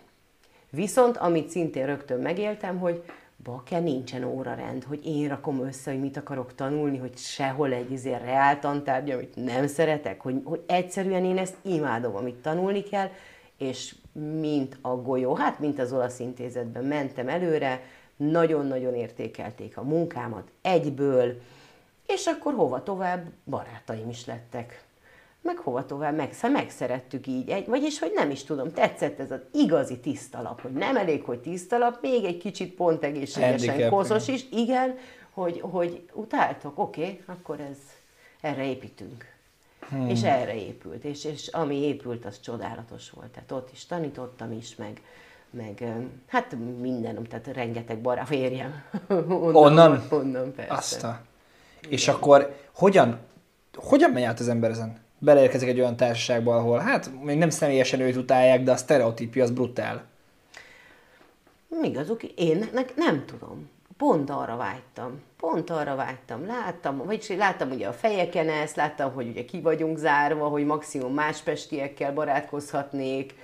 Viszont, 0.70 1.16
amit 1.16 1.48
szintén 1.48 1.86
rögtön 1.86 2.20
megéltem, 2.20 2.78
hogy 2.78 3.02
bake 3.42 3.78
nincsen 3.78 4.24
órarend, 4.24 4.84
hogy 4.84 5.06
én 5.06 5.28
rakom 5.28 5.64
össze, 5.64 5.90
hogy 5.90 6.00
mit 6.00 6.16
akarok 6.16 6.54
tanulni, 6.54 6.98
hogy 6.98 7.16
sehol 7.16 7.72
egy 7.72 7.92
izé 7.92 8.14
reál 8.14 8.58
tantárgy, 8.58 9.10
amit 9.10 9.44
nem 9.44 9.66
szeretek, 9.66 10.20
hogy, 10.20 10.40
hogy 10.44 10.62
egyszerűen 10.66 11.24
én 11.24 11.38
ezt 11.38 11.56
imádom, 11.62 12.16
amit 12.16 12.34
tanulni 12.34 12.82
kell, 12.82 13.08
és 13.58 13.94
mint 14.40 14.78
a 14.80 14.96
golyó, 14.96 15.34
hát 15.34 15.58
mint 15.58 15.78
az 15.78 15.92
olasz 15.92 16.18
intézetben 16.18 16.84
mentem 16.84 17.28
előre, 17.28 17.82
nagyon-nagyon 18.16 18.94
értékelték 18.94 19.76
a 19.76 19.82
munkámat 19.82 20.50
egyből, 20.62 21.40
és 22.06 22.26
akkor 22.26 22.54
hova 22.54 22.82
tovább 22.82 23.26
barátaim 23.44 24.08
is 24.08 24.26
lettek. 24.26 24.84
Meg 25.42 25.56
hova 25.56 25.86
tovább, 25.86 26.16
meg, 26.16 26.34
megszerettük 26.42 27.26
így, 27.26 27.48
egy, 27.48 27.66
vagyis, 27.66 27.98
hogy 27.98 28.12
nem 28.14 28.30
is 28.30 28.44
tudom, 28.44 28.72
tetszett 28.72 29.18
ez 29.18 29.30
az 29.30 29.40
igazi 29.52 29.98
tiszta 29.98 30.42
lap, 30.42 30.60
hogy 30.60 30.72
nem 30.72 30.96
elég, 30.96 31.22
hogy 31.22 31.38
tiszta 31.38 31.78
lap, 31.78 31.98
még 32.00 32.24
egy 32.24 32.38
kicsit 32.38 32.74
pont 32.74 33.04
egészségesen 33.04 33.90
koszos 33.90 34.28
is, 34.28 34.46
igen, 34.50 34.98
hogy, 35.30 35.60
hogy 35.60 36.08
utáltok, 36.12 36.78
oké, 36.78 37.00
okay, 37.00 37.22
akkor 37.26 37.60
ez, 37.60 37.76
erre 38.40 38.64
építünk. 38.64 39.24
Hmm. 39.88 40.08
És 40.08 40.22
erre 40.22 40.54
épült, 40.54 41.04
és, 41.04 41.24
és 41.24 41.46
ami 41.46 41.76
épült, 41.76 42.24
az 42.24 42.40
csodálatos 42.40 43.10
volt. 43.10 43.28
Tehát 43.28 43.52
ott 43.52 43.72
is 43.72 43.86
tanítottam 43.86 44.52
is, 44.52 44.76
meg, 44.76 45.02
meg 45.50 45.84
hát 46.26 46.56
minden, 46.80 47.26
tehát 47.28 47.46
rengeteg 47.46 48.00
barát, 48.00 48.26
férjem. 48.26 48.82
onnan, 49.08 49.54
Onnan? 49.54 50.06
Onnan, 50.10 50.52
persze. 50.54 50.74
Azt 50.74 51.04
a... 51.04 51.20
És 51.88 52.08
akkor 52.08 52.56
hogyan, 52.72 53.18
hogyan 53.74 54.10
megy 54.10 54.22
át 54.22 54.40
az 54.40 54.48
ember 54.48 54.70
ezen? 54.70 54.98
Beleérkezik 55.22 55.68
egy 55.68 55.80
olyan 55.80 55.96
társaságba, 55.96 56.56
ahol 56.56 56.78
hát 56.78 57.10
még 57.22 57.38
nem 57.38 57.50
személyesen 57.50 58.00
őt 58.00 58.16
utálják, 58.16 58.62
de 58.62 58.72
a 58.72 58.76
sztereotípia 58.76 59.42
az 59.42 59.50
brutál. 59.50 60.04
Igazuk, 61.82 62.22
én 62.22 62.68
ne, 62.72 62.82
nem 62.96 63.24
tudom. 63.26 63.70
Pont 63.96 64.30
arra 64.30 64.56
vágytam. 64.56 65.22
Pont 65.36 65.70
arra 65.70 65.94
vágytam. 65.94 66.46
Láttam, 66.46 66.96
vagyis 66.96 67.28
láttam 67.28 67.70
ugye 67.70 67.88
a 67.88 67.92
fejeken 67.92 68.48
ezt, 68.48 68.76
láttam, 68.76 69.12
hogy 69.12 69.28
ugye 69.28 69.44
ki 69.44 69.60
vagyunk 69.60 69.98
zárva, 69.98 70.48
hogy 70.48 70.64
maximum 70.64 71.14
más 71.14 71.40
pestiekkel 71.40 72.12
barátkozhatnék. 72.12 73.34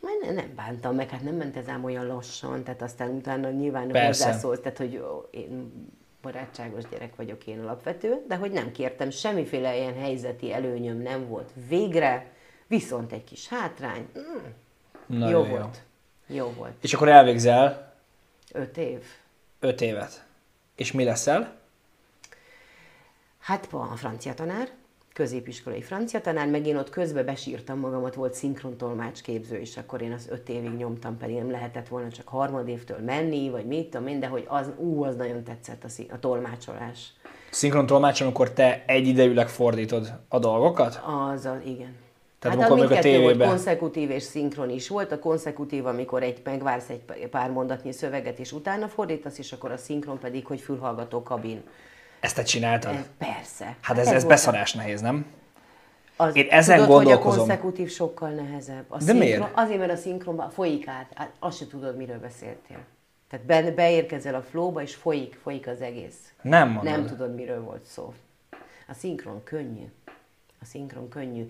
Ne- 0.00 0.32
nem 0.32 0.52
bántam 0.56 0.94
meg, 0.94 1.10
hát 1.10 1.22
nem 1.22 1.34
ment 1.34 1.56
ez 1.56 1.68
ám 1.68 1.84
olyan 1.84 2.06
lassan, 2.06 2.64
tehát 2.64 2.82
aztán 2.82 3.10
utána 3.10 3.50
nyilván 3.50 3.88
Persze. 3.88 4.24
hozzászólsz, 4.24 4.60
tehát 4.60 4.78
hogy 4.78 5.02
én 5.30 5.72
barátságos 6.32 6.82
gyerek 6.90 7.16
vagyok 7.16 7.46
én 7.46 7.60
alapvető, 7.60 8.24
de 8.28 8.36
hogy 8.36 8.50
nem 8.50 8.72
kértem, 8.72 9.10
semmiféle 9.10 9.76
ilyen 9.76 9.94
helyzeti 9.94 10.52
előnyöm 10.52 10.96
nem 10.96 11.28
volt 11.28 11.50
végre, 11.68 12.30
viszont 12.66 13.12
egy 13.12 13.24
kis 13.24 13.48
hátrány, 13.48 14.08
mm, 14.18 15.20
jó, 15.20 15.28
jó. 15.28 15.44
volt. 15.44 15.82
Jó 16.26 16.52
volt. 16.56 16.72
És 16.80 16.94
akkor 16.94 17.08
elvégzel 17.08 17.94
Öt 18.52 18.76
év. 18.76 19.04
öt 19.60 19.80
évet. 19.80 20.24
És 20.76 20.92
mi 20.92 21.04
leszel? 21.04 21.56
Hát 23.38 23.68
a 23.70 23.96
francia 23.96 24.34
tanár, 24.34 24.70
középiskolai 25.16 25.82
francia 25.82 26.20
tanár, 26.20 26.48
meg 26.48 26.66
én 26.66 26.76
ott 26.76 26.90
közben 26.90 27.24
besírtam 27.24 27.78
magamat, 27.78 28.14
volt 28.14 28.34
szinkrontolmács 28.34 29.22
képző, 29.22 29.56
és 29.56 29.76
akkor 29.76 30.02
én 30.02 30.12
az 30.12 30.28
öt 30.30 30.48
évig 30.48 30.70
nyomtam, 30.70 31.16
pedig 31.16 31.36
nem 31.36 31.50
lehetett 31.50 31.88
volna 31.88 32.10
csak 32.10 32.28
harmadévtől 32.28 32.98
menni, 32.98 33.50
vagy 33.50 33.66
mit 33.66 33.90
tudom 33.90 34.06
én, 34.06 34.20
de 34.20 34.26
hogy 34.26 34.44
az, 34.48 34.70
ú, 34.76 35.04
az 35.04 35.16
nagyon 35.16 35.44
tetszett 35.44 35.84
a, 35.84 35.88
szí- 35.88 36.12
a 36.12 36.18
tolmácsolás. 36.18 37.12
Szinkron 37.50 37.86
tolmács, 37.86 38.20
amikor 38.20 38.50
te 38.50 38.84
egyidejűleg 38.86 39.48
fordítod 39.48 40.12
a 40.28 40.38
dolgokat? 40.38 41.02
Az 41.32 41.44
a, 41.44 41.60
igen. 41.64 41.94
Tehát 42.38 42.60
hát 42.60 42.70
amikor 42.70 42.92
a 42.92 42.98
tévében... 42.98 43.36
volt 43.36 43.48
konszekutív 43.48 44.10
és 44.10 44.22
szinkron 44.22 44.70
is 44.70 44.88
volt. 44.88 45.12
A 45.12 45.18
konszekutív, 45.18 45.86
amikor 45.86 46.22
egy 46.22 46.40
megvársz 46.44 46.88
egy 46.88 47.28
pár 47.30 47.50
mondatnyi 47.50 47.92
szöveget, 47.92 48.38
és 48.38 48.52
utána 48.52 48.88
fordítasz, 48.88 49.38
és 49.38 49.52
akkor 49.52 49.70
a 49.70 49.76
szinkron 49.76 50.18
pedig, 50.18 50.46
hogy 50.46 50.60
fülhallgató 50.60 51.22
kabin. 51.22 51.62
Ezt 52.26 52.34
te 52.34 52.42
csináltad? 52.42 52.94
Ez, 52.94 53.04
persze. 53.18 53.64
Hát, 53.64 53.76
hát 53.80 53.98
ez, 53.98 54.06
ez 54.06 54.24
beszarás 54.24 54.72
nehéz, 54.74 55.00
nem? 55.00 55.26
Az, 56.16 56.36
Én 56.36 56.46
ezen 56.50 56.76
tudod, 56.78 56.90
gondolkozom. 56.90 57.30
hogy 57.30 57.40
a 57.40 57.46
konszekutív 57.46 57.90
sokkal 57.90 58.30
nehezebb. 58.30 58.84
A 58.88 58.96
De 58.96 59.04
szinkron, 59.04 59.26
miért? 59.26 59.44
Azért, 59.54 59.78
mert 59.78 59.92
a 59.92 59.96
szinkronban 59.96 60.50
folyik 60.50 60.88
át, 60.88 61.10
hát 61.14 61.30
azt 61.38 61.58
se 61.58 61.66
tudod, 61.66 61.96
miről 61.96 62.18
beszéltél. 62.18 62.78
Tehát 63.30 63.46
be, 63.46 63.70
beérkezel 63.70 64.34
a 64.34 64.42
flowba, 64.42 64.82
és 64.82 64.94
folyik, 64.94 65.38
folyik 65.42 65.66
az 65.66 65.80
egész. 65.80 66.16
Nem 66.42 66.68
mondod. 66.68 66.92
Nem 66.92 67.06
tudod, 67.06 67.34
miről 67.34 67.62
volt 67.62 67.84
szó. 67.84 68.14
A 68.88 68.94
szinkron 68.94 69.42
könnyű. 69.44 69.84
A 70.60 70.64
szinkron 70.64 71.08
könnyű. 71.08 71.48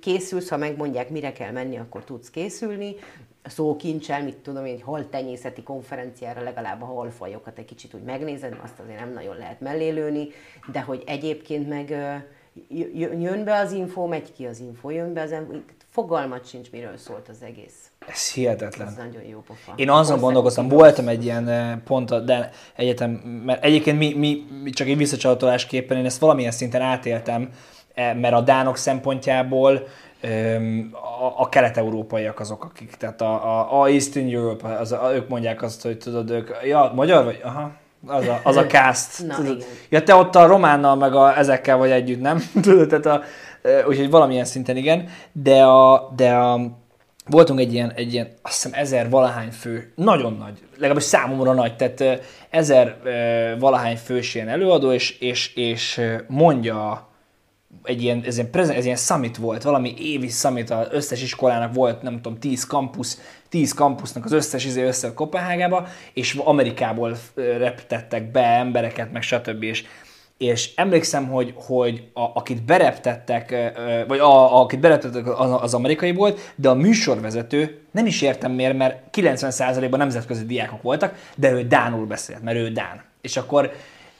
Készülsz, 0.00 0.48
ha 0.48 0.56
megmondják, 0.56 1.10
mire 1.10 1.32
kell 1.32 1.50
menni, 1.50 1.78
akkor 1.78 2.04
tudsz 2.04 2.30
készülni. 2.30 2.94
Szókincsel, 3.44 4.22
mit 4.22 4.36
tudom 4.36 4.66
én, 4.66 4.74
egy 4.74 4.82
haltenyészeti 4.82 5.62
konferenciára 5.62 6.42
legalább 6.42 6.82
a 6.82 6.84
halfajokat 6.84 7.58
egy 7.58 7.64
kicsit 7.64 7.94
úgy 7.94 8.02
megnézed, 8.02 8.58
azt 8.62 8.78
azért 8.78 8.98
nem 8.98 9.12
nagyon 9.12 9.36
lehet 9.36 9.60
mellélőni, 9.60 10.28
de 10.72 10.80
hogy 10.80 11.02
egyébként 11.06 11.68
meg 11.68 11.90
jön 13.18 13.44
be 13.44 13.58
az 13.58 13.72
info, 13.72 14.06
megy 14.06 14.32
ki 14.32 14.46
az 14.46 14.60
info, 14.60 14.90
jön 14.90 15.12
be 15.12 15.22
az 15.22 15.30
info, 15.30 15.54
fogalmat 15.90 16.48
sincs, 16.48 16.70
miről 16.70 16.96
szólt 16.96 17.28
az 17.28 17.42
egész. 17.42 17.90
Ez 18.08 18.32
hihetetlen. 18.32 18.86
Ez 18.86 18.94
nagyon 18.94 19.22
jó 19.22 19.42
pofa. 19.46 19.72
Én 19.76 19.90
azon 19.90 20.20
gondolkoztam, 20.20 20.68
voltam 20.68 21.08
egy 21.08 21.24
ilyen 21.24 21.82
pont, 21.84 22.24
de 22.24 22.50
egyetem, 22.76 23.10
mert 23.44 23.64
egyébként 23.64 23.98
mi, 23.98 24.14
mi, 24.62 24.70
csak 24.70 24.88
egy 24.88 24.96
visszacsatolásképpen 24.96 25.96
én 25.98 26.04
ezt 26.04 26.20
valamilyen 26.20 26.50
szinten 26.50 26.80
átéltem, 26.80 27.50
eh, 27.94 28.14
mert 28.14 28.34
a 28.34 28.40
dánok 28.40 28.76
szempontjából 28.76 29.86
a, 30.92 31.32
a 31.36 31.48
kelet-európaiak 31.48 32.40
azok, 32.40 32.64
akik, 32.64 32.94
tehát 32.96 33.20
a, 33.20 33.58
a, 33.58 33.80
a 33.80 33.86
Eastern 33.86 34.34
Europe, 34.34 34.78
az, 34.78 34.92
a, 34.92 35.10
ők 35.14 35.28
mondják 35.28 35.62
azt, 35.62 35.82
hogy 35.82 35.98
tudod, 35.98 36.30
ők, 36.30 36.50
ja, 36.64 36.92
magyar 36.94 37.24
vagy? 37.24 37.40
Aha, 37.44 37.70
az 38.06 38.26
a, 38.28 38.40
az 38.42 38.56
a 38.56 38.66
cast. 38.66 39.22
Na, 39.26 39.34
tudod. 39.34 39.64
Ja, 39.88 40.02
te 40.02 40.14
ott 40.14 40.34
a 40.34 40.46
románnal, 40.46 40.96
meg 40.96 41.14
a, 41.14 41.38
ezekkel 41.38 41.76
vagy 41.76 41.90
együtt, 41.90 42.20
nem? 42.20 42.42
tudod, 42.62 42.88
tehát 42.88 43.06
a, 43.06 43.22
úgyhogy 43.88 44.10
valamilyen 44.10 44.44
szinten 44.44 44.76
igen, 44.76 45.08
de 45.32 45.64
a, 45.64 46.12
de 46.16 46.34
a, 46.34 46.60
voltunk 47.26 47.60
egy 47.60 47.72
ilyen, 47.72 47.92
egy 47.94 48.12
ilyen, 48.12 48.28
azt 48.42 48.62
hiszem 48.62 48.80
ezer 48.80 49.10
valahány 49.10 49.50
fő, 49.50 49.92
nagyon 49.96 50.36
nagy, 50.36 50.58
legalábbis 50.74 51.04
számomra 51.04 51.52
nagy, 51.52 51.76
tehát 51.76 52.22
ezer 52.50 52.96
valahány 53.58 53.96
fős 53.96 54.34
ilyen 54.34 54.48
előadó, 54.48 54.92
és, 54.92 55.18
és, 55.18 55.54
és 55.54 56.00
mondja 56.28 57.10
egy 57.82 58.02
ilyen, 58.02 58.22
ez 58.26 58.36
ilyen, 58.36 58.50
prezen, 58.50 58.76
ez 58.76 58.84
ilyen 58.84 58.96
summit 58.96 59.36
volt, 59.36 59.62
valami 59.62 59.94
évi 59.98 60.28
summit, 60.28 60.70
az 60.70 60.86
összes 60.90 61.22
iskolának 61.22 61.74
volt, 61.74 62.02
nem 62.02 62.20
tudom, 62.20 62.38
10 62.38 62.66
kampusz, 62.66 63.20
10 63.48 63.72
kampusznak 63.72 64.24
az 64.24 64.32
összes 64.32 64.64
izé 64.64 64.82
össze 64.82 65.14
Kopenhágába, 65.14 65.86
és 66.12 66.34
Amerikából 66.34 67.16
repítettek 67.34 68.30
be 68.30 68.44
embereket, 68.44 69.12
meg 69.12 69.22
stb. 69.22 69.62
És, 69.62 69.84
és 70.38 70.74
emlékszem, 70.74 71.28
hogy, 71.28 71.52
hogy 71.56 72.10
a, 72.12 72.20
akit 72.20 72.64
bereptettek, 72.64 73.54
vagy 74.08 74.18
a, 74.18 74.54
a, 74.54 74.60
akit 74.60 74.80
bereptettek 74.80 75.40
az, 75.40 75.50
az 75.62 75.74
amerikai 75.74 76.12
volt, 76.12 76.52
de 76.54 76.68
a 76.68 76.74
műsorvezető, 76.74 77.80
nem 77.90 78.06
is 78.06 78.22
értem 78.22 78.52
miért, 78.52 78.76
mert 78.76 79.16
90%-ban 79.16 79.98
nemzetközi 79.98 80.44
diákok 80.44 80.82
voltak, 80.82 81.14
de 81.34 81.50
ő 81.50 81.62
Dánul 81.62 82.06
beszélt, 82.06 82.42
mert 82.42 82.56
ő 82.56 82.70
Dán. 82.70 83.02
És 83.20 83.36
akkor 83.36 83.72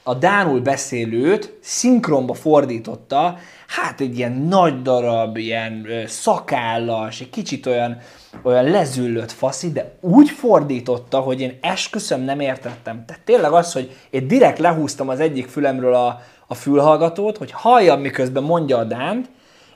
a 0.03 0.13
Dánul 0.13 0.59
beszélőt 0.59 1.57
szinkronba 1.61 2.33
fordította, 2.33 3.37
hát 3.67 3.99
egy 3.99 4.17
ilyen 4.17 4.31
nagy 4.31 4.81
darab, 4.81 5.37
ilyen 5.37 5.87
szakállas, 6.07 7.21
egy 7.21 7.29
kicsit 7.29 7.65
olyan, 7.65 7.97
olyan 8.43 8.63
lezüllött 8.63 9.31
faszi, 9.31 9.71
de 9.71 9.97
úgy 9.99 10.29
fordította, 10.29 11.19
hogy 11.19 11.41
én 11.41 11.57
esküszöm 11.61 12.21
nem 12.21 12.39
értettem. 12.39 13.05
Tehát 13.05 13.21
tényleg 13.25 13.51
az, 13.51 13.73
hogy 13.73 13.97
én 14.09 14.27
direkt 14.27 14.59
lehúztam 14.59 15.09
az 15.09 15.19
egyik 15.19 15.47
fülemről 15.47 15.93
a, 15.93 16.21
a 16.47 16.53
fülhallgatót, 16.53 17.37
hogy 17.37 17.51
halljam, 17.51 18.01
miközben 18.01 18.43
mondja 18.43 18.77
a 18.77 18.83
Dánt, 18.83 19.29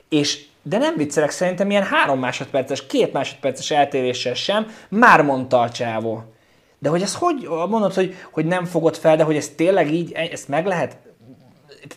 és 0.08 0.46
de 0.62 0.78
nem 0.78 0.96
viccelek, 0.96 1.30
szerintem 1.30 1.70
ilyen 1.70 1.82
három 1.82 2.18
másodperces, 2.18 2.86
két 2.86 3.12
másodperces 3.12 3.70
eltéréssel 3.70 4.34
sem, 4.34 4.66
már 4.88 5.22
mondta 5.22 5.60
a 5.60 5.70
csávó. 5.70 6.22
De 6.78 6.88
hogy 6.88 7.02
ez 7.02 7.14
hogy, 7.14 7.48
mondod, 7.68 7.94
hogy, 7.94 8.14
hogy 8.30 8.46
nem 8.46 8.64
fogod 8.64 8.96
fel, 8.96 9.16
de 9.16 9.22
hogy 9.22 9.36
ez 9.36 9.48
tényleg 9.48 9.92
így, 9.92 10.12
ezt 10.12 10.48
meg 10.48 10.66
lehet? 10.66 10.96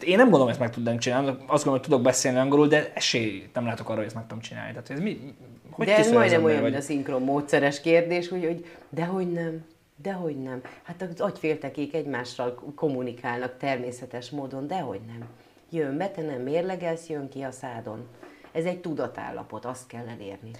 Én 0.04 0.16
nem 0.16 0.30
gondolom, 0.30 0.42
hogy 0.42 0.52
ezt 0.52 0.60
meg 0.60 0.70
tudnám 0.70 0.98
csinálni, 0.98 1.28
azt 1.28 1.38
gondolom, 1.48 1.72
hogy 1.72 1.82
tudok 1.82 2.02
beszélni 2.02 2.38
angolul, 2.38 2.68
de 2.68 2.92
esély 2.94 3.50
nem 3.54 3.66
látok 3.66 3.90
arra, 3.90 3.98
hogy 3.98 4.06
ezt 4.06 4.16
meg 4.16 4.28
tudom 4.28 4.44
csinálni. 4.44 4.72
Tehát 4.72 4.90
ez 4.90 5.00
mi, 5.00 5.36
hogy 5.72 5.86
de 5.86 5.98
ez 5.98 6.12
majdnem 6.12 6.44
olyan, 6.44 6.64
mint 6.64 6.76
a 6.76 6.82
szinkron 6.82 7.22
módszeres 7.22 7.82
kérdés, 7.82 8.30
hogy, 8.30 8.46
hogy 8.46 8.66
dehogy 8.90 9.32
nem, 9.32 9.66
dehogy 10.02 10.38
nem. 10.38 10.62
Hát 10.84 11.02
az 11.02 11.22
agyféltekék 11.22 11.94
egymással 11.94 12.74
kommunikálnak 12.76 13.58
természetes 13.58 14.30
módon, 14.30 14.68
dehogy 14.68 15.02
nem. 15.08 15.28
Jön 15.70 15.98
be, 15.98 16.10
te 16.10 16.22
nem 16.22 16.42
mérlegelsz, 16.42 17.08
jön 17.08 17.30
ki 17.30 17.42
a 17.42 17.52
szádon. 17.52 18.08
Ez 18.52 18.66
egy 18.66 18.80
tudatállapot, 18.80 19.66
azt 19.66 19.88
kell 19.88 20.08
elérni. 20.08 20.52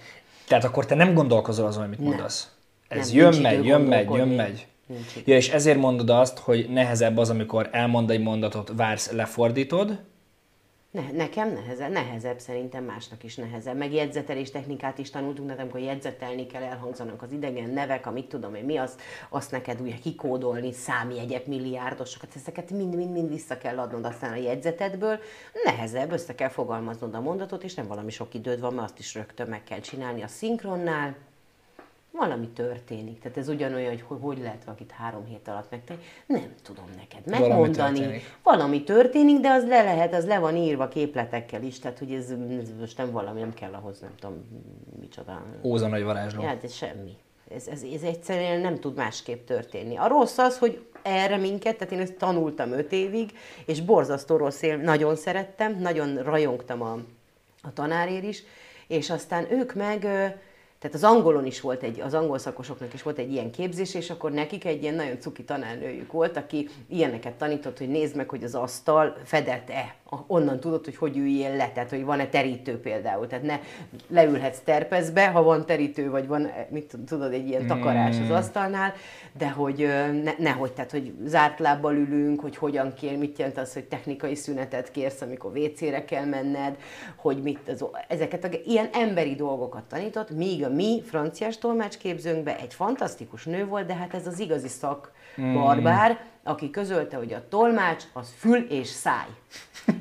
Tehát 0.48 0.64
akkor 0.64 0.86
te 0.86 0.94
nem 0.94 1.14
gondolkozol 1.14 1.66
azon, 1.66 1.82
amit 1.82 1.98
mondasz? 1.98 2.50
Ez 2.92 3.10
nem, 3.10 3.16
jön, 3.18 3.40
megy, 3.40 3.64
jön, 3.64 3.80
megy, 3.80 4.10
jön, 4.10 4.28
megy. 4.28 4.66
Ja, 5.24 5.36
és 5.36 5.50
ezért 5.50 5.78
mondod 5.78 6.10
azt, 6.10 6.38
hogy 6.38 6.68
nehezebb 6.68 7.16
az, 7.16 7.30
amikor 7.30 7.68
elmond 7.72 8.10
egy 8.10 8.20
mondatot, 8.20 8.72
vársz, 8.76 9.10
lefordítod, 9.10 9.98
ne, 10.92 11.10
nekem 11.12 11.52
nehezebb, 11.52 11.90
nehezebb, 11.90 12.38
szerintem 12.38 12.84
másnak 12.84 13.24
is 13.24 13.36
nehezebb. 13.36 13.76
Meg 13.76 13.92
jegyzetelés 13.92 14.50
technikát 14.50 14.98
is 14.98 15.10
tanultunk, 15.10 15.48
de 15.48 15.62
amikor 15.62 15.80
jegyzetelni 15.80 16.46
kell, 16.46 16.62
elhangzanak 16.62 17.22
az 17.22 17.32
idegen 17.32 17.70
nevek, 17.70 18.06
amit 18.06 18.28
tudom 18.28 18.54
én 18.54 18.64
mi, 18.64 18.76
azt, 18.76 19.00
azt 19.28 19.50
neked 19.50 19.80
ugye 19.80 19.94
kikódolni, 19.94 20.72
számjegyek, 20.72 21.46
milliárdosokat, 21.46 22.28
ezeket 22.36 22.70
mind-mind-mind 22.70 23.28
vissza 23.28 23.58
kell 23.58 23.78
adnod 23.78 24.04
aztán 24.04 24.32
a 24.32 24.36
jegyzetedből. 24.36 25.18
Nehezebb, 25.64 26.12
össze 26.12 26.34
kell 26.34 26.48
fogalmaznod 26.48 27.14
a 27.14 27.20
mondatot, 27.20 27.64
és 27.64 27.74
nem 27.74 27.86
valami 27.86 28.10
sok 28.10 28.34
időd 28.34 28.60
van, 28.60 28.74
mert 28.74 28.88
azt 28.88 28.98
is 28.98 29.14
rögtön 29.14 29.48
meg 29.48 29.64
kell 29.64 29.80
csinálni 29.80 30.22
a 30.22 30.28
szinkronnál 30.28 31.16
valami 32.12 32.48
történik. 32.48 33.20
Tehát 33.20 33.38
ez 33.38 33.48
ugyanolyan, 33.48 33.88
hogy 33.88 34.20
hogy 34.20 34.38
lehet 34.38 34.64
valakit 34.64 34.90
három 34.90 35.24
hét 35.24 35.48
alatt 35.48 35.70
megtenni. 35.70 36.00
Nem 36.26 36.54
tudom 36.62 36.84
neked 36.96 37.26
megmondani. 37.26 37.74
Valami 37.74 37.98
történik. 37.98 38.38
valami 38.42 38.82
történik, 38.82 39.40
de 39.40 39.50
az 39.50 39.66
le 39.66 39.82
lehet, 39.82 40.14
az 40.14 40.26
le 40.26 40.38
van 40.38 40.56
írva 40.56 40.88
képletekkel 40.88 41.62
is, 41.62 41.78
tehát 41.78 41.98
hogy 41.98 42.12
ez, 42.12 42.30
ez 42.60 42.68
most 42.80 42.96
nem 42.98 43.10
valami, 43.10 43.40
nem 43.40 43.54
kell 43.54 43.72
ahhoz, 43.72 44.00
nem 44.00 44.14
tudom, 44.20 44.44
micsoda. 45.00 45.42
Óza 45.62 45.88
nagy 45.88 46.02
varázsló. 46.02 46.42
Hát 46.42 46.64
ez 46.64 46.72
semmi. 46.72 47.16
Ez, 47.54 47.66
ez, 47.66 47.82
ez 47.94 48.02
egyszerűen 48.02 48.60
nem 48.60 48.80
tud 48.80 48.96
másképp 48.96 49.46
történni. 49.46 49.96
A 49.96 50.06
rossz 50.06 50.38
az, 50.38 50.58
hogy 50.58 50.86
erre 51.02 51.36
minket, 51.36 51.76
tehát 51.76 51.92
én 51.92 52.00
ezt 52.00 52.16
tanultam 52.16 52.72
öt 52.72 52.92
évig, 52.92 53.32
és 53.66 53.80
borzasztó 53.80 54.36
rossz 54.36 54.62
él, 54.62 54.76
nagyon 54.76 55.16
szerettem, 55.16 55.78
nagyon 55.78 56.22
rajongtam 56.22 56.82
a, 56.82 56.98
a 57.62 57.72
tanárér 57.72 58.24
is, 58.24 58.42
és 58.86 59.10
aztán 59.10 59.52
ők 59.52 59.74
meg 59.74 60.06
tehát 60.82 60.96
az 60.96 61.04
angolon 61.04 61.46
is 61.46 61.60
volt 61.60 61.82
egy, 61.82 62.00
az 62.00 62.14
angol 62.14 62.38
szakosoknak 62.38 62.94
is 62.94 63.02
volt 63.02 63.18
egy 63.18 63.32
ilyen 63.32 63.50
képzés, 63.50 63.94
és 63.94 64.10
akkor 64.10 64.30
nekik 64.32 64.64
egy 64.64 64.82
ilyen 64.82 64.94
nagyon 64.94 65.20
cuki 65.20 65.44
tanárnőjük 65.44 66.12
volt, 66.12 66.36
aki 66.36 66.68
ilyeneket 66.88 67.34
tanított, 67.34 67.78
hogy 67.78 67.88
nézd 67.88 68.16
meg, 68.16 68.28
hogy 68.28 68.44
az 68.44 68.54
asztal 68.54 69.16
fedett-e. 69.24 69.94
Onnan 70.26 70.60
tudod, 70.60 70.84
hogy 70.84 70.96
hogy 70.96 71.16
üljél 71.16 71.56
le, 71.56 71.70
tehát 71.74 71.90
hogy 71.90 72.04
van-e 72.04 72.26
terítő 72.26 72.80
például. 72.80 73.26
Tehát 73.26 73.44
ne 73.44 73.60
leülhetsz 74.08 74.60
terpezbe, 74.64 75.26
ha 75.26 75.42
van 75.42 75.66
terítő, 75.66 76.10
vagy 76.10 76.26
van, 76.26 76.50
mit 76.68 76.96
tudod, 77.06 77.32
egy 77.32 77.48
ilyen 77.48 77.66
takarás 77.66 78.20
az 78.20 78.28
mm. 78.28 78.32
asztalnál, 78.32 78.92
de 79.38 79.50
hogy 79.50 79.76
ne, 80.22 80.32
nehogy, 80.38 80.72
tehát 80.72 80.90
hogy 80.90 81.14
zárt 81.24 81.58
lábbal 81.58 81.94
ülünk, 81.94 82.40
hogy 82.40 82.56
hogyan 82.56 82.94
kér, 82.94 83.18
mit 83.18 83.38
jelent 83.38 83.58
az, 83.58 83.72
hogy 83.72 83.84
technikai 83.84 84.34
szünetet 84.34 84.90
kérsz, 84.90 85.20
amikor 85.20 85.52
WC-re 85.56 86.04
kell 86.04 86.24
menned, 86.24 86.76
hogy 87.16 87.42
mit, 87.42 87.68
az, 87.68 87.84
ezeket 88.08 88.44
a, 88.44 88.48
ilyen 88.64 88.88
emberi 88.92 89.34
dolgokat 89.34 89.84
tanított, 89.84 90.30
míg 90.30 90.64
a 90.64 90.68
mi 90.68 91.02
franciás 91.04 91.58
tolmácsképzőnkben 91.58 92.56
egy 92.56 92.74
fantasztikus 92.74 93.44
nő 93.44 93.66
volt, 93.66 93.86
de 93.86 93.94
hát 93.94 94.14
ez 94.14 94.26
az 94.26 94.38
igazi 94.38 94.68
szak 94.68 95.12
mm. 95.40 95.56
Aki 96.42 96.70
közölte, 96.70 97.16
hogy 97.16 97.32
a 97.32 97.48
tolmács 97.48 98.04
az 98.12 98.34
fül 98.38 98.58
és 98.58 98.88
száj. 98.88 99.26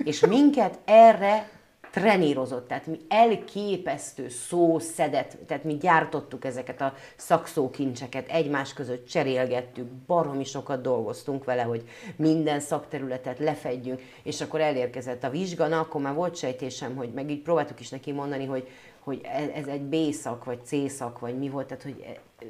És 0.03 0.19
minket 0.19 0.79
erre 0.85 1.49
trenírozott, 1.91 2.67
tehát 2.67 2.85
mi 2.85 2.97
elképesztő 3.07 4.29
szószedet, 4.29 5.37
tehát 5.47 5.63
mi 5.63 5.77
gyártottuk 5.77 6.45
ezeket 6.45 6.81
a 6.81 6.93
szakszókincseket, 7.15 8.29
egymás 8.29 8.73
között 8.73 9.07
cserélgettük, 9.07 9.85
baromi 9.85 10.43
sokat 10.43 10.81
dolgoztunk 10.81 11.43
vele, 11.43 11.61
hogy 11.61 11.83
minden 12.15 12.59
szakterületet 12.59 13.39
lefedjünk, 13.39 14.01
és 14.23 14.41
akkor 14.41 14.61
elérkezett 14.61 15.23
a 15.23 15.29
vizsga, 15.29 15.67
na, 15.67 15.79
akkor 15.79 16.01
már 16.01 16.13
volt 16.13 16.35
sejtésem, 16.35 16.95
hogy 16.95 17.09
meg 17.13 17.29
így 17.29 17.41
próbáltuk 17.41 17.79
is 17.79 17.89
neki 17.89 18.11
mondani, 18.11 18.45
hogy 18.45 18.67
hogy 19.03 19.21
ez, 19.23 19.47
ez 19.55 19.67
egy 19.67 19.81
B-szak, 19.81 20.43
vagy 20.43 20.59
C-szak, 20.63 21.19
vagy 21.19 21.37
mi 21.37 21.49
volt, 21.49 21.67
tehát 21.67 21.83
hogy 21.83 22.05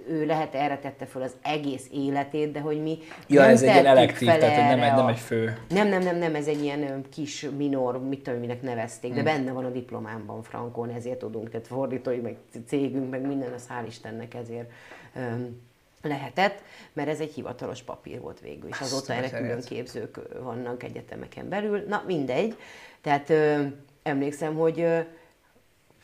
ő 0.08 0.26
lehet 0.26 0.56
erre 0.56 0.78
tette 0.78 1.06
fel 1.06 1.22
az 1.22 1.34
egész 1.42 1.88
életét, 1.92 2.52
de 2.52 2.60
hogy 2.60 2.82
mi 2.82 2.98
Ja, 3.28 3.42
nem 3.42 3.50
ez 3.50 3.62
egy 3.62 3.86
elektív, 3.86 4.28
tehát 4.28 4.70
nem 4.70 4.82
egy, 4.82 4.92
nem 4.96 5.06
a- 5.06 5.10
egy 5.10 5.18
fő. 5.20 5.58
nem, 5.70 5.88
nem, 5.88 6.02
nem, 6.02 6.18
nem, 6.18 6.36
ez 6.36 6.48
egy 6.48 6.64
ilyen 6.64 7.06
kis 7.10 7.48
minor, 7.58 8.08
mit 8.08 8.24
tudom, 8.24 8.40
minek 8.40 8.62
nevezték, 8.62 9.14
Hmm. 9.14 9.24
de 9.24 9.32
benne 9.32 9.52
van 9.52 9.66
a 9.66 9.70
diplomámban 9.70 10.44
frankon, 10.44 10.90
ezért 10.90 11.20
tudunk, 11.20 11.50
tehát 11.50 11.68
fordítói, 11.68 12.18
meg 12.18 12.36
cégünk, 12.68 13.10
meg 13.10 13.22
minden, 13.28 13.54
az 13.54 13.68
hál' 13.70 13.88
Istennek 13.88 14.34
ezért 14.34 14.72
öm, 15.16 15.62
lehetett, 16.02 16.64
mert 16.94 17.10
ez 17.10 17.20
egy 17.20 17.34
hivatalos 17.34 17.82
papír 17.82 18.20
volt 18.22 18.40
végül, 18.40 18.70
és 18.70 18.80
azóta 18.80 19.14
a 19.14 19.16
erre 19.16 19.30
külön 19.30 19.62
képzők 19.62 20.20
vannak 20.44 20.84
egyetemeken 20.84 21.50
belül, 21.50 21.84
na 21.88 22.04
mindegy, 22.08 22.56
tehát 23.02 23.30
ö, 23.30 23.62
emlékszem, 24.04 24.56
hogy 24.56 24.80
ö, 24.80 25.00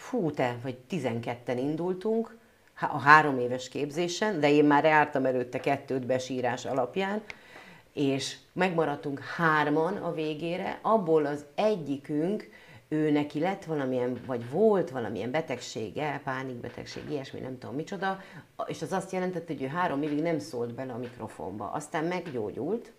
fú, 0.07 0.31
te, 0.31 0.57
vagy 0.63 0.77
12-en 0.89 1.57
indultunk, 1.57 2.37
a 2.79 2.97
három 2.97 3.39
éves 3.39 3.69
képzésen, 3.69 4.39
de 4.39 4.51
én 4.51 4.65
már 4.65 4.83
jártam 4.83 5.25
előtte 5.25 5.59
kettőt 5.59 6.05
besírás 6.05 6.65
alapján, 6.65 7.21
és 7.93 8.37
megmaradtunk 8.53 9.19
hárman 9.19 9.97
a 9.97 10.13
végére, 10.13 10.79
abból 10.81 11.25
az 11.25 11.45
egyikünk, 11.55 12.49
ő 12.87 13.11
neki 13.11 13.39
lett 13.39 13.65
valamilyen, 13.65 14.21
vagy 14.25 14.49
volt 14.49 14.89
valamilyen 14.89 15.31
betegsége, 15.31 16.21
pánikbetegség, 16.23 17.03
ilyesmi, 17.09 17.39
nem 17.39 17.57
tudom 17.57 17.75
micsoda, 17.75 18.21
és 18.65 18.81
az 18.81 18.91
azt 18.91 19.11
jelentette, 19.11 19.53
hogy 19.53 19.63
ő 19.63 19.67
három 19.67 20.01
évig 20.01 20.21
nem 20.21 20.39
szólt 20.39 20.73
bele 20.73 20.93
a 20.93 20.97
mikrofonba. 20.97 21.71
Aztán 21.71 22.03
meggyógyult, 22.03 22.91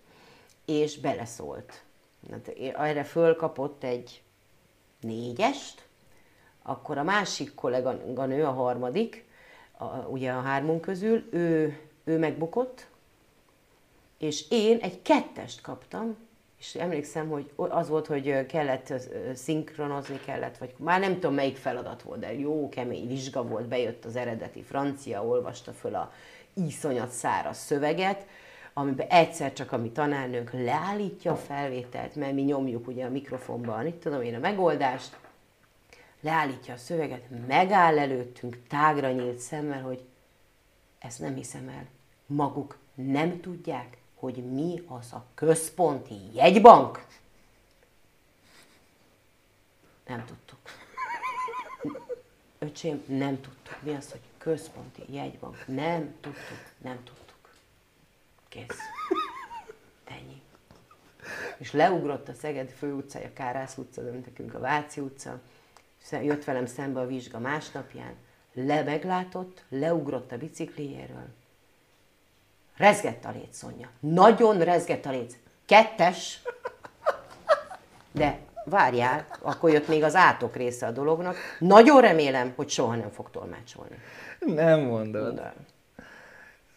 és 0.65 0.99
beleszólt. 0.99 1.83
Hát 2.31 2.47
erre 2.77 3.03
fölkapott 3.03 3.83
egy 3.83 4.21
négyest, 5.01 5.88
akkor 6.69 6.97
a 6.97 7.03
másik 7.03 7.55
kolléganő, 7.55 8.43
a 8.43 8.51
harmadik, 8.51 9.25
a, 9.77 9.85
ugye 9.85 10.31
a 10.31 10.41
hármunk 10.41 10.81
közül, 10.81 11.23
ő, 11.31 11.79
ő 12.03 12.17
megbukott, 12.17 12.87
és 14.17 14.45
én 14.49 14.77
egy 14.81 15.01
kettest 15.01 15.61
kaptam, 15.61 16.17
és 16.59 16.75
emlékszem, 16.75 17.29
hogy 17.29 17.51
az 17.55 17.89
volt, 17.89 18.07
hogy 18.07 18.45
kellett 18.45 18.93
szinkronozni 19.33 20.19
kellett, 20.25 20.57
vagy 20.57 20.73
már 20.77 20.99
nem 20.99 21.13
tudom 21.13 21.33
melyik 21.33 21.57
feladat 21.57 22.01
volt, 22.01 22.19
de 22.19 22.33
jó 22.33 22.69
kemény 22.69 23.07
vizsga 23.07 23.43
volt, 23.43 23.67
bejött 23.67 24.05
az 24.05 24.15
eredeti 24.15 24.61
francia, 24.61 25.25
olvasta 25.25 25.71
föl 25.71 25.95
a 25.95 26.11
iszonyat 26.53 27.09
száraz 27.09 27.57
szöveget, 27.57 28.25
amiben 28.73 29.07
egyszer 29.07 29.53
csak 29.53 29.71
a 29.71 29.77
mi 29.77 29.91
tanárnőnk 29.91 30.51
leállítja 30.51 31.31
a 31.31 31.35
felvételt, 31.35 32.15
mert 32.15 32.33
mi 32.33 32.41
nyomjuk 32.41 32.87
ugye 32.87 33.05
a 33.05 33.09
mikrofonban, 33.09 33.85
itt 33.85 34.01
tudom 34.01 34.21
én 34.21 34.35
a 34.35 34.39
megoldást, 34.39 35.17
leállítja 36.19 36.73
a 36.73 36.77
szöveget, 36.77 37.47
megáll 37.47 37.99
előttünk 37.99 38.57
tágra 38.67 39.11
nyílt 39.11 39.37
szemmel, 39.37 39.81
hogy 39.81 40.03
ezt 40.99 41.19
nem 41.19 41.35
hiszem 41.35 41.69
el. 41.69 41.85
Maguk 42.25 42.77
nem 42.93 43.39
tudják, 43.41 43.97
hogy 44.15 44.35
mi 44.51 44.83
az 44.87 45.13
a 45.13 45.25
központi 45.33 46.33
jegybank? 46.33 47.05
Nem 50.07 50.25
tudtuk. 50.25 50.59
Öcsém, 52.59 53.03
nem 53.07 53.41
tudtuk. 53.41 53.77
Mi 53.81 53.95
az, 53.95 54.11
hogy 54.11 54.21
központi 54.37 55.03
jegybank? 55.13 55.63
Nem 55.67 56.15
tudtuk, 56.21 56.71
nem 56.77 57.03
tudtuk. 57.03 57.49
Kész. 58.47 58.77
Ennyi. 60.03 60.41
És 61.57 61.71
leugrott 61.71 62.27
a 62.27 62.33
Szeged 62.33 62.69
főutcája, 62.69 63.33
Kárász 63.33 63.77
utca, 63.77 64.01
nekünk 64.01 64.53
a 64.53 64.59
Váci 64.59 64.99
utca, 65.01 65.41
jött 66.11 66.43
velem 66.43 66.65
szembe 66.65 66.99
a 66.99 67.07
vizsga 67.07 67.39
másnapján, 67.39 68.13
le 68.53 68.83
meglátott, 68.83 69.63
leugrott 69.69 70.31
a 70.31 70.37
bicikliéről, 70.37 71.27
rezgett 72.77 73.25
a 73.25 73.31
léc, 73.31 73.57
Szonya. 73.57 73.87
Nagyon 73.99 74.59
rezgett 74.63 75.05
a 75.05 75.11
léc. 75.11 75.35
Kettes, 75.65 76.41
de 78.11 78.39
várjál, 78.63 79.27
akkor 79.41 79.71
jött 79.71 79.87
még 79.87 80.03
az 80.03 80.15
átok 80.15 80.55
része 80.55 80.87
a 80.87 80.91
dolognak. 80.91 81.35
Nagyon 81.59 82.01
remélem, 82.01 82.53
hogy 82.55 82.69
soha 82.69 82.95
nem 82.95 83.11
fog 83.11 83.29
tolmácsolni. 83.31 83.95
Nem 84.39 84.79
mondod. 84.79 85.35
De. 85.35 85.53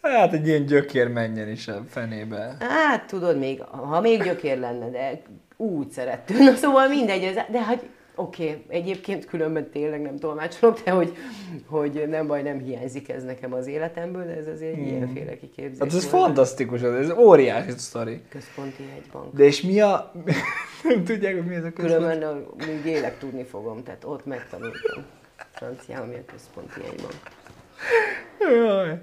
Hát 0.01 0.33
egy 0.33 0.47
ilyen 0.47 0.65
gyökér 0.65 1.07
menjen 1.07 1.49
is 1.49 1.67
a 1.67 1.83
fenébe. 1.89 2.55
Hát 2.59 3.05
tudod, 3.05 3.37
még, 3.37 3.61
ha 3.61 4.01
még 4.01 4.23
gyökér 4.23 4.57
lenne, 4.59 4.89
de 4.89 5.21
úgy 5.57 5.89
szerettünk. 5.89 6.39
Na 6.39 6.55
szóval 6.63 6.87
mindegy, 6.87 7.33
de 7.49 7.61
hát 7.63 7.85
oké, 8.15 8.49
okay, 8.49 8.63
egyébként 8.67 9.25
különben 9.25 9.69
tényleg 9.69 10.01
nem 10.01 10.17
tolmácsolok, 10.17 10.79
de 10.79 10.91
hogy, 10.91 11.13
hogy 11.65 12.03
nem 12.07 12.27
baj, 12.27 12.41
nem 12.41 12.59
hiányzik 12.59 13.09
ez 13.09 13.23
nekem 13.23 13.53
az 13.53 13.67
életemből, 13.67 14.25
de 14.25 14.35
ez 14.35 14.47
azért 14.47 14.77
egy 14.77 14.87
ilyenféle 14.87 15.37
kiképzés. 15.37 15.79
Hát 15.79 15.93
ez 15.93 16.09
volt. 16.09 16.23
fantasztikus, 16.23 16.81
ez 16.81 17.11
óriási 17.11 17.71
sztori. 17.77 18.21
Központi 18.29 18.83
jegybank. 18.95 19.33
De 19.33 19.43
és 19.43 19.61
mi 19.61 19.81
a... 19.81 20.11
nem 20.83 21.03
tudják, 21.03 21.33
hogy 21.33 21.45
mi 21.45 21.55
ez 21.55 21.63
a 21.63 21.71
központ? 21.71 22.01
Különben 22.01 22.45
még 22.57 22.85
élek 22.85 23.17
tudni 23.17 23.43
fogom, 23.43 23.83
tehát 23.83 24.03
ott 24.03 24.25
megtanultam. 24.25 25.03
Franciául 25.51 26.05
mi 26.05 26.15
a 26.15 26.31
központi 26.31 26.81
jegybank. 26.81 27.15
Jaj. 28.39 28.99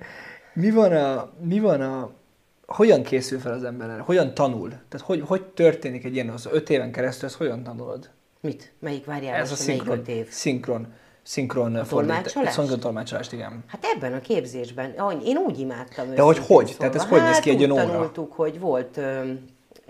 Mi 0.53 0.71
van 0.71 0.93
a... 0.93 1.33
Mi 1.41 1.61
van 1.61 1.81
a... 1.81 2.11
Hogyan 2.67 3.03
készül 3.03 3.39
fel 3.39 3.53
az 3.53 3.65
ember 3.65 3.89
erre? 3.89 4.01
Hogyan 4.01 4.35
tanul? 4.35 4.69
Tehát 4.69 5.07
hogy, 5.07 5.23
hogy 5.27 5.45
történik 5.45 6.05
egy 6.05 6.15
ilyen, 6.15 6.29
az 6.29 6.49
öt 6.53 6.71
éven 6.71 6.93
keresztül, 6.93 7.29
ezt 7.29 7.37
hogyan 7.37 7.63
tanulod? 7.63 8.11
Mit? 8.41 8.73
Melyik 8.79 9.05
várjál 9.05 9.35
Ez 9.35 9.47
a 9.47 9.51
most, 9.51 9.67
melyik 9.67 9.83
szinkron, 9.83 10.07
év? 10.07 10.31
szinkron, 10.31 10.93
szinkron 11.23 11.85
fordítás. 11.85 11.89
tolmácsolást? 11.89 12.55
Szinkron 12.55 12.81
tolmácsolást, 12.81 13.33
igen. 13.33 13.65
Hát 13.67 13.85
ebben 13.95 14.13
a 14.13 14.21
képzésben, 14.21 14.95
én 15.25 15.37
úgy 15.37 15.59
imádtam 15.59 16.15
De 16.15 16.23
hogy 16.23 16.39
hogy? 16.39 16.75
Tehát 16.79 16.95
ez 16.95 17.05
hogy 17.05 17.23
néz 17.23 17.39
ki 17.39 17.51
egy 17.51 17.57
hát 17.57 17.67
ilyen 17.67 17.71
úgy 17.71 17.81
óra? 17.81 17.93
tanultuk, 17.93 18.33
hogy 18.33 18.61
volt, 18.61 19.01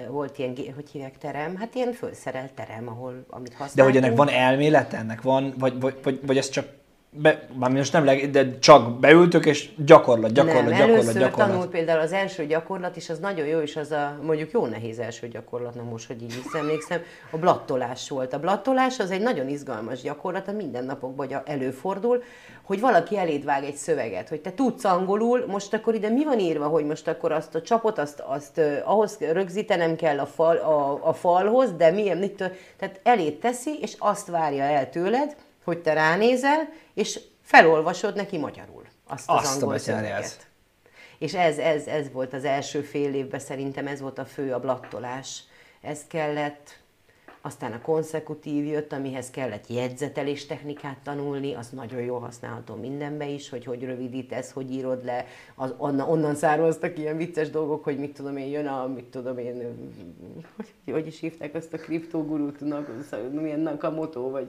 volt 0.09 0.39
ilyen, 0.39 0.55
hogy 0.74 0.90
hívják 0.90 1.18
terem, 1.18 1.56
hát 1.56 1.74
ilyen 1.74 1.93
fölszerelt 1.93 2.52
terem, 2.52 2.89
ahol, 2.89 3.24
amit 3.31 3.52
használtunk. 3.55 3.77
De 3.77 3.82
hogy 3.82 3.97
ennek 3.97 4.16
van 4.16 4.28
elmélete, 4.28 4.97
ennek 4.97 5.22
van, 5.22 5.55
vagy, 5.59 5.81
vagy, 5.81 5.94
vagy, 6.02 6.20
vagy 6.27 6.36
ez 6.36 6.48
csak 6.48 6.66
be, 7.12 7.47
már 7.55 7.70
most 7.70 7.93
nem 7.93 8.05
leg, 8.05 8.31
de 8.31 8.59
csak 8.59 8.99
beültök, 8.99 9.47
és 9.47 9.70
gyakorlat, 9.85 10.32
gyakorlat, 10.32 10.65
nem, 10.65 10.73
gyakorlat, 10.73 10.97
először 10.97 11.20
gyakorlat. 11.20 11.49
tanult 11.51 11.70
például 11.70 12.01
az 12.01 12.12
első 12.12 12.47
gyakorlat, 12.47 12.97
és 12.97 13.11
az 13.11 13.19
nagyon 13.19 13.47
jó, 13.47 13.59
és 13.59 13.77
az 13.77 13.91
a 13.91 14.19
mondjuk 14.23 14.51
jó 14.51 14.66
nehéz 14.66 14.99
első 14.99 15.28
gyakorlatnak 15.28 15.91
most, 15.91 16.07
hogy 16.07 16.23
így 16.23 16.43
visszaemlékszem, 16.43 17.01
a 17.31 17.37
blattolás 17.37 18.09
volt. 18.09 18.32
A 18.32 18.39
blattolás 18.39 18.99
az 18.99 19.11
egy 19.11 19.20
nagyon 19.20 19.49
izgalmas 19.49 20.01
gyakorlat, 20.01 20.49
a 20.49 20.53
mindennapokban 20.53 21.28
előfordul, 21.45 22.23
hogy 22.62 22.81
valaki 22.81 23.19
eléd 23.19 23.45
vág 23.45 23.65
egy 23.65 23.77
szöveget, 23.77 24.28
hogy 24.28 24.41
te 24.41 24.53
tudsz 24.53 24.85
angolul, 24.85 25.45
most 25.47 25.74
akkor 25.74 25.95
ide 25.95 26.09
mi 26.09 26.24
van 26.24 26.39
írva, 26.39 26.66
hogy 26.66 26.85
most 26.85 27.09
akkor 27.09 27.32
azt 27.32 27.55
a 27.55 27.62
csapot, 27.62 27.99
azt, 27.99 28.23
azt 28.27 28.59
uh, 28.59 28.77
ahhoz 28.85 29.19
rögzítenem 29.19 29.97
kell 29.97 30.19
a, 30.19 30.27
fal, 30.27 30.57
a, 30.57 31.09
a 31.09 31.12
falhoz, 31.12 31.73
de 31.73 31.91
milyen, 31.91 32.19
mit, 32.19 32.37
tehát 32.77 33.01
elét 33.03 33.41
teszi, 33.41 33.78
és 33.81 33.95
azt 33.99 34.27
várja 34.27 34.62
el 34.62 34.91
tőled, 34.91 35.37
hogy 35.71 35.83
te 35.83 35.93
ránézel, 35.93 36.73
és 36.95 37.21
felolvasod 37.43 38.17
neki 38.17 38.39
magyarul 38.39 38.85
azt 39.07 39.31
az 39.31 39.37
Azt 39.37 39.63
a 39.63 39.65
angol 39.65 39.79
szöveget. 39.79 40.49
És 41.19 41.35
ez, 41.35 41.59
ez, 41.59 41.87
ez 41.87 42.13
volt 42.13 42.33
az 42.33 42.45
első 42.45 42.81
fél 42.81 43.15
évben 43.15 43.41
szerintem, 43.41 43.87
ez 43.87 44.01
volt 44.01 44.19
a 44.19 44.25
fő, 44.25 44.53
a 44.53 44.61
blattolás. 44.61 45.43
Ezt 45.81 46.07
kellett, 46.09 46.79
aztán 47.43 47.73
a 47.73 47.81
konszekutív 47.81 48.67
jött, 48.67 48.93
amihez 48.93 49.31
kellett 49.31 49.65
jegyzetelés 49.69 50.47
technikát 50.47 50.97
tanulni, 51.05 51.55
az 51.55 51.69
nagyon 51.69 52.01
jól 52.01 52.21
használható 52.21 52.75
mindenbe 52.75 53.29
is, 53.29 53.49
hogy 53.49 53.65
hogy 53.65 53.83
rövidítesz, 53.83 54.51
hogy 54.51 54.73
írod 54.73 55.05
le, 55.05 55.27
az, 55.55 55.75
onnan, 55.77 56.09
onnan 56.09 56.35
származtak 56.35 56.99
ilyen 56.99 57.17
vicces 57.17 57.51
dolgok, 57.51 57.85
hogy 57.85 57.99
mit 57.99 58.12
tudom 58.12 58.37
én, 58.37 58.47
jön 58.47 58.67
a, 58.67 58.87
mit 58.87 59.05
tudom 59.05 59.39
én, 59.39 59.77
hogy, 60.57 60.93
hogy 60.93 61.07
is 61.07 61.21
hívták 61.21 61.55
azt 61.55 61.73
a 61.73 61.79
kriptogurút, 61.79 62.61
milyen 63.31 63.61
Nakamoto, 63.61 64.31
vagy... 64.31 64.47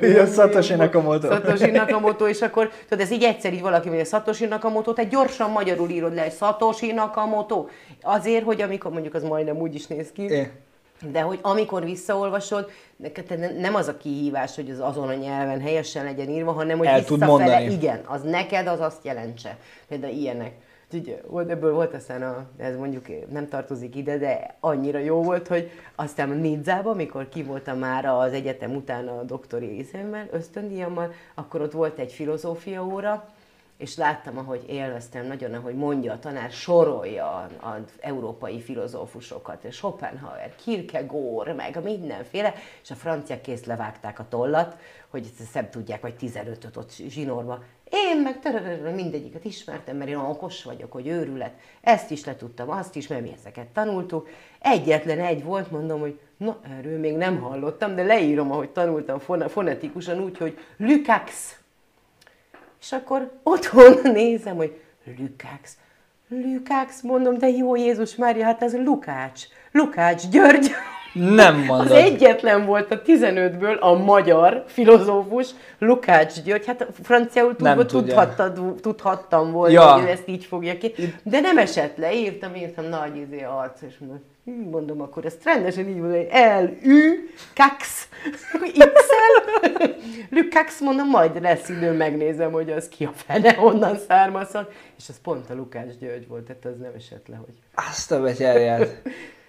Ja, 0.00 0.26
Satoshi 0.26 0.74
Nakamoto. 0.74 1.26
Satoshi 1.26 1.70
Nakamoto, 1.70 2.28
és 2.28 2.42
akkor, 2.42 2.70
tudod, 2.88 3.04
ez 3.04 3.10
így 3.10 3.22
egyszer 3.22 3.52
így 3.52 3.60
valaki 3.60 3.86
mondja, 3.88 4.06
Satoshi 4.06 4.46
Nakamoto, 4.46 4.92
te 4.92 5.04
gyorsan 5.04 5.50
magyarul 5.50 5.88
írod 5.88 6.14
le, 6.14 6.30
Satoshi 6.30 6.92
Nakamoto. 6.92 7.66
Azért, 8.02 8.44
hogy 8.44 8.60
amikor 8.62 8.92
mondjuk 8.92 9.14
az 9.14 9.22
majdnem 9.22 9.56
úgy 9.56 9.74
is 9.74 9.86
néz 9.86 10.12
ki, 10.12 10.22
É. 10.22 10.50
de 11.10 11.20
hogy 11.20 11.38
amikor 11.42 11.84
visszaolvasod, 11.84 12.70
neked 12.96 13.24
te 13.24 13.36
ne- 13.36 13.60
nem 13.60 13.74
az 13.74 13.88
a 13.88 13.96
kihívás, 13.96 14.54
hogy 14.54 14.70
az 14.70 14.80
azon 14.80 15.08
a 15.08 15.14
nyelven 15.14 15.60
helyesen 15.60 16.04
legyen 16.04 16.28
írva, 16.28 16.52
hanem 16.52 16.78
hogy 16.78 16.86
El 16.86 17.04
tud 17.04 17.18
visszafele, 17.18 17.54
mondani. 17.54 17.72
igen, 17.72 18.00
az 18.06 18.22
neked 18.22 18.66
az 18.66 18.80
azt 18.80 19.04
jelentse. 19.04 19.56
Például 19.88 20.12
ilyenek. 20.12 20.52
Ugye, 20.92 21.20
volt, 21.26 21.50
ebből 21.50 21.72
volt 21.72 21.94
aztán, 21.94 22.22
a, 22.22 22.44
ez 22.56 22.76
mondjuk 22.76 23.06
nem 23.30 23.48
tartozik 23.48 23.96
ide, 23.96 24.18
de 24.18 24.56
annyira 24.60 24.98
jó 24.98 25.22
volt, 25.22 25.48
hogy 25.48 25.70
aztán 25.94 26.30
a 26.30 26.34
Nidzában, 26.34 26.92
amikor 26.92 27.28
ki 27.28 27.42
voltam 27.42 27.78
már 27.78 28.04
az 28.04 28.32
egyetem 28.32 28.74
után 28.74 29.08
a 29.08 29.22
doktori 29.22 29.78
izemmel, 29.78 30.28
ösztöndíjammal, 30.30 31.12
akkor 31.34 31.60
ott 31.60 31.72
volt 31.72 31.98
egy 31.98 32.12
filozófia 32.12 32.84
óra, 32.84 33.28
és 33.76 33.96
láttam, 33.96 34.38
ahogy 34.38 34.64
élveztem 34.68 35.26
nagyon, 35.26 35.54
ahogy 35.54 35.74
mondja 35.74 36.12
a 36.12 36.18
tanár, 36.18 36.50
sorolja 36.50 37.48
az 37.60 37.82
európai 38.00 38.60
filozófusokat, 38.60 39.64
és 39.64 39.74
Schopenhauer, 39.74 40.54
Kierkegaard, 40.64 41.56
meg 41.56 41.82
mindenféle, 41.82 42.54
és 42.82 42.90
a 42.90 42.94
franciák 42.94 43.40
kész 43.40 43.64
levágták 43.64 44.18
a 44.18 44.28
tollat, 44.28 44.76
hogy 45.08 45.30
szebb 45.52 45.70
tudják, 45.70 46.00
vagy 46.00 46.14
15-öt 46.20 46.76
ott 46.76 46.92
zsinórba. 47.08 47.62
Én 47.90 48.22
meg 48.22 48.94
mindegyiket 48.94 49.44
ismertem, 49.44 49.96
mert 49.96 50.10
én 50.10 50.16
okos 50.16 50.64
vagyok, 50.64 50.92
hogy 50.92 51.06
őrület. 51.06 51.52
Ezt 51.80 52.10
is 52.10 52.24
letudtam, 52.24 52.70
azt 52.70 52.96
is, 52.96 53.06
mert 53.06 53.22
mi 53.22 53.32
ezeket 53.38 53.66
tanultuk. 53.66 54.28
Egyetlen 54.58 55.20
egy 55.20 55.44
volt, 55.44 55.70
mondom, 55.70 56.00
hogy 56.00 56.18
na, 56.36 56.60
erről 56.78 56.98
még 56.98 57.16
nem 57.16 57.40
hallottam, 57.40 57.94
de 57.94 58.02
leírom, 58.02 58.52
ahogy 58.52 58.70
tanultam 58.70 59.18
fonetikusan 59.48 60.20
úgy, 60.20 60.38
hogy 60.38 60.58
Lukács. 60.76 61.62
És 62.84 62.92
akkor 62.92 63.30
otthon 63.42 63.98
nézem, 64.12 64.56
hogy 64.56 64.80
Lukács. 65.18 65.70
Lukács, 66.28 67.02
mondom, 67.02 67.38
de 67.38 67.48
jó 67.48 67.76
Jézus 67.76 68.16
Mária, 68.16 68.44
hát 68.44 68.62
ez 68.62 68.76
Lukács. 68.76 69.42
Lukács 69.72 70.28
György. 70.28 70.70
Nem 71.12 71.56
mondod. 71.66 71.86
Az 71.86 71.92
egyetlen 71.92 72.66
volt 72.66 72.90
a 72.90 73.02
15-ből 73.02 73.78
a 73.80 73.94
magyar 73.94 74.64
filozófus, 74.66 75.50
Lukács 75.78 76.42
György. 76.42 76.66
Hát 76.66 76.86
franciául 77.02 77.56
tudva 77.56 77.86
tudhattad, 77.86 78.80
tudhattam 78.80 79.52
volna, 79.52 79.72
ja. 79.72 79.92
hogy 79.92 80.08
ezt 80.08 80.28
így 80.28 80.44
fogja 80.44 80.78
ki. 80.78 80.94
De 81.22 81.40
nem 81.40 81.58
esett 81.58 81.96
le, 81.96 82.14
írtam, 82.14 82.54
írtam 82.54 82.84
nagy 82.84 83.16
izé 83.16 83.42
arc, 83.42 83.82
és 83.82 83.98
mondom, 83.98 84.22
mondom, 84.44 85.00
akkor 85.00 85.24
ezt 85.24 85.44
rendesen 85.44 85.88
így 85.88 85.96
mondom, 85.96 86.26
L, 86.60 86.64
Ü, 86.82 87.14
Kax, 87.54 88.08
X-el, 88.72 89.96
Lukács, 90.30 90.80
mondom, 90.80 91.08
majd 91.08 91.42
lesz 91.42 91.68
idő, 91.68 91.92
megnézem, 91.92 92.52
hogy 92.52 92.70
az 92.70 92.88
ki 92.88 93.04
a 93.04 93.12
fene, 93.12 93.54
honnan 93.54 93.98
származhat, 94.08 94.72
és 94.98 95.08
az 95.08 95.20
pont 95.22 95.50
a 95.50 95.54
Lukács 95.54 95.94
György 96.00 96.28
volt, 96.28 96.44
tehát 96.44 96.64
az 96.64 96.78
nem 96.78 96.92
esett 96.96 97.28
le, 97.28 97.36
hogy... 97.36 97.54
Azt 97.74 98.12
a 98.12 98.20
betyárját. 98.20 99.02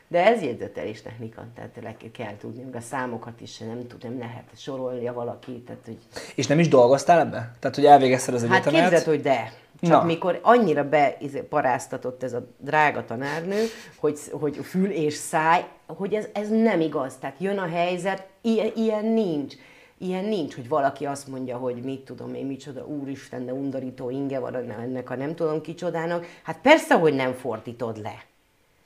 De 0.07 0.25
ez 0.25 0.41
jegyzetelés 0.41 1.01
technika, 1.01 1.45
tehát 1.55 1.77
le 1.81 1.95
kell 2.11 2.37
tudni, 2.37 2.65
a 2.73 2.79
számokat 2.79 3.41
is 3.41 3.57
nem 3.57 3.87
tud, 3.87 4.03
nem 4.03 4.19
lehet 4.19 4.43
sorolja 4.55 5.13
valaki. 5.13 5.63
Tehát, 5.65 5.81
hogy... 5.85 5.97
És 6.35 6.47
nem 6.47 6.59
is 6.59 6.67
dolgoztál 6.67 7.19
ebbe? 7.19 7.51
Tehát, 7.59 7.75
hogy 7.75 7.85
elvégezted 7.85 8.33
az 8.33 8.43
egyetemet? 8.43 8.81
Hát 8.81 8.89
képzeld, 8.89 9.03
hogy 9.03 9.21
de. 9.21 9.51
Csak 9.81 10.01
Na. 10.01 10.03
mikor 10.03 10.39
annyira 10.41 10.89
beparáztatott 10.89 12.23
ez 12.23 12.33
a 12.33 12.47
drága 12.57 13.05
tanárnő, 13.05 13.63
hogy, 13.95 14.19
hogy 14.31 14.55
fül 14.55 14.89
és 14.89 15.13
száj, 15.13 15.65
hogy 15.87 16.13
ez, 16.13 16.27
ez 16.33 16.49
nem 16.49 16.81
igaz. 16.81 17.15
Tehát 17.15 17.35
jön 17.39 17.57
a 17.57 17.67
helyzet, 17.67 18.27
ilyen, 18.41 18.71
ilyen 18.75 19.05
nincs. 19.05 19.53
Ilyen 19.97 20.25
nincs, 20.25 20.55
hogy 20.55 20.67
valaki 20.67 21.05
azt 21.05 21.27
mondja, 21.27 21.57
hogy 21.57 21.75
mit 21.83 22.01
tudom 22.01 22.33
én, 22.33 22.45
micsoda, 22.45 22.85
úristen, 22.85 23.45
de 23.45 23.53
undorító 23.53 24.09
inge 24.09 24.39
van 24.39 24.55
ennek 24.55 25.09
a 25.09 25.15
nem 25.15 25.35
tudom 25.35 25.61
kicsodának. 25.61 26.25
Hát 26.43 26.59
persze, 26.61 26.95
hogy 26.95 27.13
nem 27.13 27.33
fordítod 27.33 28.01
le 28.01 28.23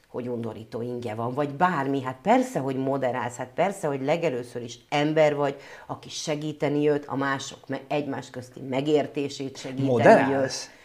hogy 0.09 0.27
undorító 0.27 0.81
inge 0.81 1.13
van, 1.13 1.33
vagy 1.33 1.49
bármi, 1.49 2.01
hát 2.01 2.17
persze, 2.21 2.59
hogy 2.59 2.75
moderálsz, 2.75 3.35
hát 3.35 3.49
persze, 3.55 3.87
hogy 3.87 4.01
legelőször 4.01 4.61
is 4.61 4.79
ember 4.89 5.35
vagy, 5.35 5.55
aki 5.87 6.09
segíteni 6.09 6.81
jött, 6.81 7.05
a 7.05 7.15
mások 7.15 7.59
egymás 7.87 8.29
közti 8.29 8.59
megértését 8.59 9.57
segíteni 9.57 9.87
Moderálsz? 9.87 10.29
jött. 10.63 10.78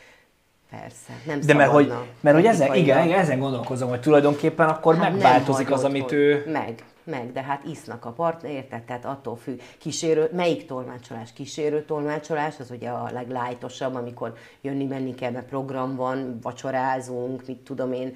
Persze, 0.81 1.13
nem 1.27 1.41
De 1.41 1.55
mert 1.55 1.71
hogy, 1.71 1.93
mert 2.21 2.37
hogy 2.37 2.47
ezen, 2.47 2.75
igen, 2.75 3.07
igen, 3.07 3.19
ezen 3.19 3.39
gondolkozom, 3.39 3.89
hogy 3.89 4.01
tulajdonképpen 4.01 4.69
akkor 4.69 4.97
hát 4.97 5.13
megváltozik 5.13 5.71
az, 5.71 5.85
amit 5.85 6.13
ő... 6.13 6.45
Meg, 6.53 6.85
meg, 7.05 7.33
de 7.33 7.43
hát 7.43 7.65
isznak 7.65 8.05
a 8.05 8.11
partner, 8.11 8.53
érted? 8.53 8.83
Tehát 8.83 9.05
attól 9.05 9.37
függ, 9.37 9.61
kísérő, 9.79 10.29
melyik 10.33 10.67
tolmácsolás? 10.67 11.33
Kísérő 11.33 11.85
tolmácsolás, 11.85 12.55
az 12.59 12.71
ugye 12.71 12.89
a 12.89 13.11
leglájtosabb, 13.13 13.95
amikor 13.95 14.35
jönni-menni 14.61 15.15
kell, 15.15 15.31
mert 15.31 15.47
program 15.47 15.97
van, 15.97 16.39
vacsorázunk, 16.43 17.47
mit 17.47 17.59
tudom 17.59 17.93
én, 17.93 18.13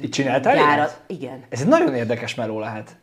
itt 0.00 0.12
csináltál 0.12 0.54
gyárat. 0.54 1.00
Igen. 1.06 1.44
Ez 1.48 1.60
egy 1.60 1.66
nagyon 1.66 1.94
érdekes 1.94 2.34
meló 2.34 2.58
lehet. 2.58 2.96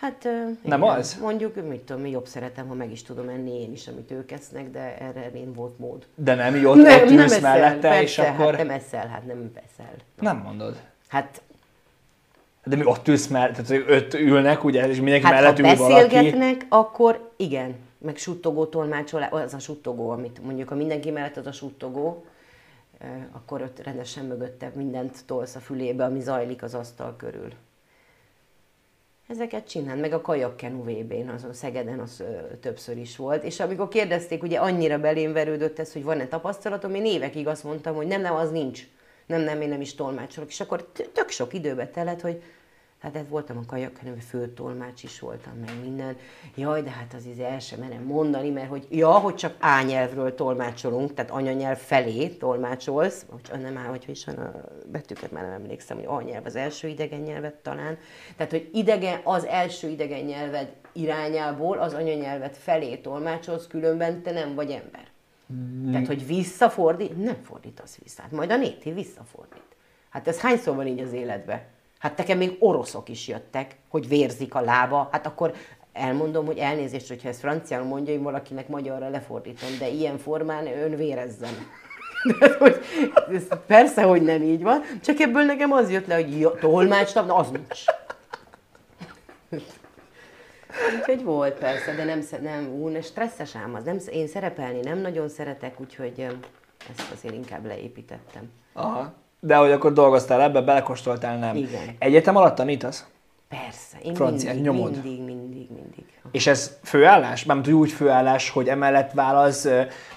Hát 0.00 0.24
igen. 0.24 0.58
Nem 0.62 0.82
az? 0.82 1.18
Mondjuk, 1.20 1.68
mit 1.68 1.80
tudom, 1.80 2.06
jobb 2.06 2.26
szeretem, 2.26 2.68
ha 2.68 2.74
meg 2.74 2.90
is 2.90 3.02
tudom 3.02 3.28
enni 3.28 3.60
én 3.60 3.72
is, 3.72 3.88
amit 3.88 4.10
ők 4.10 4.30
esznek, 4.30 4.70
de 4.70 4.98
erre 4.98 5.30
én 5.34 5.52
volt 5.52 5.78
mód. 5.78 6.06
De 6.14 6.34
nem, 6.34 6.56
így 6.56 6.64
ott, 6.64 6.76
nem, 6.76 7.02
ott 7.02 7.08
nem 7.08 7.40
mellette, 7.40 7.88
persze, 7.88 8.02
és 8.02 8.18
hát 8.18 8.40
akkor... 8.40 8.56
nem 8.56 8.70
eszel, 8.70 9.06
hát 9.06 9.26
nem 9.26 9.52
veszel. 9.54 9.94
Nem 10.20 10.36
mondod. 10.36 10.80
Hát 11.08 11.42
de 12.64 12.76
mi 12.76 12.84
ott 12.84 13.08
ülsz 13.08 13.26
mellett, 13.26 13.66
tehát 13.66 13.88
öt 13.88 14.14
ülnek, 14.14 14.64
ugye, 14.64 14.88
és 14.88 14.96
mindenki 14.96 15.24
hát, 15.24 15.34
mellett 15.34 15.56
ha 15.56 15.62
ül 15.62 15.76
beszélgetnek, 15.76 16.66
akkor 16.68 17.30
igen, 17.36 17.74
meg 17.98 18.16
suttogó 18.16 18.66
tolmácsolás, 18.66 19.30
az 19.30 19.54
a 19.54 19.58
suttogó, 19.58 20.10
amit 20.10 20.44
mondjuk, 20.44 20.68
ha 20.68 20.74
mindenki 20.74 21.10
mellett 21.10 21.36
az 21.36 21.46
a 21.46 21.52
suttogó, 21.52 22.24
akkor 23.32 23.62
ott 23.62 23.82
rendesen 23.84 24.24
mögötte 24.24 24.70
mindent 24.74 25.16
tolsz 25.26 25.54
a 25.54 25.60
fülébe, 25.60 26.04
ami 26.04 26.20
zajlik 26.20 26.62
az 26.62 26.74
asztal 26.74 27.14
körül. 27.16 27.52
Ezeket 29.28 29.68
csináld, 29.68 30.00
meg 30.00 30.12
a 30.12 30.20
kajakkenu 30.20 30.82
VB-n, 30.82 31.28
azon 31.28 31.52
Szegeden 31.52 31.98
az 31.98 32.20
ö, 32.20 32.56
többször 32.60 32.96
is 32.96 33.16
volt. 33.16 33.44
És 33.44 33.60
amikor 33.60 33.88
kérdezték, 33.88 34.42
ugye 34.42 34.58
annyira 34.58 34.98
belém 34.98 35.32
verődött 35.32 35.78
ez, 35.78 35.92
hogy 35.92 36.04
van-e 36.04 36.26
tapasztalatom, 36.26 36.94
én 36.94 37.04
évekig 37.04 37.46
azt 37.46 37.64
mondtam, 37.64 37.94
hogy 37.94 38.06
nem, 38.06 38.20
nem, 38.20 38.34
az 38.34 38.50
nincs. 38.50 38.82
Nem, 39.26 39.40
nem, 39.40 39.60
én 39.60 39.68
nem 39.68 39.80
is 39.80 39.94
tolmácsolok. 39.94 40.48
És 40.48 40.60
akkor 40.60 40.88
tök 41.12 41.28
sok 41.28 41.54
időbe 41.54 41.88
telett, 41.88 42.20
hogy 42.20 42.42
Hát 42.98 43.16
ez 43.16 43.28
voltam 43.28 43.58
a 43.58 43.66
kajakkenő 43.66 44.14
főtolmács 44.14 45.02
is 45.02 45.20
voltam, 45.20 45.52
meg 45.60 45.70
minden. 45.82 46.16
Jaj, 46.54 46.82
de 46.82 46.90
hát 46.90 47.14
az 47.14 47.24
izé 47.24 47.44
el 47.44 47.58
sem 47.58 47.78
merem 47.78 48.02
mondani, 48.02 48.50
mert 48.50 48.68
hogy 48.68 48.86
ja, 48.90 49.10
hogy 49.10 49.34
csak 49.34 49.54
ányelvről 49.58 50.34
tolmácsolunk, 50.34 51.14
tehát 51.14 51.30
anyanyelv 51.30 51.78
felé 51.78 52.28
tolmácsolsz, 52.28 53.26
vagy 53.30 53.60
nem 53.60 53.76
áll, 53.76 53.86
hogy 53.86 54.04
is 54.06 54.26
a 54.26 54.52
betűket, 54.86 55.32
már 55.32 55.42
nem 55.42 55.52
emlékszem, 55.52 55.96
hogy 55.96 56.06
anyanyelv 56.06 56.46
az 56.46 56.56
első 56.56 56.88
idegen 56.88 57.20
nyelvet 57.20 57.54
talán. 57.54 57.98
Tehát, 58.36 58.52
hogy 58.52 58.70
idegen, 58.72 59.20
az 59.24 59.44
első 59.44 59.88
idegen 59.88 60.24
nyelved 60.24 60.72
irányából 60.92 61.78
az 61.78 61.92
anyanyelvet 61.92 62.56
felé 62.56 62.96
tolmácsolsz, 62.96 63.66
különben 63.66 64.22
te 64.22 64.32
nem 64.32 64.54
vagy 64.54 64.70
ember. 64.70 65.06
Mm. 65.52 65.90
Tehát, 65.90 66.06
hogy 66.06 66.26
visszafordít, 66.26 67.22
nem 67.22 67.42
fordítasz 67.42 67.98
vissza. 68.02 68.22
Hát 68.22 68.30
majd 68.30 68.50
a 68.50 68.56
néti 68.56 68.92
visszafordít. 68.92 69.76
Hát 70.08 70.28
ez 70.28 70.40
hányszor 70.40 70.76
van 70.76 70.86
így 70.86 71.00
az 71.00 71.12
életben? 71.12 71.76
Hát 71.98 72.16
nekem 72.16 72.38
még 72.38 72.56
oroszok 72.58 73.08
is 73.08 73.28
jöttek, 73.28 73.76
hogy 73.88 74.08
vérzik 74.08 74.54
a 74.54 74.60
lába. 74.60 75.08
Hát 75.12 75.26
akkor 75.26 75.54
elmondom, 75.92 76.46
hogy 76.46 76.58
elnézést, 76.58 77.08
hogyha 77.08 77.28
ezt 77.28 77.40
franciául 77.40 77.84
mondja, 77.84 78.14
hogy 78.14 78.22
valakinek 78.22 78.68
magyarra 78.68 79.08
lefordítom, 79.08 79.68
de 79.78 79.88
ilyen 79.88 80.18
formán 80.18 80.66
ön 80.66 80.96
vérezzen. 80.96 81.52
De, 82.38 82.56
hogy, 82.58 82.80
persze, 83.66 84.02
hogy 84.02 84.22
nem 84.22 84.42
így 84.42 84.62
van, 84.62 84.82
csak 85.02 85.18
ebből 85.18 85.42
nekem 85.42 85.72
az 85.72 85.90
jött 85.90 86.06
le, 86.06 86.14
hogy 86.14 86.40
ja, 86.40 86.50
tolmácsnak, 86.50 87.26
na 87.26 87.34
az 87.34 87.50
nincs. 87.50 87.84
Úgyhogy 90.98 91.24
volt 91.24 91.58
persze, 91.58 91.94
de 91.94 92.04
nem, 92.04 92.20
nem 92.40 92.68
ú, 92.68 93.00
stresszes 93.02 93.56
ám 93.56 93.74
az. 93.74 93.84
Nem, 93.84 93.98
én 94.10 94.26
szerepelni 94.26 94.80
nem 94.80 94.98
nagyon 94.98 95.28
szeretek, 95.28 95.80
úgyhogy 95.80 96.26
ezt 96.90 97.12
azért 97.12 97.34
inkább 97.34 97.66
leépítettem. 97.66 98.50
Aha. 98.72 99.14
De 99.40 99.56
hogy 99.56 99.70
akkor 99.70 99.92
dolgoztál 99.92 100.42
ebbe, 100.42 100.60
belekostoltál, 100.60 101.38
nem. 101.38 101.56
Igen. 101.56 101.96
Egyetem 101.98 102.36
alatt 102.36 102.54
tanítasz? 102.54 103.06
Persze, 103.48 103.98
én 104.02 104.14
Francia, 104.14 104.48
mindig, 104.54 104.70
nyomod. 104.70 104.92
mindig, 104.92 105.24
mindig, 105.24 105.70
mindig. 105.70 106.04
És 106.30 106.46
ez 106.46 106.78
főállás? 106.82 107.44
Nem 107.44 107.62
úgy 107.72 107.90
főállás, 107.90 108.50
hogy 108.50 108.68
emellett 108.68 109.12
válasz, 109.12 109.68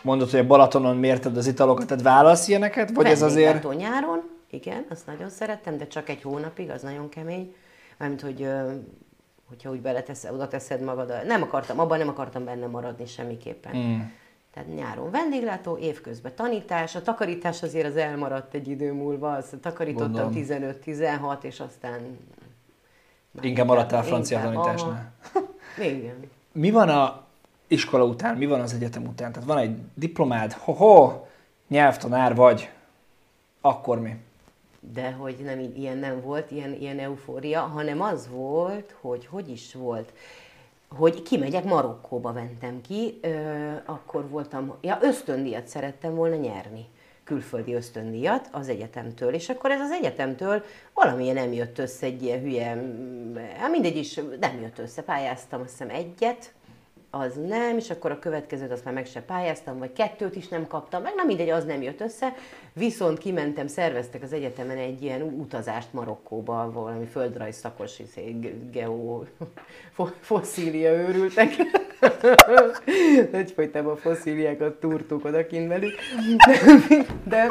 mondod, 0.02 0.30
hogy 0.30 0.40
a 0.40 0.48
Balatonon 0.48 0.98
mérted 0.98 1.38
az 1.38 1.48
italokat, 1.48 1.88
tehát 1.88 2.04
válasz 2.04 2.48
ilyeneket? 2.48 2.92
Vagy 2.92 3.06
ez 3.06 3.22
azért... 3.22 3.76
nyáron, 3.76 4.30
igen, 4.50 4.86
azt 4.90 5.06
nagyon 5.06 5.30
szerettem, 5.30 5.78
de 5.78 5.88
csak 5.88 6.10
egy 6.10 6.22
hónapig, 6.22 6.70
az 6.70 6.82
nagyon 6.82 7.10
kemény. 7.10 7.54
Mármint, 7.98 8.22
hogy 8.22 8.48
hogyha 9.48 9.70
úgy 9.70 9.82
beleteszed, 9.82 10.34
oda 10.34 10.48
teszed 10.48 10.82
magad. 10.82 11.14
Nem 11.26 11.42
akartam, 11.42 11.80
abban 11.80 11.98
nem 11.98 12.08
akartam 12.08 12.46
benne 12.46 12.68
maradni 12.68 13.06
semmiképpen. 13.06 13.78
Mm. 13.78 14.00
Tehát 14.54 14.76
nyáron 14.76 15.12
vendéglátó, 15.12 15.78
évközben 15.78 16.36
tanítás, 16.36 16.96
a 16.96 17.02
takarítás 17.02 17.64
azért 17.64 17.88
az 17.88 17.96
elmaradt 17.96 18.54
egy 18.54 18.68
idő 18.68 18.94
múlva, 18.94 19.34
az 19.34 19.46
takarítottam 19.62 20.32
15-16, 20.36 21.44
és 21.44 21.60
aztán... 21.60 22.18
Inkább 23.42 23.68
maradtál 23.68 24.00
a 24.00 24.04
francia 24.04 24.42
tanításnál. 24.42 25.12
Igen. 25.78 26.30
Mi 26.52 26.72
van 26.72 26.90
a 26.90 27.24
iskola 27.68 28.04
után, 28.06 28.38
mi 28.38 28.46
van 28.46 28.60
az 28.60 28.74
egyetem 28.74 29.06
után? 29.06 29.32
Tehát 29.32 29.48
van 29.48 29.58
egy 29.58 29.78
diplomád, 29.94 30.52
ho-ho, 30.54 31.26
nyelvtanár 31.68 32.36
vagy, 32.36 32.70
akkor 33.62 34.00
mi? 34.00 34.16
De 34.80 35.12
hogy 35.12 35.36
nem, 35.44 35.60
ilyen 35.60 35.98
nem 35.98 36.22
volt, 36.22 36.52
ilyen, 36.52 36.74
ilyen 36.74 37.00
eufória, 37.00 37.62
hanem 37.62 38.02
az 38.02 38.30
volt, 38.30 38.96
hogy 39.02 39.26
hogy 39.26 39.50
is 39.50 39.74
volt 39.74 40.14
hogy 40.96 41.22
kimegyek, 41.22 41.64
Marokkóba 41.64 42.32
mentem 42.32 42.82
ki, 42.82 43.20
ö, 43.22 43.72
akkor 43.86 44.30
voltam, 44.30 44.78
ja, 44.82 44.98
ösztöndíjat 45.02 45.68
szerettem 45.68 46.16
volna 46.16 46.36
nyerni 46.36 46.86
külföldi 47.24 47.74
ösztöndíjat 47.74 48.50
az 48.52 48.70
egyetemtől, 48.70 49.34
és 49.34 49.50
akkor 49.50 49.72
ez 49.72 49.80
az 49.80 49.92
egyetemtől 49.92 50.64
valamilyen 50.94 51.36
nem 51.36 51.54
jött 51.54 51.80
össze 51.80 52.06
egy 52.06 52.24
ilyen 52.24 52.40
hülye, 52.40 52.66
hát 53.58 53.72
mindegy 53.72 53.98
is 53.98 54.20
nem 54.40 54.62
jött 54.62 54.80
össze, 54.80 55.02
pályáztam 55.02 55.62
azt 55.62 55.70
hiszem 55.70 55.90
egyet, 55.90 56.54
az 57.12 57.34
nem, 57.48 57.78
és 57.78 57.90
akkor 57.90 58.12
a 58.12 58.20
következőt 58.20 58.72
azt 58.72 58.86
már 58.86 58.94
meg 58.94 59.06
se 59.06 59.22
pályáztam, 59.22 59.78
vagy 59.78 59.94
kettőt 59.94 60.36
is 60.36 60.48
nem 60.48 60.68
kaptam, 60.68 61.02
meg 61.02 61.14
nem 61.16 61.26
mindegy, 61.26 61.50
az 61.50 61.66
nem 61.66 61.82
jött 61.82 62.02
össze. 62.02 62.34
Viszont 62.74 63.18
kimentem, 63.18 63.68
szerveztek 63.68 64.24
az 64.24 64.34
egyetemen 64.34 64.78
egy 64.78 65.04
ilyen 65.04 65.22
utazást 65.22 65.94
Marokkóba, 65.94 66.72
valami 66.72 67.06
földrajz 67.06 67.56
szakos, 67.56 68.02
geo, 68.72 69.24
fosszília 70.20 70.92
őrültek. 70.92 71.50
Egyfajtában 73.32 73.98
fosszíliákat 73.98 74.80
túrtuk 74.80 75.26
odakint 75.26 75.68
velük. 75.68 75.96
De, 76.36 76.58
de 77.24 77.48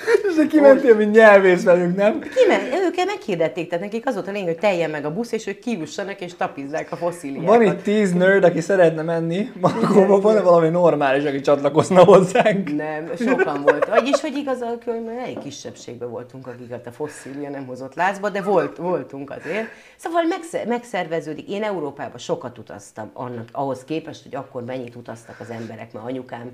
és 0.38 0.46
kimentél, 0.48 0.96
mint 0.96 1.14
nyelvész 1.14 1.62
velünk, 1.62 1.96
nem? 1.96 2.18
Kiment, 2.18 2.74
ők 2.74 2.94
meghirdették, 3.04 3.68
tehát 3.68 3.84
nekik 3.84 4.06
az 4.06 4.14
volt 4.14 4.28
a 4.28 4.30
lényeg, 4.30 4.46
hogy 4.48 4.58
teljen 4.58 4.90
meg 4.90 5.04
a 5.04 5.12
busz, 5.12 5.32
és 5.32 5.46
ők 5.46 5.58
kívussanak 5.58 6.20
és 6.20 6.34
tapizzák 6.36 6.92
a 6.92 6.96
fosszíliákat. 6.96 7.48
Van 7.48 7.62
itt 7.62 7.82
tíz 7.82 8.12
nerd, 8.12 8.44
aki 8.44 8.60
szeretne 8.60 9.02
menni, 9.02 9.52
Marokkóban 9.60 10.20
van-e 10.20 10.40
valami 10.40 10.68
normális, 10.68 11.24
aki 11.24 11.40
csatlakozna 11.40 12.04
hozzánk? 12.04 12.74
Nem, 12.76 13.10
sokan 13.18 13.62
volt. 13.62 13.88
Vagyis, 13.88 14.20
hogy 14.20 14.36
igaz, 14.36 14.58
hogy 14.60 15.00
egy 15.24 15.38
kisebbségben 15.38 16.10
voltunk, 16.10 16.46
akiket 16.46 16.86
a 16.86 16.90
fosszília 16.92 17.50
nem 17.50 17.66
hozott 17.66 17.94
lázba, 17.94 18.28
de 18.28 18.42
volt, 18.42 18.76
voltunk 18.76 19.30
azért. 19.30 19.66
Szóval 19.96 20.22
megszerveződik. 20.66 21.48
Én 21.48 21.62
Európában 21.62 22.18
sokat 22.18 22.58
utaztam 22.58 23.10
annak, 23.12 23.48
ahhoz 23.52 23.84
képest, 23.84 24.22
hogy 24.22 24.34
akkor 24.34 24.64
mennyit 24.64 24.94
utaztak 24.94 25.36
az 25.40 25.50
emberek, 25.50 25.92
mert 25.92 26.06
anyukám 26.06 26.50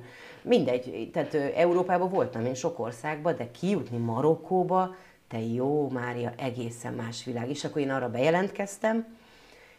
mindegy, 0.49 1.11
tehát 1.13 1.35
Európában 1.35 2.09
voltam 2.09 2.45
én 2.45 2.55
sok 2.55 2.79
országban, 2.79 3.37
de 3.37 3.51
kijutni 3.51 3.97
Marokkóba, 3.97 4.95
te 5.29 5.41
jó 5.41 5.89
Mária, 5.89 6.33
egészen 6.37 6.95
más 6.95 7.25
világ. 7.25 7.51
És 7.51 7.65
akkor 7.65 7.81
én 7.81 7.91
arra 7.91 8.11
bejelentkeztem, 8.11 9.17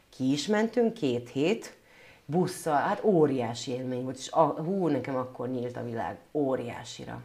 ki 0.09 0.31
is 0.31 0.47
mentünk 0.47 0.93
két 0.93 1.29
hét, 1.29 1.77
busszal, 2.25 2.75
hát 2.75 3.03
óriási 3.03 3.71
élmény 3.71 4.03
volt, 4.03 4.17
és 4.17 4.31
a, 4.31 4.43
hú, 4.43 4.87
nekem 4.87 5.15
akkor 5.15 5.49
nyílt 5.49 5.77
a 5.77 5.83
világ 5.83 6.17
óriásira. 6.31 7.21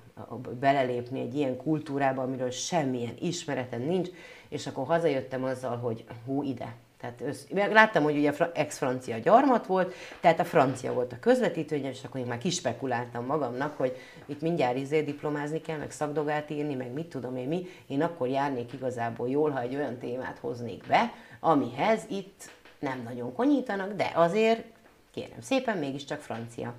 Belelépni 0.61 1.21
egy 1.21 1.35
ilyen 1.35 1.57
kultúrába, 1.57 2.23
amiről 2.23 2.51
semmilyen 2.51 3.15
ismeretem 3.21 3.83
nincs, 3.83 4.09
és 4.49 4.67
akkor 4.67 4.87
hazajöttem 4.87 5.45
azzal, 5.45 5.77
hogy 5.77 6.05
hú, 6.27 6.43
ide, 6.43 6.77
tehát 7.05 7.21
össz, 7.21 7.73
láttam, 7.73 8.03
hogy 8.03 8.17
ugye 8.17 8.33
ex-francia 8.55 9.19
gyarmat 9.19 9.67
volt, 9.67 9.95
tehát 10.21 10.41
a 10.41 10.45
francia 10.45 10.93
volt 10.93 11.13
a 11.13 11.19
közvetítő, 11.21 11.77
és 11.77 12.05
akkor 12.05 12.21
én 12.21 12.27
már 12.27 12.39
kispekuláltam 12.39 13.27
magamnak, 13.27 13.77
hogy 13.77 13.97
itt 14.27 14.41
mindjárt 14.41 14.77
izé 14.77 15.03
diplomázni 15.03 15.61
kell, 15.61 15.79
meg 15.79 15.91
szakdogát 15.91 16.51
írni, 16.51 16.75
meg 16.75 16.93
mit 16.93 17.07
tudom 17.07 17.37
én 17.37 17.49
mi. 17.49 17.67
Én 17.87 18.03
akkor 18.03 18.29
járnék 18.29 18.73
igazából 18.73 19.29
jól, 19.29 19.51
ha 19.51 19.61
egy 19.61 19.75
olyan 19.75 19.99
témát 19.99 20.39
hoznék 20.41 20.87
be, 20.87 21.13
amihez 21.41 22.03
itt 22.09 22.51
nem 22.79 23.03
nagyon 23.05 23.35
konyítanak, 23.35 23.93
de 23.93 24.13
azért, 24.15 24.65
kérem 25.11 25.41
szépen, 25.41 25.79
mégiscsak 25.79 26.21
francia. 26.21 26.75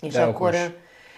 És 0.00 0.12
de 0.12 0.22
akkor... 0.22 0.54
Okos 0.54 0.70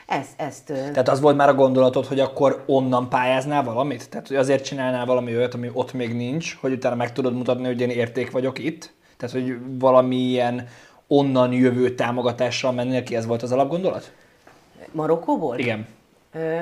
ezt, 0.06 0.30
ezt... 0.36 0.64
Tehát 0.64 1.08
az 1.08 1.20
volt 1.20 1.36
már 1.36 1.48
a 1.48 1.54
gondolatod, 1.54 2.06
hogy 2.06 2.20
akkor 2.20 2.62
onnan 2.66 3.08
pályáznál 3.08 3.62
valamit? 3.64 4.10
Tehát, 4.10 4.28
hogy 4.28 4.36
azért 4.36 4.64
csinálnál 4.64 5.06
valami 5.06 5.36
olyat, 5.36 5.54
ami 5.54 5.70
ott 5.72 5.92
még 5.92 6.14
nincs, 6.14 6.56
hogy 6.60 6.72
utána 6.72 6.94
meg 6.94 7.12
tudod 7.12 7.34
mutatni, 7.34 7.66
hogy 7.66 7.80
én 7.80 7.90
érték 7.90 8.30
vagyok 8.30 8.58
itt? 8.58 8.92
Tehát, 9.16 9.34
hogy 9.34 9.56
valamilyen 9.78 10.68
onnan 11.06 11.52
jövő 11.52 11.94
támogatással 11.94 12.72
mennél 12.72 13.02
ki, 13.02 13.16
ez 13.16 13.26
volt 13.26 13.42
az 13.42 13.52
alapgondolat? 13.52 14.12
Marokkóból? 14.92 15.58
Igen. 15.58 15.86
Ö, 16.32 16.56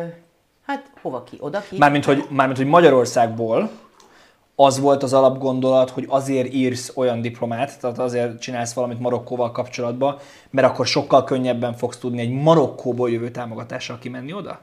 hát 0.67 0.91
hova 1.03 1.23
ki? 1.23 1.37
Oda 1.41 1.61
ki? 1.69 1.77
Mármint, 1.79 2.05
hogy, 2.05 2.25
mármint, 2.31 2.59
hogy 2.59 2.67
Magyarországból, 2.67 3.71
az 4.57 4.81
volt 4.81 5.03
az 5.03 5.13
alapgondolat, 5.13 5.91
hogy 5.91 6.07
azért 6.09 6.53
írsz 6.53 6.93
olyan 6.95 7.21
diplomát, 7.21 7.81
tehát 7.81 7.99
azért 7.99 8.41
csinálsz 8.41 8.73
valamit 8.73 9.01
Marokkóval 9.01 9.53
kapcsolatban, 9.53 10.17
mert 10.51 10.67
akkor 10.67 10.87
sokkal 10.87 11.25
könnyebben 11.25 11.75
fogsz 11.75 11.99
tudni 11.99 12.21
egy 12.21 12.31
Marokkóból 12.31 13.11
jövő 13.11 13.31
támogatással 13.31 13.99
kimenni 13.99 14.33
oda? 14.33 14.61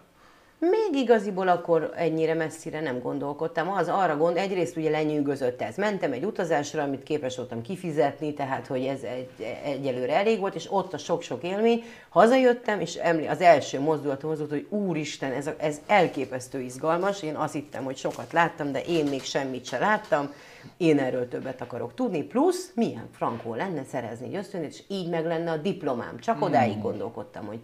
Még 0.70 1.02
igaziból 1.02 1.48
akkor 1.48 1.92
ennyire 1.96 2.34
messzire 2.34 2.82
nem 2.82 3.00
gondolkodtam. 3.00 3.70
Az 3.70 3.88
arra 3.88 4.18
gond, 4.18 4.38
egyrészt 4.38 4.78
ugye 4.78 4.90
lenyűgözött 4.90 5.62
ez. 5.62 5.76
Mentem 5.76 6.12
egy 6.12 6.24
utazásra, 6.24 6.84
amit 6.84 7.04
képes 7.04 7.36
voltam 7.36 7.62
kifizetni, 7.62 8.34
tehát 8.34 8.68
hogy 8.68 8.86
ez 8.86 9.02
egy, 9.02 9.58
egyelőre 9.64 10.16
elég 10.16 10.40
volt, 10.40 10.56
és 10.56 10.68
ott 10.72 10.94
a 10.94 10.98
sok-sok 10.98 11.44
élmény. 11.44 11.84
Hazajöttem, 12.10 12.80
és 12.80 13.00
az 13.30 13.42
első 13.42 13.80
mozdulatom 13.80 14.32
az 14.32 14.38
volt, 14.38 14.50
hogy 14.50 14.68
úristen, 14.70 15.32
ez, 15.32 15.50
ez 15.58 15.82
elképesztő 15.88 16.60
izgalmas. 16.60 17.24
Én 17.24 17.36
azt 17.36 17.54
hittem, 17.54 17.84
hogy 17.84 17.98
sokat 17.98 18.32
láttam, 18.32 18.72
de 18.72 18.82
én 18.82 19.06
még 19.06 19.24
semmit 19.24 19.66
se 19.66 19.78
láttam 19.78 20.34
én 20.78 21.00
erről 21.00 21.28
többet 21.28 21.62
akarok 21.62 21.94
tudni, 21.94 22.24
plusz 22.24 22.72
milyen 22.76 23.10
frankó 23.12 23.56
lenne 23.56 23.84
szerezni 23.84 24.26
egy 24.26 24.36
ösztönét, 24.36 24.70
és 24.70 24.84
így 24.88 25.10
meg 25.10 25.26
lenne 25.26 25.52
a 25.52 25.58
diplomám. 25.58 26.20
Csak 26.20 26.36
hmm. 26.36 26.44
odáig 26.44 26.82
gondolkodtam, 26.82 27.46
hogy 27.46 27.60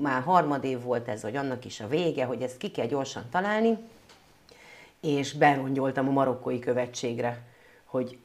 már 0.00 0.22
harmadév 0.22 0.82
volt 0.82 1.08
ez, 1.08 1.22
vagy 1.22 1.36
annak 1.36 1.64
is 1.64 1.80
a 1.80 1.88
vége, 1.88 2.24
hogy 2.24 2.42
ezt 2.42 2.56
ki 2.56 2.70
kell 2.70 2.86
gyorsan 2.86 3.24
találni, 3.30 3.78
és 5.00 5.32
berongyoltam 5.32 6.08
a 6.08 6.12
marokkói 6.12 6.58
követségre, 6.58 7.42
hogy 7.84 8.18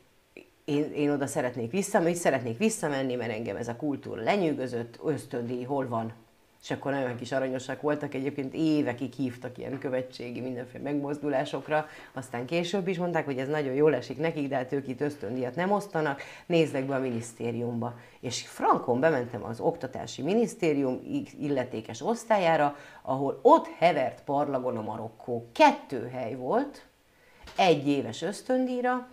én, 0.65 0.91
én 0.93 1.09
oda 1.09 1.27
szeretnék 1.27 1.71
visszamenni, 1.71 2.13
szeretnék 2.13 2.57
visszamenni, 2.57 3.15
mert 3.15 3.31
engem 3.31 3.55
ez 3.55 3.67
a 3.67 3.75
kultúra 3.75 4.21
lenyűgözött, 4.21 4.99
ösztöndíj 5.03 5.63
hol 5.63 5.87
van, 5.87 6.13
és 6.61 6.71
akkor 6.71 6.91
nagyon 6.91 7.15
kis 7.15 7.31
aranyosak 7.31 7.81
voltak, 7.81 8.13
egyébként 8.13 8.53
évekig 8.53 9.13
hívtak 9.13 9.57
ilyen 9.57 9.79
követségi 9.79 10.41
mindenféle 10.41 10.83
megmozdulásokra, 10.83 11.87
aztán 12.13 12.45
később 12.45 12.87
is 12.87 12.97
mondták, 12.97 13.25
hogy 13.25 13.37
ez 13.37 13.47
nagyon 13.47 13.73
jól 13.73 13.95
esik 13.95 14.17
nekik, 14.17 14.47
de 14.47 14.55
hát 14.55 14.71
ők 14.71 14.87
itt 14.87 15.01
ösztöndíjat 15.01 15.55
nem 15.55 15.71
osztanak, 15.71 16.21
nézzek 16.45 16.85
be 16.85 16.95
a 16.95 16.99
minisztériumba. 16.99 17.99
És 18.19 18.47
frankon 18.47 18.99
bementem 18.99 19.43
az 19.43 19.59
oktatási 19.59 20.21
minisztérium 20.21 21.01
illetékes 21.39 22.01
osztályára, 22.01 22.75
ahol 23.01 23.39
ott 23.41 23.67
hevert 23.67 24.23
parlagon 24.23 24.77
a 24.77 24.81
Marokkó. 24.81 25.49
Kettő 25.53 26.07
hely 26.07 26.35
volt, 26.35 26.85
egy 27.55 27.87
éves 27.87 28.21
ösztöndíjra, 28.21 29.07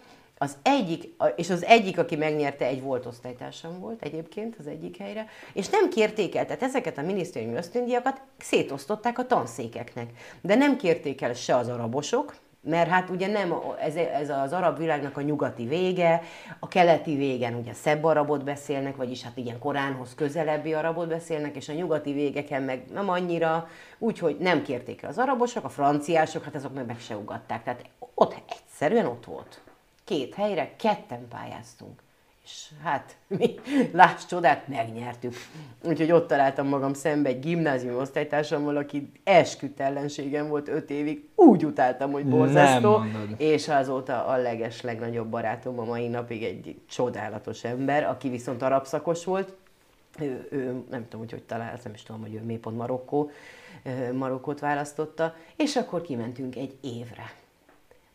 az 0.45 0.57
egyik, 0.62 1.15
és 1.37 1.51
az 1.51 1.65
egyik, 1.65 1.99
aki 1.99 2.16
megnyerte, 2.16 2.66
egy 2.66 2.83
volt 2.83 3.07
osztálytársam 3.07 3.81
volt 3.81 4.03
egyébként 4.03 4.57
az 4.59 4.66
egyik 4.66 4.97
helyre, 4.97 5.27
és 5.53 5.69
nem 5.69 5.89
kérték 5.89 6.37
el, 6.37 6.47
tehát 6.47 6.62
ezeket 6.62 6.99
a 6.99 7.03
minisztériumi 7.03 7.57
ösztöndíjakat 7.57 8.21
szétosztották 8.39 9.19
a 9.19 9.27
tanszékeknek. 9.27 10.11
De 10.41 10.55
nem 10.55 10.77
kérték 10.77 11.23
el 11.23 11.35
se 11.35 11.57
az 11.57 11.69
arabosok, 11.69 12.35
mert 12.65 12.91
hát 12.91 13.11
ugye 13.11 13.27
nem, 13.27 13.55
ez, 13.81 13.97
ez 13.97 14.31
az 14.31 14.53
arab 14.53 14.79
világnak 14.79 15.16
a 15.16 15.21
nyugati 15.21 15.66
vége, 15.66 16.23
a 16.59 16.69
keleti 16.69 17.16
végen 17.16 17.55
ugye 17.55 17.73
szebb 17.73 18.05
arabot 18.05 18.45
beszélnek, 18.45 18.97
vagyis 18.97 19.23
hát 19.23 19.37
ilyen 19.37 19.59
Koránhoz 19.59 20.15
közelebbi 20.15 20.75
arabot 20.75 21.09
beszélnek, 21.09 21.57
és 21.57 21.69
a 21.69 21.73
nyugati 21.73 22.12
végeken 22.12 22.62
meg 22.62 22.85
nem 22.93 23.09
annyira, 23.09 23.69
úgyhogy 23.99 24.37
nem 24.39 24.62
kérték 24.62 25.03
el 25.03 25.11
az 25.11 25.19
arabosok, 25.19 25.65
a 25.65 25.69
franciások, 25.69 26.45
hát 26.45 26.55
azok 26.55 26.75
meg 26.75 26.87
meg 26.87 26.99
se 26.99 27.16
ugatták. 27.16 27.62
Tehát 27.62 27.85
ott 28.15 28.35
egyszerűen 28.49 29.07
ott 29.07 29.25
volt 29.25 29.61
két 30.05 30.35
helyre, 30.35 30.76
ketten 30.76 31.28
pályáztunk. 31.28 32.02
És 32.44 32.70
hát 32.82 33.16
mi, 33.39 33.55
láss 33.93 34.24
csodát, 34.24 34.68
megnyertük. 34.68 35.35
Úgyhogy 35.82 36.12
ott 36.12 36.28
találtam 36.28 36.66
magam 36.66 36.94
szembe 36.94 37.28
egy 37.28 37.40
gimnáziumi 37.40 37.97
osztálytársammal, 37.97 38.76
aki 38.76 39.12
esküdt 39.24 39.81
ellenségem 39.81 40.48
volt 40.48 40.68
öt 40.68 40.90
évig. 40.90 41.28
Úgy 41.35 41.64
utáltam, 41.64 42.12
hogy 42.12 42.26
borzasztó. 42.26 43.02
És 43.36 43.68
azóta 43.68 44.26
a 44.26 44.36
leges, 44.36 44.81
legnagyobb 44.81 45.28
barátom 45.28 45.78
a 45.78 45.85
mai 45.85 46.09
napig 46.09 46.43
egy 46.43 46.81
csodálatos 46.89 47.64
ember, 47.64 48.05
aki 48.05 48.28
viszont 48.28 48.62
arabszakos 48.62 49.24
volt. 49.24 49.55
Ő, 50.18 50.48
ő 50.51 50.85
nem 50.90 51.02
tudom, 51.02 51.20
hogy 51.20 51.31
hogy 51.31 51.43
talált, 51.43 51.85
nem 51.85 51.94
is 51.94 52.02
tudom, 52.02 52.20
hogy 52.20 52.35
ő 52.35 52.40
mi 52.40 52.56
pont 52.56 52.76
Marokkó, 52.76 53.31
Marokkót 54.12 54.60
választotta. 54.60 55.35
És 55.56 55.76
akkor 55.76 56.02
kimentünk 56.02 56.56
egy 56.56 56.76
évre 56.81 57.32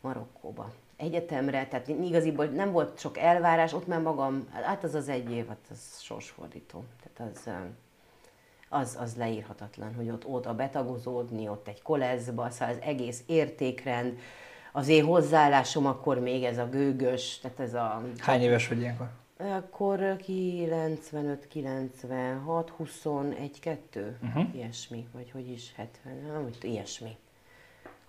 Marokkóba 0.00 0.72
egyetemre, 1.00 1.66
tehát 1.66 1.88
igaziból 1.88 2.44
nem 2.44 2.72
volt 2.72 2.98
sok 2.98 3.18
elvárás, 3.18 3.72
ott 3.72 3.86
már 3.86 4.00
magam, 4.00 4.48
hát 4.52 4.84
az 4.84 4.94
az 4.94 5.08
egy 5.08 5.30
év, 5.30 5.48
hát 5.48 5.66
az 5.70 6.00
sorsfordító. 6.00 6.84
Tehát 7.02 7.32
az, 7.32 7.50
az, 8.68 8.96
az 9.00 9.16
leírhatatlan, 9.16 9.94
hogy 9.94 10.10
ott 10.10 10.26
oda 10.26 10.54
betagozódni, 10.54 11.48
ott 11.48 11.68
egy 11.68 11.82
koleszba, 11.82 12.50
szóval 12.50 12.74
az 12.74 12.80
egész 12.82 13.22
értékrend, 13.26 14.18
az 14.72 14.88
én 14.88 15.04
hozzáállásom 15.04 15.86
akkor 15.86 16.18
még 16.18 16.44
ez 16.44 16.58
a 16.58 16.68
gőgös, 16.68 17.38
tehát 17.38 17.60
ez 17.60 17.74
a... 17.74 18.02
Hány 18.18 18.40
éves 18.40 18.68
vagy 18.68 18.80
ilyenkor? 18.80 19.08
Akkor 19.36 20.16
95, 20.16 21.48
96, 21.48 22.70
21, 22.70 23.60
2, 23.60 24.18
uh-huh. 24.22 24.54
ilyesmi, 24.54 25.08
vagy 25.12 25.30
hogy 25.30 25.50
is, 25.50 25.72
70, 25.76 26.16
nem, 26.32 26.48
ilyesmi 26.60 27.16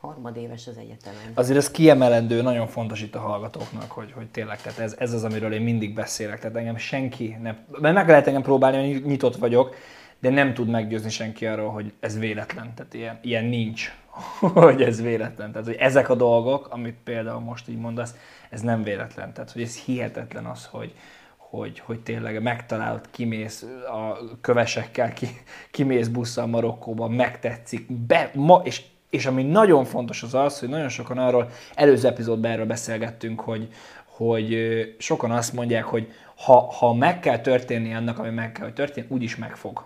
harmadéves 0.01 0.67
az 0.67 0.77
egyetemen. 0.77 1.31
Azért 1.33 1.57
ez 1.57 1.71
kiemelendő, 1.71 2.41
nagyon 2.41 2.67
fontos 2.67 3.01
itt 3.01 3.15
a 3.15 3.19
hallgatóknak, 3.19 3.91
hogy, 3.91 4.11
hogy 4.11 4.27
tényleg, 4.27 4.61
tehát 4.61 4.79
ez, 4.79 4.95
ez 4.99 5.13
az, 5.13 5.23
amiről 5.23 5.53
én 5.53 5.61
mindig 5.61 5.93
beszélek. 5.93 6.39
Tehát 6.39 6.55
engem 6.55 6.77
senki 6.77 7.37
nem, 7.41 7.57
mert 7.79 7.93
meg 7.93 8.07
lehet 8.07 8.27
engem 8.27 8.41
próbálni, 8.41 8.93
hogy 8.93 9.05
nyitott 9.05 9.35
vagyok, 9.35 9.75
de 10.19 10.29
nem 10.29 10.53
tud 10.53 10.69
meggyőzni 10.69 11.09
senki 11.09 11.45
arról, 11.45 11.69
hogy 11.69 11.93
ez 11.99 12.19
véletlen. 12.19 12.73
Tehát 12.75 12.93
ilyen, 12.93 13.19
ilyen 13.21 13.45
nincs, 13.45 13.95
hogy 14.39 14.81
ez 14.81 15.01
véletlen. 15.01 15.51
Tehát, 15.51 15.67
hogy 15.67 15.77
ezek 15.79 16.09
a 16.09 16.15
dolgok, 16.15 16.67
amit 16.67 16.97
például 17.03 17.39
most 17.39 17.69
így 17.69 17.79
mondasz, 17.79 18.15
ez 18.49 18.61
nem 18.61 18.83
véletlen. 18.83 19.33
Tehát, 19.33 19.51
hogy 19.51 19.61
ez 19.61 19.75
hihetetlen 19.75 20.45
az, 20.45 20.65
hogy, 20.65 20.93
hogy, 21.37 21.79
hogy 21.79 21.99
tényleg 21.99 22.41
megtalálod, 22.41 23.09
kimész 23.11 23.65
a 23.87 24.17
kövesekkel, 24.41 25.13
ki, 25.13 25.27
kimész 25.71 26.07
busszal 26.07 26.45
Marokkóba, 26.45 27.07
megtetszik, 27.07 27.91
be, 27.91 28.31
ma, 28.33 28.61
és, 28.63 28.81
és 29.11 29.25
ami 29.25 29.43
nagyon 29.43 29.85
fontos 29.85 30.23
az 30.23 30.33
az, 30.33 30.59
hogy 30.59 30.69
nagyon 30.69 30.89
sokan 30.89 31.17
arról, 31.17 31.49
előző 31.75 32.07
epizódban 32.07 32.51
erről 32.51 32.65
beszélgettünk, 32.65 33.39
hogy, 33.39 33.67
hogy 34.05 34.57
sokan 34.97 35.31
azt 35.31 35.53
mondják, 35.53 35.83
hogy 35.83 36.11
ha, 36.35 36.71
ha 36.71 36.93
meg 36.93 37.19
kell 37.19 37.39
történni 37.39 37.93
annak, 37.93 38.19
ami 38.19 38.29
meg 38.29 38.51
kell, 38.51 38.63
hogy 38.63 38.73
történjen, 38.73 39.11
úgyis 39.11 39.35
meg 39.35 39.55
fog. 39.55 39.85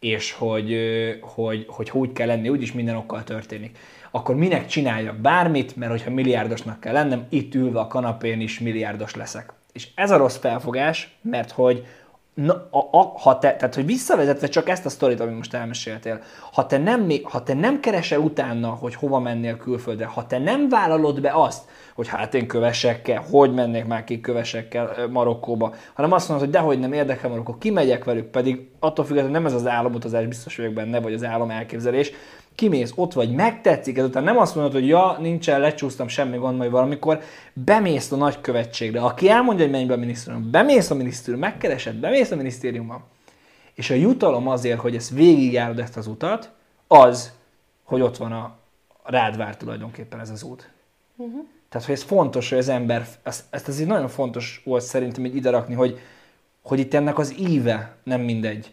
És 0.00 0.32
hogy, 0.32 0.76
hogy, 1.20 1.66
hogy 1.68 1.90
úgy 1.92 2.12
kell 2.12 2.26
lenni, 2.26 2.48
úgyis 2.48 2.72
minden 2.72 2.96
okkal 2.96 3.24
történik. 3.24 3.78
Akkor 4.10 4.34
minek 4.34 4.66
csináljak 4.66 5.16
bármit, 5.16 5.76
mert 5.76 5.90
hogyha 5.90 6.10
milliárdosnak 6.10 6.80
kell 6.80 6.92
lennem, 6.92 7.26
itt 7.28 7.54
ülve 7.54 7.80
a 7.80 7.86
kanapén 7.86 8.40
is 8.40 8.60
milliárdos 8.60 9.14
leszek. 9.14 9.52
És 9.72 9.88
ez 9.94 10.10
a 10.10 10.16
rossz 10.16 10.36
felfogás, 10.36 11.16
mert 11.20 11.50
hogy 11.50 11.86
na, 12.34 12.68
a, 12.70 12.88
a, 12.90 13.12
ha 13.18 13.38
te, 13.38 13.56
tehát 13.56 13.74
hogy 13.74 13.86
visszavezetve 13.86 14.46
csak 14.46 14.68
ezt 14.68 14.86
a 14.86 14.88
sztorit, 14.88 15.20
amit 15.20 15.36
most 15.36 15.54
elmeséltél, 15.54 16.20
ha 16.52 16.66
te, 16.66 16.78
nem, 16.78 17.10
ha 17.22 17.42
te 17.42 17.54
nem 17.54 17.80
keresel 17.80 18.18
utána, 18.18 18.68
hogy 18.68 18.94
hova 18.94 19.18
mennél 19.18 19.56
külföldre, 19.56 20.06
ha 20.06 20.26
te 20.26 20.38
nem 20.38 20.68
vállalod 20.68 21.20
be 21.20 21.32
azt, 21.34 21.64
hogy 21.94 22.08
hát 22.08 22.34
én 22.34 22.46
kövesekkel, 22.46 23.24
hogy 23.30 23.54
mennék 23.54 23.84
már 23.84 24.04
ki 24.04 24.20
kövesekkel 24.20 25.08
Marokkóba, 25.10 25.74
hanem 25.94 26.12
azt 26.12 26.28
mondod, 26.28 26.46
hogy 26.46 26.56
dehogy 26.56 26.78
nem 26.78 26.92
érdekel 26.92 27.30
Marokkó, 27.30 27.56
kimegyek 27.58 28.04
velük, 28.04 28.26
pedig 28.26 28.68
attól 28.78 29.04
függetlenül 29.04 29.38
nem 29.38 29.46
ez 29.46 29.54
az 29.54 29.66
álomutazás, 29.66 30.26
biztos 30.26 30.56
vagyok 30.56 30.72
benne, 30.72 31.00
vagy 31.00 31.14
az 31.14 31.24
álom 31.24 31.50
elképzelés, 31.50 32.12
kimész, 32.54 32.92
ott 32.94 33.12
vagy, 33.12 33.32
megtetszik, 33.32 33.98
ezután 33.98 34.24
nem 34.24 34.38
azt 34.38 34.54
mondod, 34.54 34.72
hogy 34.72 34.86
ja, 34.86 35.16
nincsen, 35.20 35.60
lecsúsztam, 35.60 36.08
semmi 36.08 36.36
gond, 36.36 36.56
majd 36.56 36.70
valamikor 36.70 37.20
bemész 37.52 38.12
a 38.12 38.16
nagykövetségre, 38.16 39.00
aki 39.00 39.28
elmondja, 39.28 39.64
hogy 39.64 39.74
menj 39.74 39.84
be 39.84 39.94
a 39.94 39.96
minisztérium, 39.96 40.50
bemész 40.50 40.90
a 40.90 40.94
minisztérium, 40.94 41.40
megkeresed, 41.40 41.94
bemész 41.94 42.30
a 42.30 42.36
minisztériumba, 42.36 43.06
és 43.74 43.90
a 43.90 43.94
jutalom 43.94 44.48
azért, 44.48 44.80
hogy 44.80 44.94
ezt 44.94 45.10
végigjárod 45.10 45.78
ezt 45.78 45.96
az 45.96 46.06
utat, 46.06 46.50
az, 46.86 47.32
hogy 47.82 48.00
ott 48.00 48.16
van 48.16 48.32
a 48.32 48.56
rád 49.02 49.36
vár 49.36 49.56
tulajdonképpen 49.56 50.20
ez 50.20 50.30
az 50.30 50.42
út. 50.42 50.70
Uh-huh. 51.16 51.44
Tehát, 51.68 51.86
hogy 51.86 51.96
ez 51.96 52.02
fontos, 52.02 52.48
hogy 52.48 52.58
az 52.58 52.68
ember, 52.68 53.06
ezt, 53.22 53.44
ezt 53.50 53.68
azért 53.68 53.88
nagyon 53.88 54.08
fontos 54.08 54.62
volt 54.64 54.82
szerintem 54.82 55.24
így 55.24 55.36
ide 55.36 55.50
rakni, 55.50 55.74
hogy, 55.74 55.98
hogy 56.62 56.78
itt 56.78 56.94
ennek 56.94 57.18
az 57.18 57.38
íve 57.38 57.96
nem 58.04 58.20
mindegy 58.20 58.72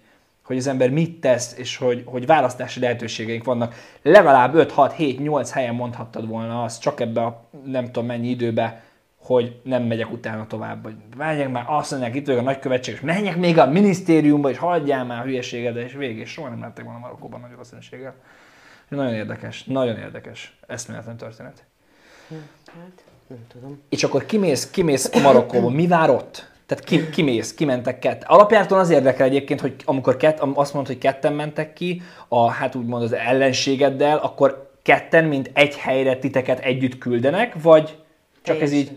hogy 0.50 0.58
az 0.58 0.68
ember 0.68 0.90
mit 0.90 1.20
tesz, 1.20 1.58
és 1.58 1.78
hogy, 1.78 2.04
hogy 2.06 2.26
választási 2.26 2.80
lehetőségeink 2.80 3.44
vannak. 3.44 3.76
Legalább 4.02 4.56
5, 4.56 4.72
6, 4.72 4.94
7, 4.94 5.20
8 5.20 5.52
helyen 5.52 5.76
mondhattad 5.76 6.28
volna 6.28 6.64
azt, 6.64 6.82
csak 6.82 7.00
ebbe 7.00 7.22
a 7.22 7.50
nem 7.66 7.86
tudom 7.86 8.06
mennyi 8.06 8.30
időbe, 8.30 8.84
hogy 9.18 9.60
nem 9.64 9.84
megyek 9.84 10.12
utána 10.12 10.48
tovább, 10.48 10.84
vagy 10.84 10.96
menjek 11.18 11.50
már, 11.50 11.66
azt 11.68 11.92
mondják, 11.92 12.16
itt 12.16 12.26
vagyok 12.26 12.42
a 12.42 12.44
nagykövetség, 12.44 12.94
és 12.94 13.00
menjek 13.00 13.38
még 13.38 13.58
a 13.58 13.66
minisztériumba, 13.66 14.50
és 14.50 14.58
hagyjál 14.58 15.06
már 15.06 15.20
a 15.20 15.24
hülyeséget, 15.24 15.76
és 15.76 15.94
végig, 15.94 16.18
és 16.18 16.30
soha 16.30 16.50
nem 16.50 16.62
lettek 16.62 16.84
volna 16.84 17.00
Marokkóban 17.00 17.40
nagy 17.40 17.52
valószínűséggel. 17.52 18.16
Nagyon 18.88 19.14
érdekes, 19.14 19.64
nagyon 19.64 19.98
érdekes, 19.98 20.58
eszméletlen 20.68 21.18
történet. 21.18 21.64
Hát, 22.66 23.04
nem 23.28 23.46
tudom. 23.48 23.82
És 23.90 24.04
akkor 24.04 24.26
kimész, 24.26 24.70
kimész 24.70 25.22
Marokkóba, 25.22 25.70
mi 25.70 25.88
vár 25.88 26.10
ott? 26.10 26.52
Tehát 26.70 26.84
ki, 26.84 27.10
kimész, 27.10 27.54
kimentek 27.54 28.00
kett. 28.00 28.24
Alapjáraton 28.24 28.80
az 28.80 28.90
érdekel 28.90 29.26
egyébként, 29.26 29.62
hogy 29.62 29.76
amikor 29.86 30.18
kett, 30.18 30.40
azt 30.40 30.74
mondod, 30.74 30.92
hogy 30.92 31.02
ketten 31.02 31.34
mentek 31.34 31.74
ki, 31.74 32.02
a, 32.28 32.50
hát 32.50 32.76
úgymond 32.76 33.04
az 33.04 33.14
ellenségeddel, 33.14 34.18
akkor 34.18 34.72
ketten, 34.82 35.26
mint 35.26 35.50
egy 35.54 35.78
helyre 35.78 36.18
titeket 36.18 36.60
együtt 36.60 36.98
küldenek, 36.98 37.62
vagy 37.62 37.86
csak 37.86 38.58
teljesen. 38.58 38.68
ez 38.68 38.74
így? 38.74 38.92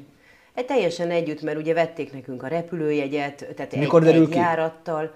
Egy 0.54 0.64
teljesen 0.64 1.10
együtt, 1.10 1.42
mert 1.42 1.58
ugye 1.58 1.74
vették 1.74 2.12
nekünk 2.12 2.42
a 2.42 2.46
repülőjegyet, 2.46 3.46
tehát 3.56 3.76
Mikor 3.76 4.06
egy, 4.06 4.14
egy 4.14 4.28
ki? 4.28 4.36
járattal. 4.36 5.14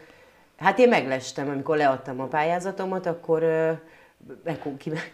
Hát 0.57 0.79
én 0.79 0.89
meglestem, 0.89 1.49
amikor 1.49 1.77
leadtam 1.77 2.21
a 2.21 2.27
pályázatomat, 2.27 3.07
akkor 3.07 3.43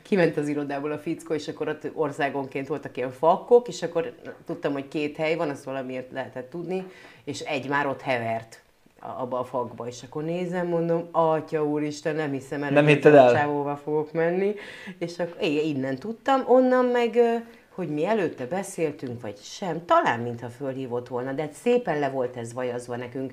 kiment 0.03 0.37
az 0.37 0.49
irodából 0.49 0.93
a 0.93 0.99
fickó, 0.99 1.35
és 1.35 1.49
akkor 1.49 1.69
ott 1.69 1.91
országonként 1.95 2.67
voltak 2.69 2.97
ilyen 2.97 3.11
fakkok, 3.11 3.69
és 3.69 3.83
akkor 3.83 4.13
tudtam, 4.45 4.73
hogy 4.73 4.89
két 4.89 5.17
hely 5.17 5.35
van, 5.37 5.51
azt 5.51 5.65
valamiért 5.65 6.13
lehetett 6.13 6.51
tudni, 6.51 6.87
és 7.25 7.41
egy 7.41 7.69
már 7.69 7.87
ott 7.87 8.01
hevert 8.01 8.63
abba 8.99 9.39
a 9.39 9.45
fakba, 9.45 9.87
és 9.87 10.03
akkor 10.03 10.25
nézem, 10.25 10.67
mondom, 10.67 11.09
atya 11.11 11.65
úristen, 11.65 12.15
nem 12.15 12.33
hiszem 12.33 12.63
el, 12.63 12.71
nem 12.71 12.87
hitted 12.87 13.15
el? 13.15 13.33
Csávóval 13.33 13.77
fogok 13.77 14.13
menni, 14.13 14.55
és 14.99 15.19
akkor 15.19 15.37
én 15.41 15.77
innen 15.77 15.97
tudtam, 15.97 16.45
onnan 16.47 16.85
meg, 16.85 17.19
hogy 17.75 17.89
mi 17.89 18.05
előtte 18.05 18.47
beszéltünk, 18.47 19.21
vagy 19.21 19.37
sem, 19.43 19.85
talán 19.85 20.21
mintha 20.21 20.49
fölhívott 20.49 21.09
volna, 21.09 21.33
de 21.33 21.49
szépen 21.53 21.99
le 21.99 22.09
volt 22.09 22.37
ez 22.37 22.53
vajazva 22.53 22.97
nekünk 22.97 23.33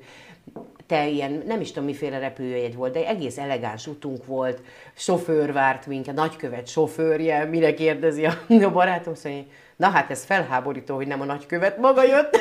te 0.88 1.07
ilyen, 1.07 1.43
nem 1.47 1.61
is 1.61 1.71
tudom 1.71 1.88
miféle 1.88 2.19
repülőjegy 2.19 2.76
volt, 2.76 2.93
de 2.93 3.07
egész 3.07 3.38
elegáns 3.38 3.88
utunk 3.88 4.26
volt, 4.26 4.61
sofőr 4.95 5.53
várt 5.53 5.88
minket, 5.88 6.15
nagykövet 6.15 6.67
sofőrje, 6.67 7.45
mire 7.45 7.73
kérdezi 7.73 8.26
a, 8.26 8.34
a 8.63 8.71
barátom, 8.71 9.13
szóval, 9.13 9.45
na 9.76 9.89
hát 9.89 10.11
ez 10.11 10.23
felháborító, 10.23 10.95
hogy 10.95 11.07
nem 11.07 11.21
a 11.21 11.26
nagykövet 11.26 11.77
maga 11.77 12.03
jött. 12.03 12.38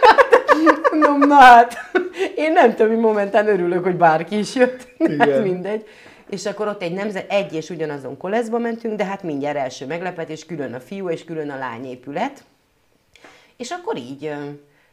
no, 1.00 1.16
na 1.16 1.34
hát, 1.34 1.76
én 2.36 2.52
nem 2.52 2.70
tudom, 2.70 2.88
hogy 2.88 3.00
momentán 3.00 3.48
örülök, 3.48 3.84
hogy 3.84 3.96
bárki 3.96 4.38
is 4.38 4.54
jött, 4.54 4.88
hát 5.18 5.42
mindegy. 5.42 5.86
És 6.30 6.46
akkor 6.46 6.68
ott 6.68 6.82
egy 6.82 6.92
nemzet, 6.92 7.30
egy 7.30 7.52
és 7.52 7.70
ugyanazon 7.70 8.16
koleszba 8.16 8.58
mentünk, 8.58 8.96
de 8.96 9.04
hát 9.04 9.22
mindjárt 9.22 9.56
első 9.56 9.86
meglepetés, 9.86 10.46
külön 10.46 10.74
a 10.74 10.80
fiú 10.80 11.10
és 11.10 11.24
külön 11.24 11.50
a 11.50 11.58
lány 11.58 11.86
épület. 11.86 12.44
És 13.56 13.70
akkor 13.70 13.96
így 13.96 14.32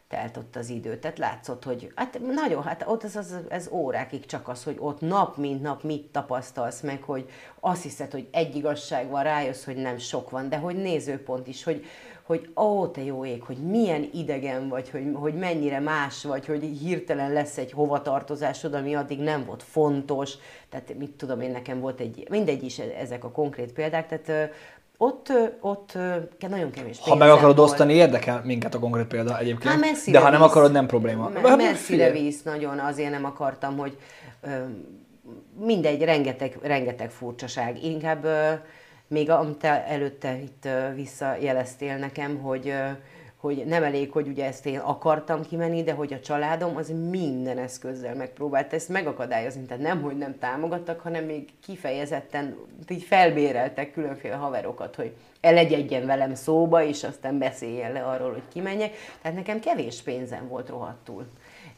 telt 0.07 0.38
ott 0.38 0.55
az 0.55 0.69
idő. 0.69 0.97
Tehát 0.97 1.17
látszott, 1.17 1.63
hogy 1.63 1.91
hát 1.95 2.19
nagyon, 2.19 2.63
hát 2.63 2.84
ott 2.88 3.03
az, 3.03 3.15
az, 3.15 3.35
ez 3.49 3.67
órákig 3.71 4.25
csak 4.25 4.47
az, 4.47 4.63
hogy 4.63 4.75
ott 4.79 5.01
nap 5.01 5.38
mint 5.38 5.61
nap 5.61 5.84
mit 5.84 6.11
tapasztalsz 6.11 6.81
meg, 6.81 7.01
hogy 7.03 7.29
azt 7.59 7.84
hiszed, 7.84 8.11
hogy 8.11 8.27
egy 8.31 8.55
igazság 8.55 9.09
van, 9.09 9.23
rájössz, 9.23 9.63
hogy 9.63 9.75
nem 9.75 9.97
sok 9.97 10.29
van, 10.29 10.49
de 10.49 10.57
hogy 10.57 10.75
nézőpont 10.75 11.47
is, 11.47 11.63
hogy, 11.63 11.85
hogy 12.23 12.49
ó, 12.55 12.88
te 12.88 13.03
jó 13.03 13.25
ég, 13.25 13.43
hogy 13.43 13.57
milyen 13.57 14.09
idegen 14.13 14.69
vagy, 14.69 14.89
hogy, 14.89 15.11
hogy 15.13 15.34
mennyire 15.34 15.79
más 15.79 16.23
vagy, 16.23 16.45
hogy 16.45 16.63
hirtelen 16.63 17.34
lesz 17.34 17.57
egy 17.57 17.71
hovatartozásod, 17.71 18.73
ami 18.73 18.95
addig 18.95 19.19
nem 19.19 19.45
volt 19.45 19.63
fontos, 19.63 20.34
tehát 20.69 20.97
mit 20.97 21.11
tudom 21.11 21.41
én, 21.41 21.51
nekem 21.51 21.79
volt 21.79 21.99
egy, 21.99 22.27
mindegy 22.29 22.63
is 22.63 22.79
ezek 22.79 23.23
a 23.23 23.31
konkrét 23.31 23.73
példák, 23.73 24.07
tehát 24.07 24.51
ott, 24.98 25.32
ott 25.61 25.98
nagyon 26.49 26.72
kevés 26.72 26.99
Ha 27.02 27.15
meg 27.15 27.30
akarod 27.30 27.56
volt. 27.57 27.69
osztani, 27.69 27.94
érdekel 27.94 28.41
minket 28.44 28.76
a 28.76 28.80
konkrét 28.80 29.06
példa 29.07 29.40
egyébként. 29.40 29.74
Hát 29.74 30.11
de 30.11 30.19
ha 30.19 30.30
nem 30.30 30.41
víz, 30.41 30.49
akarod, 30.49 30.72
nem 30.72 30.88
probléma. 30.88 31.30
Me- 31.30 31.48
hát 31.48 31.57
messzire 31.57 32.11
víz 32.11 32.41
nagyon, 32.44 32.80
azért 32.80 33.11
nem 33.11 33.26
akartam, 33.26 33.78
hogy 33.78 33.98
mindegy, 35.60 36.02
rengeteg, 36.03 36.57
rengeteg 36.61 37.10
furcsaság. 37.10 37.84
Inkább 37.84 38.28
még 39.07 39.30
amit 39.30 39.64
előtte 39.64 40.38
itt 40.41 40.68
visszajeleztél 40.95 41.98
nekem, 41.98 42.38
hogy 42.38 42.74
hogy 43.38 43.64
nem 43.65 43.84
elég, 43.84 44.11
hogy 44.11 44.27
ugye 44.27 44.45
ezt 44.45 44.65
én 44.65 44.77
akartam 44.77 45.45
kimenni, 45.45 45.84
de 45.84 45.91
hogy 45.91 46.14
a 46.14 46.19
családom 46.19 46.76
az 46.76 46.91
minden 47.09 47.57
eszközzel 47.57 48.15
megpróbált 48.15 48.73
ezt 48.73 48.89
megakadályozni. 48.89 49.65
Tehát 49.65 49.84
nem, 49.84 50.01
hogy 50.01 50.18
nem 50.18 50.38
támogattak, 50.39 50.99
hanem 50.99 51.23
még 51.23 51.49
kifejezetten 51.65 52.57
így 52.89 53.03
felbéreltek 53.03 53.91
különféle 53.91 54.35
haverokat, 54.35 54.95
hogy 54.95 55.11
elegyedjen 55.41 56.05
velem 56.05 56.35
szóba, 56.35 56.84
és 56.84 57.03
aztán 57.03 57.38
beszéljen 57.38 57.91
le 57.91 58.03
arról, 58.03 58.31
hogy 58.31 58.47
kimenjek. 58.53 58.95
Tehát 59.22 59.38
nekem 59.38 59.59
kevés 59.59 60.01
pénzem 60.01 60.47
volt 60.47 60.69
rohadtul. 60.69 61.26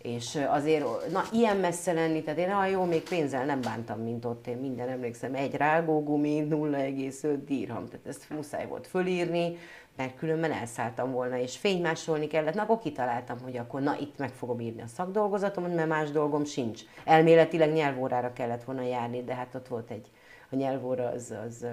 És 0.02 0.40
azért, 0.50 1.12
na, 1.12 1.24
ilyen 1.32 1.58
messze 1.58 1.94
lenni, 1.94 2.24
tehát 2.24 2.40
én, 2.40 2.50
ah, 2.50 2.72
jó, 2.72 2.84
még 2.84 3.02
pénzzel 3.02 3.46
nem 3.46 3.62
bántam, 3.62 4.00
mint 4.00 4.26
ott, 4.26 4.48
én 4.48 4.58
minden 4.58 4.90
emlékszem, 4.90 5.36
egy 5.36 5.56
rágógumi, 5.56 6.48
0,5 6.50 7.38
dirham, 7.46 7.88
tehát 7.88 8.08
ezt 8.08 8.30
muszáj 8.30 8.68
volt 8.68 8.88
fölírni, 8.88 9.58
mert 10.00 10.18
különben 10.18 10.52
elszálltam 10.52 11.12
volna, 11.12 11.38
és 11.38 11.58
fénymásolni 11.58 12.28
kellett, 12.28 12.54
na 12.54 12.62
akkor 12.62 12.80
kitaláltam, 12.80 13.40
hogy 13.40 13.58
akkor 13.58 13.82
na 13.82 13.98
itt 14.00 14.18
meg 14.18 14.30
fogom 14.30 14.60
írni 14.60 14.82
a 14.82 14.88
szakdolgozatom, 14.88 15.64
mert 15.64 15.88
más 15.88 16.12
dolgom 16.12 16.46
sincs. 16.46 16.82
Elméletileg 17.06 17.74
nyelvórára 17.74 18.34
kellett 18.34 18.64
volna 18.64 18.82
járni, 18.82 19.24
de 19.24 19.36
hát 19.36 19.56
ott 19.56 19.68
volt 19.68 19.92
egy, 19.92 20.08
a 20.50 20.56
nyelvóra 20.56 21.08
az, 21.08 21.34
az 21.46 21.66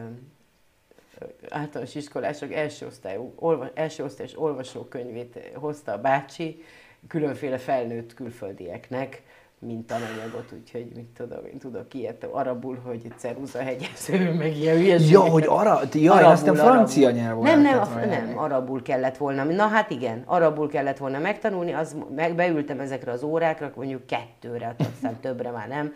általános 1.48 1.94
iskolások 1.94 2.52
első, 2.52 2.86
osztályú, 2.86 3.32
olva, 3.36 3.70
első 3.74 4.04
osztályos 4.04 4.38
olvasókönyvét 4.38 5.50
hozta 5.54 5.92
a 5.92 6.00
bácsi, 6.00 6.62
különféle 7.08 7.58
felnőtt 7.58 8.14
külföldieknek, 8.14 9.22
mint 9.60 9.86
tananyagot, 9.86 10.52
úgyhogy 10.60 10.86
mit 10.94 11.06
tudom, 11.16 11.44
én 11.52 11.58
tudok 11.58 11.94
ilyet 11.94 12.24
arabul, 12.30 12.78
hogy 12.84 13.12
ceruza 13.16 13.58
hegyező, 13.58 14.32
meg 14.32 14.56
ilyen 14.56 14.76
hülyeség. 14.76 15.10
Ja, 15.10 15.20
hogy 15.20 15.44
ara, 15.48 15.80
ja, 15.92 16.12
arabul, 16.12 16.30
azt 16.30 16.44
nem 16.44 16.54
francia 16.54 17.10
nyelv 17.10 17.38
Nem, 17.38 17.60
nem, 17.60 17.80
a, 17.80 17.86
nem, 17.86 18.38
arabul 18.38 18.82
kellett 18.82 19.16
volna. 19.16 19.44
Na 19.44 19.66
hát 19.66 19.90
igen, 19.90 20.22
arabul 20.26 20.68
kellett 20.68 20.98
volna 20.98 21.18
megtanulni, 21.18 21.72
az, 21.72 21.96
meg 22.14 22.34
beültem 22.34 22.80
ezekre 22.80 23.12
az 23.12 23.22
órákra, 23.22 23.72
mondjuk 23.74 24.06
kettőre, 24.06 24.74
aztán 24.78 25.20
többre 25.20 25.50
már 25.50 25.68
nem, 25.68 25.94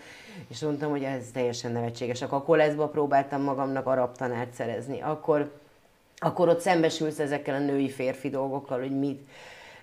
és 0.48 0.60
mondtam, 0.60 0.90
hogy 0.90 1.02
ez 1.02 1.30
teljesen 1.32 1.72
nevetséges. 1.72 2.22
Akkor 2.22 2.38
a 2.38 2.42
koleszba 2.42 2.88
próbáltam 2.88 3.42
magamnak 3.42 3.86
arab 3.86 4.16
tanárt 4.16 4.52
szerezni. 4.54 5.00
Akkor, 5.00 5.52
akkor 6.16 6.48
ott 6.48 6.60
szembesülsz 6.60 7.18
ezekkel 7.18 7.54
a 7.54 7.58
női-férfi 7.58 8.28
dolgokkal, 8.28 8.78
hogy 8.78 8.98
mit, 8.98 9.28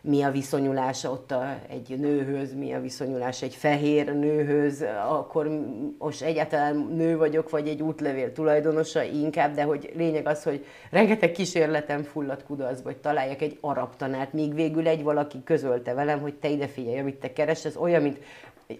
mi 0.08 0.22
a 0.24 0.32
viszonyulása 0.32 1.12
ott 1.12 1.32
a, 1.32 1.60
egy 1.70 2.00
nőhöz, 2.00 2.54
mi 2.54 2.74
a 2.74 2.82
viszonyulása 2.82 3.46
egy 3.46 3.56
fehér 3.56 4.14
nőhöz, 4.14 4.86
akkor 5.10 5.50
most 5.98 6.22
egyáltalán 6.22 6.76
nő 6.96 7.18
vagyok, 7.18 7.50
vagy 7.50 7.68
egy 7.68 7.82
útlevél 7.82 8.32
tulajdonosa 8.32 9.04
inkább, 9.04 9.54
de 9.56 9.64
hogy 9.64 9.92
lényeg 9.96 10.28
az, 10.28 10.44
hogy 10.44 10.66
rengeteg 10.92 11.32
kísérletem 11.32 12.04
fulladt 12.04 12.44
kudarcba, 12.44 12.90
hogy 12.90 12.98
találjak 12.98 13.42
egy 13.42 13.58
arab 13.62 13.96
tanárt, 13.96 14.34
míg 14.34 14.54
végül 14.54 14.88
egy 14.88 15.04
valaki 15.04 15.44
közölte 15.44 15.94
velem, 15.94 16.20
hogy 16.20 16.34
te 16.34 16.50
ide 16.50 16.68
figyelj, 16.68 17.00
amit 17.00 17.20
te 17.20 17.34
keres, 17.34 17.66
ez 17.66 17.76
olyan, 17.78 18.02
mint 18.02 18.20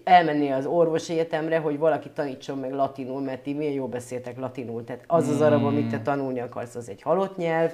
elmenni 0.04 0.50
az 0.50 0.66
orvosi 0.66 1.12
egyetemre, 1.12 1.58
hogy 1.58 1.78
valaki 1.78 2.10
tanítson 2.10 2.58
meg 2.58 2.72
latinul, 2.72 3.20
mert 3.20 3.42
ti 3.42 3.52
milyen 3.52 3.72
jól 3.72 3.88
beszéltek 3.88 4.38
latinul. 4.38 4.84
Tehát 4.84 5.04
az 5.06 5.28
az 5.28 5.40
arab, 5.40 5.64
amit 5.64 5.88
te 5.88 5.94
hmm. 5.94 6.04
tanulni 6.04 6.40
akarsz, 6.40 6.74
az 6.74 6.88
egy 6.88 7.02
halott 7.02 7.36
nyelv, 7.36 7.72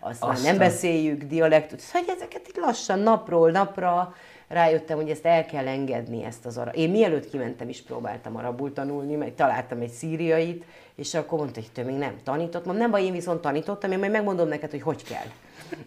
aztán, 0.00 0.30
aztán. 0.30 0.50
nem 0.50 0.58
beszéljük, 0.58 1.22
dialektus. 1.22 1.80
Szóval 1.80 2.14
ezeket 2.16 2.48
itt 2.48 2.56
lassan, 2.56 2.98
napról 2.98 3.50
napra 3.50 4.14
rájöttem, 4.48 4.96
hogy 4.96 5.10
ezt 5.10 5.26
el 5.26 5.46
kell 5.46 5.66
engedni, 5.66 6.24
ezt 6.24 6.46
az 6.46 6.58
arab. 6.58 6.76
Én 6.76 6.90
mielőtt 6.90 7.30
kimentem 7.30 7.68
is 7.68 7.82
próbáltam 7.82 8.36
arabul 8.36 8.72
tanulni, 8.72 9.14
mert 9.14 9.32
találtam 9.32 9.80
egy 9.80 9.90
szíriait, 9.90 10.64
és 10.94 11.14
akkor 11.14 11.38
mondta, 11.38 11.60
hogy 11.60 11.70
te 11.72 11.82
még 11.82 11.96
nem 11.96 12.16
tanított. 12.24 12.64
Mondom, 12.64 12.82
nem 12.82 12.90
baj, 12.90 13.04
én 13.04 13.12
viszont 13.12 13.40
tanítottam, 13.40 13.92
én 13.92 13.98
majd 13.98 14.10
megmondom 14.10 14.48
neked, 14.48 14.70
hogy 14.70 14.82
hogy 14.82 15.04
kell. 15.04 15.26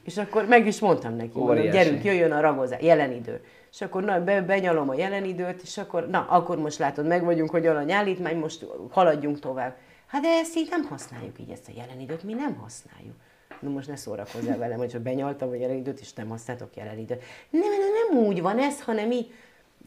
És 0.03 0.17
akkor 0.17 0.45
meg 0.45 0.67
is 0.67 0.79
mondtam 0.79 1.15
neki, 1.15 1.39
mondom, 1.39 1.69
gyerünk, 1.69 2.03
jöjjön 2.03 2.31
a 2.31 2.39
ragozás, 2.39 2.81
jelen 2.81 3.11
idő 3.11 3.41
és 3.71 3.81
akkor 3.81 4.03
na, 4.03 4.23
be, 4.23 4.41
benyalom 4.41 4.89
a 4.89 4.93
jelen 4.93 5.23
időt, 5.23 5.61
és 5.61 5.77
akkor, 5.77 6.09
na, 6.09 6.25
akkor 6.29 6.57
most 6.57 6.77
látod, 6.77 7.07
meg 7.07 7.23
vagyunk, 7.23 7.49
hogy 7.49 7.65
a 7.65 7.83
nyállítmány, 7.83 8.37
most 8.37 8.65
haladjunk 8.89 9.39
tovább. 9.39 9.75
Hát 10.05 10.21
de 10.21 10.27
ezt 10.27 10.55
így 10.55 10.67
nem 10.69 10.83
használjuk 10.83 11.39
így, 11.39 11.49
ezt 11.49 11.67
a 11.67 11.71
jelen 11.75 11.99
időt 11.99 12.23
mi 12.23 12.33
nem 12.33 12.55
használjuk. 12.55 13.15
Na 13.59 13.69
most 13.69 13.87
ne 13.87 13.95
szórakozzál 13.95 14.57
velem, 14.57 14.77
hogy 14.77 14.89
csak 14.89 15.01
benyaltam 15.01 15.49
a 15.49 15.55
jelen 15.55 15.75
időt, 15.75 15.99
és 15.99 16.13
nem 16.13 16.27
használtok 16.27 16.75
jelen 16.75 16.97
időt. 16.97 17.23
Nem, 17.49 17.61
nem, 17.61 17.79
nem 18.09 18.23
úgy 18.25 18.41
van 18.41 18.59
ez, 18.59 18.81
hanem 18.81 19.11
így. 19.11 19.33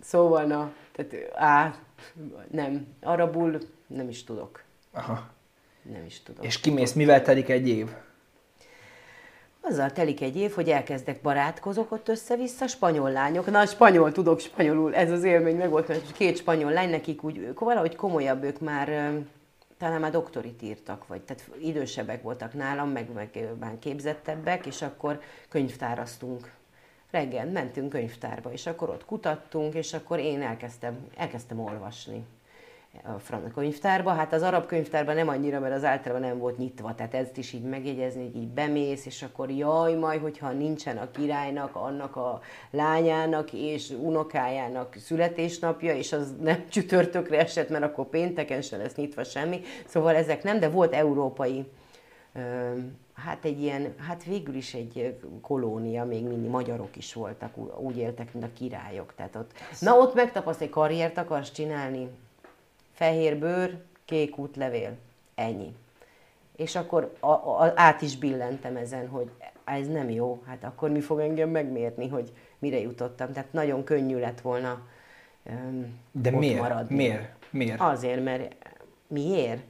Szóval, 0.00 0.44
na, 0.44 0.72
tehát, 0.92 1.30
á, 1.34 1.74
nem, 2.50 2.86
arabul 3.02 3.58
nem 3.86 4.08
is 4.08 4.24
tudok. 4.24 4.62
Aha. 4.92 5.30
Nem 5.82 6.04
is 6.04 6.22
tudok. 6.22 6.44
És 6.44 6.60
kimész, 6.60 6.92
mivel 6.92 7.22
telik 7.22 7.48
egy 7.48 7.68
év? 7.68 7.88
Azzal 9.64 9.92
telik 9.92 10.20
egy 10.20 10.36
év, 10.36 10.52
hogy 10.52 10.68
elkezdek 10.68 11.20
barátkozok 11.20 11.92
ott 11.92 12.08
össze-vissza, 12.08 12.66
spanyol 12.66 13.10
lányok. 13.10 13.50
Na, 13.50 13.66
spanyol 13.66 14.12
tudok 14.12 14.40
spanyolul, 14.40 14.94
ez 14.94 15.10
az 15.10 15.24
élmény 15.24 15.56
meg 15.56 15.70
volt, 15.70 15.88
mert 15.88 16.12
két 16.12 16.36
spanyol 16.36 16.72
lány, 16.72 16.90
nekik 16.90 17.24
úgy, 17.24 17.38
ők 17.38 17.60
valahogy 17.60 17.96
komolyabb, 17.96 18.42
ők 18.42 18.60
már 18.60 19.12
talán 19.78 20.00
már 20.00 20.10
doktorit 20.10 20.62
írtak, 20.62 21.06
vagy 21.06 21.20
tehát 21.20 21.50
idősebbek 21.60 22.22
voltak 22.22 22.54
nálam, 22.54 22.90
meg, 22.90 23.12
meg 23.12 23.48
már 23.60 23.78
képzettebbek, 23.78 24.66
és 24.66 24.82
akkor 24.82 25.20
könyvtáraztunk. 25.48 26.50
Reggel 27.10 27.46
mentünk 27.46 27.88
könyvtárba, 27.88 28.52
és 28.52 28.66
akkor 28.66 28.88
ott 28.88 29.04
kutattunk, 29.04 29.74
és 29.74 29.92
akkor 29.92 30.18
én 30.18 30.42
elkezdtem, 30.42 31.06
elkezdtem 31.16 31.60
olvasni 31.60 32.24
a 33.02 33.18
franc 33.18 33.54
könyvtárba. 33.54 34.10
Hát 34.10 34.32
az 34.32 34.42
arab 34.42 34.66
könyvtárban 34.66 35.14
nem 35.14 35.28
annyira, 35.28 35.60
mert 35.60 35.74
az 35.74 35.84
általában 35.84 36.28
nem 36.28 36.38
volt 36.38 36.58
nyitva, 36.58 36.94
tehát 36.94 37.14
ezt 37.14 37.36
is 37.36 37.52
így 37.52 37.62
megjegyezni, 37.62 38.22
hogy 38.22 38.36
így 38.36 38.48
bemész, 38.48 39.06
és 39.06 39.22
akkor 39.22 39.50
jaj, 39.50 39.94
majd, 39.94 40.20
hogyha 40.20 40.50
nincsen 40.50 40.96
a 40.96 41.10
királynak, 41.10 41.76
annak 41.76 42.16
a 42.16 42.40
lányának 42.70 43.52
és 43.52 43.90
unokájának 43.90 44.94
születésnapja, 44.98 45.94
és 45.94 46.12
az 46.12 46.34
nem 46.40 46.64
csütörtökre 46.72 47.38
esett, 47.38 47.68
mert 47.68 47.84
akkor 47.84 48.06
pénteken 48.06 48.62
se 48.62 48.76
lesz 48.76 48.94
nyitva 48.94 49.24
semmi. 49.24 49.60
Szóval 49.86 50.14
ezek 50.14 50.42
nem, 50.42 50.58
de 50.58 50.68
volt 50.68 50.94
európai 50.94 51.66
hát 53.14 53.44
egy 53.44 53.62
ilyen, 53.62 53.94
hát 53.98 54.24
végül 54.24 54.54
is 54.54 54.74
egy 54.74 55.16
kolónia, 55.40 56.04
még 56.04 56.24
mindig 56.24 56.50
magyarok 56.50 56.96
is 56.96 57.14
voltak, 57.14 57.56
úgy 57.78 57.96
éltek, 57.96 58.32
mint 58.32 58.44
a 58.44 58.52
királyok. 58.52 59.14
Tehát 59.14 59.36
ott, 59.36 59.50
na 59.80 59.96
ott 59.96 60.14
megtapasztalni, 60.14 60.72
karriert 60.72 61.18
akarsz 61.18 61.52
csinálni, 61.52 62.08
fehér 63.02 63.38
bőr, 63.38 63.82
kék 64.04 64.38
útlevél. 64.38 64.96
Ennyi. 65.34 65.74
És 66.56 66.76
akkor 66.76 67.16
a, 67.20 67.30
a, 67.30 67.72
át 67.74 68.02
is 68.02 68.16
billentem 68.16 68.76
ezen, 68.76 69.08
hogy 69.08 69.30
ez 69.64 69.88
nem 69.88 70.10
jó, 70.10 70.42
hát 70.46 70.64
akkor 70.64 70.90
mi 70.90 71.00
fog 71.00 71.20
engem 71.20 71.48
megmérni, 71.48 72.08
hogy 72.08 72.32
mire 72.58 72.78
jutottam. 72.78 73.32
Tehát 73.32 73.52
nagyon 73.52 73.84
könnyű 73.84 74.18
lett 74.18 74.40
volna 74.40 74.86
um, 75.42 76.00
De 76.12 76.30
ott 76.32 76.38
miért? 76.38 76.60
maradni. 76.60 76.96
Miért? 76.96 77.46
Miért? 77.50 77.80
Azért, 77.80 78.24
mert 78.24 78.54
miért? 79.06 79.62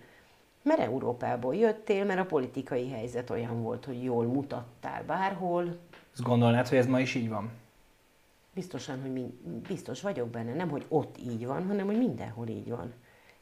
Mert 0.63 0.81
Európából 0.81 1.55
jöttél, 1.55 2.05
mert 2.05 2.21
a 2.21 2.25
politikai 2.27 2.91
helyzet 2.91 3.31
olyan 3.31 3.63
volt, 3.63 3.85
hogy 3.85 4.05
jól 4.05 4.25
mutattál 4.25 5.05
bárhol. 5.05 5.79
Ezt 6.13 6.23
gondolnád, 6.23 6.69
hogy 6.69 6.79
ez 6.79 6.87
ma 6.87 7.01
is 7.01 7.15
így 7.15 7.29
van? 7.29 7.51
Biztosan, 8.55 9.01
hogy 9.01 9.13
mi, 9.13 9.35
biztos 9.69 10.03
vagyok 10.03 10.29
benne. 10.29 10.55
Nem, 10.55 10.69
hogy 10.69 10.85
ott 10.89 11.19
így 11.19 11.47
van, 11.47 11.67
hanem, 11.67 11.87
hogy 11.87 11.99
mindenhol 11.99 12.49
így 12.49 12.69
van 12.69 12.93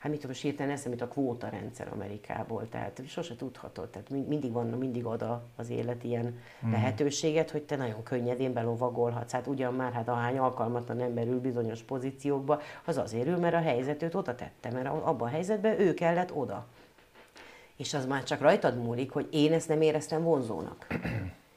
hát 0.00 0.10
mit 0.10 0.20
tudom, 0.20 0.36
hirtelen 0.36 0.72
eszembe 0.72 1.04
a 1.04 1.08
kvóta 1.08 1.48
rendszer 1.48 1.88
Amerikából, 1.92 2.68
tehát 2.68 3.02
sose 3.06 3.36
tudhatod, 3.36 3.88
tehát 3.88 4.10
mindig 4.10 4.52
van, 4.52 4.66
mindig 4.66 5.04
ad 5.04 5.24
az 5.56 5.70
élet 5.70 6.04
ilyen 6.04 6.38
mm. 6.66 6.70
lehetőséget, 6.70 7.50
hogy 7.50 7.62
te 7.62 7.76
nagyon 7.76 8.02
könnyedén 8.02 8.52
belovagolhatsz. 8.52 9.32
Hát 9.32 9.46
ugyan 9.46 9.74
már, 9.74 9.92
hát 9.92 10.08
ahány 10.08 10.38
alkalmatlan 10.38 11.00
ember 11.00 11.26
ül 11.26 11.40
bizonyos 11.40 11.82
pozíciókba, 11.82 12.60
az 12.84 12.96
azért 12.98 13.26
ül, 13.26 13.36
mert 13.36 13.54
a 13.54 13.60
helyzet 13.60 14.02
őt 14.02 14.14
oda 14.14 14.34
tette, 14.34 14.70
mert 14.70 14.86
abban 14.86 15.28
a 15.28 15.30
helyzetben 15.30 15.80
ő 15.80 15.94
kellett 15.94 16.32
oda. 16.34 16.66
És 17.76 17.94
az 17.94 18.06
már 18.06 18.22
csak 18.22 18.40
rajtad 18.40 18.82
múlik, 18.82 19.10
hogy 19.10 19.28
én 19.30 19.52
ezt 19.52 19.68
nem 19.68 19.80
éreztem 19.80 20.22
vonzónak. 20.22 20.86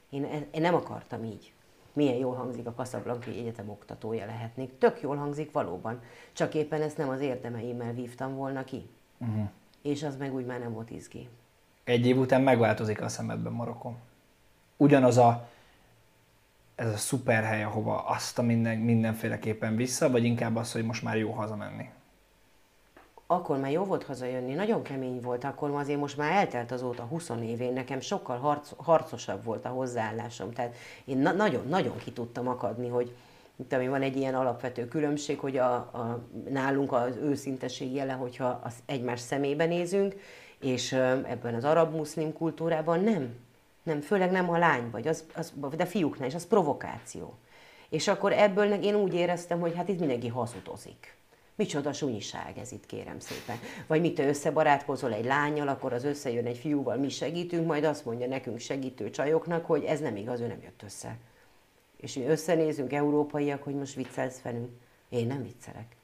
Én, 0.10 0.48
én 0.52 0.62
nem 0.62 0.76
akartam 0.76 1.24
így 1.24 1.53
milyen 1.94 2.16
jól 2.16 2.36
hangzik 2.36 2.68
a 2.68 2.74
Kaszablanki 2.74 3.40
Egyetem 3.40 3.70
oktatója 3.70 4.26
lehetnék. 4.26 4.78
Tök 4.78 5.02
jól 5.02 5.16
hangzik 5.16 5.52
valóban, 5.52 6.02
csak 6.34 6.54
éppen 6.54 6.82
ezt 6.82 6.98
nem 6.98 7.10
az 7.10 7.20
érdemeimmel 7.20 7.94
vívtam 7.94 8.36
volna 8.36 8.64
ki. 8.64 8.90
Uh-huh. 9.18 9.50
És 9.82 10.04
az 10.04 10.18
meg 10.18 10.34
úgy 10.34 10.46
már 10.46 10.60
nem 10.60 10.74
volt 10.74 10.90
izgi. 10.90 11.30
Egy 11.84 12.06
év 12.06 12.18
után 12.18 12.42
megváltozik 12.42 13.02
a 13.02 13.08
szemedben 13.08 13.54
Marokko. 13.54 13.94
Ugyanaz 14.78 15.18
a 15.18 15.48
ez 16.76 16.94
a 16.94 16.98
szuper 16.98 17.44
hely, 17.44 17.64
ahova 17.64 18.06
azt 18.06 18.40
a 18.40 18.42
minden, 18.42 18.78
mindenféleképpen 18.78 19.76
vissza, 19.76 20.10
vagy 20.10 20.24
inkább 20.24 20.56
az, 20.56 20.72
hogy 20.72 20.86
most 20.86 21.04
már 21.04 21.18
jó 21.18 21.32
hazamenni? 21.32 21.90
Akkor 23.28 23.58
már 23.58 23.72
jó 23.72 23.84
volt 23.84 24.04
hazajönni, 24.04 24.54
nagyon 24.54 24.82
kemény 24.82 25.22
volt, 25.22 25.44
akkor 25.44 25.70
azért 25.70 26.00
most 26.00 26.18
már 26.18 26.32
eltelt 26.32 26.72
azóta 26.72 27.04
20 27.04 27.30
évén, 27.30 27.74
nekem 27.74 28.00
sokkal 28.00 28.38
harc, 28.38 28.72
harcosabb 28.78 29.44
volt 29.44 29.66
a 29.66 29.70
hozzáállásom, 29.70 30.52
tehát 30.52 30.76
én 31.06 31.18
na- 31.18 31.32
nagyon, 31.32 31.68
nagyon 31.68 31.98
ki 31.98 32.12
tudtam 32.12 32.48
akadni, 32.48 32.88
hogy 32.88 33.16
itt 33.56 33.74
ami 33.74 33.88
van 33.88 34.02
egy 34.02 34.16
ilyen 34.16 34.36
alapvető 34.36 34.88
különbség, 34.88 35.40
hogy 35.40 35.58
a, 35.58 35.74
a, 35.74 36.20
nálunk 36.50 36.92
az 36.92 37.16
őszinteség 37.16 37.94
jele, 37.94 38.14
hogyha 38.14 38.60
az 38.64 38.74
egymás 38.86 39.20
szemébe 39.20 39.66
nézünk, 39.66 40.16
és 40.60 40.92
ebben 41.28 41.56
az 41.56 41.64
arab-muszlim 41.64 42.34
kultúrában 42.34 43.00
nem. 43.00 43.36
Nem, 43.84 44.02
főleg 44.02 44.32
nem 44.32 44.50
a 44.50 44.58
lány 44.58 44.90
vagy, 44.92 45.08
az, 45.08 45.24
az, 45.36 45.54
de 45.76 45.86
fiúknál 45.86 46.28
is, 46.28 46.36
az 46.36 46.48
provokáció. 46.48 47.38
És 47.90 48.08
akkor 48.08 48.34
ebből 48.34 48.72
én 48.72 48.96
úgy 48.96 49.14
éreztem, 49.14 49.60
hogy 49.60 49.76
hát 49.76 49.88
itt 49.88 50.00
mindenki 50.00 50.28
hazudozik. 50.28 51.16
Micsoda 51.56 51.94
sunyiság 51.94 52.58
ez 52.58 52.72
itt, 52.72 52.86
kérem 52.86 53.20
szépen. 53.20 53.60
Vagy 53.88 54.02
mit 54.02 54.20
összebarátkozol 54.20 55.14
egy 55.14 55.26
lányjal, 55.26 55.68
akkor 55.68 55.94
az 55.94 56.04
összejön 56.04 56.46
egy 56.46 56.58
fiúval, 56.58 56.98
mi 56.98 57.10
segítünk, 57.10 57.68
majd 57.68 57.84
azt 57.84 58.06
mondja 58.06 58.28
nekünk 58.28 58.60
segítő 58.60 59.10
csajoknak, 59.10 59.66
hogy 59.66 59.84
ez 59.84 60.00
nem 60.00 60.16
igaz, 60.16 60.40
ő 60.40 60.48
nem 60.48 60.62
jött 60.62 60.82
össze. 60.84 61.18
És 61.98 62.14
mi 62.14 62.26
összenézünk, 62.26 62.94
európaiak, 62.94 63.64
hogy 63.64 63.76
most 63.76 63.96
viccelsz 63.96 64.42
velünk. 64.42 64.70
Én 65.10 65.28
nem 65.28 65.44
viccelek. 65.44 65.96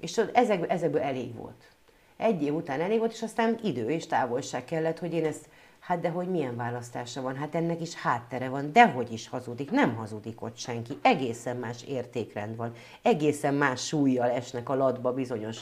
És 0.00 0.12
tudod, 0.12 0.30
ezekből, 0.34 0.68
ezekből 0.68 1.00
elég 1.00 1.34
volt. 1.34 1.68
Egy 2.16 2.42
év 2.42 2.54
után 2.54 2.80
elég 2.80 2.98
volt, 2.98 3.12
és 3.12 3.22
aztán 3.22 3.58
idő 3.62 3.90
és 3.90 4.06
távolság 4.06 4.64
kellett, 4.64 4.98
hogy 4.98 5.12
én 5.12 5.24
ezt 5.24 5.48
Hát 5.86 6.00
de 6.00 6.08
hogy 6.08 6.28
milyen 6.28 6.56
választása 6.56 7.22
van? 7.22 7.36
Hát 7.36 7.54
ennek 7.54 7.80
is 7.80 7.94
háttere 7.94 8.48
van, 8.48 8.72
dehogy 8.72 9.12
is 9.12 9.28
hazudik, 9.28 9.70
nem 9.70 9.94
hazudik 9.94 10.42
ott 10.42 10.56
senki. 10.56 10.98
Egészen 11.02 11.56
más 11.56 11.82
értékrend 11.82 12.56
van, 12.56 12.72
egészen 13.02 13.54
más 13.54 13.86
súlyjal 13.86 14.30
esnek 14.30 14.68
a 14.68 14.74
latba 14.74 15.12
bizonyos 15.12 15.60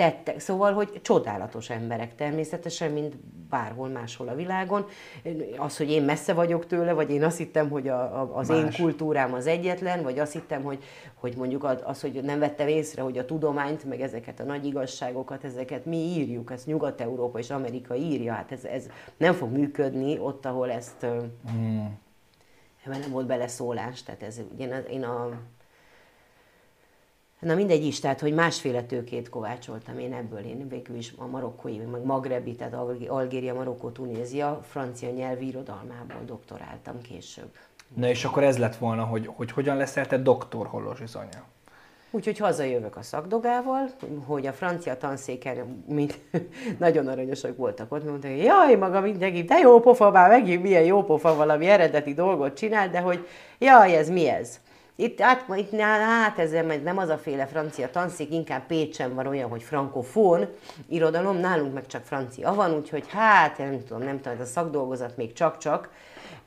tettek. 0.00 0.40
Szóval, 0.40 0.72
hogy 0.72 1.00
csodálatos 1.02 1.70
emberek 1.70 2.14
természetesen, 2.14 2.92
mint 2.92 3.16
bárhol 3.50 3.88
máshol 3.88 4.28
a 4.28 4.34
világon. 4.34 4.86
Az, 5.56 5.76
hogy 5.76 5.90
én 5.90 6.02
messze 6.02 6.32
vagyok 6.32 6.66
tőle, 6.66 6.92
vagy 6.92 7.10
én 7.10 7.24
azt 7.24 7.36
hittem, 7.36 7.70
hogy 7.70 7.88
a, 7.88 8.20
a, 8.20 8.36
az 8.36 8.48
Más. 8.48 8.58
én 8.58 8.82
kultúrám 8.82 9.32
az 9.32 9.46
egyetlen, 9.46 10.02
vagy 10.02 10.18
azt 10.18 10.32
hittem, 10.32 10.62
hogy, 10.62 10.84
hogy 11.14 11.34
mondjuk 11.36 11.64
az, 11.84 12.00
hogy 12.00 12.20
nem 12.22 12.38
vettem 12.38 12.68
észre, 12.68 13.02
hogy 13.02 13.18
a 13.18 13.24
tudományt, 13.24 13.84
meg 13.84 14.00
ezeket 14.00 14.40
a 14.40 14.44
nagy 14.44 14.66
igazságokat, 14.66 15.44
ezeket 15.44 15.84
mi 15.84 15.96
írjuk, 15.96 16.50
ezt 16.50 16.66
Nyugat-Európa 16.66 17.38
és 17.38 17.50
Amerika 17.50 17.94
írja, 17.94 18.32
hát 18.32 18.52
ez, 18.52 18.64
ez 18.64 18.86
nem 19.16 19.32
fog 19.34 19.50
működni 19.50 20.18
ott, 20.18 20.46
ahol 20.46 20.70
ezt 20.70 21.06
hmm. 21.50 21.98
ebben 22.84 23.00
nem 23.00 23.10
volt 23.10 23.26
beleszólás. 23.26 24.02
Tehát 24.02 24.22
ez, 24.22 24.40
én, 24.58 24.84
én 24.90 25.04
a 25.04 25.30
Na 27.40 27.54
mindegy 27.54 27.84
is, 27.84 28.00
tehát 28.00 28.20
hogy 28.20 28.34
másféle 28.34 28.82
tőkét 28.82 29.28
kovácsoltam 29.28 29.98
én 29.98 30.12
ebből. 30.12 30.38
Én 30.38 30.68
végül 30.68 30.96
is 30.96 31.14
a 31.16 31.26
marokkói, 31.26 31.76
meg 31.78 32.04
magrebi, 32.04 32.54
tehát 32.54 32.74
Algéria, 33.08 33.54
Marokkó, 33.54 33.90
Tunézia, 33.90 34.60
francia 34.62 35.10
nyelvi 35.10 35.46
irodalmából 35.46 36.22
doktoráltam 36.26 37.02
később. 37.02 37.48
Na 37.94 38.08
és 38.08 38.24
akkor 38.24 38.42
ez 38.42 38.58
lett 38.58 38.76
volna, 38.76 39.04
hogy, 39.04 39.30
hogy 39.34 39.52
hogyan 39.52 39.76
leszel 39.76 40.06
te 40.06 40.18
doktor 40.18 40.66
Hollós 40.66 41.00
Izonya? 41.00 41.44
Úgyhogy 42.10 42.38
hazajövök 42.38 42.96
a 42.96 43.02
szakdogával, 43.02 43.90
hogy 44.26 44.46
a 44.46 44.52
francia 44.52 44.96
tanszéken 44.96 45.84
mint 45.88 46.18
nagyon 46.78 47.08
aranyosak 47.08 47.56
voltak 47.56 47.92
ott, 47.92 48.04
mondták, 48.04 48.30
hogy 48.30 48.42
jaj, 48.42 48.74
maga 48.74 49.00
mindenki, 49.00 49.42
de 49.42 49.58
jó 49.58 49.80
pofa, 49.80 50.10
már 50.10 50.28
megint 50.28 50.62
milyen 50.62 50.84
jó 50.84 51.04
pofa, 51.04 51.34
valami 51.34 51.66
eredeti 51.66 52.14
dolgot 52.14 52.56
csinál, 52.56 52.88
de 52.88 53.00
hogy 53.00 53.26
jaj, 53.58 53.96
ez 53.96 54.08
mi 54.08 54.28
ez? 54.28 54.60
Itt, 55.00 55.20
át, 55.20 55.44
itt 55.56 55.80
hát 55.80 56.38
ez 56.38 56.50
nem 56.82 56.98
az 56.98 57.08
a 57.08 57.18
féle 57.18 57.46
francia 57.46 57.90
tanszék, 57.90 58.32
inkább 58.32 58.66
Pécsen 58.66 59.14
van 59.14 59.26
olyan, 59.26 59.50
hogy 59.50 59.62
frankofón 59.62 60.48
irodalom, 60.88 61.36
nálunk 61.36 61.74
meg 61.74 61.86
csak 61.86 62.04
francia 62.04 62.54
van, 62.54 62.74
úgyhogy 62.74 63.04
hát 63.08 63.58
nem 63.58 63.84
tudom, 63.84 64.02
nem 64.02 64.16
tudom, 64.20 64.32
ez 64.32 64.46
a 64.46 64.50
szakdolgozat 64.50 65.16
még 65.16 65.32
csak-csak, 65.32 65.90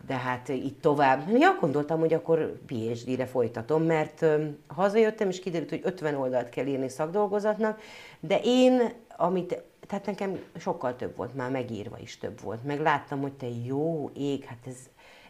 de 0.08 0.14
hát 0.14 0.50
itt 0.50 0.82
tovább. 0.82 1.30
Ja, 1.38 1.58
gondoltam, 1.60 2.00
hogy 2.00 2.14
akkor 2.14 2.60
PhD-re 2.66 3.26
folytatom, 3.26 3.84
mert 3.84 4.26
hazajöttem, 4.68 5.30
és 5.30 5.40
kiderült, 5.40 5.70
hogy 5.70 5.82
50 5.84 6.16
oldalt 6.16 6.50
kell 6.50 6.66
írni 6.66 6.90
szakdolgozatnak, 6.90 7.82
de 8.20 8.40
én, 8.44 8.94
amit, 9.18 9.64
tehát 9.88 10.06
nekem 10.06 10.40
sokkal 10.58 10.96
több 10.96 11.16
volt, 11.16 11.36
már 11.36 11.52
megírva 11.52 11.98
is 12.00 12.18
több 12.18 12.42
volt, 12.42 12.64
meg 12.64 12.80
láttam, 12.80 13.22
hogy 13.22 13.34
te 13.34 13.48
jó 13.66 14.10
ég, 14.14 14.44
hát 14.44 14.68
ez, 14.68 14.76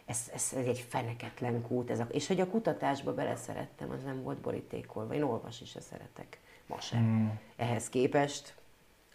ez, 0.06 0.18
ez, 0.34 0.52
ez 0.56 0.66
egy 0.66 0.86
feneketlen 0.88 1.62
kút, 1.62 1.90
ez 1.90 1.98
a, 1.98 2.06
és 2.10 2.26
hogy 2.26 2.40
a 2.40 2.46
kutatásba 2.46 3.14
beleszerettem, 3.14 3.90
az 3.90 4.02
nem 4.04 4.22
volt 4.22 4.38
borítékolva, 4.38 5.14
én 5.14 5.22
olvasni 5.22 5.66
se 5.66 5.80
szeretek, 5.80 6.38
ma 6.66 6.80
sem. 6.80 7.00
Mm. 7.02 7.28
Ehhez 7.56 7.88
képest 7.88 8.54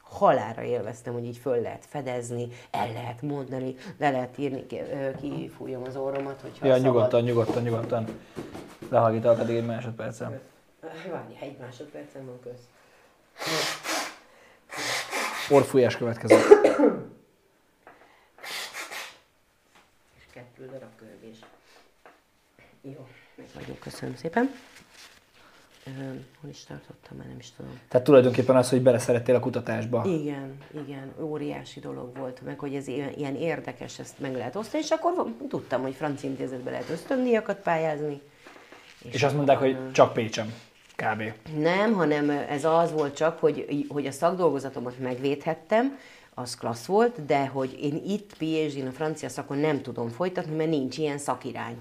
halára 0.01 0.61
élveztem, 0.61 1.13
hogy 1.13 1.25
így 1.25 1.37
föl 1.37 1.61
lehet 1.61 1.85
fedezni, 1.85 2.47
el 2.71 2.91
lehet 2.91 3.21
mondani, 3.21 3.75
le 3.97 4.09
lehet 4.09 4.37
írni, 4.37 4.65
kifújom 5.21 5.83
az 5.83 5.95
orromat, 5.95 6.41
hogyha 6.41 6.65
Ja, 6.65 6.75
szabad. 6.75 6.91
nyugodtan, 6.91 7.21
nyugodtan, 7.23 7.63
nyugodtan. 7.63 8.05
Lehallgatok 8.89 9.39
addig 9.39 9.55
egy 9.55 9.65
másodpercen. 9.65 10.39
Várj, 11.11 11.37
egy 11.39 11.57
másodpercen 11.59 12.25
van 12.25 12.39
köz. 12.39 12.59
Orfújás 15.49 15.97
következő. 15.97 16.35
Kettő 20.59 20.71
darab 20.71 20.95
körgés. 20.95 21.37
Jó, 22.81 23.07
meg 23.35 23.47
vagyok, 23.53 23.79
köszönöm 23.79 24.15
szépen 24.15 24.51
hol 26.41 26.49
is 26.49 26.63
tartottam, 26.63 27.17
már 27.17 27.27
nem 27.27 27.39
is 27.39 27.51
tudom. 27.51 27.79
Tehát 27.87 28.05
tulajdonképpen 28.05 28.55
az, 28.55 28.69
hogy 28.69 28.81
beleszerettél 28.81 29.35
a 29.35 29.39
kutatásba. 29.39 30.03
Igen, 30.05 30.57
igen, 30.85 31.13
óriási 31.19 31.79
dolog 31.79 32.17
volt, 32.17 32.41
meg 32.41 32.59
hogy 32.59 32.75
ez 32.75 32.87
ilyen, 32.87 33.13
ilyen 33.13 33.35
érdekes, 33.35 33.99
ezt 33.99 34.19
meg 34.19 34.35
lehet 34.35 34.55
osztani, 34.55 34.83
és 34.83 34.89
akkor 34.89 35.33
tudtam, 35.49 35.81
hogy 35.81 35.93
francia 35.93 36.29
intézetbe 36.29 36.71
lehet 36.71 36.89
ösztöndíjakat 36.89 37.57
pályázni. 37.57 38.21
És, 39.03 39.13
és 39.13 39.23
azt 39.23 39.35
mondták, 39.35 39.57
hogy 39.57 39.91
csak 39.91 40.13
Pécsem. 40.13 40.53
Kb. 40.95 41.23
Nem, 41.57 41.93
hanem 41.93 42.29
ez 42.29 42.65
az 42.65 42.91
volt 42.91 43.15
csak, 43.15 43.39
hogy, 43.39 43.85
hogy 43.89 44.05
a 44.05 44.11
szakdolgozatomat 44.11 44.99
megvédhettem, 44.99 45.97
az 46.39 46.55
klassz 46.55 46.85
volt, 46.85 47.25
de 47.25 47.47
hogy 47.47 47.77
én 47.81 48.01
itt 48.05 48.33
phd 48.33 48.87
a 48.87 48.91
francia 48.91 49.29
szakon 49.29 49.57
nem 49.57 49.81
tudom 49.81 50.09
folytatni, 50.09 50.55
mert 50.55 50.69
nincs 50.69 50.97
ilyen 50.97 51.17
szakirány 51.17 51.77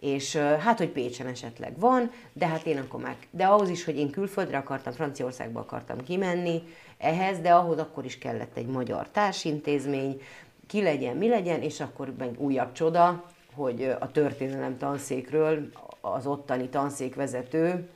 és 0.00 0.36
hát, 0.36 0.78
hogy 0.78 0.88
Pécsen 0.88 1.26
esetleg 1.26 1.78
van, 1.78 2.10
de 2.32 2.46
hát 2.46 2.66
én 2.66 2.78
akkor 2.78 3.00
meg, 3.00 3.16
de 3.30 3.46
ahhoz 3.46 3.68
is, 3.68 3.84
hogy 3.84 3.96
én 3.96 4.10
külföldre 4.10 4.58
akartam, 4.58 4.92
Franciaországba 4.92 5.60
akartam 5.60 6.02
kimenni 6.02 6.62
ehhez, 6.98 7.40
de 7.40 7.54
ahhoz 7.54 7.78
akkor 7.78 8.04
is 8.04 8.18
kellett 8.18 8.56
egy 8.56 8.66
magyar 8.66 9.08
társintézmény, 9.08 10.20
ki 10.66 10.82
legyen, 10.82 11.16
mi 11.16 11.28
legyen, 11.28 11.62
és 11.62 11.80
akkor 11.80 12.14
meg 12.18 12.40
újabb 12.40 12.72
csoda, 12.72 13.24
hogy 13.54 13.96
a 14.00 14.10
történelem 14.10 14.78
tanszékről 14.78 15.68
az 16.00 16.26
ottani 16.26 16.68
tanszékvezető 16.68 17.88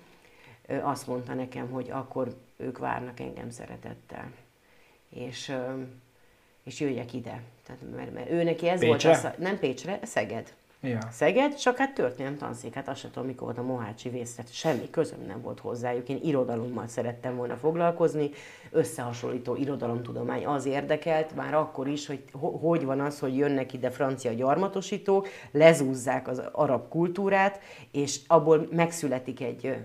azt 0.82 1.06
mondta 1.06 1.34
nekem, 1.34 1.70
hogy 1.70 1.90
akkor 1.90 2.36
ők 2.56 2.78
várnak 2.78 3.20
engem 3.20 3.50
szeretettel. 3.50 4.30
És, 5.14 5.54
és 6.64 6.80
jöjjek 6.80 7.12
ide. 7.12 7.42
Tehát, 7.66 7.82
mert, 7.96 8.14
mert 8.14 8.30
ő 8.30 8.42
neki 8.42 8.68
ez 8.68 8.80
Pécsre? 8.80 9.08
volt, 9.08 9.24
a, 9.24 9.34
nem 9.38 9.58
Pécsre, 9.58 9.98
Szeged. 10.02 10.54
Ja. 10.84 10.98
Szeged, 11.10 11.54
csak 11.54 11.76
hát 11.76 11.94
történelem 11.94 12.38
tanszék, 12.38 12.74
hát 12.74 12.88
azt 12.88 13.00
sem 13.00 13.10
tudom, 13.10 13.28
mikor 13.28 13.44
volt 13.44 13.58
a 13.58 13.62
Mohácsi 13.62 14.08
vész, 14.08 14.34
tehát 14.34 14.52
semmi 14.54 14.90
közöm 14.90 15.24
nem 15.26 15.42
volt 15.42 15.60
hozzájuk. 15.60 16.08
Én 16.08 16.20
irodalommal 16.22 16.86
szerettem 16.86 17.36
volna 17.36 17.56
foglalkozni, 17.56 18.30
összehasonlító 18.70 19.56
irodalomtudomány 19.56 20.46
az 20.46 20.66
érdekelt, 20.66 21.34
már 21.34 21.54
akkor 21.54 21.88
is, 21.88 22.06
hogy 22.06 22.22
hogy 22.60 22.84
van 22.84 23.00
az, 23.00 23.18
hogy 23.18 23.36
jönnek 23.36 23.72
ide 23.72 23.90
francia 23.90 24.32
gyarmatosítók, 24.32 25.28
lezúzzák 25.50 26.28
az 26.28 26.42
arab 26.52 26.88
kultúrát, 26.88 27.60
és 27.90 28.20
abból 28.26 28.68
megszületik 28.70 29.40
egy, 29.40 29.76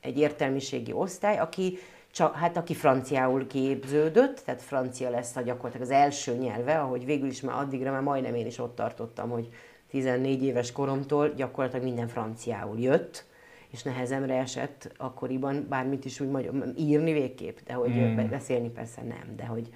egy 0.00 0.18
értelmiségi 0.18 0.92
osztály, 0.92 1.38
aki 1.38 1.78
csak, 2.12 2.34
hát 2.34 2.56
aki 2.56 2.74
franciául 2.74 3.46
képződött, 3.46 4.42
tehát 4.44 4.62
francia 4.62 5.10
lesz 5.10 5.36
a 5.36 5.40
gyakorlatilag 5.40 5.86
az 5.86 5.92
első 5.92 6.36
nyelve, 6.36 6.80
ahogy 6.80 7.04
végül 7.04 7.28
is 7.28 7.40
már 7.40 7.56
addigra 7.56 7.92
már 7.92 8.02
majdnem 8.02 8.34
én 8.34 8.46
is 8.46 8.58
ott 8.58 8.74
tartottam, 8.74 9.30
hogy 9.30 9.48
14 9.90 10.42
éves 10.42 10.72
koromtól 10.72 11.28
gyakorlatilag 11.28 11.84
minden 11.84 12.08
franciául 12.08 12.78
jött, 12.78 13.24
és 13.70 13.82
nehezemre 13.82 14.34
esett 14.34 14.92
akkoriban 14.96 15.66
bármit 15.68 16.04
is 16.04 16.20
úgy 16.20 16.28
magyar, 16.28 16.54
írni 16.76 17.12
végképp, 17.12 17.58
de 17.66 17.72
hogy 17.72 17.90
mm. 17.90 18.28
beszélni 18.28 18.68
persze 18.68 19.02
nem, 19.02 19.36
de 19.36 19.44
hogy... 19.44 19.68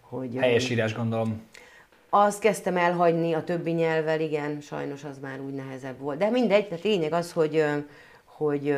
hogy 0.00 0.36
Helyes 0.36 0.70
írás 0.70 0.94
gondolom. 0.94 1.42
Azt 2.08 2.40
kezdtem 2.40 2.76
elhagyni 2.76 3.32
a 3.32 3.44
többi 3.44 3.70
nyelvvel, 3.70 4.20
igen, 4.20 4.60
sajnos 4.60 5.04
az 5.04 5.18
már 5.18 5.40
úgy 5.40 5.54
nehezebb 5.54 5.98
volt. 5.98 6.18
De 6.18 6.30
mindegy, 6.30 6.68
tehát 6.68 6.84
lényeg 6.84 7.12
az, 7.12 7.32
hogy, 7.32 7.64
hogy 8.24 8.76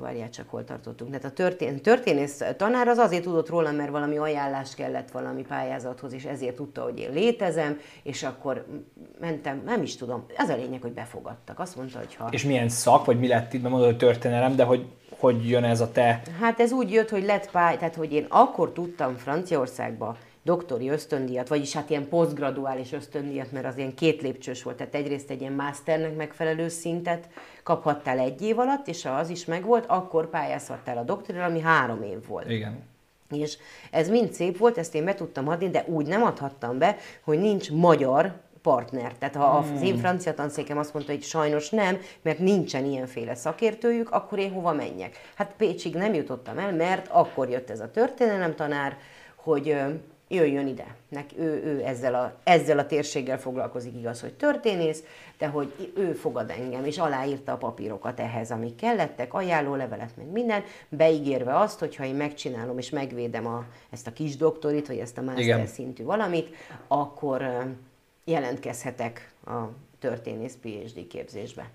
várjál 0.00 0.30
csak, 0.30 0.48
hol 0.48 0.64
tartottunk. 0.64 1.10
Tehát 1.10 1.24
a 1.24 1.30
történ- 1.30 1.82
történész 1.82 2.42
tanár 2.56 2.88
az 2.88 2.98
azért 2.98 3.22
tudott 3.22 3.48
róla, 3.48 3.72
mert 3.72 3.90
valami 3.90 4.16
ajánlás 4.16 4.74
kellett 4.74 5.10
valami 5.10 5.42
pályázathoz, 5.42 6.12
és 6.12 6.24
ezért 6.24 6.56
tudta, 6.56 6.82
hogy 6.82 6.98
én 6.98 7.12
létezem, 7.12 7.78
és 8.02 8.22
akkor 8.22 8.66
mentem, 9.20 9.62
nem 9.64 9.82
is 9.82 9.96
tudom, 9.96 10.24
az 10.36 10.48
a 10.48 10.56
lényeg, 10.56 10.82
hogy 10.82 10.92
befogadtak. 10.92 11.58
Azt 11.58 11.76
mondta, 11.76 11.98
hogy 11.98 12.14
ha... 12.14 12.28
És 12.30 12.44
milyen 12.44 12.68
szak, 12.68 13.04
vagy 13.04 13.18
mi 13.18 13.26
lett 13.26 13.52
itt, 13.52 13.62
mondod, 13.62 13.84
hogy 13.84 13.96
történelem, 13.96 14.56
de 14.56 14.64
hogy 14.64 14.86
hogy 15.18 15.48
jön 15.48 15.64
ez 15.64 15.80
a 15.80 15.92
te? 15.92 16.22
Hát 16.40 16.60
ez 16.60 16.72
úgy 16.72 16.92
jött, 16.92 17.10
hogy 17.10 17.24
lett 17.24 17.50
pály, 17.50 17.76
tehát 17.76 17.94
hogy 17.94 18.12
én 18.12 18.26
akkor 18.28 18.72
tudtam 18.72 19.16
Franciaországba 19.16 20.16
doktori 20.42 20.88
ösztöndíjat, 20.88 21.48
vagyis 21.48 21.72
hát 21.72 21.90
ilyen 21.90 22.08
posztgraduális 22.08 22.92
ösztöndíjat, 22.92 23.52
mert 23.52 23.66
az 23.66 23.76
ilyen 23.76 23.94
két 23.94 24.22
lépcsős 24.22 24.62
volt, 24.62 24.76
tehát 24.76 24.94
egyrészt 24.94 25.30
egy 25.30 25.40
ilyen 25.40 25.52
masternek 25.52 26.16
megfelelő 26.16 26.68
szintet 26.68 27.28
kaphattál 27.62 28.18
egy 28.18 28.42
év 28.42 28.58
alatt, 28.58 28.88
és 28.88 29.02
ha 29.02 29.10
az 29.10 29.28
is 29.28 29.44
megvolt, 29.44 29.84
akkor 29.86 30.30
pályázhattál 30.30 30.98
a 30.98 31.02
doktorira, 31.02 31.44
ami 31.44 31.60
három 31.60 32.02
év 32.02 32.26
volt. 32.26 32.50
Igen. 32.50 32.82
És 33.30 33.58
ez 33.90 34.08
mind 34.08 34.32
szép 34.32 34.58
volt, 34.58 34.78
ezt 34.78 34.94
én 34.94 35.04
be 35.04 35.14
tudtam 35.14 35.48
adni, 35.48 35.70
de 35.70 35.84
úgy 35.86 36.06
nem 36.06 36.22
adhattam 36.22 36.78
be, 36.78 36.96
hogy 37.24 37.38
nincs 37.38 37.70
magyar 37.70 38.32
partner. 38.62 39.12
Tehát 39.18 39.34
ha 39.34 39.60
hmm. 39.60 39.74
az 39.74 39.82
én 39.82 39.98
francia 39.98 40.34
tanszékem 40.34 40.78
azt 40.78 40.94
mondta, 40.94 41.12
hogy 41.12 41.22
sajnos 41.22 41.70
nem, 41.70 41.98
mert 42.22 42.38
nincsen 42.38 42.84
ilyenféle 42.84 43.34
szakértőjük, 43.34 44.10
akkor 44.10 44.38
én 44.38 44.52
hova 44.52 44.72
menjek? 44.72 45.30
Hát 45.34 45.54
Pécsig 45.56 45.94
nem 45.94 46.14
jutottam 46.14 46.58
el, 46.58 46.72
mert 46.72 47.08
akkor 47.10 47.48
jött 47.48 47.70
ez 47.70 47.80
a 47.80 47.90
történelemtanár, 47.90 48.96
hogy 49.34 49.76
jöjjön 50.32 50.66
ide. 50.66 50.96
Nek, 51.08 51.30
ő, 51.36 51.62
ő 51.64 51.82
ezzel, 51.84 52.14
a, 52.14 52.34
ezzel 52.44 52.78
a 52.78 52.86
térséggel 52.86 53.38
foglalkozik, 53.38 53.96
igaz, 53.96 54.20
hogy 54.20 54.34
történész, 54.34 55.04
de 55.38 55.46
hogy 55.46 55.92
ő 55.96 56.12
fogad 56.12 56.50
engem, 56.50 56.84
és 56.84 56.98
aláírta 56.98 57.52
a 57.52 57.56
papírokat 57.56 58.20
ehhez, 58.20 58.50
amik 58.50 58.74
kellettek, 58.74 59.34
ajánlólevelet, 59.34 60.16
meg 60.16 60.26
minden, 60.26 60.62
beígérve 60.88 61.58
azt, 61.58 61.78
hogy 61.78 61.96
ha 61.96 62.04
én 62.04 62.14
megcsinálom 62.14 62.78
és 62.78 62.90
megvédem 62.90 63.46
a, 63.46 63.64
ezt 63.90 64.06
a 64.06 64.12
kis 64.12 64.36
doktorit, 64.36 64.86
vagy 64.86 64.98
ezt 64.98 65.18
a 65.18 65.22
master 65.22 65.42
Igen. 65.42 65.66
szintű 65.66 66.04
valamit, 66.04 66.54
akkor 66.88 67.66
jelentkezhetek 68.24 69.32
a 69.46 69.60
történész 69.98 70.56
PhD 70.60 71.06
képzésbe. 71.06 71.70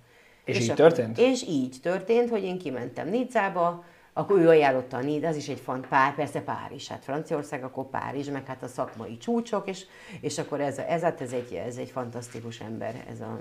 És, 0.45 0.57
és 0.57 0.63
így 0.63 0.69
akkor, 0.69 0.91
történt? 0.91 1.17
És 1.17 1.43
így 1.47 1.75
történt, 1.81 2.29
hogy 2.29 2.43
én 2.43 2.57
kimentem 2.57 3.09
Nicába, 3.09 3.83
akkor 4.17 4.39
ő 4.39 4.47
ajánlotta 4.47 4.97
a 4.97 5.01
NID, 5.01 5.23
az 5.23 5.35
is 5.35 5.47
egy 5.47 5.59
fant, 5.59 5.87
Pár, 5.87 6.15
persze 6.15 6.41
Párizs, 6.41 6.87
hát 6.87 7.03
Franciaország, 7.03 7.63
akkor 7.63 7.89
Párizs, 7.89 8.29
meg 8.29 8.45
hát 8.45 8.63
a 8.63 8.67
szakmai 8.67 9.17
csúcsok, 9.17 9.67
és, 9.67 9.85
és 10.21 10.37
akkor 10.37 10.61
ez, 10.61 10.77
ez, 10.77 11.01
hát 11.01 11.21
ez, 11.21 11.31
egy, 11.31 11.53
ez 11.53 11.77
egy 11.77 11.89
fantasztikus 11.89 12.59
ember, 12.59 13.05
ez 13.09 13.21
a 13.21 13.39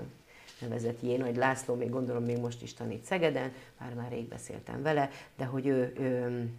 nevezett 0.59 1.01
Jé 1.01 1.17
Nagy 1.17 1.35
László, 1.35 1.75
még 1.75 1.89
gondolom 1.89 2.23
még 2.23 2.39
most 2.39 2.61
is 2.61 2.73
tanít 2.73 3.03
Szegeden, 3.03 3.51
már 3.79 3.93
már 3.93 4.11
rég 4.11 4.27
beszéltem 4.27 4.81
vele, 4.81 5.09
de 5.37 5.45
hogy 5.45 5.67
ő, 5.67 5.93
ő 5.99 6.49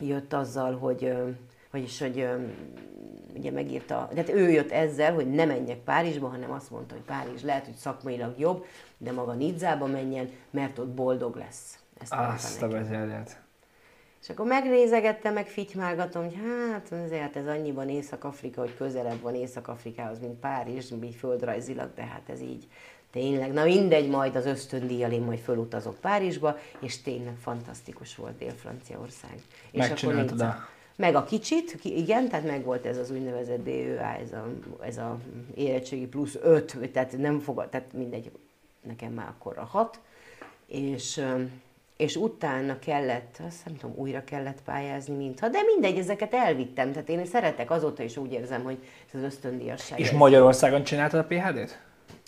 jött 0.00 0.32
azzal, 0.32 0.76
hogy 0.76 1.14
vagyis, 1.70 1.98
hogy 1.98 2.28
ugye 3.36 3.50
megírta, 3.50 4.08
tehát 4.14 4.28
ő 4.28 4.50
jött 4.50 4.70
ezzel, 4.70 5.14
hogy 5.14 5.30
ne 5.30 5.44
menjek 5.44 5.78
Párizsba, 5.78 6.28
hanem 6.28 6.50
azt 6.50 6.70
mondta, 6.70 6.94
hogy 6.94 7.04
Párizs 7.04 7.42
lehet, 7.42 7.64
hogy 7.64 7.74
szakmailag 7.74 8.38
jobb, 8.38 8.64
de 8.98 9.12
maga 9.12 9.32
Nidzába 9.32 9.86
menjen, 9.86 10.30
mert 10.50 10.78
ott 10.78 10.90
boldog 10.90 11.36
lesz. 11.36 11.78
Ezt 12.00 12.12
Azt 12.12 12.62
a 12.62 12.68
bezérjét. 12.68 13.41
És 14.22 14.28
akkor 14.30 14.46
megnézegettem, 14.46 15.32
meg 15.32 15.46
fitymálgatom, 15.46 16.22
hogy 16.24 16.34
hát 16.44 16.92
azért 17.04 17.36
ez 17.36 17.46
annyiban 17.46 17.88
Észak-Afrika, 17.88 18.60
hogy 18.60 18.74
közelebb 18.76 19.20
van 19.20 19.34
Észak-Afrikához, 19.34 20.18
mint 20.20 20.38
Párizs, 20.40 20.90
így 21.04 21.14
földrajzilag, 21.14 21.90
de 21.94 22.02
hát 22.02 22.28
ez 22.28 22.40
így 22.40 22.68
tényleg. 23.10 23.52
Na 23.52 23.64
mindegy, 23.64 24.08
majd 24.08 24.36
az 24.36 24.46
ösztöndíjjal 24.46 25.12
én 25.12 25.20
majd 25.22 25.38
fölutazok 25.38 25.98
Párizsba, 26.00 26.56
és 26.80 27.02
tényleg 27.02 27.36
fantasztikus 27.40 28.16
volt 28.16 28.38
Dél-Franciaország. 28.38 29.34
És 29.70 29.90
akkor 29.90 30.14
Nica. 30.14 30.46
a- 30.46 30.68
Meg 30.96 31.14
a 31.14 31.24
kicsit, 31.24 31.76
ki- 31.80 31.96
igen, 31.96 32.28
tehát 32.28 32.46
meg 32.46 32.64
volt 32.64 32.86
ez 32.86 32.98
az 32.98 33.10
úgynevezett 33.10 33.64
DÖA, 33.64 34.14
ez 34.16 34.32
a, 34.32 34.48
ez 34.82 34.96
a 34.98 35.18
érettségi 35.54 36.06
plusz 36.06 36.38
5, 36.42 36.78
tehát 36.92 37.16
nem 37.18 37.38
fogad, 37.38 37.68
tehát 37.68 37.92
mindegy, 37.92 38.30
nekem 38.82 39.12
már 39.12 39.28
akkor 39.28 39.58
a 39.58 39.64
6, 39.64 39.98
és, 40.66 41.24
és 42.02 42.16
utána 42.16 42.78
kellett, 42.78 43.40
azt 43.46 43.64
nem 43.64 43.76
tudom, 43.76 43.96
újra 43.96 44.24
kellett 44.24 44.62
pályázni, 44.62 45.14
mintha, 45.14 45.48
de 45.48 45.58
mindegy, 45.62 45.98
ezeket 45.98 46.34
elvittem, 46.34 46.92
tehát 46.92 47.08
én 47.08 47.26
szeretek 47.26 47.70
azóta 47.70 48.02
is 48.02 48.16
úgy 48.16 48.32
érzem, 48.32 48.62
hogy 48.62 48.78
ez 49.12 49.18
az 49.18 49.22
ösztöndíjasság. 49.22 49.98
És 49.98 50.08
ez- 50.08 50.16
Magyarországon 50.16 50.84
csináltad 50.84 51.20
a 51.20 51.24
PHD-t? 51.24 51.78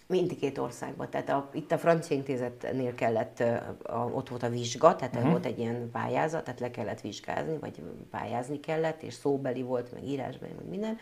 Mindkét 0.06 0.58
országban. 0.58 1.10
Tehát 1.10 1.28
a, 1.28 1.50
itt 1.52 1.72
a 1.72 1.78
francia 1.78 2.16
intézetnél 2.16 2.94
kellett, 2.94 3.40
a, 3.82 4.10
ott 4.12 4.28
volt 4.28 4.42
a 4.42 4.48
vizsga, 4.48 4.96
tehát 4.96 5.14
uh-huh. 5.14 5.30
volt 5.30 5.46
egy 5.46 5.58
ilyen 5.58 5.90
pályázat, 5.92 6.44
tehát 6.44 6.60
le 6.60 6.70
kellett 6.70 7.00
vizsgázni, 7.00 7.58
vagy 7.60 7.82
pályázni 8.10 8.60
kellett, 8.60 9.02
és 9.02 9.14
szóbeli 9.14 9.62
volt, 9.62 9.92
meg 9.92 10.04
írásbeli, 10.04 10.52
meg 10.56 10.68
minden. 10.68 10.98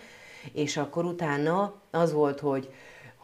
És 0.52 0.76
akkor 0.76 1.04
utána 1.04 1.74
az 1.90 2.12
volt, 2.12 2.40
hogy 2.40 2.70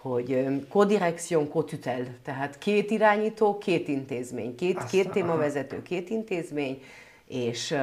hogy 0.02 0.32
ö, 0.32 0.56
co-direction, 0.68 1.48
co-tutel, 1.48 2.06
tehát 2.22 2.58
két 2.58 2.90
irányító, 2.90 3.58
két 3.58 3.88
intézmény, 3.88 4.54
két, 4.54 4.84
két 4.84 5.10
témavezető, 5.10 5.82
két 5.82 6.10
intézmény, 6.10 6.82
és 7.26 7.76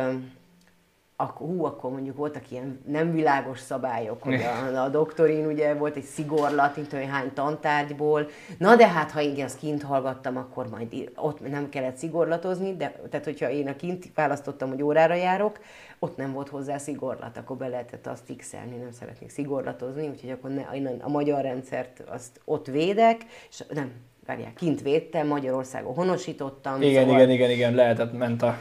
akkor, 1.15 1.47
hú, 1.47 1.65
akkor 1.65 1.91
mondjuk 1.91 2.17
voltak 2.17 2.51
ilyen 2.51 2.79
nem 2.87 3.13
világos 3.13 3.59
szabályok, 3.59 4.23
hogy 4.23 4.41
a, 4.41 4.83
a 4.83 4.89
doktorin 4.89 5.45
ugye 5.45 5.73
volt 5.73 5.95
egy 5.95 6.03
szigorlat, 6.03 6.75
mint 6.75 6.93
olyan 6.93 7.09
hány 7.09 7.33
tantárgyból, 7.33 8.29
na 8.57 8.75
de 8.75 8.87
hát 8.87 9.11
ha 9.11 9.21
én 9.21 9.43
azt 9.43 9.57
kint 9.57 9.83
hallgattam, 9.83 10.37
akkor 10.37 10.69
majd 10.69 11.11
ott 11.15 11.49
nem 11.49 11.69
kellett 11.69 11.95
szigorlatozni, 11.95 12.75
de 12.75 13.01
tehát 13.09 13.25
hogyha 13.25 13.49
én 13.49 13.67
a 13.67 13.75
kint 13.75 14.05
választottam, 14.15 14.69
hogy 14.69 14.81
órára 14.81 15.13
járok, 15.13 15.59
ott 15.99 16.17
nem 16.17 16.31
volt 16.34 16.49
hozzá 16.49 16.77
szigorlat, 16.77 17.38
akkor 17.38 17.57
be 17.57 17.67
lehetett 17.67 18.07
azt 18.07 18.34
x 18.38 18.51
nem 18.51 18.91
szeretnék 18.91 19.30
szigorlatozni, 19.30 20.07
úgyhogy 20.07 20.30
akkor 20.30 20.49
ne, 20.49 20.95
a 21.01 21.09
magyar 21.09 21.41
rendszert 21.41 22.03
azt 22.07 22.41
ott 22.45 22.67
védek, 22.67 23.26
és 23.49 23.63
nem, 23.73 23.91
várjál, 24.26 24.53
kint 24.55 24.81
védtem, 24.81 25.27
Magyarországon 25.27 25.93
honosítottam. 25.93 26.81
Igen, 26.81 27.03
szóval- 27.03 27.19
igen, 27.19 27.30
igen, 27.30 27.49
igen, 27.49 27.76
lehetett, 27.76 28.17
ment 28.17 28.41
a... 28.41 28.57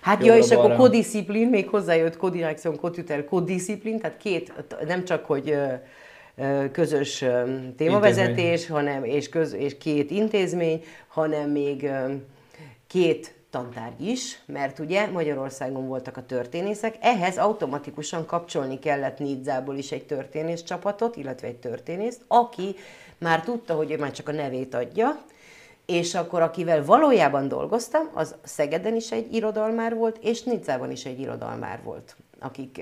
Hát 0.00 0.24
ja, 0.24 0.36
és 0.36 0.44
akkor 0.44 0.56
jobbra-balra. 0.56 0.76
kodisziplin, 0.76 1.48
még 1.48 1.68
hozzájött 1.68 2.16
kodirekción, 2.16 2.76
kodtutel, 2.76 3.24
kodisziplin, 3.24 3.98
tehát 3.98 4.16
két, 4.16 4.52
nem 4.86 5.04
csak, 5.04 5.24
hogy 5.24 5.56
közös 6.72 7.24
témavezetés, 7.76 8.66
hanem, 8.66 9.04
és, 9.04 9.28
köz, 9.28 9.52
és 9.52 9.78
két 9.78 10.10
intézmény, 10.10 10.82
hanem 11.08 11.50
még 11.50 11.90
két 12.86 13.34
tantárgy 13.54 14.06
is, 14.06 14.42
mert 14.46 14.78
ugye 14.78 15.06
Magyarországon 15.06 15.86
voltak 15.86 16.16
a 16.16 16.26
történészek, 16.26 16.96
ehhez 17.00 17.38
automatikusan 17.38 18.26
kapcsolni 18.26 18.78
kellett 18.78 19.18
Nidzából 19.18 19.76
is 19.76 19.92
egy 19.92 20.06
történész 20.06 20.62
csapatot, 20.62 21.16
illetve 21.16 21.46
egy 21.46 21.56
történészt, 21.56 22.24
aki 22.26 22.74
már 23.18 23.42
tudta, 23.42 23.74
hogy 23.74 23.90
ő 23.90 23.98
már 23.98 24.10
csak 24.10 24.28
a 24.28 24.32
nevét 24.32 24.74
adja, 24.74 25.22
és 25.86 26.14
akkor 26.14 26.42
akivel 26.42 26.84
valójában 26.84 27.48
dolgoztam, 27.48 28.10
az 28.14 28.34
Szegeden 28.42 28.94
is 28.94 29.12
egy 29.12 29.34
irodalmár 29.34 29.94
volt, 29.94 30.18
és 30.22 30.42
Nizzában 30.42 30.90
is 30.90 31.04
egy 31.04 31.20
irodalmár 31.20 31.82
volt, 31.82 32.16
akik, 32.38 32.80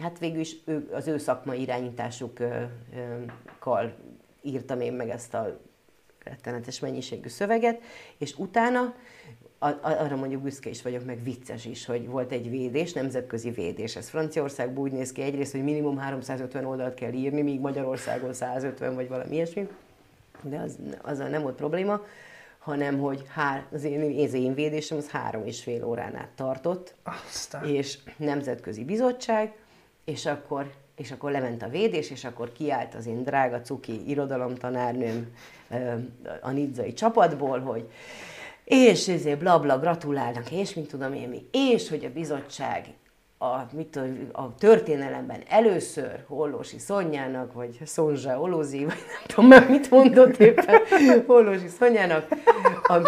hát 0.00 0.18
végül 0.18 0.40
is 0.40 0.56
ő, 0.64 0.90
az 0.92 1.06
ő 1.06 1.18
szakmai 1.18 1.60
irányításukkal 1.60 3.94
írtam 4.42 4.80
én 4.80 4.92
meg 4.92 5.08
ezt 5.08 5.34
a 5.34 5.58
rettenetes 6.24 6.80
mennyiségű 6.80 7.28
szöveget, 7.28 7.82
és 8.18 8.38
utána 8.38 8.94
arra 9.80 10.16
mondjuk 10.16 10.42
büszke 10.42 10.70
is 10.70 10.82
vagyok, 10.82 11.04
meg 11.04 11.22
vicces 11.22 11.64
is, 11.64 11.84
hogy 11.84 12.06
volt 12.06 12.32
egy 12.32 12.50
védés, 12.50 12.92
nemzetközi 12.92 13.50
védés. 13.50 13.96
Ez 13.96 14.08
Franciaországban 14.08 14.82
úgy 14.82 14.92
néz 14.92 15.12
ki 15.12 15.22
egyrészt, 15.22 15.52
hogy 15.52 15.62
minimum 15.64 15.98
350 15.98 16.64
oldalt 16.64 16.94
kell 16.94 17.12
írni, 17.12 17.42
míg 17.42 17.60
Magyarországon 17.60 18.32
150 18.32 18.94
vagy 18.94 19.08
valami 19.08 19.34
ilyesmi 19.34 19.68
de 20.42 20.58
az, 20.58 20.78
azzal 21.02 21.28
nem 21.28 21.42
volt 21.42 21.54
probléma, 21.54 22.00
hanem 22.58 22.98
hogy 22.98 23.24
hár, 23.28 23.66
az, 23.72 23.84
én, 23.84 24.26
az 24.26 24.32
én 24.32 24.54
védésem 24.54 24.98
az 24.98 25.08
három 25.08 25.46
és 25.46 25.62
fél 25.62 25.84
órán 25.84 26.16
át 26.16 26.28
tartott, 26.34 26.94
Aztán. 27.02 27.64
és 27.64 27.98
nemzetközi 28.16 28.84
bizottság, 28.84 29.52
és 30.04 30.26
akkor, 30.26 30.72
és 30.96 31.10
akkor 31.10 31.30
lement 31.30 31.62
a 31.62 31.68
védés, 31.68 32.10
és 32.10 32.24
akkor 32.24 32.52
kiállt 32.52 32.94
az 32.94 33.06
én 33.06 33.22
drága 33.22 33.60
cuki 33.60 34.10
irodalomtanárnőm 34.10 35.34
a 36.40 36.50
nidzai 36.50 36.92
csapatból, 36.92 37.60
hogy 37.60 37.88
és 38.64 39.08
ezért 39.08 39.38
bla 39.38 39.60
bla 39.60 39.78
gratulálnak, 39.78 40.50
és 40.50 40.74
mit 40.74 40.88
tudom 40.88 41.14
én 41.14 41.28
mi, 41.28 41.48
és 41.50 41.88
hogy 41.88 42.04
a 42.04 42.12
bizottság 42.12 42.94
a, 43.42 43.68
mit 43.72 43.86
tudom, 43.86 44.28
a 44.32 44.54
történelemben 44.54 45.42
először 45.48 46.24
Hollósi 46.26 46.78
Szonyának, 46.78 47.52
vagy 47.52 47.80
Szonzsa 47.84 48.40
Olózi, 48.40 48.84
vagy 48.84 49.04
nem 49.06 49.22
tudom 49.26 49.46
már 49.46 49.68
mit 49.68 49.90
mondott 49.90 50.36
éppen 50.36 50.80
Hollósi 51.26 51.68
Szonyának, 51.68 52.26
a 52.82 52.98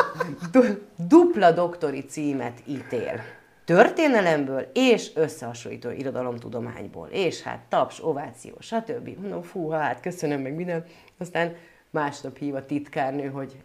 du- 0.53 0.81
dupla 1.09 1.51
doktori 1.51 2.05
címet 2.05 2.63
ítél. 2.67 3.21
Történelemből 3.65 4.71
és 4.73 5.11
összehasonlító 5.15 5.91
irodalomtudományból. 5.91 7.09
És 7.11 7.43
hát 7.43 7.61
taps, 7.69 8.05
ováció, 8.05 8.55
stb. 8.59 9.09
Mondom, 9.21 9.43
fú, 9.43 9.69
hát 9.69 10.01
köszönöm 10.01 10.41
meg 10.41 10.55
minden. 10.55 10.85
Aztán 11.19 11.57
másnap 11.91 12.39
hív 12.39 12.55
a 12.55 12.67
titkárnő, 12.67 13.29
hogy 13.29 13.57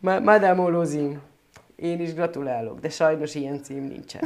Madame 0.00 0.60
Olózi, 0.60 1.18
én 1.76 2.00
is 2.00 2.14
gratulálok, 2.14 2.80
de 2.80 2.88
sajnos 2.88 3.34
ilyen 3.34 3.62
cím 3.62 3.82
nincsen. 3.82 4.22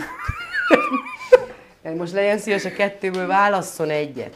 Most 1.97 2.13
legyen 2.13 2.39
szíves 2.39 2.65
a 2.65 2.73
kettőből 2.73 3.27
válasszon 3.27 3.91
egyet. 3.91 4.35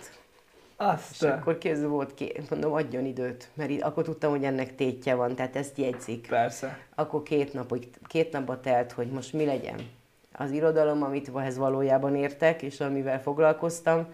És 0.78 0.84
Aztán. 0.84 1.38
akkor 1.38 1.58
kéz 1.58 1.84
volt, 1.84 2.14
két, 2.14 2.50
mondom, 2.50 2.72
adjon 2.72 3.04
időt, 3.04 3.48
mert 3.54 3.82
akkor 3.82 4.04
tudtam, 4.04 4.30
hogy 4.30 4.44
ennek 4.44 4.74
tétje 4.74 5.14
van, 5.14 5.34
tehát 5.34 5.56
ezt 5.56 5.78
jegyzik. 5.78 6.26
Persze. 6.28 6.78
Akkor 6.94 7.22
két, 7.22 7.52
napig, 7.52 7.88
két 8.06 8.32
napba 8.32 8.60
telt, 8.60 8.92
hogy 8.92 9.06
most 9.06 9.32
mi 9.32 9.44
legyen. 9.44 9.90
Az 10.32 10.50
irodalom, 10.50 11.02
amit 11.02 11.30
ehhez 11.36 11.56
valójában 11.56 12.16
értek, 12.16 12.62
és 12.62 12.80
amivel 12.80 13.22
foglalkoztam, 13.22 14.06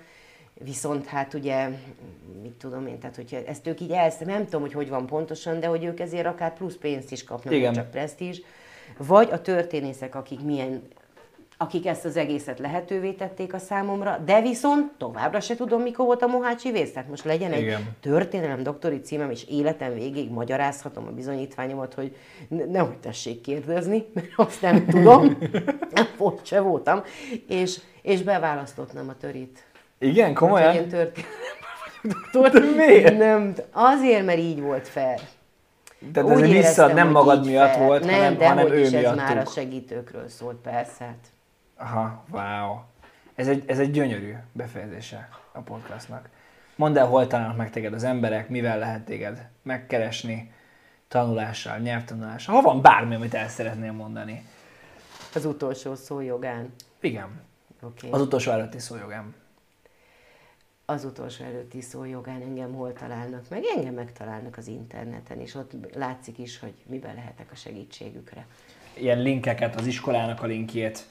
viszont 0.65 1.07
hát 1.07 1.35
ugye, 1.35 1.69
mit 2.43 2.53
tudom 2.53 2.87
én, 2.87 2.99
tehát 2.99 3.17
hogyha 3.17 3.37
ezt 3.47 3.67
ők 3.67 3.81
így 3.81 3.91
elsz, 3.91 4.19
nem 4.19 4.45
tudom, 4.45 4.61
hogy 4.61 4.73
hogy 4.73 4.89
van 4.89 5.07
pontosan, 5.07 5.61
de 5.61 5.67
hogy 5.67 5.85
ők 5.85 6.01
ezért 6.01 6.27
akár 6.27 6.53
plusz 6.55 6.77
pénzt 6.77 7.13
is 7.13 7.25
kapnak, 7.25 7.55
Igen. 7.55 7.73
csak 7.73 7.91
presztízs, 7.91 8.41
vagy 8.97 9.29
a 9.31 9.41
történészek, 9.41 10.15
akik 10.15 10.41
milyen 10.41 10.83
akik 11.63 11.87
ezt 11.87 12.05
az 12.05 12.17
egészet 12.17 12.59
lehetővé 12.59 13.13
tették 13.13 13.55
a 13.55 13.59
számomra, 13.59 14.19
de 14.25 14.41
viszont 14.41 14.91
továbbra 14.99 15.41
se 15.41 15.55
tudom, 15.55 15.83
mikor 15.83 16.07
volt 16.07 16.23
a 16.23 16.27
Mohácsi 16.27 16.71
vész. 16.71 16.93
Tehát 16.93 17.09
most 17.09 17.25
legyen 17.25 17.53
egy 17.53 17.63
Igen. 17.63 17.97
történelem 18.01 18.63
doktori 18.63 19.01
címem, 19.01 19.31
és 19.31 19.45
életem 19.49 19.95
végig 19.95 20.31
magyarázhatom 20.31 21.07
a 21.07 21.11
bizonyítványomat, 21.11 21.95
hogy 21.95 22.17
ne- 22.49 22.65
nehogy 22.65 22.99
tessék 22.99 23.41
kérdezni, 23.41 24.05
mert 24.15 24.33
azt 24.37 24.63
nem 24.63 24.87
tudom, 24.87 25.39
nem 25.95 26.07
volt, 26.17 26.47
se 26.47 26.61
voltam, 26.61 27.03
és, 27.49 27.81
és 28.03 28.23
beválasztottam 28.23 29.09
a 29.09 29.17
törit. 29.17 29.72
Igen, 30.03 30.35
komolyan? 30.35 30.89
történelemben 30.89 31.33
vagyok 31.95 32.31
doktor. 32.33 32.75
miért? 32.77 33.19
Nem, 33.19 33.55
azért, 33.73 34.25
mert 34.25 34.39
így 34.39 34.61
volt 34.61 34.89
fair. 34.89 35.21
Tehát 36.13 36.31
Úgy 36.31 36.43
ez 36.43 36.49
vissza 36.51 36.87
nem 36.87 37.09
magad 37.09 37.47
miatt 37.47 37.73
fair. 37.75 37.87
volt, 37.87 38.05
nem, 38.05 38.15
hanem, 38.15 38.37
de 38.37 38.49
hanem 38.49 38.67
hogy 38.67 38.77
ő 38.77 38.81
is 38.81 38.93
ez 38.93 39.15
már 39.17 39.31
a 39.31 39.33
miattuk. 39.35 39.53
segítőkről 39.53 40.29
szólt, 40.29 40.57
persze. 40.57 41.05
Hát. 41.05 41.27
Aha, 41.77 42.25
wow. 42.31 42.79
Ez 43.35 43.49
egy, 43.49 43.65
ez 43.67 43.79
egy 43.79 43.91
gyönyörű 43.91 44.35
befejezése 44.53 45.29
a 45.53 45.61
podcastnak. 45.61 46.29
Mondd 46.77 46.99
el, 46.99 47.07
hol 47.07 47.27
találnak 47.27 47.57
meg 47.57 47.71
téged 47.71 47.93
az 47.93 48.05
emberek, 48.05 48.49
mivel 48.49 48.79
lehet 48.79 49.05
téged 49.05 49.49
megkeresni, 49.63 50.53
tanulással, 51.09 51.79
nyelvtanulással. 51.79 52.55
Ha 52.55 52.61
van 52.63 52.83
bármi, 52.83 53.15
amit 53.15 53.35
el 53.35 53.49
szeretnél 53.49 53.93
mondani. 53.93 54.45
Az 55.35 55.45
utolsó 55.45 55.95
szó 55.95 56.21
jogán. 56.21 56.75
Igen. 57.01 57.41
Okay. 57.83 58.11
Az 58.11 58.21
utolsó 58.21 58.51
előtti 58.51 58.79
szójogám. 58.79 59.35
Az 60.85 61.05
utolsó 61.05 61.45
előtti 61.45 61.81
szó 61.81 62.05
jogán 62.05 62.41
engem 62.41 62.75
hol 62.75 62.93
találnak 62.93 63.45
meg? 63.49 63.63
Engem 63.77 63.95
megtalálnak 63.95 64.57
az 64.57 64.67
interneten, 64.67 65.41
és 65.41 65.55
ott 65.55 65.73
látszik 65.95 66.39
is, 66.39 66.59
hogy 66.59 66.75
miben 66.87 67.15
lehetek 67.15 67.51
a 67.53 67.55
segítségükre. 67.55 68.47
Ilyen 68.95 69.23
linkeket, 69.23 69.75
az 69.75 69.87
iskolának 69.87 70.43
a 70.43 70.47
linkjét. 70.47 71.07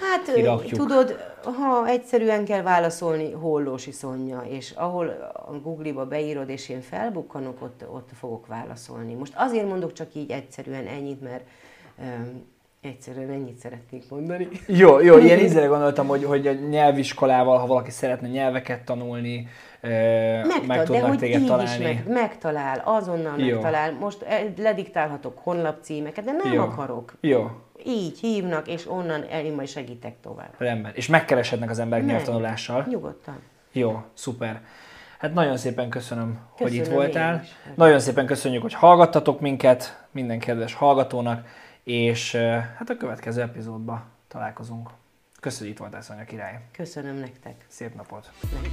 Hát 0.00 0.34
Kirakjuk. 0.34 0.80
tudod, 0.80 1.16
ha 1.42 1.86
egyszerűen 1.86 2.44
kell 2.44 2.62
válaszolni 2.62 3.32
Hollósi 3.32 3.90
Szonya, 3.90 4.42
és 4.48 4.70
ahol 4.70 5.08
a 5.46 5.52
Google-ba 5.62 6.06
beírod, 6.06 6.48
és 6.48 6.68
én 6.68 6.80
felbukkanok, 6.80 7.62
ott, 7.62 7.84
ott 7.88 8.10
fogok 8.18 8.46
válaszolni. 8.46 9.14
Most 9.14 9.32
azért 9.36 9.68
mondok 9.68 9.92
csak 9.92 10.14
így 10.14 10.30
egyszerűen 10.30 10.86
ennyit, 10.86 11.20
mert 11.20 11.44
öm, 11.98 12.44
Egyszerűen 12.82 13.30
ennyit 13.30 13.56
szeretnék 13.58 14.04
mondani. 14.10 14.48
Jó, 14.66 15.00
jó, 15.00 15.18
ilyen 15.18 15.38
ízre 15.46 15.66
gondoltam, 15.66 16.06
hogy, 16.06 16.24
hogy 16.24 16.46
a 16.46 16.52
nyelviskolával, 16.52 17.58
ha 17.58 17.66
valaki 17.66 17.90
szeretne 17.90 18.28
nyelveket 18.28 18.84
tanulni, 18.84 19.48
meg, 19.82 20.66
meg 20.66 20.82
tudnak 20.84 21.02
de 21.02 21.08
hogy 21.08 21.18
téged 21.18 21.40
így 21.40 21.46
találni. 21.46 21.70
Is 21.70 21.78
meg, 21.78 22.02
megtalál, 22.08 22.82
azonnal 22.84 23.38
Jó. 23.38 23.54
megtalál. 23.54 23.92
Most 23.92 24.22
eh, 24.22 24.44
lediktálhatok 24.56 25.38
honlapcímeket, 25.38 26.24
de 26.24 26.32
nem 26.42 26.52
Jó. 26.52 26.62
akarok. 26.62 27.14
Jó, 27.20 27.50
Így 27.86 28.18
hívnak, 28.20 28.68
és 28.68 28.90
onnan 28.90 29.22
én 29.22 29.52
majd 29.52 29.68
segítek 29.68 30.14
tovább. 30.22 30.54
rendben. 30.58 30.92
És 30.94 31.06
megkeresednek 31.06 31.70
az 31.70 31.78
emberek 31.78 32.04
Meg. 32.04 32.14
nyelvtanulással. 32.14 32.86
Nyugodtan. 32.88 33.38
Jó, 33.72 34.02
szuper. 34.14 34.60
Hát 35.18 35.34
nagyon 35.34 35.56
szépen 35.56 35.88
köszönöm, 35.88 36.38
hogy 36.58 36.72
itt 36.72 36.78
Köszönöm 36.78 36.98
voltál. 36.98 37.40
is. 37.44 37.50
Nagyon 37.74 38.00
szépen 38.00 38.26
köszönjük, 38.26 38.62
hogy 38.62 38.74
hallgattatok 38.74 39.40
minket, 39.40 40.06
minden 40.10 40.38
kedves 40.38 40.74
hallgatónak, 40.74 41.46
és 41.84 42.34
hát 42.76 42.90
a 42.90 42.96
következő 42.96 43.40
epizódban 43.40 44.04
találkozunk. 44.28 44.90
Köszönjük, 45.40 45.74
itt 45.74 45.80
voltál, 45.80 46.02
Szonya 46.02 46.24
király. 46.24 46.60
Köszönöm 46.72 47.16
nektek. 47.16 47.64
Szép 47.68 47.94
napot! 47.94 48.30
nektek. 48.52 48.70